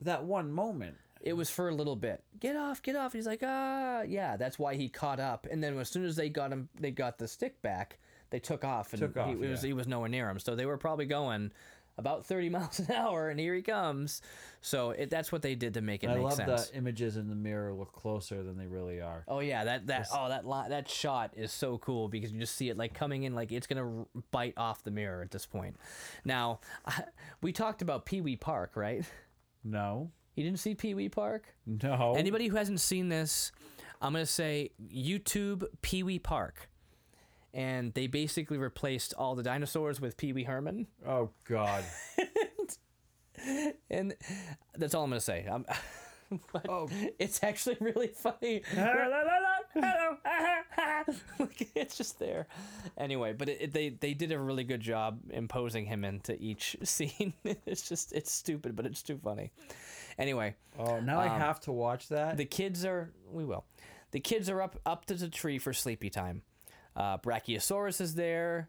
That 0.00 0.24
one 0.24 0.52
moment. 0.52 0.96
It 1.20 1.32
was 1.32 1.50
for 1.50 1.68
a 1.68 1.74
little 1.74 1.96
bit. 1.96 2.22
Get 2.38 2.54
off, 2.54 2.80
get 2.80 2.94
off. 2.94 3.12
He's 3.12 3.26
like, 3.26 3.42
ah, 3.44 4.02
yeah. 4.02 4.36
That's 4.36 4.56
why 4.56 4.76
he 4.76 4.88
caught 4.88 5.18
up. 5.18 5.48
And 5.50 5.62
then 5.62 5.76
as 5.76 5.88
soon 5.88 6.04
as 6.04 6.14
they 6.14 6.28
got 6.28 6.52
him, 6.52 6.68
they 6.78 6.92
got 6.92 7.18
the 7.18 7.26
stick 7.26 7.60
back. 7.60 7.98
They 8.30 8.38
took 8.38 8.62
off, 8.62 8.92
and 8.92 9.00
Took 9.00 9.14
he, 9.14 9.20
off, 9.20 9.30
it 9.30 9.48
was 9.50 9.62
he 9.62 9.72
was 9.72 9.88
nowhere 9.88 10.08
near 10.08 10.30
him. 10.30 10.38
So 10.38 10.54
they 10.54 10.64
were 10.66 10.78
probably 10.78 11.06
going 11.06 11.50
about 11.98 12.24
thirty 12.24 12.48
miles 12.50 12.78
an 12.78 12.90
hour, 12.92 13.28
and 13.28 13.38
here 13.38 13.54
he 13.54 13.62
comes. 13.62 14.22
So 14.60 14.90
it, 14.90 15.10
that's 15.10 15.30
what 15.30 15.42
they 15.42 15.54
did 15.54 15.74
to 15.74 15.80
make 15.80 16.02
it 16.02 16.10
I 16.10 16.14
make 16.14 16.24
love 16.24 16.32
sense. 16.34 16.68
the 16.70 16.76
images 16.76 17.16
in 17.16 17.28
the 17.28 17.34
mirror 17.34 17.74
look 17.74 17.92
closer 17.92 18.42
than 18.42 18.56
they 18.56 18.66
really 18.66 19.00
are. 19.00 19.24
Oh 19.28 19.40
yeah, 19.40 19.64
that 19.64 19.86
that 19.88 20.08
oh 20.12 20.28
that 20.28 20.46
li- 20.46 20.68
that 20.68 20.88
shot 20.88 21.32
is 21.36 21.52
so 21.52 21.78
cool 21.78 22.08
because 22.08 22.32
you 22.32 22.40
just 22.40 22.54
see 22.56 22.70
it 22.70 22.76
like 22.78 22.94
coming 22.94 23.24
in 23.24 23.34
like 23.34 23.52
it's 23.52 23.66
gonna 23.66 23.98
r- 23.98 24.06
bite 24.30 24.54
off 24.56 24.82
the 24.82 24.90
mirror 24.90 25.22
at 25.22 25.30
this 25.30 25.44
point. 25.46 25.76
Now, 26.24 26.60
we 27.42 27.52
talked 27.52 27.82
about 27.82 28.06
Pee 28.06 28.20
Wee 28.20 28.36
Park, 28.36 28.72
right? 28.76 29.04
No. 29.64 30.10
You 30.34 30.44
didn't 30.44 30.60
see 30.60 30.74
Pee 30.76 30.94
Wee 30.94 31.08
Park? 31.08 31.52
No. 31.66 32.14
Anybody 32.16 32.46
who 32.46 32.56
hasn't 32.56 32.80
seen 32.80 33.08
this, 33.08 33.50
I'm 34.00 34.12
gonna 34.12 34.24
say 34.26 34.70
YouTube 34.92 35.64
Pee 35.82 36.02
Wee 36.04 36.20
Park, 36.20 36.68
and 37.54 37.92
they 37.94 38.06
basically 38.06 38.58
replaced 38.58 39.14
all 39.14 39.34
the 39.34 39.42
dinosaurs 39.42 40.00
with 40.00 40.16
Pee 40.16 40.32
Wee 40.32 40.44
Herman, 40.44 40.86
Oh 41.06 41.30
God. 41.44 41.84
and 43.90 44.14
that's 44.76 44.94
all 44.94 45.04
I'm 45.04 45.10
gonna 45.10 45.20
say. 45.20 45.46
Um, 45.46 45.64
but 46.52 46.68
Oh. 46.68 46.88
it's 47.18 47.42
actually 47.42 47.76
really 47.80 48.08
funny. 48.08 48.62
Like, 51.38 51.68
it's 51.74 51.96
just 51.96 52.18
there. 52.18 52.46
Anyway, 52.96 53.32
but 53.32 53.48
it, 53.48 53.58
it- 53.62 53.72
they 53.72 53.90
they 53.90 54.14
did 54.14 54.32
a 54.32 54.38
really 54.38 54.64
good 54.64 54.80
job 54.80 55.20
imposing 55.30 55.86
him 55.86 56.04
into 56.04 56.36
each 56.40 56.76
scene. 56.82 57.32
it's 57.44 57.88
just 57.88 58.12
it's 58.12 58.30
stupid, 58.32 58.74
but 58.76 58.86
it's 58.86 59.02
too 59.02 59.18
funny. 59.22 59.52
Anyway, 60.18 60.54
Oh, 60.78 60.98
now 61.00 61.20
I 61.20 61.28
have 61.28 61.60
to 61.60 61.72
watch 61.72 62.08
that. 62.08 62.36
the 62.36 62.44
kids 62.44 62.84
are 62.84 63.10
we 63.30 63.44
will 63.44 63.64
the 64.10 64.20
kids 64.20 64.48
are 64.50 64.60
up 64.60 64.78
up 64.84 65.04
to 65.06 65.14
the 65.14 65.28
tree 65.28 65.58
for 65.58 65.72
sleepy 65.72 66.10
time 66.10 66.42
uh, 66.98 67.16
brachiosaurus 67.18 68.00
is 68.00 68.14
there 68.14 68.68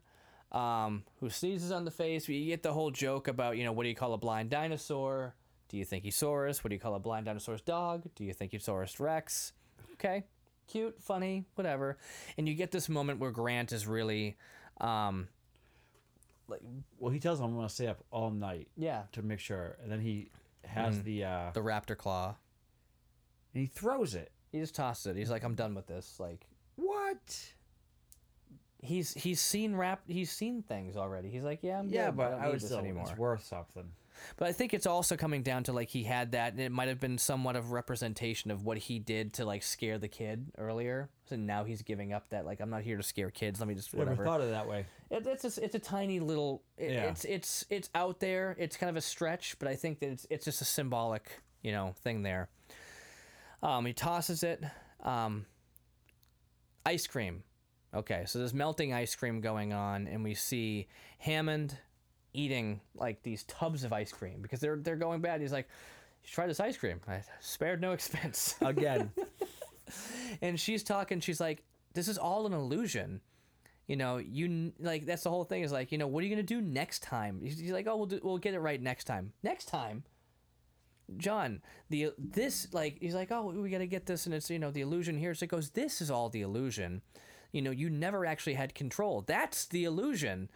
um, 0.51 1.03
who 1.19 1.29
sneezes 1.29 1.71
on 1.71 1.85
the 1.85 1.91
face. 1.91 2.27
You 2.27 2.45
get 2.45 2.63
the 2.63 2.73
whole 2.73 2.91
joke 2.91 3.27
about 3.27 3.57
you 3.57 3.63
know 3.63 3.71
what 3.71 3.83
do 3.83 3.89
you 3.89 3.95
call 3.95 4.13
a 4.13 4.17
blind 4.17 4.49
dinosaur? 4.49 5.35
Do 5.67 5.77
you 5.77 5.85
think 5.85 6.03
he's 6.03 6.15
saurus 6.15 6.63
what 6.63 6.69
do 6.69 6.75
you 6.75 6.79
call 6.79 6.95
a 6.95 6.99
blind 6.99 7.25
dinosaur's 7.25 7.61
dog? 7.61 8.05
Do 8.15 8.23
you 8.23 8.33
think 8.33 8.51
he's 8.51 8.63
saurus 8.63 8.99
rex? 8.99 9.53
Okay. 9.93 10.23
Cute 10.67 11.01
funny 11.01 11.45
whatever. 11.55 11.97
And 12.37 12.47
you 12.47 12.55
get 12.55 12.71
this 12.71 12.87
moment 12.87 13.19
where 13.19 13.31
grant 13.31 13.71
is 13.71 13.87
really 13.87 14.37
um, 14.79 15.27
like 16.47 16.61
well, 16.97 17.11
he 17.11 17.19
tells 17.19 17.39
him 17.39 17.47
I'm 17.47 17.55
gonna 17.55 17.69
stay 17.69 17.87
up 17.87 18.03
all 18.11 18.31
night 18.31 18.67
yeah. 18.77 19.03
to 19.13 19.21
make 19.21 19.39
sure, 19.39 19.77
and 19.81 19.91
then 19.91 19.99
he 19.99 20.29
has 20.65 21.01
the 21.03 21.23
uh, 21.23 21.51
the 21.53 21.61
raptor 21.61 21.97
claw. 21.97 22.35
And 23.53 23.61
he 23.61 23.67
throws 23.67 24.13
it. 24.13 24.31
he 24.51 24.59
just 24.59 24.75
tosses 24.75 25.07
it. 25.07 25.15
He's 25.15 25.31
like 25.31 25.43
i'm 25.43 25.55
done 25.55 25.73
with 25.73 25.87
this. 25.87 26.19
Like 26.19 26.45
What? 26.75 27.53
He's 28.81 29.13
he's 29.13 29.41
seen 29.41 29.75
rap 29.75 30.01
he's 30.07 30.31
seen 30.31 30.63
things 30.63 30.95
already. 30.97 31.29
He's 31.29 31.43
like, 31.43 31.59
yeah, 31.61 31.79
I'm 31.79 31.89
Yeah, 31.89 32.07
good, 32.07 32.17
but 32.17 32.33
I 32.33 32.45
need 32.45 32.51
would 32.51 32.61
still. 32.61 32.79
anymore. 32.79 33.05
It's 33.09 33.17
worth 33.17 33.43
something. 33.43 33.91
But 34.35 34.49
I 34.49 34.51
think 34.51 34.73
it's 34.73 34.85
also 34.85 35.15
coming 35.15 35.43
down 35.43 35.63
to 35.63 35.71
like 35.73 35.87
he 35.87 36.03
had 36.03 36.33
that, 36.33 36.51
and 36.51 36.61
it 36.61 36.73
might 36.73 36.89
have 36.89 36.99
been 36.99 37.17
somewhat 37.17 37.55
of 37.55 37.71
representation 37.71 38.51
of 38.51 38.65
what 38.65 38.77
he 38.77 38.99
did 38.99 39.31
to 39.35 39.45
like 39.45 39.63
scare 39.63 39.97
the 39.97 40.09
kid 40.09 40.51
earlier. 40.57 41.09
So 41.29 41.37
now 41.37 41.63
he's 41.63 41.83
giving 41.83 42.11
up 42.11 42.29
that 42.31 42.45
like 42.45 42.59
I'm 42.59 42.69
not 42.69 42.81
here 42.81 42.97
to 42.97 43.03
scare 43.03 43.31
kids. 43.31 43.61
Let 43.61 43.69
me 43.69 43.75
just 43.75 43.93
Never 43.93 44.09
whatever. 44.11 44.25
thought 44.25 44.41
of 44.41 44.47
it 44.49 44.51
that 44.51 44.67
way. 44.67 44.85
It, 45.09 45.25
it's 45.25 45.57
a, 45.57 45.63
it's 45.63 45.75
a 45.75 45.79
tiny 45.79 46.19
little. 46.19 46.63
It, 46.77 46.91
Yeah. 46.91 47.03
It's 47.05 47.23
it's 47.23 47.65
it's 47.69 47.89
out 47.95 48.19
there. 48.19 48.57
It's 48.59 48.75
kind 48.75 48.89
of 48.89 48.97
a 48.97 49.01
stretch, 49.01 49.57
but 49.57 49.69
I 49.69 49.75
think 49.75 49.99
that 49.99 50.09
it's 50.09 50.27
it's 50.29 50.43
just 50.43 50.61
a 50.61 50.65
symbolic 50.65 51.29
you 51.61 51.71
know 51.71 51.93
thing 52.03 52.21
there. 52.23 52.49
Um, 53.63 53.85
he 53.85 53.93
tosses 53.93 54.43
it. 54.43 54.61
Um, 55.01 55.45
ice 56.85 57.07
cream. 57.07 57.43
Okay, 57.93 58.23
so 58.27 58.39
there's 58.39 58.53
melting 58.53 58.93
ice 58.93 59.15
cream 59.15 59.41
going 59.41 59.73
on, 59.73 60.07
and 60.07 60.23
we 60.23 60.35
see 60.35 60.87
Hammond 61.17 61.77
eating 62.33 62.81
like 62.95 63.23
these 63.23 63.43
tubs 63.43 63.83
of 63.83 63.91
ice 63.91 64.11
cream 64.11 64.41
because 64.41 64.59
they're 64.59 64.77
they're 64.77 64.95
going 64.95 65.21
bad. 65.21 65.41
He's 65.41 65.51
like, 65.51 65.67
"You 66.23 66.29
try 66.29 66.45
this 66.45 66.59
ice 66.59 66.77
cream. 66.77 67.01
I 67.07 67.23
spared 67.39 67.81
no 67.81 67.93
expense." 67.93 68.55
Again, 68.61 69.11
and 70.41 70.59
she's 70.59 70.83
talking 70.83 71.19
she's 71.19 71.39
like 71.39 71.63
this 71.93 72.07
is 72.07 72.17
all 72.17 72.45
an 72.45 72.53
illusion 72.53 73.21
you 73.87 73.95
know 73.95 74.17
you 74.17 74.71
like 74.79 75.05
that's 75.05 75.23
the 75.23 75.29
whole 75.29 75.43
thing 75.43 75.63
is 75.63 75.71
like 75.71 75.91
you 75.91 75.97
know 75.97 76.07
what 76.07 76.21
are 76.21 76.27
you 76.27 76.29
gonna 76.29 76.43
do 76.43 76.61
next 76.61 77.03
time 77.03 77.39
he's, 77.41 77.59
he's 77.59 77.71
like 77.71 77.87
oh 77.87 77.97
we'll 77.97 78.05
do, 78.05 78.19
we'll 78.23 78.37
get 78.37 78.53
it 78.53 78.59
right 78.59 78.81
next 78.81 79.05
time 79.05 79.33
next 79.43 79.65
time 79.65 80.03
john 81.17 81.61
the 81.89 82.11
this 82.17 82.71
like 82.71 82.97
he's 83.01 83.15
like 83.15 83.31
oh 83.31 83.47
we 83.47 83.69
gotta 83.69 83.87
get 83.87 84.05
this 84.05 84.25
and 84.25 84.35
it's 84.35 84.49
you 84.49 84.59
know 84.59 84.71
the 84.71 84.81
illusion 84.81 85.17
here 85.17 85.33
so 85.33 85.43
it 85.43 85.49
goes 85.49 85.71
this 85.71 86.01
is 86.01 86.11
all 86.11 86.29
the 86.29 86.41
illusion 86.41 87.01
you 87.51 87.61
know 87.61 87.71
you 87.71 87.89
never 87.89 88.25
actually 88.25 88.53
had 88.53 88.73
control 88.75 89.21
that's 89.25 89.65
the 89.65 89.83
illusion 89.83 90.49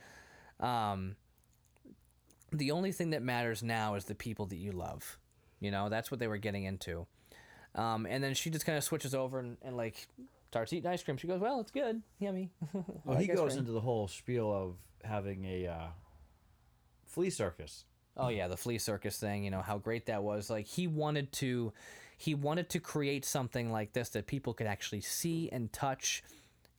um 0.59 1.15
the 2.51 2.71
only 2.71 2.91
thing 2.91 3.09
that 3.09 3.21
matters 3.23 3.63
now 3.63 3.95
is 3.95 4.05
the 4.05 4.15
people 4.15 4.45
that 4.45 4.57
you 4.57 4.71
love 4.71 5.17
you 5.59 5.71
know 5.71 5.89
that's 5.89 6.11
what 6.11 6.19
they 6.19 6.27
were 6.27 6.37
getting 6.37 6.63
into 6.63 7.05
um, 7.75 8.05
and 8.05 8.23
then 8.23 8.33
she 8.33 8.49
just 8.49 8.65
kind 8.65 8.77
of 8.77 8.83
switches 8.83 9.15
over 9.15 9.39
and, 9.39 9.57
and 9.61 9.75
like 9.75 10.07
starts 10.47 10.71
eating 10.73 10.89
ice 10.89 11.03
cream. 11.03 11.17
She 11.17 11.27
goes, 11.27 11.39
"Well, 11.39 11.59
it's 11.59 11.71
good, 11.71 12.01
yummy." 12.19 12.51
Well, 13.05 13.17
he 13.17 13.27
goes 13.27 13.55
into 13.55 13.71
the 13.71 13.81
whole 13.81 14.07
spiel 14.07 14.51
of 14.53 14.75
having 15.03 15.43
a 15.45 15.67
uh, 15.67 15.87
flea 17.05 17.29
circus. 17.29 17.85
Oh 18.15 18.29
yeah, 18.29 18.47
the 18.47 18.57
flea 18.57 18.77
circus 18.77 19.17
thing. 19.17 19.43
You 19.43 19.51
know 19.51 19.61
how 19.61 19.79
great 19.79 20.05
that 20.05 20.23
was. 20.23 20.49
Like 20.49 20.67
he 20.67 20.85
wanted 20.85 21.31
to, 21.33 21.73
he 22.17 22.35
wanted 22.35 22.69
to 22.69 22.79
create 22.79 23.25
something 23.25 23.71
like 23.71 23.93
this 23.93 24.09
that 24.09 24.27
people 24.27 24.53
could 24.53 24.67
actually 24.67 25.01
see 25.01 25.49
and 25.51 25.73
touch, 25.73 26.23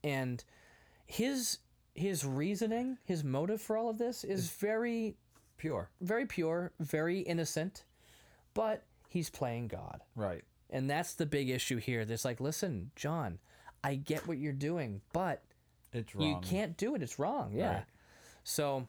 and 0.05 0.45
his 1.07 1.59
his 1.95 2.25
reasoning, 2.25 2.99
his 3.05 3.25
motive 3.25 3.61
for 3.61 3.77
all 3.77 3.89
of 3.89 3.99
this 3.99 4.23
is 4.25 4.51
very 4.51 5.17
Pure. 5.57 5.89
very 6.01 6.27
pure, 6.27 6.73
very 6.81 7.21
innocent, 7.21 7.85
but 8.53 8.83
he's 9.09 9.31
playing 9.31 9.69
God. 9.69 10.01
Right. 10.17 10.43
And 10.71 10.91
that's 10.91 11.15
the 11.15 11.25
big 11.27 11.49
issue 11.51 11.77
here. 11.77 12.05
There's 12.05 12.25
like, 12.25 12.41
listen, 12.41 12.91
John, 12.97 13.39
I 13.85 13.95
get 13.95 14.27
what 14.27 14.39
you're 14.39 14.53
doing, 14.53 15.01
but 15.13 15.43
It's 15.93 16.15
wrong. 16.17 16.29
you 16.29 16.39
can't 16.43 16.77
do 16.77 16.97
it. 16.97 17.03
It's 17.03 17.19
wrong. 17.21 17.53
Yeah. 17.55 17.75
Right. 17.75 17.85
So, 18.43 18.89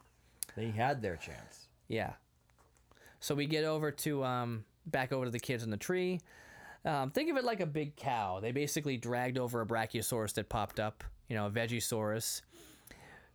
They 0.56 0.72
had 0.72 1.02
their 1.04 1.16
chance. 1.18 1.68
yeah. 1.88 2.14
So 3.20 3.34
we 3.36 3.46
get 3.46 3.64
over 3.64 3.92
to 3.92 4.24
um 4.24 4.66
back 4.88 5.12
over 5.14 5.26
to 5.26 5.32
the 5.32 5.40
kids 5.40 5.64
in 5.64 5.70
the 5.70 5.78
tree. 5.78 6.20
Um, 6.86 7.10
think 7.12 7.30
of 7.32 7.38
it 7.38 7.44
like 7.44 7.60
a 7.62 7.66
big 7.66 7.96
cow. 7.96 8.40
They 8.40 8.52
basically 8.52 8.98
dragged 8.98 9.38
over 9.38 9.62
a 9.62 9.66
brachiosaurus 9.66 10.34
that 10.36 10.50
popped 10.50 10.80
up, 10.80 11.04
you 11.28 11.36
know, 11.36 11.48
a 11.48 11.50
vegisaurus, 11.50 12.42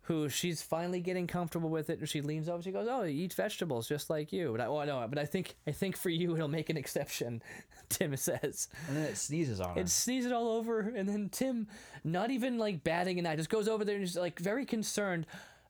who 0.03 0.29
she's 0.29 0.61
finally 0.61 1.01
getting 1.01 1.27
comfortable 1.27 1.69
with 1.69 1.89
it, 1.89 1.99
and 1.99 2.07
she 2.09 2.21
leans 2.21 2.47
over. 2.49 2.61
She 2.63 2.71
goes, 2.71 2.87
"Oh, 2.89 3.03
he 3.03 3.13
eats 3.13 3.35
vegetables 3.35 3.87
just 3.87 4.09
like 4.09 4.31
you." 4.31 4.51
But 4.51 4.61
I, 4.61 4.69
well, 4.69 4.85
no, 4.85 5.05
but 5.07 5.19
I 5.19 5.25
think 5.25 5.55
I 5.67 5.71
think 5.71 5.97
for 5.97 6.09
you 6.09 6.33
it'll 6.35 6.47
make 6.47 6.69
an 6.69 6.77
exception. 6.77 7.41
Tim 7.89 8.15
says. 8.15 8.69
And 8.87 8.95
then 8.95 9.03
it 9.03 9.17
sneezes 9.17 9.59
on 9.59 9.75
her. 9.75 9.81
It 9.81 9.89
sneezes 9.89 10.31
all 10.31 10.47
over, 10.47 10.79
and 10.79 11.07
then 11.09 11.27
Tim, 11.29 11.67
not 12.05 12.31
even 12.31 12.57
like 12.57 12.83
batting 12.85 13.19
an 13.19 13.25
eye, 13.25 13.35
just 13.35 13.49
goes 13.49 13.67
over 13.67 13.83
there 13.83 13.95
and 13.95 14.03
is 14.03 14.15
like 14.15 14.39
very 14.39 14.65
concerned. 14.65 15.27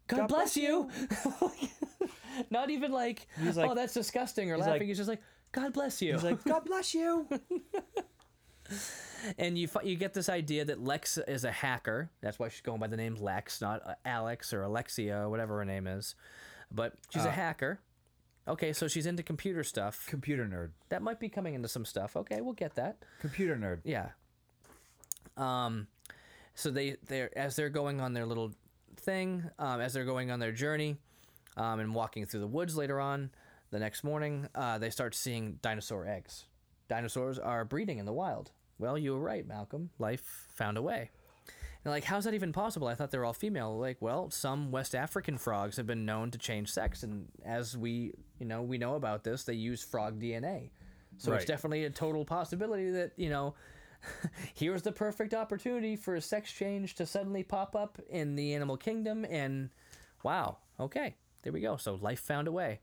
God, 0.08 0.20
God 0.20 0.28
bless, 0.28 0.54
bless 0.54 0.58
you. 0.58 0.90
not 2.52 2.70
even 2.70 2.92
like, 2.92 3.28
like- 3.42 3.70
oh, 3.70 3.74
that's 3.76 3.94
disgusting 3.94 4.52
or 4.52 4.58
laughing. 4.58 4.74
like- 4.74 4.82
he's 4.84 4.98
just 4.98 5.10
like, 5.10 5.22
God 5.52 5.74
bless 5.74 6.02
you. 6.02 6.14
He's 6.14 6.24
like, 6.24 6.44
God 6.44 6.66
bless 6.66 6.94
you. 6.94 7.28
and 9.38 9.58
you 9.58 9.68
you 9.84 9.96
get 9.96 10.14
this 10.14 10.30
idea 10.30 10.66
that 10.66 10.84
Lex 10.84 11.18
is 11.18 11.44
a 11.44 11.52
hacker. 11.52 12.10
That's 12.22 12.40
why 12.40 12.50
she's 12.50 12.62
going 12.62 12.80
by 12.80 12.88
the 12.88 12.98
name 12.98 13.16
Lex, 13.16 13.62
not 13.62 13.82
uh, 13.86 13.94
Alex 14.06 14.54
or 14.54 14.64
Alexia 14.64 15.24
or 15.24 15.30
whatever 15.30 15.58
her 15.58 15.66
name 15.66 15.88
is. 15.88 16.16
But 16.72 16.94
she's 17.10 17.26
a 17.26 17.30
Uh, 17.30 17.32
hacker. 17.32 17.80
Okay, 18.48 18.74
so 18.74 18.88
she's 18.88 19.06
into 19.06 19.24
computer 19.24 19.64
stuff. 19.64 20.06
Computer 20.08 20.46
nerd. 20.46 20.72
That 20.90 21.02
might 21.02 21.20
be 21.20 21.30
coming 21.30 21.54
into 21.54 21.68
some 21.68 21.86
stuff. 21.86 22.16
Okay, 22.16 22.42
we'll 22.42 22.54
get 22.54 22.76
that. 22.76 22.98
Computer 23.20 23.56
nerd. 23.56 23.82
Yeah. 23.84 24.10
Um, 25.38 25.88
so 26.56 26.72
they 26.72 26.98
they're 27.08 27.36
as 27.38 27.56
they're 27.56 27.70
going 27.70 28.02
on 28.02 28.14
their 28.14 28.26
little 28.26 28.52
thing, 28.96 29.44
um, 29.60 29.82
as 29.82 29.94
they're 29.94 30.06
going 30.06 30.32
on 30.32 30.40
their 30.40 30.52
journey, 30.52 30.98
um, 31.58 31.80
and 31.80 31.94
walking 31.94 32.26
through 32.26 32.40
the 32.42 32.48
woods 32.48 32.76
later 32.76 33.00
on, 33.00 33.32
the 33.72 33.80
next 33.80 34.04
morning, 34.04 34.48
uh, 34.54 34.78
they 34.78 34.90
start 34.90 35.16
seeing 35.16 35.58
dinosaur 35.62 36.06
eggs. 36.06 36.46
Dinosaurs 36.90 37.40
are 37.40 37.66
breeding 37.66 37.98
in 37.98 38.06
the 38.06 38.14
wild. 38.14 38.52
Well, 38.78 38.98
you 38.98 39.14
were 39.14 39.20
right, 39.20 39.48
Malcolm. 39.48 39.90
Life 39.98 40.48
found 40.54 40.78
a 40.78 40.82
way. 40.82 41.12
And 41.84 41.92
like, 41.92 42.04
how's 42.04 42.26
that 42.26 42.34
even 42.34 42.52
possible? 42.52 42.88
I 42.88 42.96
thought 42.96 43.12
they 43.12 43.18
were 43.18 43.26
all 43.26 43.34
female. 43.34 43.78
Like, 43.78 43.98
well, 44.02 44.30
some 44.30 44.72
West 44.72 44.94
African 44.94 45.38
frogs 45.38 45.78
have 45.78 45.88
been 45.88 46.06
known 46.06 46.32
to 46.32 46.38
change 46.38 46.72
sex, 46.72 47.04
and 47.04 47.28
as 47.44 47.78
we, 47.78 48.14
you 48.40 48.46
know, 48.46 48.62
we 48.62 48.78
know 48.78 48.96
about 48.96 49.24
this, 49.24 49.46
they 49.46 49.54
use 49.54 49.84
frog 49.84 50.20
DNA. 50.20 50.70
So 51.18 51.34
it's 51.34 51.46
definitely 51.46 51.86
a 51.86 51.90
total 51.90 52.26
possibility 52.26 52.90
that 52.92 53.12
you 53.16 53.30
know, 53.30 53.54
here's 54.56 54.82
the 54.82 54.92
perfect 54.92 55.34
opportunity 55.34 55.96
for 55.96 56.16
a 56.16 56.22
sex 56.22 56.52
change 56.52 56.96
to 56.96 57.06
suddenly 57.06 57.44
pop 57.44 57.76
up 57.76 58.00
in 58.10 58.36
the 58.36 58.54
animal 58.54 58.78
kingdom, 58.78 59.26
and 59.30 59.70
wow, 60.24 60.58
okay, 60.80 61.16
there 61.44 61.54
we 61.54 61.62
go. 61.62 61.78
So 61.78 61.96
life 61.96 62.20
found 62.20 62.48
a 62.48 62.52
way. 62.52 62.80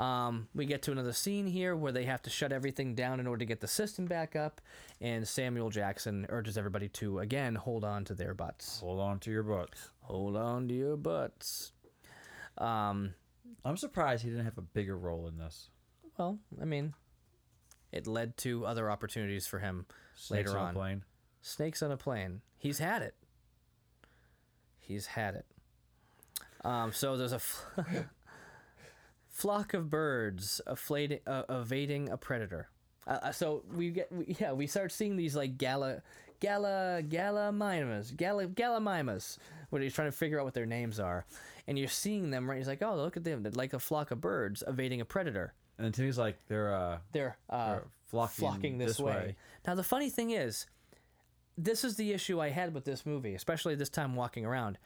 Um, 0.00 0.48
we 0.54 0.64
get 0.64 0.80
to 0.82 0.92
another 0.92 1.12
scene 1.12 1.46
here 1.46 1.76
where 1.76 1.92
they 1.92 2.04
have 2.04 2.22
to 2.22 2.30
shut 2.30 2.52
everything 2.52 2.94
down 2.94 3.20
in 3.20 3.26
order 3.26 3.40
to 3.40 3.44
get 3.44 3.60
the 3.60 3.68
system 3.68 4.06
back 4.06 4.34
up, 4.34 4.60
and 5.00 5.28
Samuel 5.28 5.68
Jackson 5.68 6.24
urges 6.30 6.56
everybody 6.56 6.88
to 6.88 7.18
again 7.18 7.54
hold 7.54 7.84
on 7.84 8.04
to 8.06 8.14
their 8.14 8.32
butts. 8.32 8.80
Hold 8.80 8.98
on 9.00 9.18
to 9.20 9.30
your 9.30 9.42
butts. 9.42 9.90
Hold 10.02 10.36
on 10.36 10.68
to 10.68 10.74
your 10.74 10.96
butts. 10.96 11.72
Um, 12.56 13.12
I'm 13.64 13.76
surprised 13.76 14.24
he 14.24 14.30
didn't 14.30 14.46
have 14.46 14.56
a 14.58 14.62
bigger 14.62 14.96
role 14.96 15.28
in 15.28 15.36
this. 15.36 15.68
well, 16.16 16.38
I 16.60 16.64
mean, 16.64 16.94
it 17.92 18.06
led 18.06 18.36
to 18.38 18.64
other 18.64 18.90
opportunities 18.90 19.46
for 19.46 19.58
him 19.58 19.84
Snakes 20.14 20.48
later 20.48 20.58
on 20.58 20.64
a 20.64 20.68
on. 20.68 20.74
plane. 20.74 21.04
Snakes 21.42 21.82
on 21.82 21.90
a 21.92 21.96
plane. 21.98 22.40
He's 22.56 22.78
had 22.78 23.02
it. 23.02 23.14
He's 24.78 25.06
had 25.06 25.34
it. 25.34 25.46
Um, 26.64 26.92
so 26.92 27.16
there's 27.16 27.32
a 27.32 27.38
fl- 27.38 27.80
flock 29.40 29.74
of 29.74 29.90
birds 29.90 30.60
afflating, 30.66 31.20
uh, 31.26 31.42
evading 31.48 32.08
a 32.10 32.16
predator. 32.16 32.68
Uh, 33.06 33.18
Uh, 33.22 33.32
so 33.32 33.62
we 33.74 33.90
get, 33.90 34.12
we, 34.12 34.36
yeah, 34.40 34.52
we 34.52 34.66
start 34.66 34.92
seeing 34.92 35.16
these 35.16 35.34
like 35.34 35.58
gala, 35.58 36.02
gala, 36.40 37.02
Gallimimus, 37.02 38.16
gala, 38.16 38.46
Gallimimus. 38.46 39.38
What 39.70 39.82
he's 39.82 39.94
trying 39.94 40.08
to 40.08 40.16
figure 40.16 40.38
out 40.38 40.44
what 40.44 40.54
their 40.54 40.66
names 40.66 40.98
are, 41.00 41.24
and 41.66 41.78
you're 41.78 41.88
seeing 41.88 42.30
them 42.30 42.48
right. 42.48 42.58
He's 42.58 42.66
like, 42.68 42.82
oh, 42.82 42.96
look 42.96 43.16
at 43.16 43.24
them, 43.24 43.42
They're 43.42 43.52
like 43.52 43.72
a 43.72 43.78
flock 43.78 44.10
of 44.10 44.20
birds 44.20 44.62
evading 44.66 45.00
a 45.00 45.04
predator. 45.04 45.54
And 45.78 45.84
then 45.84 45.92
Timmy's 45.92 46.18
like, 46.18 46.36
they're 46.48 46.74
uh, 46.74 46.98
They're, 47.12 47.36
uh, 47.48 47.70
they're 47.70 47.84
flocking, 48.06 48.34
flocking 48.34 48.78
this, 48.78 48.98
way. 48.98 49.36
Now 49.66 49.74
the 49.74 49.84
funny 49.84 50.10
thing 50.10 50.30
is, 50.32 50.66
this 51.56 51.84
is 51.84 51.96
the 51.96 52.12
issue 52.12 52.40
I 52.40 52.50
had 52.50 52.74
with 52.74 52.84
this 52.84 53.06
movie, 53.06 53.34
especially 53.34 53.74
this 53.76 53.88
time 53.88 54.14
walking 54.16 54.44
around. 54.44 54.78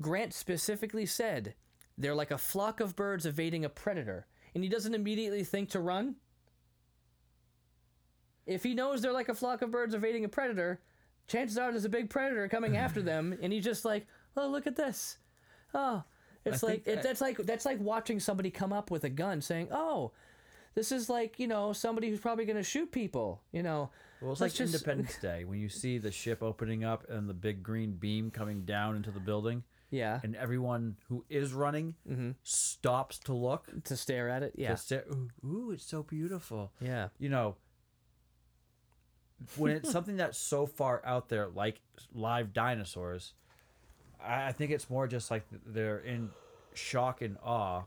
Grant 0.00 0.34
specifically 0.34 1.06
said 1.06 1.54
they're 2.00 2.14
like 2.14 2.30
a 2.30 2.38
flock 2.38 2.80
of 2.80 2.96
birds 2.96 3.26
evading 3.26 3.64
a 3.64 3.68
predator, 3.68 4.26
and 4.54 4.64
he 4.64 4.70
doesn't 4.70 4.94
immediately 4.94 5.44
think 5.44 5.70
to 5.70 5.80
run. 5.80 6.16
If 8.46 8.62
he 8.62 8.74
knows 8.74 9.02
they're 9.02 9.12
like 9.12 9.28
a 9.28 9.34
flock 9.34 9.62
of 9.62 9.70
birds 9.70 9.94
evading 9.94 10.24
a 10.24 10.28
predator, 10.28 10.80
chances 11.28 11.58
are 11.58 11.70
there's 11.70 11.84
a 11.84 11.88
big 11.90 12.10
predator 12.10 12.48
coming 12.48 12.76
after 12.76 13.02
them, 13.02 13.36
and 13.40 13.52
he's 13.52 13.64
just 13.64 13.84
like, 13.84 14.06
"Oh, 14.36 14.48
look 14.48 14.66
at 14.66 14.76
this! 14.76 15.18
Oh, 15.74 16.02
it's 16.44 16.64
I 16.64 16.66
like 16.68 16.84
think 16.84 16.98
it, 16.98 17.02
that's 17.02 17.20
like 17.20 17.36
that's 17.38 17.64
like 17.64 17.78
watching 17.80 18.18
somebody 18.18 18.50
come 18.50 18.72
up 18.72 18.90
with 18.90 19.04
a 19.04 19.10
gun, 19.10 19.40
saying, 19.40 19.68
"Oh, 19.70 20.12
this 20.74 20.90
is 20.90 21.08
like 21.08 21.38
you 21.38 21.46
know 21.46 21.72
somebody 21.72 22.08
who's 22.08 22.18
probably 22.20 22.44
going 22.44 22.56
to 22.56 22.62
shoot 22.62 22.90
people." 22.90 23.42
You 23.52 23.62
know, 23.62 23.90
Well, 24.20 24.32
it's 24.32 24.40
like 24.40 24.52
just- 24.54 24.74
Independence 24.74 25.16
Day 25.18 25.44
when 25.44 25.60
you 25.60 25.68
see 25.68 25.98
the 25.98 26.10
ship 26.10 26.42
opening 26.42 26.82
up 26.82 27.08
and 27.08 27.28
the 27.28 27.34
big 27.34 27.62
green 27.62 27.92
beam 27.92 28.30
coming 28.30 28.64
down 28.64 28.96
into 28.96 29.10
the 29.12 29.20
building, 29.20 29.62
yeah, 29.90 30.20
and 30.22 30.36
everyone 30.36 30.96
who 31.08 31.24
is 31.28 31.52
running 31.52 31.94
mm-hmm. 32.08 32.30
stops 32.42 33.18
to 33.20 33.32
look. 33.32 33.66
to 33.84 33.96
stare 33.96 34.28
at 34.28 34.42
it. 34.42 34.54
Yeah, 34.56 34.70
To 34.70 34.76
stare, 34.76 35.04
ooh, 35.10 35.30
ooh, 35.44 35.70
it's 35.72 35.84
so 35.84 36.02
beautiful. 36.02 36.72
yeah, 36.80 37.08
You 37.18 37.28
know, 37.28 37.56
when 39.56 39.72
it's 39.72 39.90
something 39.90 40.16
that's 40.16 40.38
so 40.38 40.66
far 40.66 41.02
out 41.04 41.28
there, 41.28 41.48
like 41.48 41.80
live 42.14 42.52
dinosaurs, 42.52 43.34
I 44.22 44.48
I 44.48 44.52
think 44.52 44.70
it's 44.70 44.88
more 44.88 45.06
just 45.06 45.30
like 45.30 45.44
they're 45.66 45.98
in 45.98 46.30
shock 46.74 47.22
and 47.22 47.36
awe. 47.42 47.82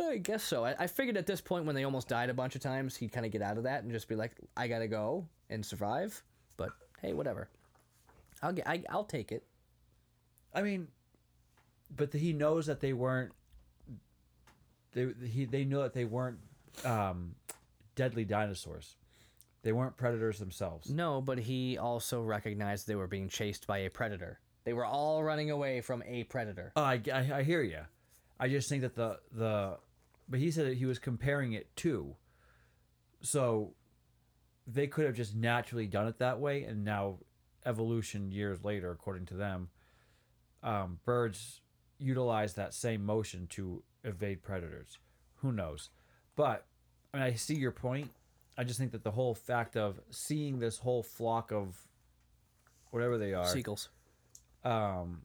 I 0.00 0.18
guess 0.18 0.42
so. 0.42 0.64
I, 0.64 0.74
I 0.78 0.86
figured 0.88 1.16
at 1.16 1.26
this 1.26 1.40
point 1.40 1.66
when 1.66 1.76
they 1.76 1.84
almost 1.84 2.08
died 2.08 2.28
a 2.28 2.34
bunch 2.34 2.56
of 2.56 2.60
times, 2.60 2.96
he'd 2.96 3.12
kind 3.12 3.24
of 3.24 3.30
get 3.30 3.42
out 3.42 3.56
of 3.58 3.64
that 3.64 3.84
and 3.84 3.92
just 3.92 4.08
be 4.08 4.16
like, 4.16 4.32
"I 4.56 4.66
gotta 4.66 4.88
go 4.88 5.28
and 5.50 5.64
survive." 5.64 6.22
But 6.56 6.70
hey, 7.00 7.12
whatever. 7.12 7.48
I'll 8.42 8.52
get. 8.52 8.66
I, 8.66 8.82
I'll 8.90 9.04
take 9.04 9.30
it. 9.30 9.44
I 10.52 10.62
mean, 10.62 10.88
but 11.94 12.12
he 12.12 12.32
knows 12.32 12.66
that 12.66 12.80
they 12.80 12.92
weren't. 12.92 13.32
They 14.92 15.08
he 15.26 15.44
they 15.44 15.64
know 15.64 15.82
that 15.82 15.94
they 15.94 16.04
weren't 16.04 16.38
um, 16.84 17.34
deadly 17.94 18.24
dinosaurs. 18.24 18.96
They 19.62 19.72
weren't 19.72 19.96
predators 19.96 20.38
themselves. 20.38 20.90
No, 20.90 21.22
but 21.22 21.38
he 21.38 21.78
also 21.78 22.20
recognized 22.20 22.86
they 22.86 22.94
were 22.94 23.06
being 23.06 23.28
chased 23.28 23.66
by 23.66 23.78
a 23.78 23.90
predator. 23.90 24.38
They 24.64 24.74
were 24.74 24.84
all 24.84 25.22
running 25.22 25.50
away 25.50 25.80
from 25.80 26.02
a 26.06 26.24
predator. 26.24 26.72
Oh, 26.76 26.82
I, 26.82 27.00
I, 27.12 27.30
I 27.36 27.42
hear 27.42 27.62
you. 27.62 27.80
I 28.38 28.48
just 28.48 28.68
think 28.68 28.82
that 28.82 28.94
the 28.94 29.18
the, 29.32 29.78
but 30.28 30.38
he 30.40 30.50
said 30.50 30.66
that 30.66 30.76
he 30.76 30.86
was 30.86 30.98
comparing 30.98 31.52
it 31.54 31.74
to. 31.76 32.14
So, 33.22 33.74
they 34.66 34.86
could 34.86 35.06
have 35.06 35.14
just 35.14 35.34
naturally 35.34 35.86
done 35.86 36.06
it 36.08 36.18
that 36.18 36.40
way, 36.40 36.64
and 36.64 36.84
now, 36.84 37.20
evolution 37.64 38.30
years 38.30 38.62
later, 38.62 38.90
according 38.90 39.24
to 39.26 39.34
them, 39.34 39.70
um, 40.62 40.98
birds 41.06 41.62
utilize 41.98 42.54
that 42.54 42.74
same 42.74 43.04
motion 43.04 43.46
to 43.48 43.82
evade 44.04 44.42
predators. 44.42 44.98
Who 45.36 45.52
knows? 45.52 45.90
But 46.36 46.64
I, 47.12 47.16
mean, 47.18 47.26
I 47.26 47.34
see 47.34 47.54
your 47.54 47.70
point. 47.70 48.10
I 48.56 48.64
just 48.64 48.78
think 48.78 48.92
that 48.92 49.02
the 49.02 49.10
whole 49.10 49.34
fact 49.34 49.76
of 49.76 50.00
seeing 50.10 50.58
this 50.58 50.78
whole 50.78 51.02
flock 51.02 51.50
of 51.52 51.76
whatever 52.90 53.18
they 53.18 53.34
are, 53.34 53.46
Seagulls. 53.46 53.88
um, 54.64 55.22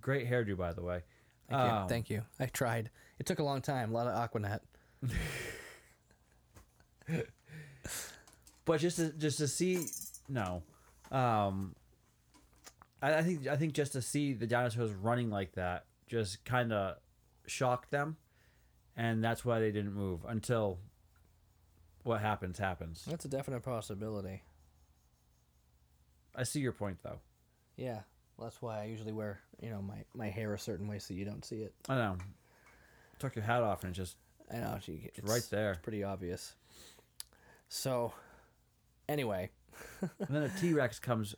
great 0.00 0.28
hairdo 0.30 0.56
by 0.56 0.72
the 0.72 0.82
way. 0.82 1.02
Thank 1.48 1.62
you. 1.62 1.70
Um, 1.70 1.88
Thank 1.88 2.10
you. 2.10 2.22
I 2.40 2.46
tried. 2.46 2.90
It 3.18 3.26
took 3.26 3.38
a 3.38 3.42
long 3.42 3.60
time. 3.60 3.90
A 3.90 3.94
lot 3.94 4.06
of 4.06 4.14
Aqua 4.14 4.40
Net. 4.40 4.62
but 8.64 8.80
just 8.80 8.96
to, 8.96 9.12
just 9.12 9.38
to 9.38 9.48
see 9.48 9.86
no 10.28 10.62
um 11.10 11.74
I, 13.02 13.16
I 13.16 13.22
think 13.22 13.46
i 13.46 13.56
think 13.56 13.74
just 13.74 13.92
to 13.92 14.00
see 14.02 14.32
the 14.32 14.46
dinosaurs 14.46 14.92
running 14.92 15.28
like 15.30 15.52
that 15.54 15.84
just 16.06 16.44
kind 16.44 16.72
of 16.72 16.96
shocked 17.46 17.90
them 17.90 18.16
and 18.96 19.22
that's 19.22 19.44
why 19.44 19.58
they 19.60 19.72
didn't 19.72 19.94
move 19.94 20.20
until 20.28 20.78
what 22.04 22.20
happens 22.20 22.58
happens 22.58 23.04
That's 23.08 23.24
a 23.24 23.28
definite 23.28 23.62
possibility. 23.62 24.42
i 26.34 26.42
see 26.44 26.60
your 26.60 26.72
point 26.72 26.98
though 27.02 27.20
Yeah. 27.76 28.00
That's 28.40 28.60
why 28.60 28.80
I 28.80 28.84
usually 28.86 29.12
wear, 29.12 29.40
you 29.60 29.70
know, 29.70 29.80
my, 29.82 29.98
my 30.14 30.28
hair 30.28 30.52
a 30.54 30.58
certain 30.58 30.88
way 30.88 30.98
so 30.98 31.14
you 31.14 31.24
don't 31.24 31.44
see 31.44 31.62
it. 31.62 31.74
i 31.88 31.94
know 31.94 32.16
took 33.18 33.36
your 33.36 33.44
hat 33.44 33.62
off 33.62 33.84
and 33.84 33.92
it 33.92 33.96
just 33.96 34.16
I 34.52 34.56
know. 34.58 34.74
It's, 34.76 34.88
it's 34.88 35.30
right 35.30 35.46
there. 35.50 35.70
It's 35.72 35.80
pretty 35.80 36.02
obvious. 36.02 36.54
So, 37.68 38.12
anyway, 39.08 39.50
and 40.00 40.28
then 40.28 40.42
a 40.42 40.48
t-rex 40.48 40.98
comes 40.98 41.34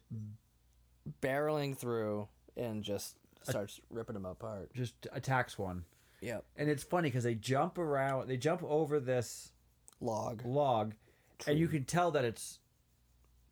barreling 1.22 1.76
through 1.76 2.28
and 2.56 2.82
just 2.82 3.16
starts 3.42 3.80
ripping 3.90 4.14
them 4.14 4.24
apart. 4.24 4.72
just 4.74 4.94
attacks 5.12 5.58
one 5.58 5.84
Yep. 6.20 6.44
and 6.56 6.70
it's 6.70 6.82
funny 6.82 7.08
because 7.08 7.24
they 7.24 7.34
jump 7.34 7.76
around 7.78 8.28
they 8.28 8.36
jump 8.36 8.62
over 8.64 8.98
this 9.00 9.52
Log. 10.00 10.42
log 10.44 10.94
and 11.46 11.58
you 11.58 11.68
can 11.68 11.84
tell 11.84 12.10
that 12.12 12.24
it's 12.24 12.58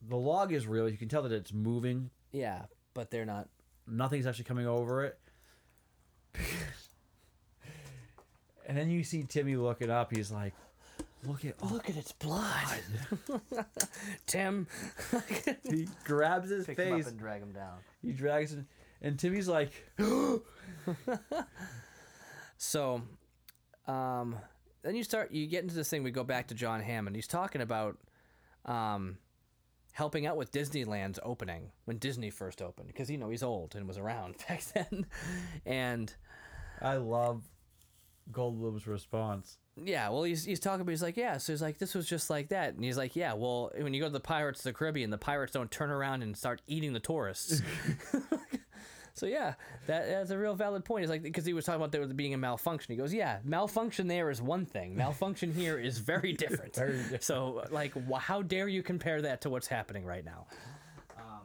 the 0.09 0.17
log 0.17 0.53
is 0.53 0.67
real. 0.67 0.89
You 0.89 0.97
can 0.97 1.09
tell 1.09 1.23
that 1.23 1.31
it's 1.33 1.53
moving. 1.53 2.11
Yeah, 2.33 2.63
but 2.93 3.11
they're 3.13 3.25
not. 3.25 3.49
Nothing's 3.87 4.27
actually 4.27 4.45
coming 4.45 4.67
over 4.67 5.05
it. 5.05 5.19
and 8.67 8.77
then 8.77 8.91
you 8.91 9.05
see 9.05 9.23
Timmy 9.25 9.57
looking 9.57 9.91
up. 9.91 10.15
He's 10.15 10.31
like, 10.31 10.55
"Look 11.25 11.45
at 11.45 11.63
Look 11.71 11.89
at 11.89 11.97
its 11.97 12.13
blood. 12.13 12.83
Tim, 14.27 14.67
He 15.71 15.89
grabs 16.05 16.51
his 16.51 16.67
pick 16.67 16.79
him 16.79 16.97
face. 16.97 17.05
up 17.05 17.11
and 17.11 17.19
drag 17.19 17.43
him 17.43 17.53
down. 17.53 17.79
He 18.03 18.13
drags 18.13 18.53
it, 18.53 18.65
and 19.01 19.19
Timmy's 19.19 19.49
like, 19.49 19.71
So, 22.57 23.03
um, 23.87 24.37
then 24.83 24.95
you 24.95 25.03
start, 25.05 25.33
you 25.33 25.47
get 25.47 25.63
into 25.63 25.75
this 25.75 25.89
thing. 25.89 26.03
We 26.03 26.11
go 26.11 26.25
back 26.25 26.49
to 26.49 26.55
John 26.55 26.81
Hammond. 26.81 27.17
He's 27.17 27.27
talking 27.27 27.61
about 27.61 27.99
um, 28.65 29.19
helping 29.93 30.27
out 30.27 30.37
with 30.37 30.53
Disneyland's 30.53 31.19
opening 31.23 31.73
when 31.85 31.99
Disney 31.99 32.31
first 32.31 32.63
opened, 32.63 32.87
because 32.89 33.11
you 33.11 33.19
know 33.19 33.31
he's 33.31 33.43
old 33.43 33.75
and 33.75 33.87
was 33.89 33.99
around 33.99 34.37
back 34.49 34.63
then. 34.75 35.07
and 35.67 36.15
"I 36.81 36.97
love 36.97 37.43
Goldblum's 38.31 38.87
response." 38.87 39.59
Yeah, 39.77 40.09
well, 40.11 40.23
he's 40.25 40.45
he's 40.45 40.61
talking 40.61 40.83
about. 40.83 40.91
He's 40.91 41.03
like, 41.03 41.17
yeah. 41.17 41.39
So 41.39 41.53
he's 41.53 41.63
like, 41.63 41.79
this 41.79 41.95
was 41.95 42.07
just 42.07 42.29
like 42.31 42.49
that. 42.49 42.75
And 42.75 42.85
he's 42.85 42.97
like, 42.99 43.17
yeah. 43.17 43.33
Well, 43.35 43.71
when 43.79 43.95
you 43.95 44.01
go 44.01 44.07
to 44.09 44.13
the 44.13 44.21
Pirates 44.21 44.61
of 44.61 44.65
the 44.65 44.73
Caribbean, 44.73 45.11
the 45.11 45.19
pirates 45.19 45.53
don't 45.53 45.71
turn 45.71 45.91
around 45.91 46.23
and 46.23 46.37
start 46.37 46.61
eating 46.67 46.93
the 46.93 47.01
tourists. 47.01 47.63
So 49.15 49.27
yeah, 49.27 49.55
that, 49.89 50.09
that's 50.09 50.31
a 50.31 50.39
real 50.39 50.55
valid 50.55 50.87
point. 50.87 51.03
He's 51.03 51.11
like 51.11 51.23
because 51.23 51.45
he 51.45 51.53
was 51.53 51.67
talking 51.67 51.83
about 51.83 51.93
there 51.93 52.07
being 52.07 52.33
a 52.33 52.39
malfunction. 52.39 52.95
He 52.95 52.97
goes, 52.99 53.13
yeah, 53.13 53.41
malfunction 53.45 54.07
there 54.07 54.31
is 54.31 54.41
one 54.41 54.65
thing. 54.65 54.97
Malfunction 54.97 55.53
here 55.53 55.79
is 55.79 55.99
very 55.99 56.33
different. 56.45 56.75
Very 56.75 56.97
different. 56.97 57.23
So 57.23 57.63
like, 57.71 57.93
wh- 58.11 58.19
how 58.19 58.41
dare 58.41 58.69
you 58.69 58.83
compare 58.83 59.21
that 59.21 59.43
to 59.43 59.51
what's 59.51 59.67
happening 59.67 60.07
right 60.07 60.25
now? 60.25 60.47
Um, 61.19 61.43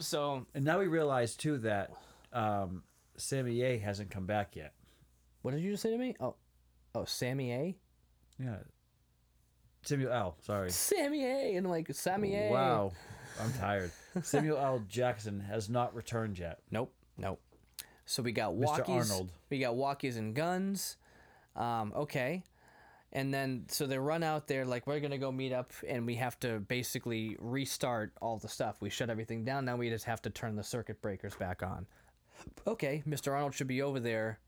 so 0.00 0.44
And 0.56 0.64
now 0.64 0.80
we 0.80 0.88
realize 0.88 1.36
too 1.36 1.58
that 1.58 1.92
um, 2.32 2.82
Sammy 3.16 3.62
A 3.62 3.78
hasn't 3.78 4.10
come 4.10 4.26
back 4.26 4.56
yet. 4.56 4.72
what 5.42 5.52
did 5.52 5.60
you 5.60 5.70
just 5.70 5.84
say 5.84 5.90
to 5.92 5.98
me? 5.98 6.16
Oh, 6.18 6.34
oh, 6.96 7.04
Sammy 7.04 7.52
A. 7.52 7.76
Yeah. 8.38 8.56
Samuel 9.82 10.12
L. 10.12 10.36
Sorry. 10.42 10.70
Sammy 10.70 11.24
A. 11.24 11.56
And 11.56 11.68
like 11.68 11.92
Sammy 11.92 12.34
A. 12.34 12.50
Wow. 12.50 12.92
I'm 13.40 13.52
tired. 13.54 13.90
Samuel 14.22 14.58
L. 14.58 14.82
Jackson 14.88 15.40
has 15.40 15.68
not 15.68 15.94
returned 15.94 16.38
yet. 16.38 16.60
Nope, 16.70 16.92
nope. 17.18 17.40
So 18.06 18.22
we 18.22 18.32
got 18.32 18.54
Mr. 18.54 18.84
walkies. 18.84 19.10
Arnold. 19.10 19.32
We 19.50 19.58
got 19.58 19.74
walkies 19.74 20.16
and 20.16 20.34
guns. 20.34 20.96
Um, 21.54 21.92
okay. 21.94 22.44
And 23.12 23.32
then 23.32 23.64
so 23.68 23.86
they 23.86 23.98
run 23.98 24.22
out 24.22 24.46
there 24.46 24.64
like 24.64 24.86
we're 24.86 25.00
gonna 25.00 25.18
go 25.18 25.32
meet 25.32 25.52
up 25.52 25.72
and 25.86 26.06
we 26.06 26.16
have 26.16 26.38
to 26.40 26.60
basically 26.60 27.36
restart 27.38 28.12
all 28.20 28.38
the 28.38 28.48
stuff. 28.48 28.76
We 28.80 28.90
shut 28.90 29.10
everything 29.10 29.44
down. 29.44 29.64
Now 29.64 29.76
we 29.76 29.88
just 29.90 30.04
have 30.04 30.22
to 30.22 30.30
turn 30.30 30.56
the 30.56 30.64
circuit 30.64 31.00
breakers 31.00 31.34
back 31.34 31.62
on. 31.62 31.86
Okay, 32.66 33.02
Mr. 33.08 33.32
Arnold 33.32 33.54
should 33.54 33.66
be 33.66 33.80
over 33.80 33.98
there, 34.00 34.38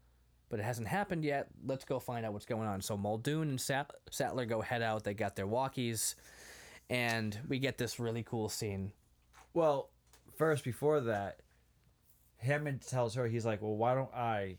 but 0.49 0.61
it 0.61 0.63
hasn't 0.65 0.89
happened 0.89 1.25
yet. 1.25 1.49
Let's 1.65 1.85
go 1.85 1.99
find 1.99 2.25
out 2.25 2.33
what's 2.33 2.47
going 2.47 2.67
on. 2.69 2.81
So 2.83 2.97
Muldoon 2.97 3.49
and 3.51 3.61
Sat- 3.61 3.91
Sattler 4.11 4.47
go 4.47 4.61
head 4.61 4.83
out. 4.83 5.05
They 5.05 5.15
got 5.15 5.37
their 5.37 5.47
walkies, 5.47 6.15
and 6.91 7.39
we 7.49 7.59
get 7.59 7.79
this 7.79 7.99
really 8.01 8.23
cool 8.23 8.49
scene. 8.49 8.93
Well, 9.55 9.91
first, 10.37 10.65
before 10.65 11.01
that, 11.01 11.41
Hammond 12.39 12.83
tells 12.83 13.15
her, 13.15 13.27
he's 13.27 13.45
like, 13.45 13.61
well, 13.63 13.77
why 13.77 13.95
don't 13.95 14.15
I 14.15 14.57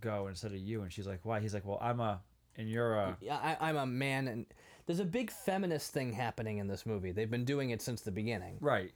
go 0.00 0.26
instead 0.28 0.52
of 0.52 0.58
you? 0.58 0.82
And 0.82 0.92
she's 0.92 1.06
like, 1.06 1.20
why? 1.22 1.40
He's 1.40 1.52
like, 1.54 1.64
well, 1.66 1.78
I'm 1.80 2.00
a, 2.00 2.20
and 2.56 2.68
you're 2.68 2.94
a, 2.94 3.16
Yeah, 3.20 3.36
I, 3.36 3.68
I'm 3.68 3.76
a 3.76 3.86
man, 3.86 4.26
and 4.28 4.46
there's 4.86 5.00
a 5.00 5.04
big 5.04 5.30
feminist 5.30 5.92
thing 5.92 6.12
happening 6.12 6.58
in 6.58 6.66
this 6.68 6.86
movie. 6.86 7.12
They've 7.12 7.30
been 7.30 7.44
doing 7.44 7.70
it 7.70 7.82
since 7.82 8.00
the 8.00 8.10
beginning. 8.12 8.56
right. 8.60 8.92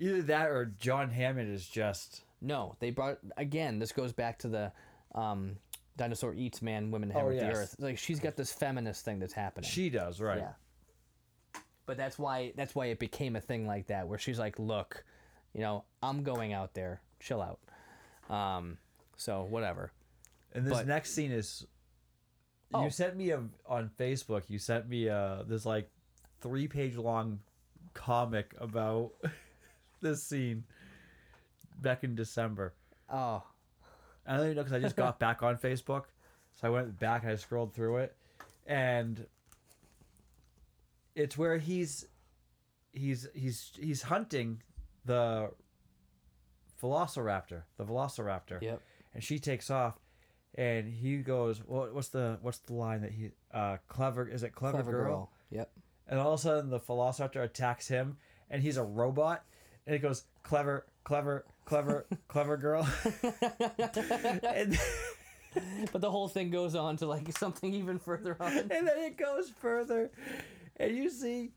Either 0.00 0.22
that 0.22 0.48
or 0.50 0.72
John 0.80 1.08
Hammond 1.10 1.54
is 1.54 1.68
just, 1.68 2.23
No, 2.40 2.76
they 2.80 2.90
brought 2.90 3.18
again. 3.36 3.78
This 3.78 3.92
goes 3.92 4.12
back 4.12 4.38
to 4.40 4.48
the 4.48 4.72
um, 5.14 5.56
dinosaur 5.96 6.34
eats 6.34 6.60
man, 6.62 6.90
women 6.90 7.10
Oh, 7.14 7.18
inherit 7.28 7.40
the 7.40 7.52
earth. 7.52 7.76
Like 7.78 7.98
she's 7.98 8.20
got 8.20 8.36
this 8.36 8.52
feminist 8.52 9.04
thing 9.04 9.18
that's 9.18 9.32
happening. 9.32 9.68
she 9.70 9.88
does, 9.90 10.20
right. 10.20 10.38
Yeah. 10.38 10.52
But 11.86 11.96
that's 11.96 12.18
why 12.18 12.52
that's 12.56 12.74
why 12.74 12.86
it 12.86 12.98
became 12.98 13.36
a 13.36 13.40
thing 13.40 13.66
like 13.66 13.86
that, 13.88 14.08
where 14.08 14.18
she's 14.18 14.38
like, 14.38 14.58
"Look, 14.58 15.04
you 15.54 15.60
know, 15.60 15.84
I'm 16.02 16.22
going 16.22 16.52
out 16.52 16.74
there. 16.74 17.00
Chill 17.20 17.42
out." 17.42 17.60
Um, 18.34 18.78
so 19.16 19.42
whatever. 19.44 19.92
And 20.52 20.64
this 20.66 20.72
But- 20.72 20.86
next 20.86 21.12
scene 21.12 21.30
is, 21.32 21.66
Oh. 22.72 22.84
you 22.84 22.90
sent 22.90 23.16
me 23.16 23.30
a, 23.30 23.42
on 23.66 23.90
Facebook, 23.98 24.44
you 24.48 24.58
sent 24.58 24.88
me 24.88 25.08
a, 25.08 25.44
this 25.46 25.66
like 25.66 25.90
three 26.40 26.66
page 26.68 26.96
long 26.96 27.40
comic 27.92 28.54
about 28.58 29.12
this 30.00 30.22
scene 30.24 30.64
back 31.80 32.04
in 32.04 32.14
December. 32.14 32.74
Oh, 33.10 33.42
I 34.26 34.36
don't 34.36 34.46
even 34.46 34.56
know 34.56 34.62
because 34.62 34.76
I 34.76 34.80
just 34.80 34.96
got 34.96 35.18
back 35.18 35.42
on 35.42 35.56
Facebook, 35.56 36.04
so 36.54 36.68
I 36.68 36.70
went 36.70 36.98
back 36.98 37.22
and 37.22 37.32
I 37.32 37.36
scrolled 37.36 37.74
through 37.74 37.98
it, 37.98 38.16
and 38.66 39.26
it's 41.14 41.36
where 41.36 41.58
he's 41.58 42.06
he's 42.92 43.28
he's 43.34 43.72
he's 43.80 44.02
hunting 44.02 44.62
the 45.04 45.50
Velociraptor, 46.82 47.62
the 47.76 47.84
Velociraptor, 47.84 48.60
yep. 48.62 48.80
and 49.14 49.22
she 49.22 49.38
takes 49.38 49.70
off, 49.70 49.98
and 50.54 50.88
he 50.88 51.18
goes, 51.18 51.62
"What? 51.64 51.94
What's 51.94 52.08
the 52.08 52.38
what's 52.42 52.58
the 52.58 52.74
line 52.74 53.02
that 53.02 53.12
he 53.12 53.30
uh 53.52 53.78
clever 53.88 54.28
is 54.28 54.42
it 54.42 54.54
clever, 54.54 54.78
Clever 54.78 54.90
girl? 54.92 55.04
girl. 55.04 55.30
Yep. 55.50 55.70
And 56.08 56.20
all 56.20 56.34
of 56.34 56.40
a 56.40 56.42
sudden 56.42 56.70
the 56.70 56.80
Velociraptor 56.80 57.42
attacks 57.42 57.88
him, 57.88 58.16
and 58.50 58.62
he's 58.62 58.76
a 58.76 58.82
robot, 58.84 59.44
and 59.86 59.94
it 59.94 60.00
goes 60.00 60.24
clever, 60.42 60.86
clever, 61.04 61.44
clever, 61.64 62.06
clever 62.28 62.56
girl, 62.56 62.88
and. 64.42 64.78
But 65.92 66.00
the 66.00 66.10
whole 66.10 66.26
thing 66.26 66.50
goes 66.50 66.74
on 66.74 66.96
to 66.96 67.06
like 67.06 67.30
something 67.38 67.72
even 67.74 68.00
further 68.00 68.36
on. 68.40 68.52
and 68.58 68.70
then 68.70 68.98
it 68.98 69.16
goes 69.16 69.50
further, 69.60 70.10
and 70.76 70.96
you 70.96 71.08
see 71.08 71.52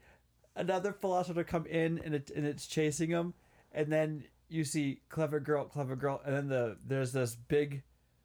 another 0.55 0.93
philosopher 0.93 1.43
come 1.43 1.65
in, 1.65 1.99
and 2.03 2.13
it 2.13 2.31
and 2.35 2.45
it's 2.45 2.67
chasing 2.67 3.09
him, 3.09 3.33
and 3.71 3.91
then 3.91 4.23
you 4.49 4.63
see 4.63 5.01
clever 5.09 5.39
girl, 5.39 5.65
clever 5.65 5.95
girl, 5.95 6.21
and 6.25 6.35
then 6.35 6.47
the 6.47 6.77
there's 6.85 7.11
this 7.11 7.35
big 7.35 7.83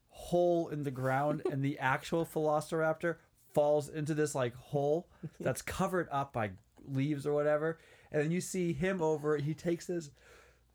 hole 0.09 0.68
in 0.68 0.82
the 0.82 0.90
ground, 0.90 1.42
and 1.50 1.64
the 1.64 1.78
actual 1.80 2.26
Velociraptor 2.26 3.16
falls 3.54 3.88
into 3.88 4.14
this 4.14 4.34
like 4.34 4.54
hole 4.54 5.09
that's 5.40 5.62
covered 5.62 6.09
up 6.10 6.32
by 6.32 6.50
leaves 6.86 7.26
or 7.26 7.32
whatever, 7.32 7.78
and 8.10 8.22
then 8.22 8.30
you 8.30 8.40
see 8.40 8.72
him 8.72 9.02
over. 9.02 9.36
He 9.36 9.54
takes 9.54 9.86
this. 9.86 10.10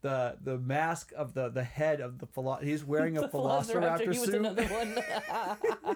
The, 0.00 0.36
the 0.40 0.58
mask 0.58 1.12
of 1.16 1.34
the, 1.34 1.48
the 1.48 1.64
head 1.64 2.00
of 2.00 2.18
the 2.18 2.26
philo- 2.26 2.60
he's 2.62 2.84
wearing 2.84 3.18
a 3.18 3.22
Velociraptor, 3.28 4.14
suit 4.14 4.44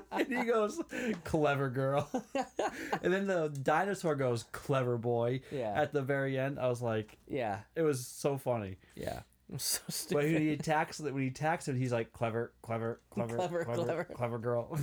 and 0.13 0.27
he 0.27 0.45
goes, 0.45 0.81
"Clever 1.23 1.71
girl," 1.71 2.11
and 3.03 3.13
then 3.13 3.29
the 3.29 3.49
dinosaur 3.63 4.17
goes, 4.17 4.43
"Clever 4.51 4.99
boy." 4.99 5.43
Yeah. 5.53 5.73
At 5.77 5.93
the 5.93 6.03
very 6.03 6.37
end, 6.37 6.59
I 6.59 6.69
was 6.69 6.83
like, 6.83 7.17
yeah. 7.29 7.61
it 7.77 7.83
was 7.83 8.05
so 8.05 8.37
funny. 8.39 8.79
Yeah. 8.97 9.21
I'm 9.51 9.59
so 9.61 9.81
But 10.11 10.25
when 10.25 10.41
he 10.41 10.53
attacks, 10.53 10.99
when 10.99 11.19
he 11.23 11.29
attacks 11.29 11.69
him, 11.69 11.77
he's 11.77 11.93
like, 11.93 12.13
"Clever, 12.13 12.53
clever, 12.63 13.01
clever, 13.11 13.37
Clever, 13.37 13.65
clever, 13.65 13.85
clever, 13.85 14.05
clever." 14.17 14.39
girl." 14.39 14.79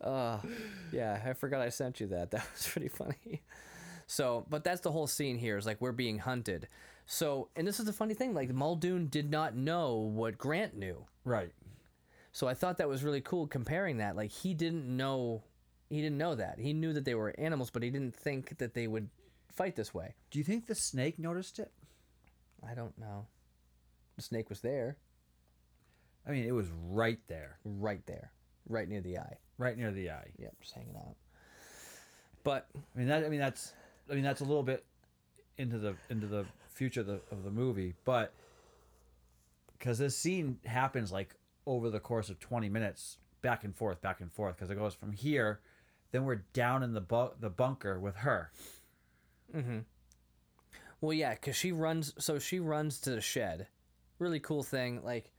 Uh, 0.00 0.38
yeah, 0.92 1.20
I 1.24 1.32
forgot 1.32 1.62
I 1.62 1.70
sent 1.70 2.00
you 2.00 2.08
that. 2.08 2.30
That 2.30 2.46
was 2.52 2.66
pretty 2.66 2.88
funny. 2.88 3.42
So, 4.14 4.46
but 4.48 4.62
that's 4.62 4.80
the 4.80 4.92
whole 4.92 5.08
scene 5.08 5.38
here 5.38 5.56
is 5.56 5.66
like 5.66 5.80
we're 5.80 5.90
being 5.90 6.18
hunted. 6.18 6.68
So, 7.04 7.48
and 7.56 7.66
this 7.66 7.80
is 7.80 7.86
the 7.86 7.92
funny 7.92 8.14
thing 8.14 8.32
like 8.32 8.48
Muldoon 8.50 9.08
did 9.08 9.28
not 9.28 9.56
know 9.56 9.96
what 9.96 10.38
Grant 10.38 10.76
knew. 10.76 11.04
right. 11.24 11.52
So 12.30 12.48
I 12.48 12.54
thought 12.54 12.78
that 12.78 12.88
was 12.88 13.04
really 13.04 13.20
cool 13.20 13.46
comparing 13.46 13.98
that. 13.98 14.16
Like 14.16 14.32
he 14.32 14.54
didn't 14.54 14.84
know 14.88 15.44
he 15.88 16.00
didn't 16.00 16.18
know 16.18 16.34
that. 16.34 16.58
He 16.58 16.72
knew 16.72 16.92
that 16.92 17.04
they 17.04 17.14
were 17.14 17.32
animals, 17.38 17.70
but 17.70 17.82
he 17.84 17.90
didn't 17.90 18.16
think 18.16 18.58
that 18.58 18.74
they 18.74 18.88
would 18.88 19.08
fight 19.52 19.76
this 19.76 19.94
way. 19.94 20.14
Do 20.30 20.38
you 20.38 20.44
think 20.44 20.66
the 20.66 20.74
snake 20.74 21.18
noticed 21.18 21.60
it? 21.60 21.70
I 22.68 22.74
don't 22.74 22.98
know. 22.98 23.26
The 24.16 24.22
snake 24.22 24.48
was 24.48 24.60
there, 24.60 24.96
I 26.26 26.30
mean, 26.30 26.44
it 26.44 26.52
was 26.52 26.66
right 26.90 27.18
there, 27.28 27.58
right 27.64 28.04
there, 28.06 28.32
right 28.68 28.88
near 28.88 29.00
the 29.00 29.18
eye. 29.18 29.36
right 29.58 29.76
near 29.76 29.90
the 29.90 30.10
eye. 30.10 30.30
Yep, 30.38 30.54
just 30.60 30.74
hanging 30.74 30.96
out. 30.96 31.16
But 32.42 32.66
I 32.74 32.98
mean, 32.98 33.08
that. 33.08 33.24
I 33.24 33.28
mean, 33.28 33.40
that's. 33.40 33.72
I 34.10 34.14
mean, 34.14 34.24
that's 34.24 34.40
a 34.40 34.44
little 34.44 34.62
bit 34.62 34.84
into 35.56 35.78
the 35.78 35.94
into 36.10 36.26
the 36.26 36.44
future 36.68 37.00
of 37.00 37.06
the, 37.06 37.20
of 37.30 37.44
the 37.44 37.50
movie, 37.50 37.94
but 38.04 38.32
because 39.78 39.98
this 39.98 40.16
scene 40.16 40.58
happens 40.64 41.12
like 41.12 41.34
over 41.66 41.90
the 41.90 42.00
course 42.00 42.28
of 42.28 42.38
twenty 42.40 42.68
minutes, 42.68 43.18
back 43.42 43.64
and 43.64 43.74
forth, 43.74 44.00
back 44.00 44.20
and 44.20 44.32
forth, 44.32 44.56
because 44.56 44.70
it 44.70 44.76
goes 44.76 44.94
from 44.94 45.12
here, 45.12 45.60
then 46.12 46.24
we're 46.24 46.42
down 46.52 46.82
in 46.82 46.92
the 46.92 47.00
bu- 47.00 47.34
the 47.40 47.50
bunker 47.50 47.98
with 48.00 48.16
her. 48.16 48.50
Mm-hmm. 49.54 49.78
Well, 51.00 51.12
yeah, 51.12 51.34
because 51.34 51.56
she 51.56 51.72
runs. 51.72 52.14
So 52.18 52.38
she 52.38 52.60
runs 52.60 53.00
to 53.00 53.10
the 53.10 53.20
shed. 53.20 53.66
Really 54.18 54.40
cool 54.40 54.62
thing. 54.62 55.02
Like, 55.04 55.32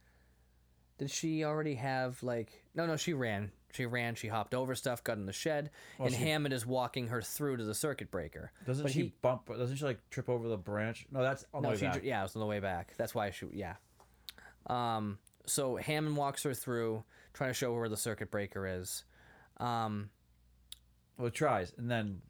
did 0.98 1.10
she 1.10 1.44
already 1.44 1.74
have 1.74 2.22
like? 2.22 2.64
No, 2.74 2.86
no, 2.86 2.96
she 2.96 3.12
ran. 3.12 3.50
She 3.76 3.86
ran. 3.86 4.14
She 4.14 4.28
hopped 4.28 4.54
over 4.54 4.74
stuff, 4.74 5.04
got 5.04 5.18
in 5.18 5.26
the 5.26 5.32
shed, 5.32 5.70
and 5.98 6.10
she- 6.10 6.16
Hammond 6.16 6.52
is 6.54 6.66
walking 6.66 7.08
her 7.08 7.22
through 7.22 7.58
to 7.58 7.64
the 7.64 7.74
circuit 7.74 8.10
breaker. 8.10 8.50
Doesn't 8.66 8.82
But 8.84 8.92
she 8.92 9.02
he- 9.02 9.14
bump? 9.22 9.46
Doesn't 9.46 9.76
she 9.76 9.84
like 9.84 10.00
trip 10.10 10.28
over 10.28 10.48
the 10.48 10.56
branch? 10.56 11.06
No, 11.10 11.22
that's 11.22 11.44
on 11.54 11.62
the 11.62 11.68
way 11.68 11.76
she 11.76 11.82
back. 11.84 11.92
dr- 11.94 12.04
yeah, 12.04 12.20
it 12.20 12.22
was 12.24 12.36
on 12.36 12.40
the 12.40 12.46
way 12.46 12.58
back. 12.60 12.94
That's 12.96 13.14
why 13.14 13.30
she 13.30 13.46
yeah. 13.52 13.74
Um, 14.66 15.18
so 15.46 15.76
Hammond 15.76 16.16
walks 16.16 16.42
her 16.42 16.54
through, 16.54 17.04
trying 17.34 17.50
to 17.50 17.54
show 17.54 17.72
her 17.72 17.80
where 17.80 17.88
the 17.88 17.96
circuit 17.96 18.30
breaker 18.30 18.66
is. 18.66 19.04
Um, 19.58 20.10
Well, 21.18 21.28
it 21.28 21.34
tries, 21.34 21.72
and 21.78 21.90
then 21.90 22.20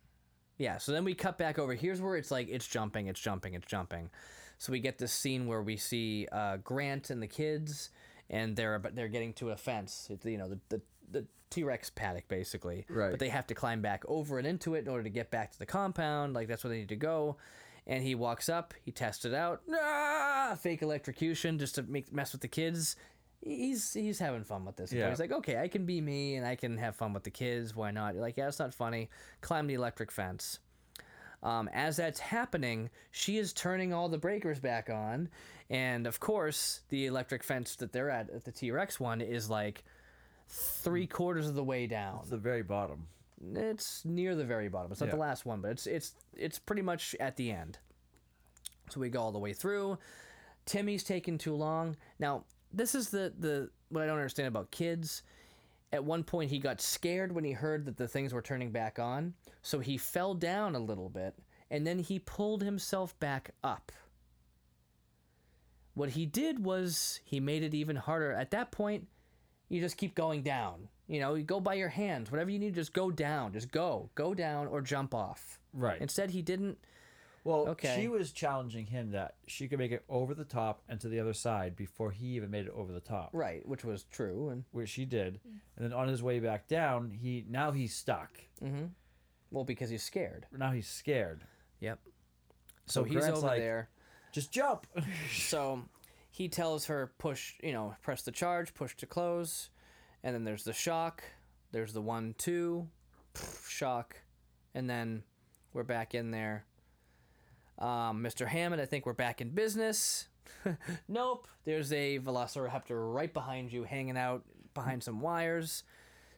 yeah. 0.59 0.79
So 0.79 0.93
then 0.93 1.05
we 1.05 1.15
cut 1.15 1.39
back 1.39 1.59
over. 1.59 1.75
Here's 1.75 2.01
where 2.01 2.17
it's 2.17 2.31
like 2.31 2.49
it's 2.49 2.67
jumping, 2.67 3.07
it's 3.09 3.21
jumping, 3.21 3.55
it's 3.55 3.67
jumping. 3.67 4.11
So 4.59 4.73
we 4.73 4.81
get 4.81 4.99
this 4.99 5.13
scene 5.13 5.47
where 5.47 5.63
we 5.63 5.77
see 5.77 6.27
uh, 6.33 6.59
Grant 6.59 7.11
and 7.11 7.21
the 7.23 7.27
kids, 7.27 7.91
and 8.31 8.55
they're 8.57 8.79
but 8.79 8.95
they're 8.95 9.09
getting 9.09 9.33
to 9.35 9.51
a 9.51 9.57
fence. 9.57 10.09
It's 10.11 10.25
you 10.25 10.39
know 10.39 10.49
the 10.49 10.61
the, 10.69 10.81
the 11.11 11.27
T 11.51 11.65
Rex 11.65 11.91
paddock 11.91 12.29
basically. 12.29 12.87
Right. 12.89 13.11
But 13.11 13.21
they 13.21 13.29
have 13.29 13.47
to 13.49 13.55
climb 13.55 13.83
back 13.83 14.05
over 14.09 14.39
and 14.39 14.47
into 14.47 14.75
it 14.75 14.81
in 14.81 14.89
order 14.89 15.05
to 15.05 15.11
get 15.11 15.31
back 15.31 15.53
to 15.53 15.59
the 15.59 15.67
compound. 15.67 16.35
Like 16.35 16.49
that's 16.49 16.65
where 16.65 16.71
they 16.71 16.79
need 16.79 16.89
to 16.91 16.97
go. 16.97 17.37
And 17.87 18.03
he 18.03 18.15
walks 18.15 18.49
up. 18.49 18.75
He 18.85 18.91
tests 18.91 19.25
it 19.25 19.35
out. 19.35 19.63
Ah, 19.73 20.57
fake 20.61 20.83
electrocution 20.83 21.59
just 21.59 21.77
to 21.77 21.83
make 21.83 22.13
mess 22.13 22.33
with 22.33 22.41
the 22.41 22.49
kids. 22.49 22.97
He's 23.43 23.93
he's 23.93 24.19
having 24.19 24.43
fun 24.43 24.65
with 24.65 24.77
this. 24.77 24.93
Yeah. 24.93 25.09
He's 25.09 25.21
like, 25.21 25.31
okay, 25.31 25.59
I 25.59 25.69
can 25.69 25.87
be 25.87 26.01
me 26.01 26.35
and 26.35 26.47
I 26.47 26.57
can 26.57 26.77
have 26.79 26.97
fun 26.97 27.13
with 27.13 27.23
the 27.23 27.31
kids. 27.31 27.77
Why 27.77 27.93
not? 27.93 28.15
You're 28.15 28.23
like, 28.23 28.37
yeah, 28.37 28.49
it's 28.49 28.59
not 28.59 28.75
funny. 28.75 29.09
Climb 29.41 29.69
the 29.69 29.75
electric 29.75 30.11
fence. 30.11 30.59
Um, 31.43 31.69
as 31.73 31.97
that's 31.97 32.19
happening, 32.19 32.91
she 33.13 33.37
is 33.37 33.53
turning 33.53 33.93
all 33.93 34.09
the 34.09 34.19
breakers 34.19 34.59
back 34.59 34.91
on, 34.91 35.29
and 35.71 36.07
of 36.07 36.19
course, 36.19 36.81
the 36.89 37.07
electric 37.07 37.45
fence 37.45 37.77
that 37.77 37.93
they're 37.93 38.11
at 38.11 38.31
at 38.31 38.45
the 38.45 38.51
T 38.51 38.73
Rex 38.73 38.99
one 38.99 39.21
is 39.21 39.49
like 39.49 39.85
three 40.49 41.07
quarters 41.07 41.49
of 41.49 41.55
the 41.55 41.65
way 41.65 41.87
down. 41.87 42.19
it's 42.21 42.31
the 42.31 42.37
very 42.37 42.63
bottom. 42.63 43.07
It's 43.55 44.05
near 44.05 44.35
the 44.35 44.45
very 44.45 44.69
bottom. 44.69 44.91
It's 44.93 45.01
not 45.01 45.11
the 45.11 45.17
last 45.17 45.45
one, 45.45 45.61
but 45.61 45.71
it's 45.73 45.87
it's 45.87 46.15
it's 46.35 46.59
pretty 46.59 46.83
much 46.83 47.15
at 47.21 47.37
the 47.37 47.51
end. 47.51 47.79
So 48.89 49.01
we 49.01 49.09
go 49.09 49.21
all 49.21 49.33
the 49.33 49.39
way 49.39 49.53
through. 49.53 49.99
Timmy's 50.65 51.05
taking 51.05 51.37
too 51.39 51.55
long. 51.55 51.97
Now, 52.19 52.45
this 52.73 52.95
is 52.95 53.11
the 53.11 53.33
the 53.39 53.71
what 53.91 54.03
I 54.03 54.07
don't 54.07 54.17
understand 54.17 54.49
about 54.49 54.71
kids. 54.71 55.23
At 55.93 56.03
one 56.03 56.25
point 56.25 56.51
he 56.51 56.59
got 56.59 56.81
scared 56.81 57.33
when 57.33 57.45
he 57.45 57.53
heard 57.53 57.85
that 57.85 57.97
the 57.97 58.09
things 58.09 58.33
were 58.33 58.43
turning 58.43 58.71
back 58.71 58.99
on, 58.99 59.35
so 59.63 59.79
he 59.79 59.97
fell 59.99 60.35
down 60.35 60.75
a 60.75 60.81
little 60.81 61.09
bit 61.09 61.35
and 61.71 61.87
then 61.87 61.99
he 61.99 62.19
pulled 62.19 62.63
himself 62.63 63.19
back 63.19 63.51
up. 63.63 63.93
What 65.95 66.11
he 66.11 66.27
did 66.27 66.65
was 66.65 67.21
he 67.25 67.41
made 67.41 67.63
it 67.63 67.75
even 67.75 67.97
harder. 67.97 68.33
At 68.33 68.51
that 68.51 68.71
point, 68.71 69.09
you 69.69 69.81
just 69.81 69.97
keep 69.97 70.15
going 70.15 70.43
down. 70.43 70.89
You 71.09 71.21
know, 71.21 71.35
you 71.35 71.45
go 71.45 71.61
by 71.61 71.75
your 71.75 71.89
hands. 71.89 72.31
Whatever 72.31 72.51
you 72.51 72.59
need, 72.59 72.75
just 72.75 72.93
go 72.93 73.11
down. 73.11 73.53
Just 73.53 73.71
go. 73.71 74.11
Go 74.15 74.35
down 74.35 74.67
or 74.67 74.81
jump 74.81 75.15
off. 75.15 75.61
Right. 75.73 76.01
Instead, 76.01 76.31
he 76.31 76.43
didn't. 76.43 76.79
Well, 77.45 77.69
Okay. 77.69 77.97
she 78.01 78.09
was 78.09 78.33
challenging 78.33 78.87
him 78.87 79.13
that 79.13 79.37
she 79.47 79.69
could 79.69 79.79
make 79.79 79.93
it 79.93 80.03
over 80.09 80.35
the 80.35 80.45
top 80.45 80.83
and 80.89 81.01
to 81.01 81.09
the 81.09 81.21
other 81.21 81.33
side 81.33 81.77
before 81.77 82.11
he 82.11 82.27
even 82.35 82.51
made 82.51 82.67
it 82.67 82.73
over 82.75 82.93
the 82.93 82.99
top, 83.01 83.31
Right, 83.33 83.65
which 83.69 83.85
was 83.85 84.03
true. 84.11 84.49
And 84.49 84.65
which 84.73 84.89
she 84.89 85.05
did. 85.05 85.35
Mm-hmm. 85.35 85.57
And 85.77 85.85
then 85.85 85.93
on 85.93 86.09
his 86.09 86.25
way 86.25 86.41
back 86.41 86.67
down, 86.67 87.11
he 87.11 87.45
now 87.49 87.71
he's 87.71 87.95
stuck. 87.95 88.31
Mm-hmm. 88.61 88.87
well, 89.53 89.63
because 89.63 89.91
he's 89.91 90.03
scared. 90.03 90.47
Now 90.51 90.73
he's 90.73 90.89
scared. 90.89 91.45
Yep. 91.79 92.01
So, 92.87 93.03
So 93.03 93.05
he's 93.05 93.15
Grant's 93.19 93.39
over 93.39 93.47
like- 93.47 93.61
there. 93.61 93.91
Just 94.33 94.51
jump. 94.51 94.87
So 95.33 95.85
he 96.37 96.51
tells 96.51 96.85
her 96.85 97.15
push, 97.17 97.55
you 97.63 97.73
know, 97.73 97.95
press 98.03 98.21
the 98.21 98.31
charge, 98.31 98.75
push 98.75 98.95
to 98.97 99.07
close, 99.07 99.71
and 100.23 100.35
then 100.35 100.45
there's 100.45 100.65
the 100.65 100.73
shock. 100.75 101.25
There's 101.73 101.95
the 101.95 102.03
one, 102.03 102.35
two, 102.37 102.89
shock, 103.67 104.17
and 104.75 104.89
then 104.89 105.23
we're 105.73 105.83
back 105.83 106.15
in 106.15 106.33
there. 106.33 106.67
Um, 107.79 108.23
Mr. 108.23 108.47
Hammond, 108.47 108.83
I 108.83 108.85
think 108.85 109.07
we're 109.07 109.15
back 109.15 109.41
in 109.41 109.49
business. 109.49 110.29
nope. 111.09 111.49
There's 111.65 111.91
a 111.95 112.19
velociraptor 112.19 113.15
right 113.15 113.33
behind 113.33 113.73
you, 113.73 113.85
hanging 113.85 114.19
out 114.19 114.45
behind 114.75 115.03
some 115.03 115.23
wires. 115.23 115.85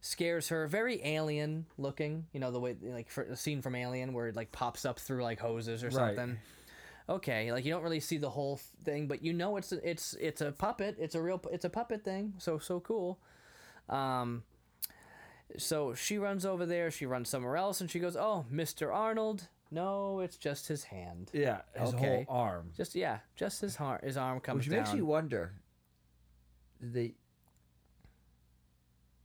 Scares 0.01 0.49
her. 0.51 0.69
Very 0.69 1.05
alien 1.05 1.67
looking. 1.77 2.27
You 2.33 2.39
know 2.39 2.53
the 2.53 2.61
way, 2.61 2.77
like 2.81 3.11
for, 3.11 3.25
the 3.25 3.35
scene 3.35 3.63
from 3.63 3.75
Alien 3.75 4.13
where 4.13 4.29
it 4.29 4.37
like 4.37 4.53
pops 4.53 4.85
up 4.85 5.01
through 5.01 5.25
like 5.25 5.41
hoses 5.41 5.83
or 5.83 5.89
Right. 5.89 6.15
something 6.17 6.39
okay 7.09 7.53
like 7.53 7.65
you 7.65 7.71
don't 7.73 7.83
really 7.83 8.01
see 8.01 8.19
the 8.19 8.31
whole 8.31 8.61
thing 8.85 9.07
but 9.09 9.23
you 9.23 9.33
know 9.33 9.57
it's 9.57 9.73
it's 9.73 10.15
it's 10.21 10.41
a 10.41 10.53
puppet 10.53 10.97
it's 10.99 11.15
a 11.15 11.23
real 11.23 11.41
it's 11.51 11.65
a 11.65 11.71
puppet 11.71 12.05
thing 12.05 12.35
so 12.39 12.59
so 12.59 12.81
cool 12.81 13.19
um 13.89 14.43
so 15.57 15.95
she 15.95 16.19
runs 16.19 16.45
over 16.45 16.67
there 16.67 16.91
she 16.91 17.07
runs 17.07 17.29
somewhere 17.29 17.57
else 17.57 17.81
and 17.81 17.91
she 17.91 17.99
goes 17.99 18.17
oh 18.17 18.45
mr 18.53 18.95
arnold 18.95 19.49
no 19.71 20.21
it's 20.21 20.37
just 20.37 20.69
his 20.69 20.85
hand 20.85 21.31
yeah, 21.33 21.61
his 21.75 21.95
Okay. 21.95 22.25
whole 22.29 22.37
arm. 22.37 22.71
just 22.77 22.95
yeah 22.95 23.19
just 23.37 23.61
his 23.63 23.77
har- 23.77 24.01
his 24.03 24.17
arm 24.17 24.41
comes 24.41 24.59
Which 24.67 24.71
down 24.71 24.81
makes 24.85 24.95
you 24.95 25.05
wonder. 25.07 25.53
They? 26.81 27.15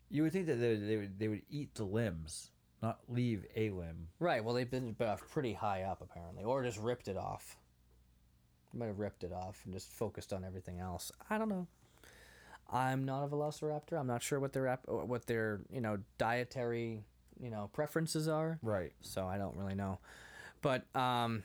You 0.10 0.24
would 0.24 0.32
think 0.32 0.48
that 0.48 0.56
they, 0.56 0.76
they 0.76 0.98
would 0.98 1.20
they 1.20 1.28
would 1.28 1.42
eat 1.50 1.74
the 1.76 1.84
limbs, 1.86 2.52
not 2.82 3.00
leave 3.08 3.46
a 3.56 3.70
limb. 3.70 4.10
right 4.20 4.44
well 4.44 4.54
they've 4.54 4.70
been 4.70 4.96
pretty 5.32 5.54
high 5.54 5.84
up 5.84 6.02
apparently 6.02 6.44
or 6.44 6.62
just 6.64 6.78
ripped 6.78 7.08
it 7.08 7.18
off 7.18 7.58
might 8.74 8.88
have 8.88 9.00
ripped 9.00 9.24
it 9.24 9.32
off 9.32 9.62
and 9.66 9.74
just 9.74 9.90
focused 9.92 10.34
on 10.34 10.44
everything 10.44 10.80
else 10.80 11.12
i 11.30 11.38
don't 11.38 11.50
know 11.50 11.68
I'm 12.72 13.06
not 13.06 13.24
a 13.24 13.28
velociraptor. 13.28 14.00
I'm 14.00 14.08
not 14.08 14.24
sure 14.24 14.40
what 14.40 14.54
their 14.54 14.80
what 14.88 15.28
their 15.28 15.60
you 15.70 15.80
know 15.82 15.98
dietary 16.18 17.04
you 17.40 17.50
know 17.52 17.70
preferences 17.74 18.28
are. 18.28 18.58
Right. 18.64 18.94
So 19.02 19.28
I 19.28 19.38
don't 19.38 19.56
really 19.58 19.76
know. 19.76 20.00
But 20.62 20.84
um, 20.96 21.44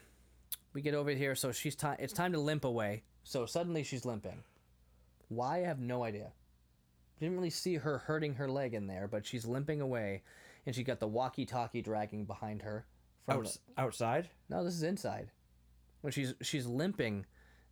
we 0.73 0.81
get 0.81 0.95
over 0.95 1.11
here. 1.11 1.35
So 1.35 1.53
she's 1.53 1.75
time. 1.77 1.97
It's 1.99 2.13
time 2.13 2.33
to 2.33 2.39
limp 2.39 2.65
away. 2.65 3.03
So 3.25 3.45
suddenly 3.45 3.83
she's 3.83 4.07
limping. 4.07 4.43
Why? 5.29 5.57
I 5.57 5.67
have 5.67 5.81
no 5.81 6.03
idea. 6.05 6.33
Didn't 7.21 7.35
really 7.37 7.51
see 7.51 7.75
her 7.75 7.99
hurting 7.99 8.35
her 8.37 8.49
leg 8.49 8.73
in 8.73 8.87
there, 8.87 9.07
but 9.09 9.27
she's 9.27 9.45
limping 9.45 9.81
away, 9.83 10.23
and 10.65 10.75
she 10.75 10.85
got 10.85 11.01
the 11.01 11.09
walkie-talkie 11.09 11.83
dragging 11.83 12.25
behind 12.25 12.63
her. 12.63 12.87
From 13.27 13.43
the- 13.43 13.49
Outs- 13.49 13.59
outside. 13.77 14.29
no, 14.49 14.65
this 14.65 14.75
is 14.75 14.85
inside. 14.85 15.31
When 16.01 16.12
she's 16.12 16.35
she's 16.43 16.66
limping 16.66 17.27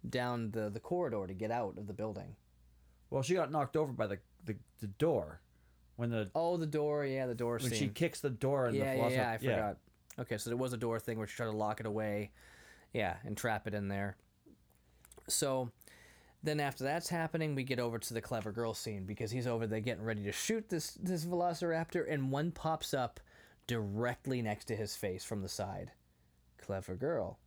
down 0.08 0.50
the 0.50 0.68
the 0.70 0.80
corridor 0.80 1.26
to 1.26 1.34
get 1.34 1.50
out 1.50 1.78
of 1.78 1.86
the 1.86 1.92
building. 1.92 2.36
Well, 3.10 3.22
she 3.22 3.34
got 3.34 3.50
knocked 3.52 3.76
over 3.76 3.92
by 3.92 4.06
the 4.06 4.18
the, 4.44 4.56
the 4.80 4.86
door 4.88 5.40
when 5.96 6.10
the 6.10 6.30
Oh, 6.34 6.56
the 6.56 6.66
door. 6.66 7.04
Yeah, 7.04 7.26
the 7.26 7.34
door 7.34 7.58
when 7.58 7.70
scene. 7.70 7.78
she 7.78 7.88
kicks 7.88 8.20
the 8.20 8.30
door 8.30 8.66
and 8.66 8.76
yeah, 8.76 8.92
the 8.94 8.98
yeah, 8.98 9.04
velociraptor. 9.04 9.12
yeah, 9.14 9.32
I 9.32 9.38
forgot. 9.38 9.76
Okay, 10.18 10.38
so 10.38 10.50
there 10.50 10.56
was 10.56 10.72
a 10.72 10.76
door 10.78 10.98
thing 10.98 11.18
where 11.18 11.26
she 11.26 11.36
tried 11.36 11.46
to 11.46 11.56
lock 11.56 11.80
it 11.80 11.86
away. 11.86 12.30
Yeah, 12.92 13.16
and 13.24 13.36
trap 13.36 13.66
it 13.66 13.74
in 13.74 13.88
there. 13.88 14.16
So 15.28 15.70
then 16.42 16.60
after 16.60 16.84
that's 16.84 17.08
happening, 17.08 17.54
we 17.54 17.64
get 17.64 17.78
over 17.80 17.98
to 17.98 18.14
the 18.14 18.20
clever 18.20 18.52
girl 18.52 18.72
scene 18.74 19.04
because 19.04 19.30
he's 19.30 19.46
over 19.46 19.66
there 19.66 19.80
getting 19.80 20.04
ready 20.04 20.22
to 20.24 20.32
shoot 20.32 20.68
this 20.68 20.92
this 20.94 21.24
velociraptor 21.24 22.04
and 22.08 22.30
one 22.30 22.50
pops 22.52 22.94
up 22.94 23.20
directly 23.66 24.40
next 24.42 24.66
to 24.66 24.76
his 24.76 24.96
face 24.96 25.24
from 25.24 25.42
the 25.42 25.48
side. 25.48 25.92
Clever 26.58 26.94
girl. 26.94 27.38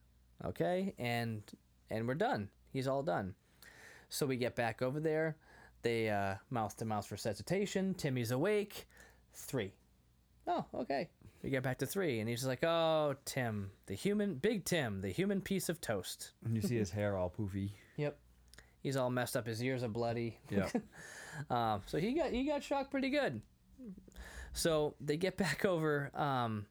Okay? 0.46 0.94
And 0.98 1.42
and 1.90 2.08
we're 2.08 2.16
done. 2.16 2.50
He's 2.72 2.88
all 2.88 3.04
done. 3.04 3.36
So 4.10 4.26
we 4.26 4.38
get 4.38 4.56
back 4.56 4.82
over 4.82 5.00
there. 5.00 5.36
They 5.82 6.10
uh, 6.10 6.36
mouth 6.50 6.76
to 6.78 6.86
mouth 6.86 7.12
resuscitation. 7.12 7.94
Timmy's 7.94 8.32
awake. 8.32 8.88
Three. 9.34 9.72
Oh, 10.48 10.66
okay. 10.74 11.10
We 11.44 11.50
get 11.50 11.64
back 11.64 11.78
to 11.78 11.86
three, 11.86 12.20
and 12.20 12.28
he's 12.28 12.46
like, 12.46 12.64
"Oh, 12.64 13.16
Tim, 13.24 13.72
the 13.86 13.94
human, 13.94 14.36
big 14.36 14.66
Tim, 14.66 15.00
the 15.00 15.10
human 15.10 15.40
piece 15.40 15.70
of 15.70 15.80
toast." 15.80 16.32
And 16.44 16.56
you 16.56 16.62
see 16.62 16.76
his 16.76 16.92
hair 16.92 17.16
all 17.16 17.30
poofy. 17.30 17.72
Yep. 17.96 18.18
He's 18.82 18.98
all 18.98 19.10
messed 19.10 19.38
up. 19.38 19.48
His 19.48 19.64
ears 19.64 19.84
are 19.84 19.90
bloody. 19.90 20.38
Yeah. 20.50 20.70
Um, 21.50 21.84
so 21.86 22.00
he 22.00 22.12
got 22.14 22.32
he 22.32 22.44
got 22.44 22.62
shocked 22.64 22.92
pretty 22.92 23.10
good. 23.10 23.42
So 24.52 24.96
they 25.00 25.16
get 25.16 25.38
back 25.38 25.64
over. 25.64 26.12
Um, 26.14 26.66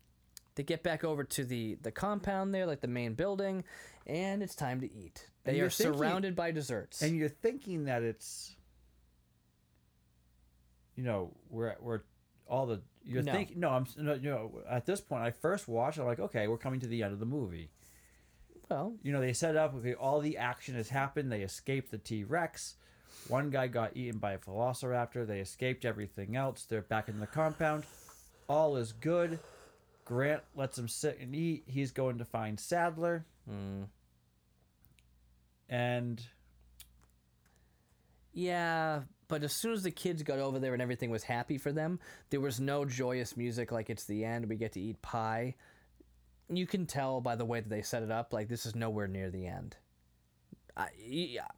they 0.58 0.64
get 0.64 0.82
back 0.82 1.04
over 1.04 1.22
to 1.22 1.44
the 1.44 1.78
the 1.82 1.92
compound 1.92 2.52
there, 2.52 2.66
like 2.66 2.80
the 2.80 2.88
main 2.88 3.14
building, 3.14 3.62
and 4.08 4.42
it's 4.42 4.56
time 4.56 4.80
to 4.80 4.86
eat. 4.92 5.30
And 5.44 5.54
They 5.54 5.58
you're 5.58 5.68
are 5.68 5.70
thinking- 5.70 5.96
surrounded 5.98 6.34
by 6.34 6.50
desserts. 6.50 7.00
and 7.00 7.16
you're 7.16 7.28
thinking 7.28 7.84
that 7.84 8.02
it's 8.02 8.56
you 10.96 11.04
know 11.04 11.30
we're 11.48 11.76
we're 11.80 12.00
all 12.48 12.66
the 12.66 12.80
you're 13.04 13.22
No. 13.22 13.32
thinking 13.32 13.60
no 13.60 13.70
i'm 13.70 13.86
no, 13.96 14.14
you 14.14 14.30
know 14.30 14.50
at 14.68 14.84
this 14.84 15.00
point 15.00 15.22
i 15.22 15.30
first 15.30 15.68
watched 15.68 15.98
i'm 15.98 16.06
like 16.06 16.18
okay 16.18 16.48
we're 16.48 16.58
coming 16.58 16.80
to 16.80 16.86
the 16.88 17.02
end 17.04 17.12
of 17.12 17.20
the 17.20 17.26
movie 17.26 17.70
well, 18.68 18.94
you 19.02 19.12
know 19.12 19.20
they 19.20 19.32
set 19.32 19.54
up 19.56 19.74
okay 19.76 19.94
all 19.94 20.20
the 20.20 20.36
action 20.38 20.74
has 20.74 20.88
happened 20.88 21.30
they 21.30 21.42
escaped 21.42 21.90
the 21.92 21.98
t-rex 21.98 22.74
one 23.28 23.48
guy 23.50 23.66
got 23.68 23.96
eaten 23.96 24.18
by 24.18 24.32
a 24.32 24.38
velociraptor 24.38 25.24
they 25.26 25.38
escaped 25.40 25.84
everything 25.84 26.34
else 26.36 26.64
they're 26.64 26.82
back 26.82 27.08
in 27.08 27.20
the 27.20 27.26
compound 27.28 27.84
all 28.48 28.76
is 28.76 28.92
good 28.92 29.38
grant 30.08 30.42
lets 30.56 30.76
him 30.78 30.88
sit 30.88 31.18
and 31.20 31.34
eat 31.36 31.62
he's 31.66 31.92
going 31.92 32.18
to 32.18 32.24
find 32.24 32.58
Sattler 32.58 33.24
mm, 33.48 33.84
and 35.68 36.20
yeah, 38.32 39.02
But 39.26 39.42
as 39.42 39.52
soon 39.52 39.72
as 39.72 39.82
the 39.82 39.90
kids 39.90 40.22
got 40.22 40.38
over 40.38 40.58
there 40.58 40.72
and 40.72 40.80
everything 40.80 41.10
was 41.10 41.24
happy 41.24 41.58
for 41.58 41.72
them, 41.72 41.98
there 42.30 42.40
was 42.40 42.60
no 42.60 42.84
joyous 42.84 43.36
music 43.36 43.72
like 43.72 43.90
it's 43.90 44.04
the 44.04 44.24
end. 44.24 44.48
We 44.48 44.56
get 44.56 44.72
to 44.72 44.80
eat 44.80 45.02
pie. 45.02 45.56
You 46.48 46.66
can 46.66 46.86
tell 46.86 47.20
by 47.20 47.36
the 47.36 47.44
way 47.44 47.60
that 47.60 47.68
they 47.68 47.82
set 47.82 48.02
it 48.02 48.10
up, 48.10 48.32
like 48.32 48.48
this 48.48 48.64
is 48.64 48.74
nowhere 48.74 49.08
near 49.08 49.30
the 49.30 49.46
end. 49.46 49.76
I, 50.76 50.88
yeah, 51.04 51.48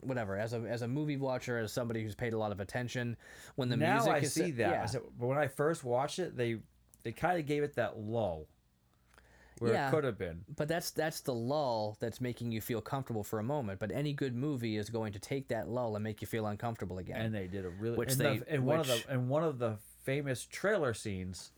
whatever. 0.00 0.36
As 0.38 0.52
a 0.52 0.58
as 0.60 0.82
a 0.82 0.88
movie 0.88 1.16
watcher, 1.16 1.58
as 1.58 1.72
somebody 1.72 2.02
who's 2.02 2.14
paid 2.14 2.32
a 2.32 2.38
lot 2.38 2.52
of 2.52 2.60
attention, 2.60 3.16
when 3.56 3.68
the 3.68 3.76
now 3.76 3.94
music 3.94 4.12
I 4.12 4.18
is 4.18 4.32
see 4.32 4.50
that. 4.52 4.70
yeah. 4.70 4.86
So- 4.86 5.12
when 5.18 5.36
I 5.36 5.48
first 5.48 5.82
watched 5.84 6.20
it, 6.20 6.36
they 6.36 6.58
they 7.02 7.12
kind 7.12 7.38
of 7.38 7.46
gave 7.46 7.62
it 7.62 7.74
that 7.76 7.98
lull 7.98 8.46
where 9.58 9.72
Yeah. 9.72 9.88
it 9.88 9.90
could 9.90 10.04
have 10.04 10.16
been. 10.18 10.44
But 10.56 10.68
that's 10.68 10.90
that's 10.90 11.20
the 11.20 11.34
lull 11.34 11.96
that's 12.00 12.20
making 12.20 12.52
you 12.52 12.60
feel 12.60 12.80
comfortable 12.80 13.22
for 13.24 13.38
a 13.38 13.42
moment. 13.42 13.78
But 13.78 13.92
any 13.92 14.12
good 14.12 14.34
movie 14.34 14.76
is 14.76 14.88
going 14.90 15.12
to 15.12 15.18
take 15.18 15.48
that 15.48 15.68
lull 15.68 15.96
and 15.96 16.02
make 16.02 16.20
you 16.20 16.26
feel 16.26 16.46
uncomfortable 16.46 16.98
again. 16.98 17.20
And 17.20 17.34
they 17.34 17.46
did 17.46 17.64
a 17.64 17.70
really 17.70 17.96
Which 17.96 18.12
and 18.12 18.20
they- 18.20 18.38
the, 18.38 18.52
and 18.52 18.64
one 18.64 18.80
of 18.80 18.88
which- 18.88 19.04
the 19.04 19.10
and 19.12 19.28
one 19.28 19.44
of 19.44 19.58
the 19.58 19.76
famous 20.04 20.46
trailer 20.46 20.94
scenes 20.94 21.52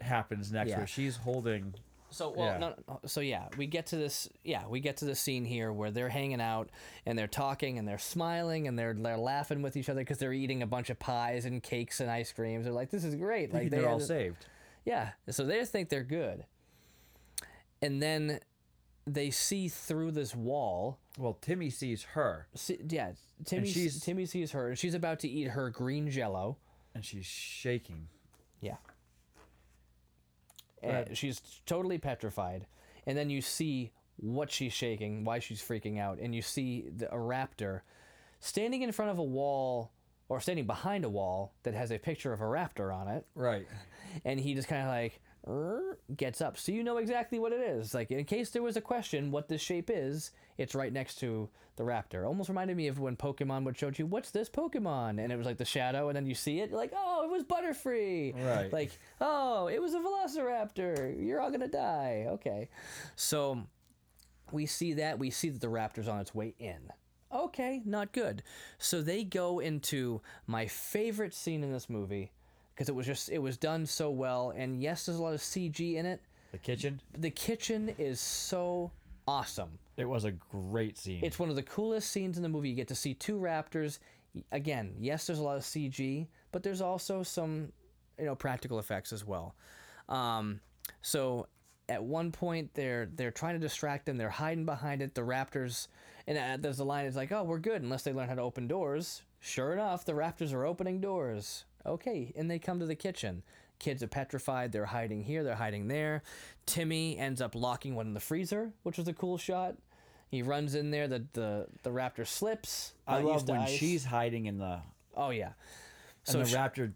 happens 0.00 0.52
next 0.52 0.70
Yeah. 0.70 0.78
where 0.78 0.86
she's 0.86 1.16
holding 1.18 1.74
So 2.10 2.30
well, 2.30 2.46
Yeah. 2.46 2.58
no, 2.58 2.74
no, 2.88 3.00
so 3.06 3.20
yeah, 3.20 3.48
we 3.58 3.66
get 3.66 3.86
to 3.88 3.96
this. 3.96 4.28
Yeah, 4.44 4.66
we 4.66 4.80
get 4.80 4.96
to 4.98 5.04
the 5.04 5.14
scene 5.14 5.44
here 5.44 5.72
where 5.72 5.90
they're 5.90 6.08
hanging 6.08 6.40
out 6.40 6.70
and 7.04 7.18
they're 7.18 7.26
talking 7.26 7.78
and 7.78 7.86
they're 7.86 7.98
smiling 7.98 8.66
and 8.66 8.78
they're 8.78 8.94
they're 8.94 9.18
laughing 9.18 9.60
with 9.62 9.76
each 9.76 9.88
other 9.90 10.00
because 10.00 10.18
they're 10.18 10.32
eating 10.32 10.62
a 10.62 10.66
bunch 10.66 10.88
of 10.90 10.98
pies 10.98 11.44
and 11.44 11.62
cakes 11.62 12.00
and 12.00 12.10
ice 12.10 12.32
creams. 12.32 12.64
They're 12.64 12.72
like, 12.72 12.90
"This 12.90 13.04
is 13.04 13.14
great!" 13.14 13.52
Like 13.52 13.68
they're 13.70 13.82
they 13.82 13.86
all 13.86 14.00
saved. 14.00 14.46
Yeah, 14.84 15.10
so 15.28 15.44
they 15.44 15.58
just 15.58 15.70
think 15.72 15.90
they're 15.90 16.02
good, 16.02 16.46
and 17.82 18.02
then 18.02 18.40
they 19.06 19.30
see 19.30 19.68
through 19.68 20.12
this 20.12 20.34
wall. 20.34 20.98
Well, 21.18 21.34
Timmy 21.40 21.70
sees 21.70 22.02
her 22.14 22.46
See, 22.54 22.78
yeah, 22.88 23.12
Timmy. 23.44 23.68
she's- 23.68 24.00
Timmy 24.00 24.26
sees 24.26 24.52
her 24.52 24.68
and 24.68 24.78
she's 24.78 24.94
about 24.94 25.18
to 25.20 25.28
eat 25.28 25.48
her 25.48 25.70
green 25.70 26.10
Jello. 26.10 26.56
and 26.94 27.04
she's 27.04 27.26
shaking. 27.26 28.08
Yeah. 28.60 28.76
And 30.82 31.16
she's 31.16 31.40
totally 31.66 31.98
petrified. 31.98 32.66
And 33.06 33.16
then 33.16 33.30
you 33.30 33.40
see 33.42 33.92
what 34.16 34.50
she's 34.50 34.72
shaking, 34.72 35.24
why 35.24 35.38
she's 35.38 35.62
freaking 35.62 35.98
out, 35.98 36.18
and 36.18 36.34
you 36.34 36.42
see 36.42 36.86
the, 36.96 37.08
a 37.12 37.16
raptor 37.18 37.80
standing 38.40 38.82
in 38.82 38.90
front 38.92 39.10
of 39.10 39.18
a 39.18 39.22
wall 39.24 39.92
or 40.28 40.40
standing 40.40 40.66
behind 40.66 41.04
a 41.04 41.08
wall 41.08 41.54
that 41.62 41.72
has 41.74 41.90
a 41.90 41.98
picture 41.98 42.32
of 42.32 42.40
a 42.40 42.44
raptor 42.44 42.94
on 42.94 43.08
it, 43.08 43.24
Right. 43.34 43.66
and 44.24 44.38
he 44.40 44.54
just 44.54 44.68
kind 44.68 44.82
of 44.82 44.88
like 44.88 45.20
gets 46.16 46.40
up. 46.40 46.58
So 46.58 46.72
you 46.72 46.82
know 46.82 46.98
exactly 46.98 47.38
what 47.38 47.52
it 47.52 47.60
is. 47.60 47.94
Like 47.94 48.10
in 48.10 48.24
case 48.24 48.50
there 48.50 48.62
was 48.62 48.76
a 48.76 48.80
question 48.80 49.30
what 49.30 49.48
this 49.48 49.60
shape 49.60 49.90
is, 49.92 50.30
it's 50.56 50.74
right 50.74 50.92
next 50.92 51.16
to 51.16 51.48
the 51.76 51.84
raptor. 51.84 52.26
Almost 52.26 52.48
reminded 52.48 52.76
me 52.76 52.88
of 52.88 52.98
when 52.98 53.16
Pokemon 53.16 53.64
would 53.64 53.76
show 53.76 53.90
you 53.94 54.06
what's 54.06 54.30
this 54.30 54.48
Pokemon, 54.48 55.22
and 55.22 55.32
it 55.32 55.36
was 55.36 55.46
like 55.46 55.58
the 55.58 55.64
shadow, 55.64 56.08
and 56.08 56.16
then 56.16 56.26
you 56.26 56.34
see 56.34 56.60
it, 56.60 56.70
you're 56.70 56.78
like 56.78 56.92
oh, 56.94 57.24
it 57.24 57.30
was 57.30 57.44
Butterfree. 57.44 58.34
Right. 58.34 58.72
Like 58.72 58.98
oh, 59.20 59.68
it 59.68 59.80
was 59.80 59.94
a 59.94 60.00
Velociraptor. 60.00 61.24
You're 61.24 61.40
all 61.40 61.50
gonna 61.50 61.68
die. 61.68 62.26
Okay, 62.28 62.68
so 63.16 63.62
we 64.52 64.66
see 64.66 64.94
that. 64.94 65.18
We 65.18 65.30
see 65.30 65.50
that 65.50 65.60
the 65.60 65.68
raptor's 65.68 66.08
on 66.08 66.20
its 66.20 66.34
way 66.34 66.54
in. 66.58 66.90
Okay, 67.30 67.82
not 67.84 68.12
good. 68.12 68.42
So 68.78 69.02
they 69.02 69.22
go 69.22 69.58
into 69.58 70.22
my 70.46 70.66
favorite 70.66 71.34
scene 71.34 71.62
in 71.62 71.72
this 71.72 71.90
movie 71.90 72.32
because 72.78 72.88
it 72.88 72.94
was 72.94 73.06
just 73.06 73.28
it 73.28 73.38
was 73.38 73.56
done 73.56 73.84
so 73.84 74.08
well. 74.08 74.52
And 74.56 74.80
yes, 74.80 75.06
there's 75.06 75.18
a 75.18 75.22
lot 75.22 75.34
of 75.34 75.40
CG 75.40 75.96
in 75.96 76.06
it. 76.06 76.20
The 76.52 76.58
kitchen. 76.58 77.00
The 77.18 77.30
kitchen 77.30 77.92
is 77.98 78.20
so 78.20 78.92
awesome. 79.26 79.80
It 79.96 80.08
was 80.08 80.24
a 80.24 80.30
great 80.30 80.96
scene. 80.96 81.18
It's 81.24 81.40
one 81.40 81.50
of 81.50 81.56
the 81.56 81.64
coolest 81.64 82.12
scenes 82.12 82.36
in 82.36 82.44
the 82.44 82.48
movie. 82.48 82.68
You 82.68 82.76
get 82.76 82.86
to 82.88 82.94
see 82.94 83.14
two 83.14 83.36
raptors. 83.36 83.98
Again, 84.52 84.94
yes, 85.00 85.26
there's 85.26 85.40
a 85.40 85.42
lot 85.42 85.56
of 85.56 85.64
CG, 85.64 86.28
but 86.52 86.62
there's 86.62 86.80
also 86.80 87.24
some, 87.24 87.72
you 88.16 88.26
know, 88.26 88.36
practical 88.36 88.78
effects 88.78 89.12
as 89.12 89.24
well. 89.24 89.56
Um, 90.08 90.60
so 91.02 91.48
at 91.88 92.04
one 92.04 92.30
point, 92.30 92.74
they're 92.74 93.08
they're 93.12 93.32
trying 93.32 93.54
to 93.54 93.60
distract 93.60 94.06
them. 94.06 94.18
They're 94.18 94.30
hiding 94.30 94.66
behind 94.66 95.02
it. 95.02 95.16
The 95.16 95.22
raptors, 95.22 95.88
and 96.28 96.38
uh, 96.38 96.58
there's 96.60 96.78
a 96.78 96.84
line. 96.84 97.06
It's 97.06 97.16
like, 97.16 97.32
oh, 97.32 97.42
we're 97.42 97.58
good 97.58 97.82
unless 97.82 98.04
they 98.04 98.12
learn 98.12 98.28
how 98.28 98.36
to 98.36 98.42
open 98.42 98.68
doors. 98.68 99.22
Sure 99.40 99.72
enough, 99.72 100.04
the 100.04 100.12
raptors 100.12 100.52
are 100.52 100.64
opening 100.64 101.00
doors. 101.00 101.64
Okay, 101.88 102.32
and 102.36 102.50
they 102.50 102.58
come 102.58 102.78
to 102.80 102.86
the 102.86 102.94
kitchen. 102.94 103.42
Kids 103.78 104.02
are 104.02 104.08
petrified. 104.08 104.72
They're 104.72 104.86
hiding 104.86 105.22
here. 105.22 105.44
They're 105.44 105.54
hiding 105.54 105.88
there. 105.88 106.22
Timmy 106.66 107.16
ends 107.18 107.40
up 107.40 107.54
locking 107.54 107.94
one 107.94 108.06
in 108.06 108.14
the 108.14 108.20
freezer, 108.20 108.72
which 108.82 108.98
was 108.98 109.06
a 109.08 109.12
cool 109.12 109.38
shot. 109.38 109.76
He 110.30 110.42
runs 110.42 110.74
in 110.74 110.90
there. 110.90 111.08
The 111.08 111.24
the, 111.32 111.66
the 111.82 111.90
raptor 111.90 112.26
slips. 112.26 112.92
I 113.06 113.20
love 113.20 113.48
when 113.48 113.60
ice. 113.60 113.70
she's 113.70 114.04
hiding 114.04 114.46
in 114.46 114.58
the 114.58 114.80
Oh 115.16 115.30
yeah. 115.30 115.52
and 116.26 116.32
So 116.32 116.38
the 116.40 116.46
she- 116.46 116.54
raptor 116.56 116.92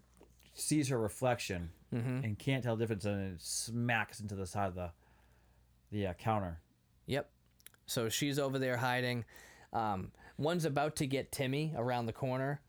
sees 0.55 0.89
her 0.89 0.98
reflection 0.98 1.70
Mm-hmm. 1.94 2.24
and 2.24 2.39
can't 2.39 2.64
tell 2.64 2.74
the 2.74 2.82
difference 2.85 3.05
and 3.05 3.35
it 3.35 3.43
smacks 3.43 4.20
into 4.20 4.35
the 4.35 4.47
side 4.47 4.69
of 4.69 4.74
the 4.74 4.90
the 5.90 6.06
uh, 6.06 6.12
counter. 6.14 6.59
Yep. 7.06 7.28
So 7.85 8.09
she's 8.09 8.39
over 8.39 8.59
there 8.59 8.78
hiding. 8.78 9.27
Um, 9.74 10.10
one's 10.39 10.64
about 10.64 10.97
to 10.97 11.06
get 11.06 11.31
Timmy 11.32 11.74
around 11.77 12.06
the 12.06 12.12
corner, 12.14 12.60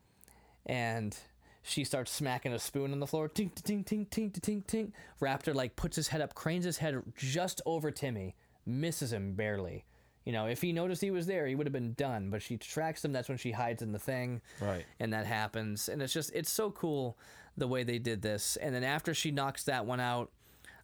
and 0.66 1.18
she 1.64 1.84
starts 1.84 2.11
smacking 2.11 2.53
a 2.53 2.60
spoon 2.60 2.91
on 2.91 2.99
the 2.99 3.07
floor. 3.07 3.27
Tink, 3.30 3.53
tink, 3.56 3.85
tink, 3.85 4.10
tink, 4.10 4.40
tink, 4.40 4.65
tink. 4.65 4.91
Raptor 5.22 5.56
like 5.56 5.76
puts 5.76 5.95
his 5.95 6.10
head 6.10 6.22
up, 6.22 6.35
cranes 6.35 6.65
his 6.65 6.77
head 6.77 7.02
just 7.15 7.61
over 7.65 7.90
Timmy, 7.90 8.35
misses 8.65 9.11
him 9.14 9.34
barely. 9.34 9.85
You 10.26 10.31
know, 10.34 10.45
if 10.45 10.61
he 10.61 10.72
noticed 10.72 11.02
he 11.02 11.11
was 11.11 11.26
there, 11.26 11.48
he 11.48 11.56
would 11.56 11.65
have 11.68 11.73
been 11.73 11.94
done. 11.94 12.30
But 12.30 12.41
she 12.41 12.57
tracks 12.57 13.03
him. 13.03 13.11
That's 13.11 13.27
when 13.30 13.38
she 13.38 13.52
hides 13.52 13.81
in 13.81 13.91
the 13.91 13.99
thing. 13.99 14.41
Right. 14.61 14.85
and 14.99 15.11
that 15.14 15.26
happens 15.26 15.90
and 15.90 16.02
it's 16.02 16.14
just 16.14 16.31
it's 16.34 16.52
so 16.52 16.72
cool 16.72 17.18
the 17.57 17.68
way 17.68 17.84
they 17.84 17.99
did 17.99 18.22
this 18.22 18.56
and 18.57 18.73
then 18.73 18.84
after 18.84 19.14
she 19.14 19.31
knocks 19.31 19.65
that 19.65 19.85
one 19.85 19.99
out 19.99 20.31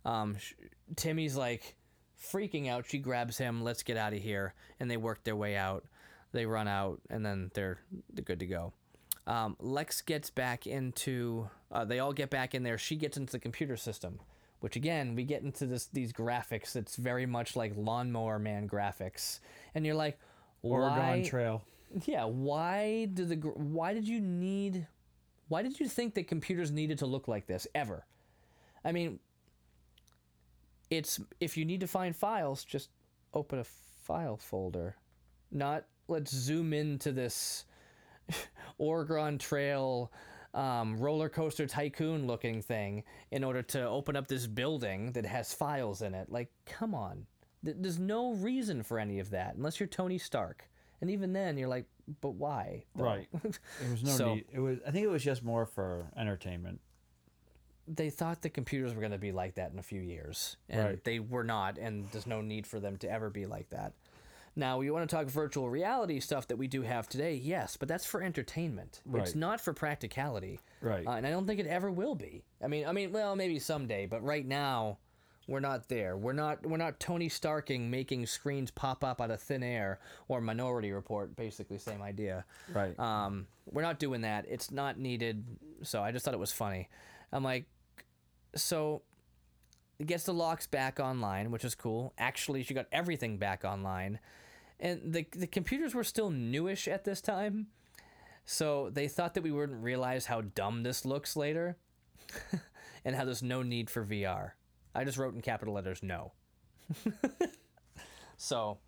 um, 0.06 0.38
sh- 0.38 0.54
timmy's 0.96 1.36
like 1.36 1.76
freaking 2.32 2.70
out 2.70 2.86
she 2.88 3.00
grabs 3.00 3.38
him 3.38 3.64
let's 3.64 3.82
get 3.82 3.98
out 3.98 4.14
of 4.14 4.20
here 4.22 4.54
and 4.80 4.90
they 4.92 4.98
work 4.98 5.24
their 5.24 5.36
way 5.36 5.56
out 5.56 5.84
they 6.32 6.46
run 6.46 6.68
out 6.68 7.00
and 7.10 7.26
then 7.26 7.50
they're, 7.54 7.80
they're 8.14 8.24
good 8.24 8.40
to 8.40 8.46
go 8.46 8.72
um, 9.30 9.56
lex 9.60 10.02
gets 10.02 10.30
back 10.30 10.68
into 10.68 11.50
uh, 11.72 11.86
they 11.86 12.00
all 12.00 12.14
get 12.14 12.30
back 12.30 12.54
in 12.54 12.64
there. 12.64 12.78
She 12.78 12.96
gets 12.96 13.16
into 13.16 13.32
the 13.32 13.40
computer 13.40 13.78
system 13.78 14.20
which 14.60 14.76
again 14.76 15.16
we 15.16 15.24
get 15.24 15.42
into 15.42 15.66
this 15.66 15.86
these 15.88 16.12
graphics. 16.12 16.76
It's 16.76 16.96
very 16.96 17.26
much 17.26 17.56
like 17.56 17.74
lawnmower 17.76 18.40
man 18.40 18.68
graphics. 18.68 19.40
And 19.74 19.86
you're 19.86 19.96
like 19.96 20.20
Oregon 20.62 20.98
why 20.98 21.24
Trail. 21.24 21.64
yeah 22.06 22.26
why 22.26 23.08
did 23.14 23.30
the 23.30 23.36
why 23.36 23.94
did 23.94 24.08
you 24.08 24.20
need 24.20 24.88
why 25.48 25.62
did 25.62 25.80
you 25.80 25.88
think 25.88 26.14
that 26.16 26.28
computers 26.28 26.72
needed 26.72 27.00
to 27.00 27.06
look 27.06 27.28
like 27.28 27.48
this 27.48 27.68
ever? 27.74 28.06
I 28.84 28.92
mean 28.92 29.20
it's 30.90 31.20
if 31.40 31.56
you 31.56 31.66
need 31.66 31.80
to 31.82 31.88
find 31.88 32.16
files 32.16 32.64
just 32.64 32.90
open 33.34 33.60
a 33.60 33.64
file 33.64 34.38
folder. 34.38 34.96
Not 35.52 35.86
let's 36.08 36.32
zoom 36.32 36.74
into 36.74 37.12
this 37.12 37.66
oregon 38.78 39.38
trail 39.38 40.12
um, 40.54 40.98
roller 40.98 41.30
coaster 41.30 41.68
tycoon 41.68 42.26
looking 42.26 42.62
thing 42.62 43.04
in 43.32 43.44
order 43.44 43.62
to 43.62 43.88
open 43.88 44.16
up 44.16 44.28
this 44.28 44.48
building 44.48 45.12
that 45.12 45.26
has 45.26 45.54
files 45.54 46.02
in 46.02 46.14
it 46.16 46.30
like 46.32 46.50
come 46.66 46.96
on 46.96 47.26
Th- 47.64 47.76
there's 47.80 48.00
no 48.00 48.34
reason 48.34 48.82
for 48.84 48.98
any 49.00 49.20
of 49.20 49.30
that 49.32 49.56
unless 49.56 49.80
you're 49.80 49.88
tony 49.88 50.18
stark 50.18 50.68
and 51.02 51.10
even 51.12 51.34
then 51.34 51.58
you're 51.58 51.68
like 51.68 51.86
but 52.22 52.32
why 52.32 52.86
though? 52.96 53.04
Right. 53.04 53.28
There 53.44 53.92
was 53.92 54.04
no 54.04 54.10
So- 54.12 54.34
need. 54.36 54.46
It 54.52 54.60
was. 54.60 54.80
I 54.88 54.90
think 54.90 55.06
it 55.06 55.10
was 55.10 55.24
just 55.24 55.44
more 55.44 55.68
for 55.68 56.08
entertainment. 56.18 56.80
they 57.88 58.10
thought 58.10 58.42
the 58.42 58.50
computers 58.50 58.96
were 58.96 59.00
going 59.02 59.12
to 59.12 59.20
be 59.20 59.32
like 59.32 59.54
that 59.56 59.72
in 59.72 59.78
a 59.78 59.84
few 59.84 60.02
years 60.02 60.58
and 60.70 60.84
Right. 60.84 61.04
they 61.04 61.20
were 61.20 61.44
not 61.44 61.78
and 61.78 62.10
there's 62.12 62.26
no 62.26 62.42
need 62.42 62.66
for 62.66 62.80
them 62.80 62.98
to 62.98 63.12
ever 63.12 63.30
be 63.30 63.46
like 63.46 63.70
that 63.70 63.94
now 64.56 64.82
you 64.82 64.94
want 64.94 65.10
to 65.10 65.16
talk 65.16 65.28
virtual 65.28 65.70
reality 65.70 66.20
stuff 66.20 66.48
that 66.48 66.58
we 66.58 66.68
do 66.68 66.82
have 66.82 67.08
today 67.08 67.34
yes 67.36 67.78
but 67.78 67.88
that's 67.88 68.06
for 68.06 68.22
entertainment 68.22 69.02
Right. 69.06 69.24
it's 69.24 69.36
not 69.36 69.62
for 69.62 69.74
practicality 69.74 70.60
Right. 70.82 71.06
uh, 71.08 71.12
and 71.12 71.26
i 71.28 71.30
don't 71.30 71.46
think 71.48 71.60
it 71.60 71.68
ever 71.68 71.90
will 71.92 72.16
be 72.16 72.44
i 72.64 72.68
mean 72.68 72.86
i 72.86 72.92
mean 72.92 73.12
well 73.12 73.36
maybe 73.36 73.60
someday 73.60 74.06
but 74.06 74.24
right 74.24 74.46
now 74.46 74.98
we're 75.48 75.60
not 75.60 75.88
there 75.90 76.16
we're 76.16 76.34
not 76.34 76.64
we're 76.66 76.78
not 76.78 77.00
tony 77.00 77.28
starking 77.30 77.90
making 77.90 78.26
screens 78.26 78.70
pop 78.72 79.04
up 79.04 79.20
out 79.22 79.32
of 79.32 79.42
thin 79.42 79.64
air 79.64 80.00
or 80.28 80.42
minority 80.42 80.92
report 80.92 81.36
basically 81.36 81.78
same 81.78 82.02
idea 82.02 82.46
Right. 82.74 82.98
um, 83.00 83.48
we're 83.72 83.82
not 83.84 84.00
doing 84.00 84.22
that. 84.22 84.46
It's 84.50 84.72
not 84.72 84.98
needed. 84.98 85.46
So 85.84 86.02
I 86.02 86.12
just 86.12 86.26
thought 86.26 86.34
it 86.34 86.40
was 86.40 86.52
funny. 86.52 86.90
I'm 87.32 87.44
like, 87.44 87.66
so 88.56 89.04
gets 90.08 90.24
the 90.24 90.34
locks 90.34 90.68
back 90.68 91.00
online, 91.00 91.52
which 91.52 91.66
is 91.66 91.76
cool. 91.76 92.14
Actually, 92.18 92.64
she 92.64 92.74
got 92.74 92.88
everything 92.92 93.38
back 93.38 93.64
online, 93.66 94.20
and 94.80 95.14
the 95.14 95.26
the 95.32 95.48
computers 95.48 95.94
were 95.94 96.04
still 96.04 96.30
newish 96.30 96.88
at 96.88 97.04
this 97.04 97.22
time, 97.22 97.68
so 98.46 98.90
they 98.90 99.08
thought 99.08 99.34
that 99.34 99.44
we 99.44 99.52
wouldn't 99.52 99.84
realize 99.84 100.26
how 100.26 100.42
dumb 100.42 100.84
this 100.84 101.06
looks 101.06 101.36
later, 101.36 101.78
and 103.06 103.16
how 103.16 103.26
there's 103.26 103.44
no 103.44 103.62
need 103.62 103.90
for 103.90 104.06
VR. 104.06 104.52
I 104.96 105.04
just 105.04 105.18
wrote 105.18 105.36
in 105.36 105.42
capital 105.42 105.74
letters 105.74 106.02
no. 106.02 106.32
so 108.38 108.80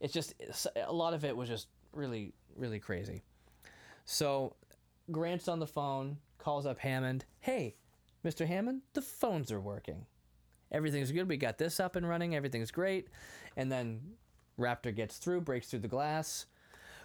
it's 0.00 0.12
just 0.12 0.34
it's, 0.38 0.66
a 0.84 0.92
lot 0.92 1.14
of 1.14 1.24
it 1.24 1.36
was 1.36 1.48
just 1.48 1.68
really 1.92 2.32
really 2.56 2.80
crazy. 2.80 3.22
So 4.04 4.56
Grant's 5.10 5.48
on 5.48 5.60
the 5.60 5.66
phone, 5.66 6.18
calls 6.38 6.66
up 6.66 6.78
Hammond. 6.78 7.24
Hey, 7.40 7.76
Mr. 8.24 8.46
Hammond, 8.46 8.82
the 8.92 9.02
phones 9.02 9.52
are 9.52 9.60
working. 9.60 10.06
Everything's 10.72 11.12
good. 11.12 11.28
We 11.28 11.36
got 11.36 11.58
this 11.58 11.78
up 11.80 11.96
and 11.96 12.08
running. 12.08 12.34
Everything's 12.34 12.70
great. 12.70 13.08
And 13.56 13.70
then 13.70 14.00
Raptor 14.58 14.94
gets 14.94 15.18
through, 15.18 15.42
breaks 15.42 15.68
through 15.68 15.80
the 15.80 15.88
glass. 15.88 16.46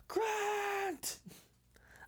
Grant! 0.07 1.17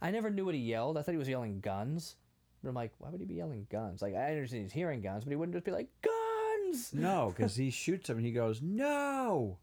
I 0.02 0.12
never 0.12 0.30
knew 0.30 0.46
what 0.46 0.56
he 0.56 0.62
yelled. 0.62 0.98
I 0.98 1.02
thought 1.02 1.12
he 1.12 1.18
was 1.18 1.30
yelling 1.30 1.60
guns. 1.60 2.16
But 2.62 2.70
I'm 2.70 2.76
like, 2.76 2.92
why 2.98 3.10
would 3.10 3.20
he 3.20 3.26
be 3.26 3.36
yelling 3.36 3.68
guns? 3.70 4.02
Like, 4.02 4.16
I 4.16 4.32
understand 4.32 4.64
he's 4.64 4.74
hearing 4.74 5.02
guns, 5.02 5.24
but 5.24 5.32
he 5.32 5.36
wouldn't 5.36 5.56
just 5.56 5.66
be 5.66 5.72
like, 5.72 5.90
guns! 6.02 6.94
No, 6.94 7.34
because 7.36 7.56
he 7.56 7.70
shoots 7.70 8.10
him 8.10 8.18
and 8.18 8.26
he 8.26 8.32
goes, 8.32 8.62
no. 8.62 9.58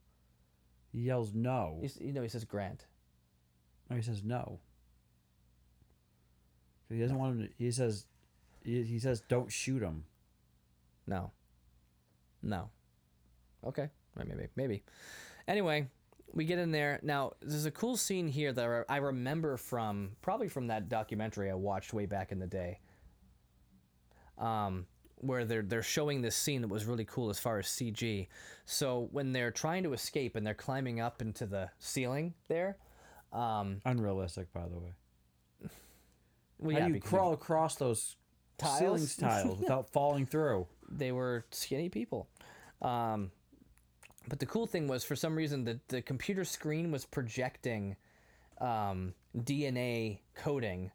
He 0.92 1.00
yells 1.00 1.34
no. 1.34 1.78
He's, 1.80 1.98
you 2.00 2.12
know, 2.12 2.22
he 2.22 2.28
says 2.28 2.44
Grant. 2.44 2.86
No, 3.88 3.96
he 3.96 4.02
says 4.02 4.22
no. 4.22 4.60
He 6.88 6.98
doesn't 6.98 7.18
want 7.18 7.36
him 7.36 7.46
to, 7.46 7.52
he 7.56 7.70
says, 7.70 8.06
he, 8.64 8.82
he 8.82 8.98
says, 8.98 9.22
don't 9.28 9.50
shoot 9.50 9.82
him. 9.82 10.04
No. 11.06 11.32
No. 12.42 12.70
Okay. 13.66 13.88
Maybe. 14.16 14.48
Maybe. 14.56 14.82
Anyway, 15.46 15.88
we 16.32 16.44
get 16.44 16.58
in 16.58 16.70
there. 16.70 17.00
Now, 17.02 17.32
there's 17.40 17.66
a 17.66 17.70
cool 17.70 17.96
scene 17.96 18.28
here 18.28 18.52
that 18.52 18.84
I 18.88 18.96
remember 18.98 19.56
from 19.56 20.12
probably 20.22 20.48
from 20.48 20.68
that 20.68 20.88
documentary 20.88 21.50
I 21.50 21.54
watched 21.54 21.92
way 21.92 22.06
back 22.06 22.32
in 22.32 22.38
the 22.38 22.46
day. 22.46 22.80
Um, 24.38 24.86
where 25.16 25.44
they're 25.44 25.62
they're 25.62 25.82
showing 25.82 26.22
this 26.22 26.34
scene 26.34 26.62
that 26.62 26.68
was 26.68 26.86
really 26.86 27.04
cool 27.04 27.28
as 27.28 27.38
far 27.38 27.58
as 27.58 27.66
CG. 27.66 28.28
So 28.64 29.08
when 29.12 29.32
they're 29.32 29.50
trying 29.50 29.82
to 29.82 29.92
escape 29.92 30.34
and 30.34 30.46
they're 30.46 30.54
climbing 30.54 30.98
up 31.00 31.20
into 31.20 31.44
the 31.46 31.68
ceiling 31.78 32.32
there, 32.48 32.78
um, 33.32 33.80
Unrealistic, 33.84 34.52
by 34.52 34.66
the 34.66 34.78
way. 34.78 34.94
well, 36.58 36.72
How 36.72 36.78
yeah, 36.78 36.88
do 36.88 36.94
you 36.94 37.00
crawl 37.00 37.32
across 37.34 37.76
those 37.76 38.16
Tiles? 38.58 38.78
ceiling 38.78 39.06
tiles 39.30 39.58
without 39.60 39.90
falling 39.92 40.26
through? 40.26 40.66
They 40.90 41.12
were 41.12 41.44
skinny 41.50 41.88
people. 41.88 42.28
Um, 42.82 43.30
but 44.28 44.38
the 44.38 44.46
cool 44.46 44.66
thing 44.66 44.86
was, 44.86 45.04
for 45.04 45.16
some 45.16 45.34
reason, 45.34 45.64
the, 45.64 45.80
the 45.88 46.02
computer 46.02 46.44
screen 46.44 46.90
was 46.90 47.04
projecting 47.04 47.96
um, 48.60 49.14
DNA 49.36 50.18
coding 50.34 50.90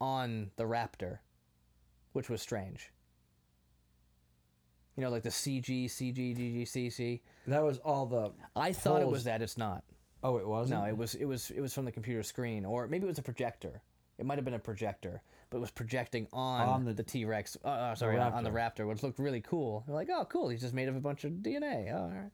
on 0.00 0.50
the 0.56 0.64
Raptor, 0.64 1.18
which 2.12 2.28
was 2.28 2.42
strange. 2.42 2.90
You 4.96 5.02
know, 5.02 5.10
like 5.10 5.22
the 5.22 5.30
CG, 5.30 5.86
CG, 5.86 6.14
GG, 6.14 6.62
CC. 6.62 7.20
That 7.46 7.62
was 7.62 7.78
all 7.78 8.06
the. 8.06 8.32
I 8.54 8.72
thought 8.72 9.02
it 9.02 9.08
was 9.08 9.24
that. 9.24 9.42
It's 9.42 9.58
not. 9.58 9.84
Oh, 10.22 10.38
it 10.38 10.46
wasn't. 10.46 10.80
No, 10.80 10.86
it 10.86 10.96
was 10.96 11.14
it 11.14 11.26
was 11.26 11.50
it 11.50 11.60
was 11.60 11.74
from 11.74 11.84
the 11.84 11.92
computer 11.92 12.22
screen, 12.22 12.64
or 12.64 12.88
maybe 12.88 13.04
it 13.04 13.08
was 13.08 13.18
a 13.18 13.22
projector. 13.22 13.82
It 14.18 14.24
might 14.24 14.38
have 14.38 14.44
been 14.44 14.54
a 14.54 14.58
projector, 14.58 15.22
but 15.50 15.60
was 15.60 15.70
projecting 15.70 16.26
on, 16.32 16.68
On 16.68 16.84
the- 16.84 16.92
the, 16.92 17.02
T 17.02 17.24
Rex. 17.24 17.56
Uh, 17.64 17.68
uh, 17.68 17.94
sorry, 17.94 18.18
on, 18.18 18.32
on 18.32 18.44
the 18.44 18.50
Raptor, 18.50 18.86
which 18.86 19.02
looked 19.02 19.18
really 19.18 19.40
cool. 19.40 19.84
They're 19.86 19.94
like, 19.94 20.08
oh, 20.10 20.24
cool. 20.26 20.48
He's 20.48 20.60
just 20.60 20.74
made 20.74 20.88
of 20.88 20.96
a 20.96 21.00
bunch 21.00 21.24
of 21.24 21.32
DNA. 21.32 21.92
Oh, 21.94 21.98
all 22.02 22.08
right. 22.08 22.30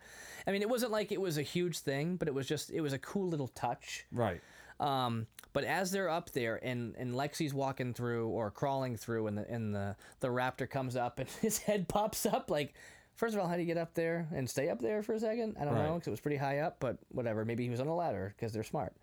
I 0.47 0.51
mean, 0.52 0.62
it 0.62 0.68
wasn't 0.68 0.93
like 0.93 1.12
it 1.12 1.20
was 1.20 1.39
a 1.39 1.43
huge 1.43 1.78
thing, 1.80 2.16
but 2.16 2.28
it 2.28 2.34
was 2.34 2.47
just 2.47 2.70
it 2.70 2.80
was 2.80 2.93
a 2.93 2.98
cool 2.98 3.28
little 3.28 3.48
touch. 3.48 4.06
right. 4.12 4.40
Um, 4.80 5.26
but 5.52 5.62
as 5.64 5.93
they're 5.93 6.09
up 6.09 6.30
there 6.30 6.59
and, 6.64 6.97
and 6.97 7.12
Lexi's 7.14 7.55
walking 7.55 7.94
through 7.94 8.28
or 8.30 8.51
crawling 8.51 8.97
through 8.97 9.28
and 9.28 9.39
the 9.39 9.48
and 9.48 9.72
the, 9.72 9.94
the 10.20 10.26
raptor 10.28 10.68
comes 10.68 10.97
up 10.97 11.20
and 11.20 11.28
his 11.40 11.59
head 11.59 11.86
pops 11.86 12.26
up 12.26 12.51
like 12.51 12.74
first 13.14 13.34
of 13.34 13.40
all 13.40 13.47
how 13.47 13.55
do 13.55 13.60
you 13.60 13.66
get 13.66 13.76
up 13.76 13.94
there 13.94 14.26
and 14.34 14.48
stay 14.48 14.70
up 14.70 14.80
there 14.80 15.02
for 15.05 15.12
a 15.12 15.20
second 15.20 15.56
I 15.60 15.64
don't 15.66 15.74
know 15.74 15.94
because 15.94 16.09
it 16.09 16.10
was 16.10 16.20
pretty 16.20 16.39
high 16.39 16.60
up 16.60 16.78
but 16.80 16.97
whatever 17.10 17.44
maybe 17.44 17.62
he 17.62 17.70
was 17.70 17.80
on 17.80 17.86
a 17.86 17.94
ladder 17.94 18.34
because 18.36 18.52
they're 18.52 18.64
smart 18.64 18.97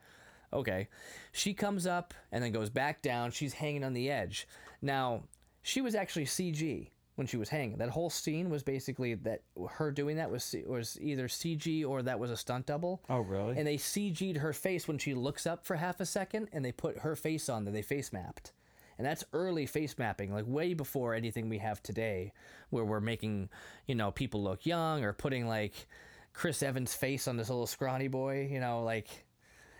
okay 0.54 0.88
she 1.32 1.54
comes 1.54 1.86
up 1.86 2.14
and 2.32 2.44
then 2.44 2.52
goes 2.52 2.70
back 2.70 3.02
down 3.02 3.32
she's 3.32 3.54
hanging 3.54 3.84
on 3.84 3.94
the 3.94 4.10
edge 4.10 4.48
now 4.82 5.24
she 5.62 5.82
was 5.82 5.94
actually 5.96 6.26
CG 6.26 6.90
when 7.16 7.28
she 7.28 7.36
was 7.38 7.50
hanging 7.50 7.78
that 7.78 7.90
whole 7.90 8.10
scene 8.10 8.50
was 8.50 8.64
basically 8.64 9.14
that 9.14 9.42
her 9.72 9.92
doing 9.92 10.16
that 10.16 10.32
was 10.32 10.56
was 10.66 10.98
either 11.02 11.28
CG 11.28 11.86
or 11.86 12.02
that 12.02 12.18
was 12.18 12.32
a 12.32 12.38
stunt 12.38 12.66
double 12.66 13.02
Oh, 13.10 13.20
really? 13.20 13.58
and 13.58 13.68
they 13.68 13.76
CG'd 13.76 14.38
her 14.38 14.54
face 14.54 14.88
when 14.88 14.98
she 14.98 15.14
looks 15.14 15.46
up 15.46 15.66
for 15.66 15.76
half 15.76 16.00
a 16.00 16.06
second, 16.06 16.48
and 16.54 16.64
they 16.64 16.72
put 16.72 17.00
her 17.00 17.18
face 17.18 17.50
on 17.50 17.66
there. 17.66 17.74
They 17.74 17.82
face 17.82 18.14
mapped, 18.14 18.54
and 18.98 19.06
that's 19.06 19.26
early 19.34 19.66
face 19.66 19.98
mapping, 19.98 20.32
like 20.34 20.46
way 20.48 20.74
before 20.74 21.14
anything 21.14 21.50
we 21.50 21.58
have 21.58 21.84
today, 21.84 22.32
where 22.70 22.86
we're 22.86 23.02
making 23.02 23.50
you 23.86 23.96
know 23.96 24.12
people 24.12 24.42
look 24.42 24.66
young 24.66 25.04
or 25.04 25.12
putting 25.12 25.46
like 25.46 25.74
Chris 26.32 26.64
Evans' 26.64 26.94
face 26.96 27.28
on 27.28 27.36
this 27.36 27.50
little 27.50 27.68
scrawny 27.68 28.08
boy. 28.08 28.48
You 28.50 28.62
know, 28.62 28.84
like 28.84 29.10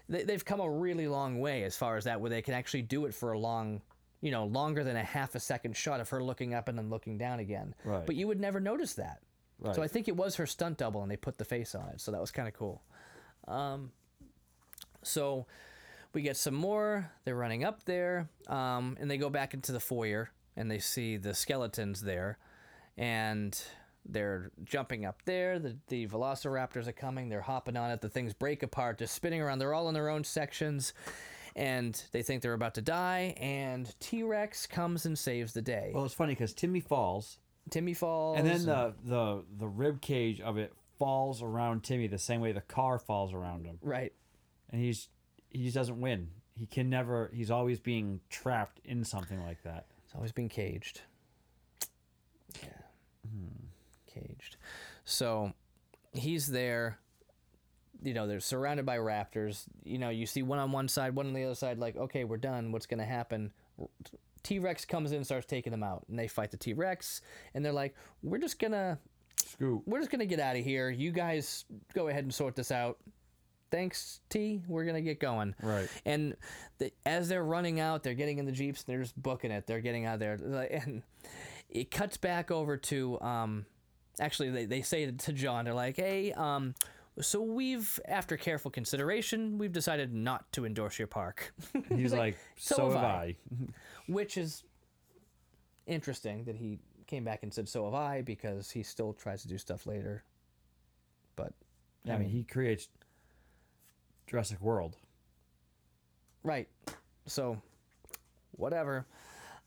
they, 0.10 0.23
they've 0.23 0.44
come 0.44 0.60
a 0.60 0.69
really 0.69 1.07
long 1.07 1.40
way 1.40 1.64
as 1.64 1.77
far 1.77 1.95
as 1.95 2.03
that, 2.03 2.19
where 2.19 2.30
they 2.30 2.41
can 2.41 2.53
actually 2.53 2.81
do 2.81 3.06
it 3.06 3.14
for 3.14 3.31
a 3.31 3.40
long. 3.40 3.81
You 4.22 4.31
know, 4.31 4.48
longer 4.48 4.84
than 4.84 4.98
a 4.98 5.03
half 5.03 5.34
a 5.36 5.40
second 5.40 5.77
shot 5.77 6.02
of 6.02 6.10
her 6.10 6.22
looking 6.22 6.53
up 6.53 6.68
and 6.68 6.77
then 6.77 6.90
looking 6.90 7.18
down 7.18 7.40
again. 7.40 7.73
Right. 7.86 8.06
But 8.06 8.15
you 8.18 8.27
would 8.27 8.41
never 8.41 8.60
notice 8.60 8.95
that. 8.95 9.22
right. 9.61 9.73
So 9.73 9.81
I 9.81 9.88
think 9.88 10.10
it 10.10 10.15
was 10.18 10.36
her 10.36 10.45
stunt 10.45 10.77
double, 10.77 11.02
and 11.03 11.10
they 11.10 11.15
put 11.15 11.38
the 11.38 11.45
face 11.45 11.73
on 11.73 11.88
it. 11.88 12.02
So 12.02 12.11
that 12.11 12.19
was 12.19 12.30
kind 12.30 12.45
of 12.45 12.53
cool. 12.53 12.81
Um, 13.48 13.91
so 15.03 15.45
we 16.11 16.22
get 16.22 16.36
some 16.36 16.53
more. 16.53 17.10
They're 17.23 17.36
running 17.38 17.64
up 17.64 17.86
there, 17.86 18.27
um, 18.48 18.98
and 18.99 19.10
they 19.10 19.18
go 19.18 19.30
back 19.30 19.53
into 19.53 19.72
the 19.72 19.80
foyer, 19.80 20.31
and 20.57 20.69
they 20.69 20.80
see 20.80 21.15
the 21.15 21.34
skeletons 21.34 22.02
there, 22.02 22.38
and 22.98 23.57
they're 24.11 24.52
jumping 24.64 25.06
up 25.06 25.22
there. 25.26 25.60
The 25.60 25.77
the 25.88 26.07
Velociraptors 26.07 26.88
are 26.88 26.91
coming. 26.94 27.30
They're 27.30 27.41
hopping 27.41 27.77
on 27.77 27.91
it. 27.91 28.02
The 28.02 28.10
things 28.10 28.34
break 28.34 28.64
apart. 28.64 28.98
They're 28.98 29.07
spinning 29.07 29.41
around. 29.41 29.60
They're 29.60 29.73
all 29.73 29.88
in 29.88 29.94
their 29.94 30.10
own 30.10 30.23
sections. 30.23 30.94
And 31.56 32.02
they 32.11 32.22
think 32.22 32.41
they're 32.41 32.53
about 32.53 32.76
to 32.76 32.81
die, 32.81 33.34
and 33.38 33.94
T 33.99 34.23
Rex 34.23 34.68
comes 34.68 35.06
and 35.06 35.18
saves 35.18 35.52
the 35.52 35.61
day. 35.64 35.91
well, 35.94 36.06
it's 36.06 36.14
funny 36.14 36.34
because 36.34 36.53
Timmy 36.53 36.80
falls, 36.80 37.40
Timmy 37.72 37.94
falls, 37.95 38.38
and 38.38 38.48
then 38.48 38.65
the 38.65 38.94
the 39.03 39.44
the 39.57 39.68
rib 39.68 39.99
cage 39.99 40.40
of 40.40 40.57
it 40.57 40.72
falls 40.99 41.41
around 41.41 41.84
Timmy 41.84 42.07
the 42.07 42.19
same 42.19 42.40
way 42.40 42.52
the 42.52 42.61
car 42.61 42.99
falls 42.99 43.34
around 43.34 43.65
him, 43.65 43.80
right, 43.81 44.14
and 44.69 44.80
he's 44.80 45.10
he 45.49 45.64
just 45.64 45.76
doesn't 45.76 45.99
win. 45.99 46.30
He 46.56 46.68
can 46.68 46.90
never. 46.90 47.31
He's 47.34 47.49
always 47.52 47.80
being 47.80 48.22
trapped 48.30 48.80
in 48.86 49.03
something 49.03 49.41
like 49.44 49.64
that. 49.64 49.88
He's 50.06 50.15
always 50.15 50.31
being 50.31 50.49
caged. 50.49 51.02
Yeah. 52.61 52.69
Caged. 54.20 54.58
So 55.06 55.54
he's 56.14 56.48
there. 56.48 57.00
You 58.02 58.14
know, 58.14 58.28
they're 58.28 58.40
surrounded 58.40 58.86
by 58.86 58.98
raptors. 58.98 59.66
You 59.84 59.98
know, 59.98 60.10
you 60.10 60.26
see 60.26 60.41
one 60.41 60.60
on 60.60 60.72
one 60.72 60.88
side, 60.88 61.16
one 61.16 61.28
on 61.28 61.34
the 61.34 61.44
other 61.44 61.56
side, 61.56 61.80
like, 61.80 61.98
okay, 61.98 62.24
we're 62.24 62.38
done. 62.38 62.72
What's 62.72 62.86
going 62.86 63.00
to 63.00 63.06
happen? 63.06 63.52
T 64.44 64.60
Rex 64.60 64.86
comes 64.86 65.12
in 65.12 65.18
and 65.18 65.26
starts 65.26 65.46
taking 65.46 65.72
them 65.72 65.84
out. 65.84 66.06
And 66.08 66.18
they 66.18 66.28
fight 66.28 66.52
the 66.52 66.58
T 66.58 66.74
Rex. 66.74 67.22
And 67.54 67.66
they're 67.66 67.74
like, 67.74 67.96
we're 68.24 68.38
just 68.38 68.60
going 68.60 68.72
to. 68.72 68.98
Scoop. 69.46 69.84
We're 69.86 70.00
just 70.00 70.12
gonna 70.12 70.26
get 70.26 70.40
out 70.40 70.56
of 70.56 70.64
here. 70.64 70.90
You 70.90 71.12
guys 71.12 71.66
go 71.94 72.08
ahead 72.08 72.24
and 72.24 72.34
sort 72.34 72.56
this 72.56 72.72
out. 72.72 72.98
Thanks, 73.72 74.22
T. 74.30 74.62
We're 74.68 74.86
gonna 74.86 75.02
get 75.02 75.20
going. 75.20 75.56
Right. 75.62 75.88
And 76.06 76.36
the, 76.78 76.91
as 77.06 77.30
they're 77.30 77.44
running 77.44 77.80
out, 77.80 78.04
they're 78.04 78.16
getting 78.16 78.40
in 78.40 78.46
the 78.46 78.52
jeeps. 78.52 78.84
And 78.84 78.94
they're 78.94 79.02
just 79.02 79.22
booking 79.22 79.52
it. 79.52 79.68
They're 79.68 79.82
getting 79.82 80.06
out 80.06 80.16
of 80.16 80.20
there, 80.20 80.34
and 80.72 81.04
it 81.70 81.91
cuts 81.91 82.18
back 82.18 82.52
over 82.52 82.78
to. 82.78 83.20
Um, 83.22 83.66
actually, 84.20 84.50
they 84.50 84.66
they 84.66 84.82
say 84.82 85.10
to 85.10 85.34
John, 85.34 85.66
they're 85.66 85.74
like, 85.74 85.96
"Hey, 85.96 86.32
um, 86.34 86.76
so 87.22 87.41
we've, 87.41 88.00
after 88.06 88.38
careful 88.38 88.72
consideration, 88.72 89.58
we've 89.58 89.72
decided 89.72 90.14
not 90.14 90.52
to 90.54 90.66
endorse 90.66 90.98
your 90.98 91.08
park," 91.08 91.54
He's 91.90 92.14
like, 92.26 92.38
"So 92.58 92.76
so, 92.76 92.91
have 92.91 93.04
I." 93.04 93.04
I. 93.04 93.36
which 94.08 94.38
is 94.38 94.64
interesting 95.88 96.44
that 96.46 96.56
he 96.56 96.80
came 97.08 97.24
back 97.24 97.44
and 97.44 97.54
said, 97.54 97.68
"So 97.68 97.86
have 97.86 97.94
I," 97.94 98.22
because 98.22 98.72
he 98.72 98.84
still 98.84 99.14
tries 99.14 99.41
to 99.44 99.48
do 99.48 99.58
stuff 99.58 99.86
later. 99.86 100.24
But 101.36 101.54
I 102.08 102.18
mean, 102.18 102.30
he 102.30 102.44
creates 102.44 102.90
Jurassic 104.28 104.62
World. 104.62 104.96
Right. 106.44 106.68
So, 107.26 107.62
whatever. 108.52 109.06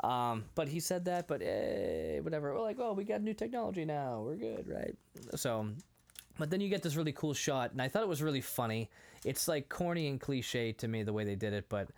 Um, 0.03 0.45
but 0.55 0.69
he 0.69 0.81
said 0.81 1.05
that, 1.05 1.29
but 1.29 1.43
eh, 1.43 2.19
whatever. 2.21 2.53
We're 2.53 2.63
like, 2.63 2.79
oh, 2.81 2.93
we 2.93 3.05
got 3.05 3.23
new 3.23 3.35
technology 3.35 3.85
now. 3.85 4.23
We're 4.23 4.37
good, 4.37 4.69
right? 4.69 4.97
So, 5.37 5.69
but 6.39 6.51
then 6.51 6.61
you 6.61 6.69
get 6.69 6.83
this 6.83 6.97
really 6.97 7.13
cool 7.13 7.35
shot, 7.35 7.73
and 7.73 7.81
I 7.81 7.89
thought 7.89 8.03
it 8.03 8.09
was 8.09 8.23
really 8.23 8.41
funny. 8.41 8.91
It's 9.25 9.47
like 9.47 9.69
corny 9.69 10.09
and 10.09 10.21
cliche 10.21 10.73
to 10.73 10.89
me 10.89 11.05
the 11.05 11.13
way 11.13 11.25
they 11.25 11.37
did 11.37 11.53
it, 11.53 11.69
but 11.69 11.89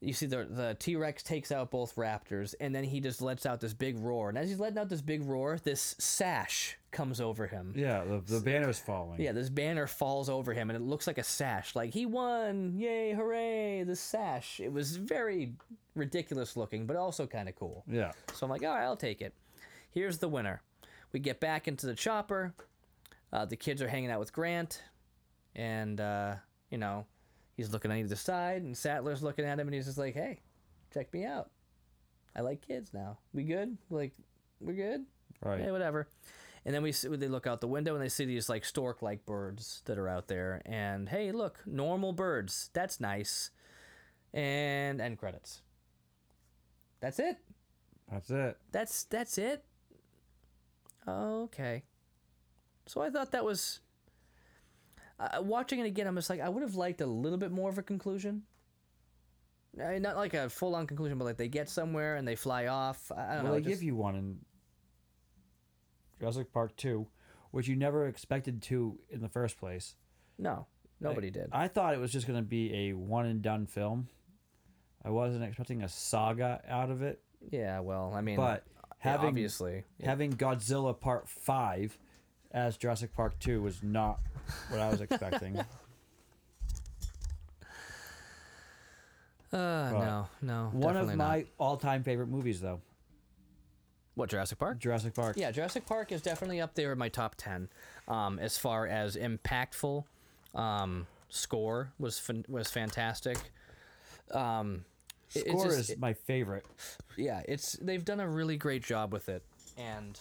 you 0.00 0.12
see 0.12 0.26
the 0.26 0.46
the 0.48 0.76
T 0.78 0.96
Rex 0.96 1.22
takes 1.22 1.50
out 1.50 1.70
both 1.70 1.96
raptors, 1.96 2.54
and 2.60 2.74
then 2.74 2.84
he 2.84 3.00
just 3.00 3.22
lets 3.22 3.46
out 3.46 3.60
this 3.60 3.72
big 3.74 3.98
roar. 3.98 4.28
And 4.28 4.36
as 4.36 4.48
he's 4.48 4.60
letting 4.60 4.78
out 4.78 4.88
this 4.88 5.00
big 5.00 5.24
roar, 5.24 5.58
this 5.62 5.94
sash 5.98 6.76
comes 6.90 7.20
over 7.20 7.46
him. 7.46 7.72
Yeah, 7.76 8.04
the, 8.04 8.22
the 8.34 8.40
banner's 8.40 8.78
falling. 8.78 9.20
Yeah, 9.20 9.32
this 9.32 9.48
banner 9.50 9.86
falls 9.86 10.28
over 10.28 10.52
him 10.52 10.70
and 10.70 10.76
it 10.76 10.82
looks 10.82 11.06
like 11.06 11.18
a 11.18 11.22
sash. 11.22 11.74
Like 11.74 11.92
he 11.92 12.06
won! 12.06 12.74
Yay, 12.76 13.12
hooray! 13.12 13.82
The 13.84 13.96
sash. 13.96 14.60
It 14.60 14.72
was 14.72 14.96
very 14.96 15.54
ridiculous 15.94 16.56
looking, 16.56 16.86
but 16.86 16.96
also 16.96 17.26
kind 17.26 17.48
of 17.48 17.56
cool. 17.56 17.84
Yeah. 17.86 18.12
So 18.34 18.46
I'm 18.46 18.50
like, 18.50 18.62
all 18.62 18.74
right, 18.74 18.84
I'll 18.84 18.96
take 18.96 19.20
it. 19.20 19.34
Here's 19.90 20.18
the 20.18 20.28
winner. 20.28 20.62
We 21.12 21.20
get 21.20 21.40
back 21.40 21.68
into 21.68 21.86
the 21.86 21.94
chopper. 21.94 22.54
Uh, 23.32 23.44
the 23.44 23.56
kids 23.56 23.82
are 23.82 23.88
hanging 23.88 24.10
out 24.10 24.20
with 24.20 24.32
Grant, 24.32 24.82
and 25.54 26.00
uh, 26.00 26.36
you 26.70 26.78
know, 26.78 27.06
he's 27.56 27.70
looking 27.70 27.90
on 27.90 27.96
either 27.98 28.16
side, 28.16 28.62
and 28.62 28.76
Sattler's 28.76 29.22
looking 29.22 29.44
at 29.44 29.58
him, 29.58 29.66
and 29.66 29.74
he's 29.74 29.86
just 29.86 29.98
like, 29.98 30.14
"Hey, 30.14 30.40
check 30.92 31.12
me 31.12 31.24
out. 31.24 31.50
I 32.34 32.42
like 32.42 32.66
kids 32.66 32.92
now. 32.92 33.18
We 33.32 33.44
good? 33.44 33.76
Like, 33.90 34.12
we're 34.60 34.74
good? 34.74 35.06
Right. 35.42 35.60
Yeah, 35.60 35.72
whatever." 35.72 36.08
And 36.64 36.74
then 36.74 36.82
we 36.82 36.90
see, 36.90 37.08
they 37.08 37.28
look 37.28 37.46
out 37.46 37.60
the 37.60 37.68
window 37.68 37.94
and 37.94 38.02
they 38.02 38.08
see 38.08 38.24
these 38.24 38.48
like 38.48 38.64
stork-like 38.64 39.24
birds 39.24 39.82
that 39.84 39.98
are 39.98 40.08
out 40.08 40.26
there, 40.28 40.62
and 40.66 41.08
hey, 41.08 41.30
look, 41.32 41.60
normal 41.64 42.12
birds. 42.12 42.70
That's 42.72 43.00
nice. 43.00 43.50
And 44.34 45.00
end 45.00 45.18
credits. 45.18 45.62
That's 47.00 47.18
it. 47.18 47.38
That's 48.10 48.30
it. 48.30 48.58
That's 48.72 49.04
that's 49.04 49.38
it. 49.38 49.64
Okay. 51.06 51.84
So 52.86 53.00
I 53.00 53.10
thought 53.10 53.32
that 53.32 53.44
was. 53.44 53.80
Uh, 55.18 55.40
watching 55.42 55.78
it 55.80 55.86
again, 55.86 56.06
I'm 56.06 56.14
just 56.16 56.28
like 56.30 56.40
I 56.40 56.48
would 56.48 56.62
have 56.62 56.74
liked 56.74 57.00
a 57.00 57.06
little 57.06 57.38
bit 57.38 57.50
more 57.50 57.70
of 57.70 57.78
a 57.78 57.82
conclusion. 57.82 58.42
Uh, 59.80 59.98
not 59.98 60.16
like 60.16 60.32
a 60.34 60.48
full-on 60.48 60.86
conclusion, 60.86 61.18
but 61.18 61.24
like 61.26 61.36
they 61.36 61.48
get 61.48 61.68
somewhere 61.68 62.16
and 62.16 62.26
they 62.26 62.34
fly 62.36 62.66
off. 62.66 63.12
I, 63.14 63.34
don't 63.34 63.44
Well, 63.44 63.44
know. 63.44 63.52
they 63.52 63.58
just- 63.60 63.68
give 63.68 63.82
you 63.82 63.94
one 63.94 64.16
in 64.16 64.38
Jurassic 66.18 66.52
Park 66.52 66.76
2, 66.76 67.06
which 67.50 67.68
you 67.68 67.76
never 67.76 68.06
expected 68.06 68.62
to 68.62 68.98
in 69.10 69.20
the 69.20 69.28
first 69.28 69.58
place. 69.58 69.96
no, 70.38 70.66
nobody 71.00 71.30
did. 71.30 71.48
I 71.52 71.68
thought 71.68 71.92
it 71.94 72.00
was 72.00 72.10
just 72.12 72.26
going 72.26 72.38
to 72.38 72.44
be 72.48 72.72
a 72.88 72.92
one 72.94 73.26
and 73.26 73.42
done 73.42 73.66
film. 73.66 74.08
I 75.04 75.10
wasn't 75.10 75.44
expecting 75.44 75.82
a 75.82 75.88
saga 75.88 76.60
out 76.68 76.90
of 76.90 77.02
it, 77.02 77.20
yeah, 77.50 77.80
well, 77.80 78.12
I 78.14 78.22
mean, 78.22 78.36
but 78.36 78.64
yeah, 78.76 78.82
having 78.98 79.28
obviously, 79.28 79.84
yeah. 79.98 80.06
having 80.08 80.32
Godzilla 80.32 80.98
Part 80.98 81.28
5 81.28 81.96
as 82.56 82.76
Jurassic 82.78 83.14
Park 83.14 83.38
2 83.38 83.60
was 83.62 83.82
not 83.82 84.18
what 84.70 84.80
I 84.80 84.88
was 84.88 85.00
expecting. 85.02 85.58
Uh, 89.52 89.90
no, 89.92 90.26
no. 90.42 90.70
one 90.72 90.96
of 90.96 91.06
definitely 91.06 91.16
my 91.16 91.44
all-time 91.58 92.02
favorite 92.02 92.28
movies 92.28 92.60
though, 92.60 92.80
what 94.14 94.28
Jurassic 94.30 94.58
Park? 94.58 94.78
Jurassic 94.80 95.14
Park. 95.14 95.36
Yeah, 95.38 95.50
Jurassic 95.52 95.86
Park 95.86 96.10
is 96.10 96.20
definitely 96.22 96.60
up 96.60 96.74
there 96.74 96.92
in 96.92 96.98
my 96.98 97.08
top 97.08 97.36
ten, 97.36 97.68
um, 98.08 98.38
as 98.38 98.58
far 98.58 98.86
as 98.86 99.16
impactful. 99.16 100.04
Um, 100.54 101.06
score 101.28 101.92
was 101.98 102.18
fan- 102.18 102.44
was 102.48 102.70
fantastic. 102.70 103.38
Um, 104.32 104.84
Score 105.28 105.66
just- 105.66 105.78
is 105.78 105.90
it- 105.90 106.00
my 106.00 106.12
favorite. 106.14 106.64
yeah, 107.16 107.42
it's 107.46 107.72
they've 107.74 108.04
done 108.04 108.20
a 108.20 108.28
really 108.28 108.56
great 108.56 108.82
job 108.82 109.12
with 109.12 109.28
it, 109.28 109.42
and 109.76 110.18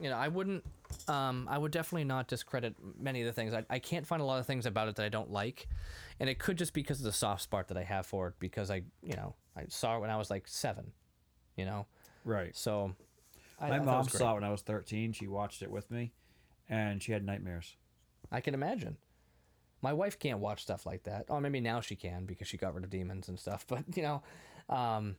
you 0.00 0.10
know 0.10 0.16
I 0.16 0.28
wouldn't, 0.28 0.62
um, 1.08 1.46
I 1.50 1.58
would 1.58 1.72
definitely 1.72 2.04
not 2.04 2.28
discredit 2.28 2.74
many 2.98 3.20
of 3.22 3.26
the 3.26 3.32
things. 3.32 3.52
I, 3.54 3.64
I 3.70 3.78
can't 3.78 4.06
find 4.06 4.22
a 4.22 4.24
lot 4.24 4.38
of 4.40 4.46
things 4.46 4.66
about 4.66 4.88
it 4.88 4.96
that 4.96 5.04
I 5.06 5.08
don't 5.08 5.30
like, 5.30 5.68
and 6.20 6.28
it 6.28 6.38
could 6.38 6.56
just 6.58 6.72
be 6.72 6.82
because 6.82 6.98
of 7.00 7.04
the 7.04 7.12
soft 7.12 7.42
spot 7.42 7.68
that 7.68 7.76
I 7.76 7.82
have 7.84 8.06
for 8.06 8.28
it 8.28 8.34
because 8.38 8.70
I 8.70 8.82
you 9.02 9.14
know 9.16 9.34
I 9.56 9.64
saw 9.68 9.96
it 9.96 10.00
when 10.00 10.10
I 10.10 10.16
was 10.16 10.30
like 10.30 10.46
seven, 10.48 10.92
you 11.56 11.64
know, 11.64 11.86
Right. 12.24 12.56
so. 12.56 12.94
I, 13.60 13.68
My 13.68 13.76
I 13.76 13.78
thought 13.78 13.82
it 13.84 13.86
mom 13.86 14.08
saw 14.08 14.32
it 14.32 14.34
when 14.34 14.44
I 14.44 14.50
was 14.50 14.62
13. 14.62 15.12
She 15.12 15.28
watched 15.28 15.62
it 15.62 15.70
with 15.70 15.88
me, 15.90 16.12
and 16.68 17.00
she 17.00 17.12
had 17.12 17.24
nightmares. 17.24 17.76
I 18.32 18.40
can 18.40 18.54
imagine. 18.54 18.96
My 19.82 19.92
wife 19.92 20.18
can't 20.18 20.40
watch 20.40 20.62
stuff 20.62 20.84
like 20.86 21.04
that. 21.04 21.26
Oh, 21.28 21.38
maybe 21.38 21.60
now 21.60 21.80
she 21.80 21.94
can 21.94 22.24
because 22.24 22.48
she 22.48 22.56
got 22.56 22.74
rid 22.74 22.82
of 22.82 22.90
demons 22.90 23.28
and 23.28 23.38
stuff. 23.38 23.64
But 23.68 23.84
you 23.96 24.02
know, 24.02 24.22
um, 24.68 25.16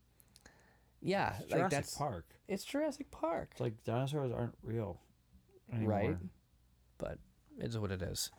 yeah, 1.02 1.36
It's 1.42 1.52
like 1.52 1.60
Jurassic 1.60 1.70
that's 1.72 1.98
Park. 1.98 2.26
it's 2.48 2.64
Jurassic 2.66 3.12
Park, 3.12 3.50
It's 3.52 3.62
like 3.62 3.82
dinosaurs 3.86 4.32
aren't 4.32 4.56
real 4.64 5.00
anymore. 5.76 5.90
right? 5.98 6.18
But 6.98 7.18
it's 7.60 7.78
what 7.78 7.92
it 7.92 8.02
is. 8.02 8.32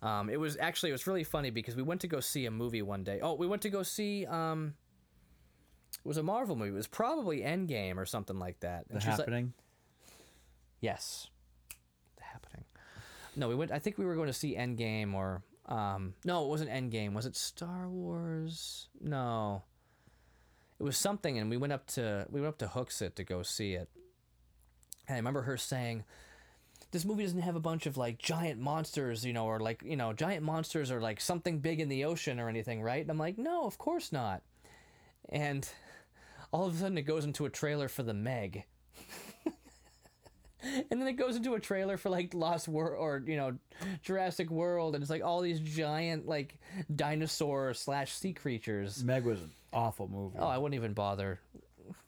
Um, 0.00 0.30
it 0.30 0.38
was 0.38 0.56
actually 0.60 0.90
it 0.90 0.92
was 0.92 1.06
really 1.06 1.24
funny 1.24 1.50
because 1.50 1.74
we 1.74 1.82
went 1.82 2.00
to 2.02 2.06
go 2.08 2.20
see 2.20 2.46
a 2.46 2.50
movie 2.50 2.82
one 2.82 3.02
day. 3.04 3.18
Oh, 3.22 3.34
we 3.34 3.46
went 3.46 3.62
to 3.62 3.70
go 3.70 3.82
see 3.82 4.26
um, 4.26 4.74
it 5.92 6.06
was 6.06 6.16
a 6.18 6.22
Marvel 6.22 6.54
movie. 6.56 6.70
It 6.70 6.74
was 6.74 6.86
probably 6.86 7.40
Endgame 7.40 7.96
or 7.96 8.06
something 8.06 8.38
like 8.38 8.60
that. 8.60 8.84
The 8.88 9.00
she's 9.00 9.08
like- 9.08 9.18
happening. 9.18 9.52
Yes. 10.80 11.26
The 12.16 12.22
happening. 12.24 12.64
No, 13.34 13.48
we 13.48 13.54
went 13.56 13.72
I 13.72 13.78
think 13.80 13.98
we 13.98 14.04
were 14.04 14.14
going 14.14 14.28
to 14.28 14.32
see 14.32 14.54
Endgame 14.54 15.14
or 15.14 15.42
um 15.66 16.14
no, 16.24 16.44
it 16.44 16.48
wasn't 16.48 16.70
Endgame. 16.70 17.12
Was 17.12 17.26
it 17.26 17.34
Star 17.36 17.88
Wars? 17.88 18.88
No. 19.00 19.64
It 20.78 20.84
was 20.84 20.96
something 20.96 21.38
and 21.38 21.50
we 21.50 21.56
went 21.56 21.72
up 21.72 21.86
to 21.88 22.26
we 22.30 22.40
went 22.40 22.50
up 22.54 22.58
to 22.58 22.66
Hooksett 22.68 23.16
to 23.16 23.24
go 23.24 23.42
see 23.42 23.72
it. 23.74 23.88
And 25.08 25.14
I 25.16 25.18
remember 25.18 25.42
her 25.42 25.56
saying 25.56 26.04
this 26.90 27.04
movie 27.04 27.22
doesn't 27.22 27.40
have 27.40 27.56
a 27.56 27.60
bunch 27.60 27.86
of 27.86 27.96
like 27.96 28.18
giant 28.18 28.60
monsters, 28.60 29.24
you 29.24 29.32
know, 29.32 29.44
or 29.44 29.60
like, 29.60 29.82
you 29.84 29.96
know, 29.96 30.12
giant 30.12 30.42
monsters 30.42 30.90
or 30.90 31.00
like 31.00 31.20
something 31.20 31.58
big 31.58 31.80
in 31.80 31.88
the 31.88 32.04
ocean 32.04 32.40
or 32.40 32.48
anything, 32.48 32.82
right? 32.82 33.02
And 33.02 33.10
I'm 33.10 33.18
like, 33.18 33.38
"No, 33.38 33.64
of 33.64 33.78
course 33.78 34.12
not." 34.12 34.42
And 35.28 35.68
all 36.52 36.66
of 36.66 36.74
a 36.74 36.78
sudden 36.78 36.98
it 36.98 37.02
goes 37.02 37.24
into 37.24 37.44
a 37.44 37.50
trailer 37.50 37.88
for 37.88 38.02
the 38.02 38.14
Meg 38.14 38.64
and 40.62 41.00
then 41.00 41.06
it 41.06 41.14
goes 41.14 41.36
into 41.36 41.54
a 41.54 41.60
trailer 41.60 41.96
for 41.96 42.10
like 42.10 42.34
Lost 42.34 42.68
World 42.68 42.96
or 42.98 43.22
you 43.26 43.36
know 43.36 43.56
Jurassic 44.02 44.50
World, 44.50 44.94
and 44.94 45.02
it's 45.02 45.10
like 45.10 45.22
all 45.22 45.40
these 45.40 45.60
giant 45.60 46.26
like 46.26 46.58
dinosaur 46.94 47.74
slash 47.74 48.12
sea 48.12 48.32
creatures. 48.32 49.04
Meg 49.04 49.24
was 49.24 49.40
an 49.40 49.52
awful 49.72 50.08
movie. 50.08 50.36
Oh, 50.38 50.46
I 50.46 50.58
wouldn't 50.58 50.74
even 50.74 50.94
bother 50.94 51.40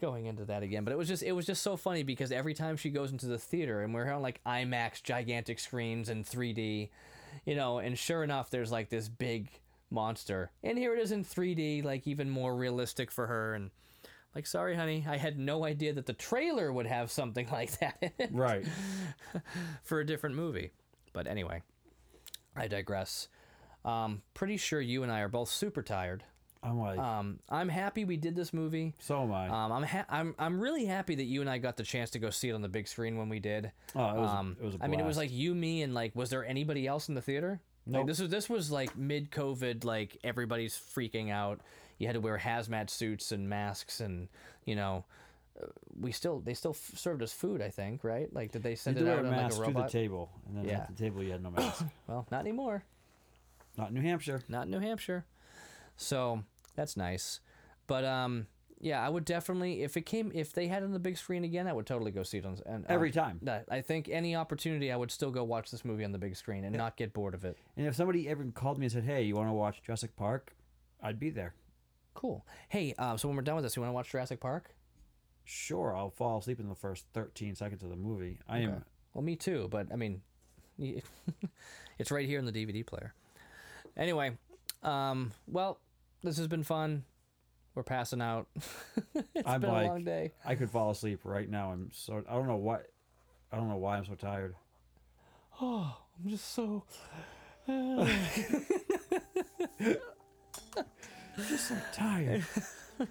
going 0.00 0.26
into 0.26 0.44
that 0.46 0.62
again. 0.62 0.84
But 0.84 0.92
it 0.92 0.98
was 0.98 1.08
just 1.08 1.22
it 1.22 1.32
was 1.32 1.46
just 1.46 1.62
so 1.62 1.76
funny 1.76 2.02
because 2.02 2.32
every 2.32 2.54
time 2.54 2.76
she 2.76 2.90
goes 2.90 3.12
into 3.12 3.26
the 3.26 3.38
theater 3.38 3.82
and 3.82 3.94
we're 3.94 4.10
on 4.10 4.22
like 4.22 4.40
IMAX 4.44 5.02
gigantic 5.02 5.58
screens 5.58 6.08
and 6.08 6.24
3D, 6.24 6.90
you 7.44 7.54
know, 7.54 7.78
and 7.78 7.98
sure 7.98 8.22
enough, 8.24 8.50
there's 8.50 8.72
like 8.72 8.88
this 8.88 9.08
big 9.08 9.48
monster, 9.90 10.50
and 10.62 10.78
here 10.78 10.94
it 10.94 11.00
is 11.00 11.12
in 11.12 11.24
3D, 11.24 11.84
like 11.84 12.06
even 12.06 12.30
more 12.30 12.54
realistic 12.54 13.10
for 13.10 13.26
her 13.26 13.54
and. 13.54 13.70
Like, 14.32 14.46
sorry, 14.46 14.76
honey, 14.76 15.04
I 15.08 15.16
had 15.16 15.40
no 15.40 15.64
idea 15.64 15.92
that 15.92 16.06
the 16.06 16.12
trailer 16.12 16.72
would 16.72 16.86
have 16.86 17.10
something 17.10 17.48
like 17.52 17.80
that 17.80 17.96
in 18.00 18.12
it 18.16 18.30
right. 18.32 18.64
for 19.82 19.98
a 19.98 20.06
different 20.06 20.36
movie. 20.36 20.70
But 21.12 21.26
anyway, 21.26 21.64
I 22.54 22.68
digress. 22.68 23.26
Um, 23.84 24.22
pretty 24.34 24.56
sure 24.56 24.80
you 24.80 25.02
and 25.02 25.10
I 25.10 25.20
are 25.20 25.28
both 25.28 25.50
super 25.50 25.82
tired. 25.82 26.24
I'm 26.62 26.78
like, 26.78 26.98
Um, 26.98 27.38
I'm 27.48 27.68
happy 27.70 28.04
we 28.04 28.16
did 28.18 28.36
this 28.36 28.52
movie. 28.52 28.92
so 28.98 29.22
am 29.22 29.32
I. 29.32 29.48
Um, 29.48 29.72
I'm 29.72 29.82
ha- 29.82 30.04
I'm 30.10 30.34
I'm 30.38 30.60
really 30.60 30.84
happy 30.84 31.14
that 31.14 31.24
you 31.24 31.40
and 31.40 31.48
I 31.48 31.56
got 31.58 31.76
the 31.78 31.82
chance 31.82 32.10
to 32.10 32.18
go 32.18 32.28
see 32.30 32.50
it 32.50 32.52
on 32.52 32.60
the 32.60 32.68
big 32.68 32.86
screen 32.86 33.16
when 33.16 33.28
we 33.30 33.38
did. 33.40 33.72
oh, 33.96 34.10
it 34.10 34.16
was, 34.20 34.30
Um, 34.30 34.56
it 34.60 34.64
was 34.64 34.76
I 34.80 34.86
mean, 34.88 35.00
it 35.00 35.06
was 35.06 35.16
like 35.16 35.30
you, 35.32 35.54
me, 35.54 35.82
and 35.82 35.94
like, 35.94 36.14
was 36.14 36.28
there 36.30 36.44
anybody 36.44 36.86
else 36.86 37.08
in 37.08 37.14
the 37.14 37.22
theater? 37.22 37.60
Like, 37.86 38.00
Nope. 38.00 38.06
this 38.08 38.20
was 38.20 38.30
this 38.30 38.48
was 38.50 38.70
like 38.70 38.96
mid 38.96 39.30
COVID, 39.30 39.84
like 39.84 40.18
everybody's 40.22 40.74
freaking 40.74 41.30
out. 41.30 41.60
You 41.98 42.06
had 42.06 42.12
to 42.14 42.20
wear 42.20 42.36
hazmat 42.38 42.90
suits 42.90 43.32
and 43.32 43.48
masks, 43.48 44.00
and 44.00 44.28
you 44.66 44.76
know, 44.76 45.04
uh, 45.62 45.66
we 45.98 46.12
still 46.12 46.40
they 46.40 46.52
still 46.52 46.72
f- 46.72 46.92
served 46.98 47.22
us 47.22 47.32
food. 47.32 47.62
I 47.62 47.70
think, 47.70 48.04
right? 48.04 48.30
Like, 48.34 48.52
did 48.52 48.62
they 48.62 48.70
you 48.70 48.76
send 48.76 48.98
had 48.98 49.06
it 49.06 49.10
out 49.10 49.24
a 49.24 49.28
on 49.28 49.34
like 49.34 49.46
a 49.46 49.48
to 49.48 49.54
the 49.56 49.62
robot? 49.62 49.90
table, 49.90 50.30
and 50.46 50.58
then 50.58 50.64
Yeah. 50.66 50.80
at 50.82 50.88
the 50.94 51.02
table 51.02 51.22
you 51.24 51.32
had 51.32 51.42
no 51.42 51.50
mask. 51.50 51.86
well, 52.06 52.26
not 52.30 52.40
anymore. 52.40 52.84
Not 53.78 53.88
in 53.88 53.94
New 53.94 54.02
Hampshire. 54.02 54.42
not 54.48 54.66
in 54.66 54.70
New 54.72 54.78
Hampshire. 54.80 55.24
So 55.96 56.42
that's 56.80 56.96
nice. 56.96 57.40
But 57.86 58.04
um, 58.06 58.46
yeah, 58.80 59.04
I 59.04 59.08
would 59.10 59.26
definitely 59.26 59.82
if 59.82 59.96
it 59.98 60.06
came 60.06 60.32
if 60.34 60.54
they 60.54 60.66
had 60.66 60.82
it 60.82 60.86
on 60.86 60.92
the 60.92 60.98
big 60.98 61.18
screen 61.18 61.44
again, 61.44 61.66
I 61.68 61.74
would 61.74 61.84
totally 61.86 62.10
go 62.10 62.22
see 62.22 62.38
it 62.38 62.46
on 62.46 62.58
and 62.64 62.86
Every 62.88 63.10
um, 63.10 63.40
time. 63.40 63.64
I 63.70 63.82
think 63.82 64.08
any 64.08 64.34
opportunity, 64.34 64.90
I 64.90 64.96
would 64.96 65.10
still 65.10 65.30
go 65.30 65.44
watch 65.44 65.70
this 65.70 65.84
movie 65.84 66.04
on 66.04 66.12
the 66.12 66.18
big 66.18 66.36
screen 66.36 66.64
and 66.64 66.74
not 66.74 66.96
get 66.96 67.12
bored 67.12 67.34
of 67.34 67.44
it. 67.44 67.58
And 67.76 67.86
if 67.86 67.94
somebody 67.94 68.28
ever 68.30 68.44
called 68.54 68.78
me 68.78 68.86
and 68.86 68.92
said, 68.92 69.04
"Hey, 69.04 69.22
you 69.24 69.36
want 69.36 69.48
to 69.48 69.52
watch 69.52 69.82
Jurassic 69.82 70.16
Park?" 70.16 70.54
I'd 71.02 71.20
be 71.20 71.28
there. 71.28 71.54
Cool. 72.14 72.46
Hey, 72.70 72.94
uh, 72.98 73.16
so 73.16 73.28
when 73.28 73.36
we're 73.36 73.42
done 73.42 73.56
with 73.56 73.64
this, 73.64 73.76
you 73.76 73.82
want 73.82 73.90
to 73.90 73.94
watch 73.94 74.10
Jurassic 74.10 74.40
Park? 74.40 74.74
Sure, 75.44 75.94
I'll 75.96 76.10
fall 76.10 76.38
asleep 76.38 76.60
in 76.60 76.68
the 76.68 76.74
first 76.74 77.06
13 77.14 77.54
seconds 77.54 77.82
of 77.82 77.90
the 77.90 77.96
movie. 77.96 78.38
I 78.48 78.58
Okay. 78.58 78.64
am 78.66 78.84
Well, 79.14 79.22
me 79.22 79.36
too. 79.36 79.68
But 79.70 79.88
I 79.92 79.96
mean, 79.96 80.20
it's 81.98 82.10
right 82.10 82.26
here 82.26 82.38
in 82.38 82.44
the 82.46 82.52
DVD 82.52 82.86
player. 82.86 83.14
Anyway, 83.96 84.32
um, 84.82 85.32
well, 85.46 85.78
this 86.22 86.36
has 86.38 86.46
been 86.48 86.62
fun. 86.62 87.04
We're 87.74 87.82
passing 87.84 88.20
out. 88.20 88.48
it's 89.14 89.46
I'm 89.46 89.60
been 89.60 89.70
like- 89.70 89.86
a 89.86 89.88
long 89.90 90.04
day. 90.04 90.32
I 90.44 90.54
could 90.54 90.70
fall 90.70 90.90
asleep 90.90 91.20
right 91.24 91.48
now. 91.48 91.72
I'm 91.72 91.90
so 91.92 92.22
I 92.28 92.34
don't 92.34 92.46
know 92.48 92.56
what 92.56 92.86
I 93.52 93.56
don't 93.56 93.68
know 93.68 93.76
why 93.76 93.96
I'm 93.96 94.04
so 94.04 94.14
tired. 94.14 94.54
Oh, 95.60 95.96
I'm 96.24 96.30
just 96.30 96.52
so. 96.52 96.84
Just 101.48 101.68
so 101.68 101.76
tired. 101.92 102.44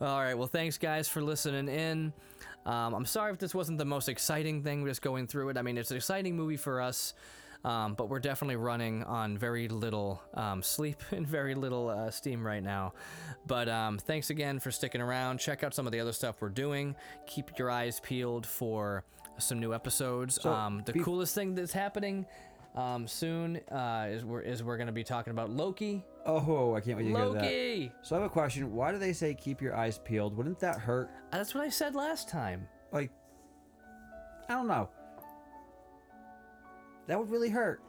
All 0.00 0.20
right. 0.20 0.34
Well, 0.34 0.48
thanks, 0.48 0.76
guys, 0.76 1.08
for 1.08 1.22
listening 1.22 1.68
in. 1.68 2.12
Um, 2.66 2.94
I'm 2.94 3.06
sorry 3.06 3.32
if 3.32 3.38
this 3.38 3.54
wasn't 3.54 3.78
the 3.78 3.84
most 3.84 4.08
exciting 4.08 4.62
thing 4.62 4.84
just 4.86 5.00
going 5.02 5.26
through 5.26 5.50
it. 5.50 5.56
I 5.56 5.62
mean, 5.62 5.78
it's 5.78 5.90
an 5.90 5.96
exciting 5.96 6.36
movie 6.36 6.56
for 6.56 6.80
us, 6.80 7.14
um, 7.64 7.94
but 7.94 8.08
we're 8.08 8.20
definitely 8.20 8.56
running 8.56 9.02
on 9.04 9.38
very 9.38 9.68
little 9.68 10.22
um, 10.34 10.62
sleep 10.62 11.02
and 11.10 11.26
very 11.26 11.54
little 11.54 11.88
uh, 11.88 12.10
steam 12.10 12.46
right 12.46 12.62
now. 12.62 12.92
But 13.46 13.68
um, 13.68 13.98
thanks 13.98 14.30
again 14.30 14.58
for 14.60 14.70
sticking 14.70 15.00
around. 15.00 15.38
Check 15.38 15.64
out 15.64 15.74
some 15.74 15.86
of 15.86 15.92
the 15.92 16.00
other 16.00 16.12
stuff 16.12 16.40
we're 16.40 16.48
doing. 16.50 16.94
Keep 17.26 17.58
your 17.58 17.70
eyes 17.70 18.00
peeled 18.00 18.46
for 18.46 19.04
some 19.38 19.58
new 19.60 19.74
episodes. 19.74 20.38
So, 20.40 20.52
um, 20.52 20.82
the 20.84 20.92
bef- 20.92 21.02
coolest 21.04 21.34
thing 21.34 21.54
that's 21.54 21.72
happening 21.72 22.26
Um, 22.76 23.06
soon 23.06 23.58
uh, 23.70 24.08
is 24.10 24.24
we're 24.24 24.40
is 24.40 24.62
we're 24.64 24.76
gonna 24.76 24.90
be 24.90 25.04
talking 25.04 25.30
about 25.30 25.48
Loki. 25.48 26.04
Oh, 26.26 26.74
I 26.74 26.80
can't 26.80 26.96
wait 26.96 27.04
to 27.04 27.08
hear 27.08 27.18
that. 27.18 27.42
Loki. 27.42 27.92
So 28.02 28.16
I 28.16 28.18
have 28.20 28.26
a 28.26 28.32
question. 28.32 28.72
Why 28.74 28.90
do 28.90 28.98
they 28.98 29.12
say 29.12 29.32
keep 29.34 29.62
your 29.62 29.76
eyes 29.76 29.98
peeled? 29.98 30.36
Wouldn't 30.36 30.58
that 30.58 30.78
hurt? 30.80 31.08
That's 31.30 31.54
what 31.54 31.62
I 31.62 31.68
said 31.68 31.94
last 31.94 32.28
time. 32.28 32.66
Like, 32.90 33.12
I 34.48 34.54
don't 34.54 34.66
know. 34.66 34.88
That 37.06 37.18
would 37.18 37.30
really 37.30 37.50
hurt. 37.50 37.80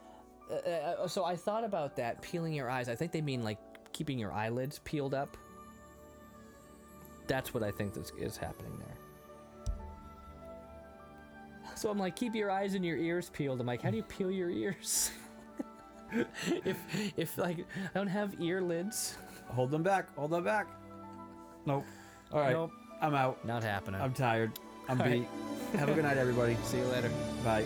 Uh, 0.49 0.55
uh, 0.55 1.07
so 1.07 1.25
I 1.25 1.35
thought 1.35 1.63
about 1.63 1.95
that 1.95 2.21
peeling 2.21 2.53
your 2.53 2.69
eyes. 2.69 2.89
I 2.89 2.95
think 2.95 3.11
they 3.11 3.21
mean 3.21 3.43
like 3.43 3.57
keeping 3.93 4.19
your 4.19 4.31
eyelids 4.31 4.79
peeled 4.83 5.13
up. 5.13 5.37
That's 7.27 7.53
what 7.53 7.63
I 7.63 7.71
think 7.71 7.93
this 7.93 8.11
is 8.19 8.37
happening 8.37 8.77
there. 8.77 8.97
So 11.75 11.89
I'm 11.89 11.97
like, 11.97 12.15
keep 12.15 12.35
your 12.35 12.51
eyes 12.51 12.75
and 12.75 12.85
your 12.85 12.97
ears 12.97 13.29
peeled. 13.33 13.59
I'm 13.59 13.67
like, 13.67 13.81
how 13.81 13.89
do 13.89 13.97
you 13.97 14.03
peel 14.03 14.31
your 14.31 14.49
ears? 14.49 15.11
if 16.65 16.77
if 17.17 17.37
like 17.37 17.59
I 17.59 17.97
don't 17.97 18.07
have 18.07 18.35
ear 18.39 18.61
lids, 18.61 19.17
Hold 19.49 19.71
them 19.71 19.83
back. 19.83 20.13
Hold 20.15 20.31
them 20.31 20.43
back. 20.43 20.67
Nope. 21.65 21.85
All 22.31 22.41
right. 22.41 22.51
Nope. 22.51 22.71
I'm 23.01 23.15
out. 23.15 23.43
not 23.45 23.63
happening. 23.63 24.01
I'm 24.01 24.13
tired. 24.13 24.59
I'm 24.87 24.99
All 25.01 25.07
beat. 25.07 25.25
right. 25.73 25.79
Have 25.79 25.89
a 25.89 25.93
good 25.93 26.03
night, 26.03 26.17
everybody. 26.17 26.57
See 26.63 26.77
you 26.77 26.85
later. 26.85 27.09
Bye. 27.43 27.65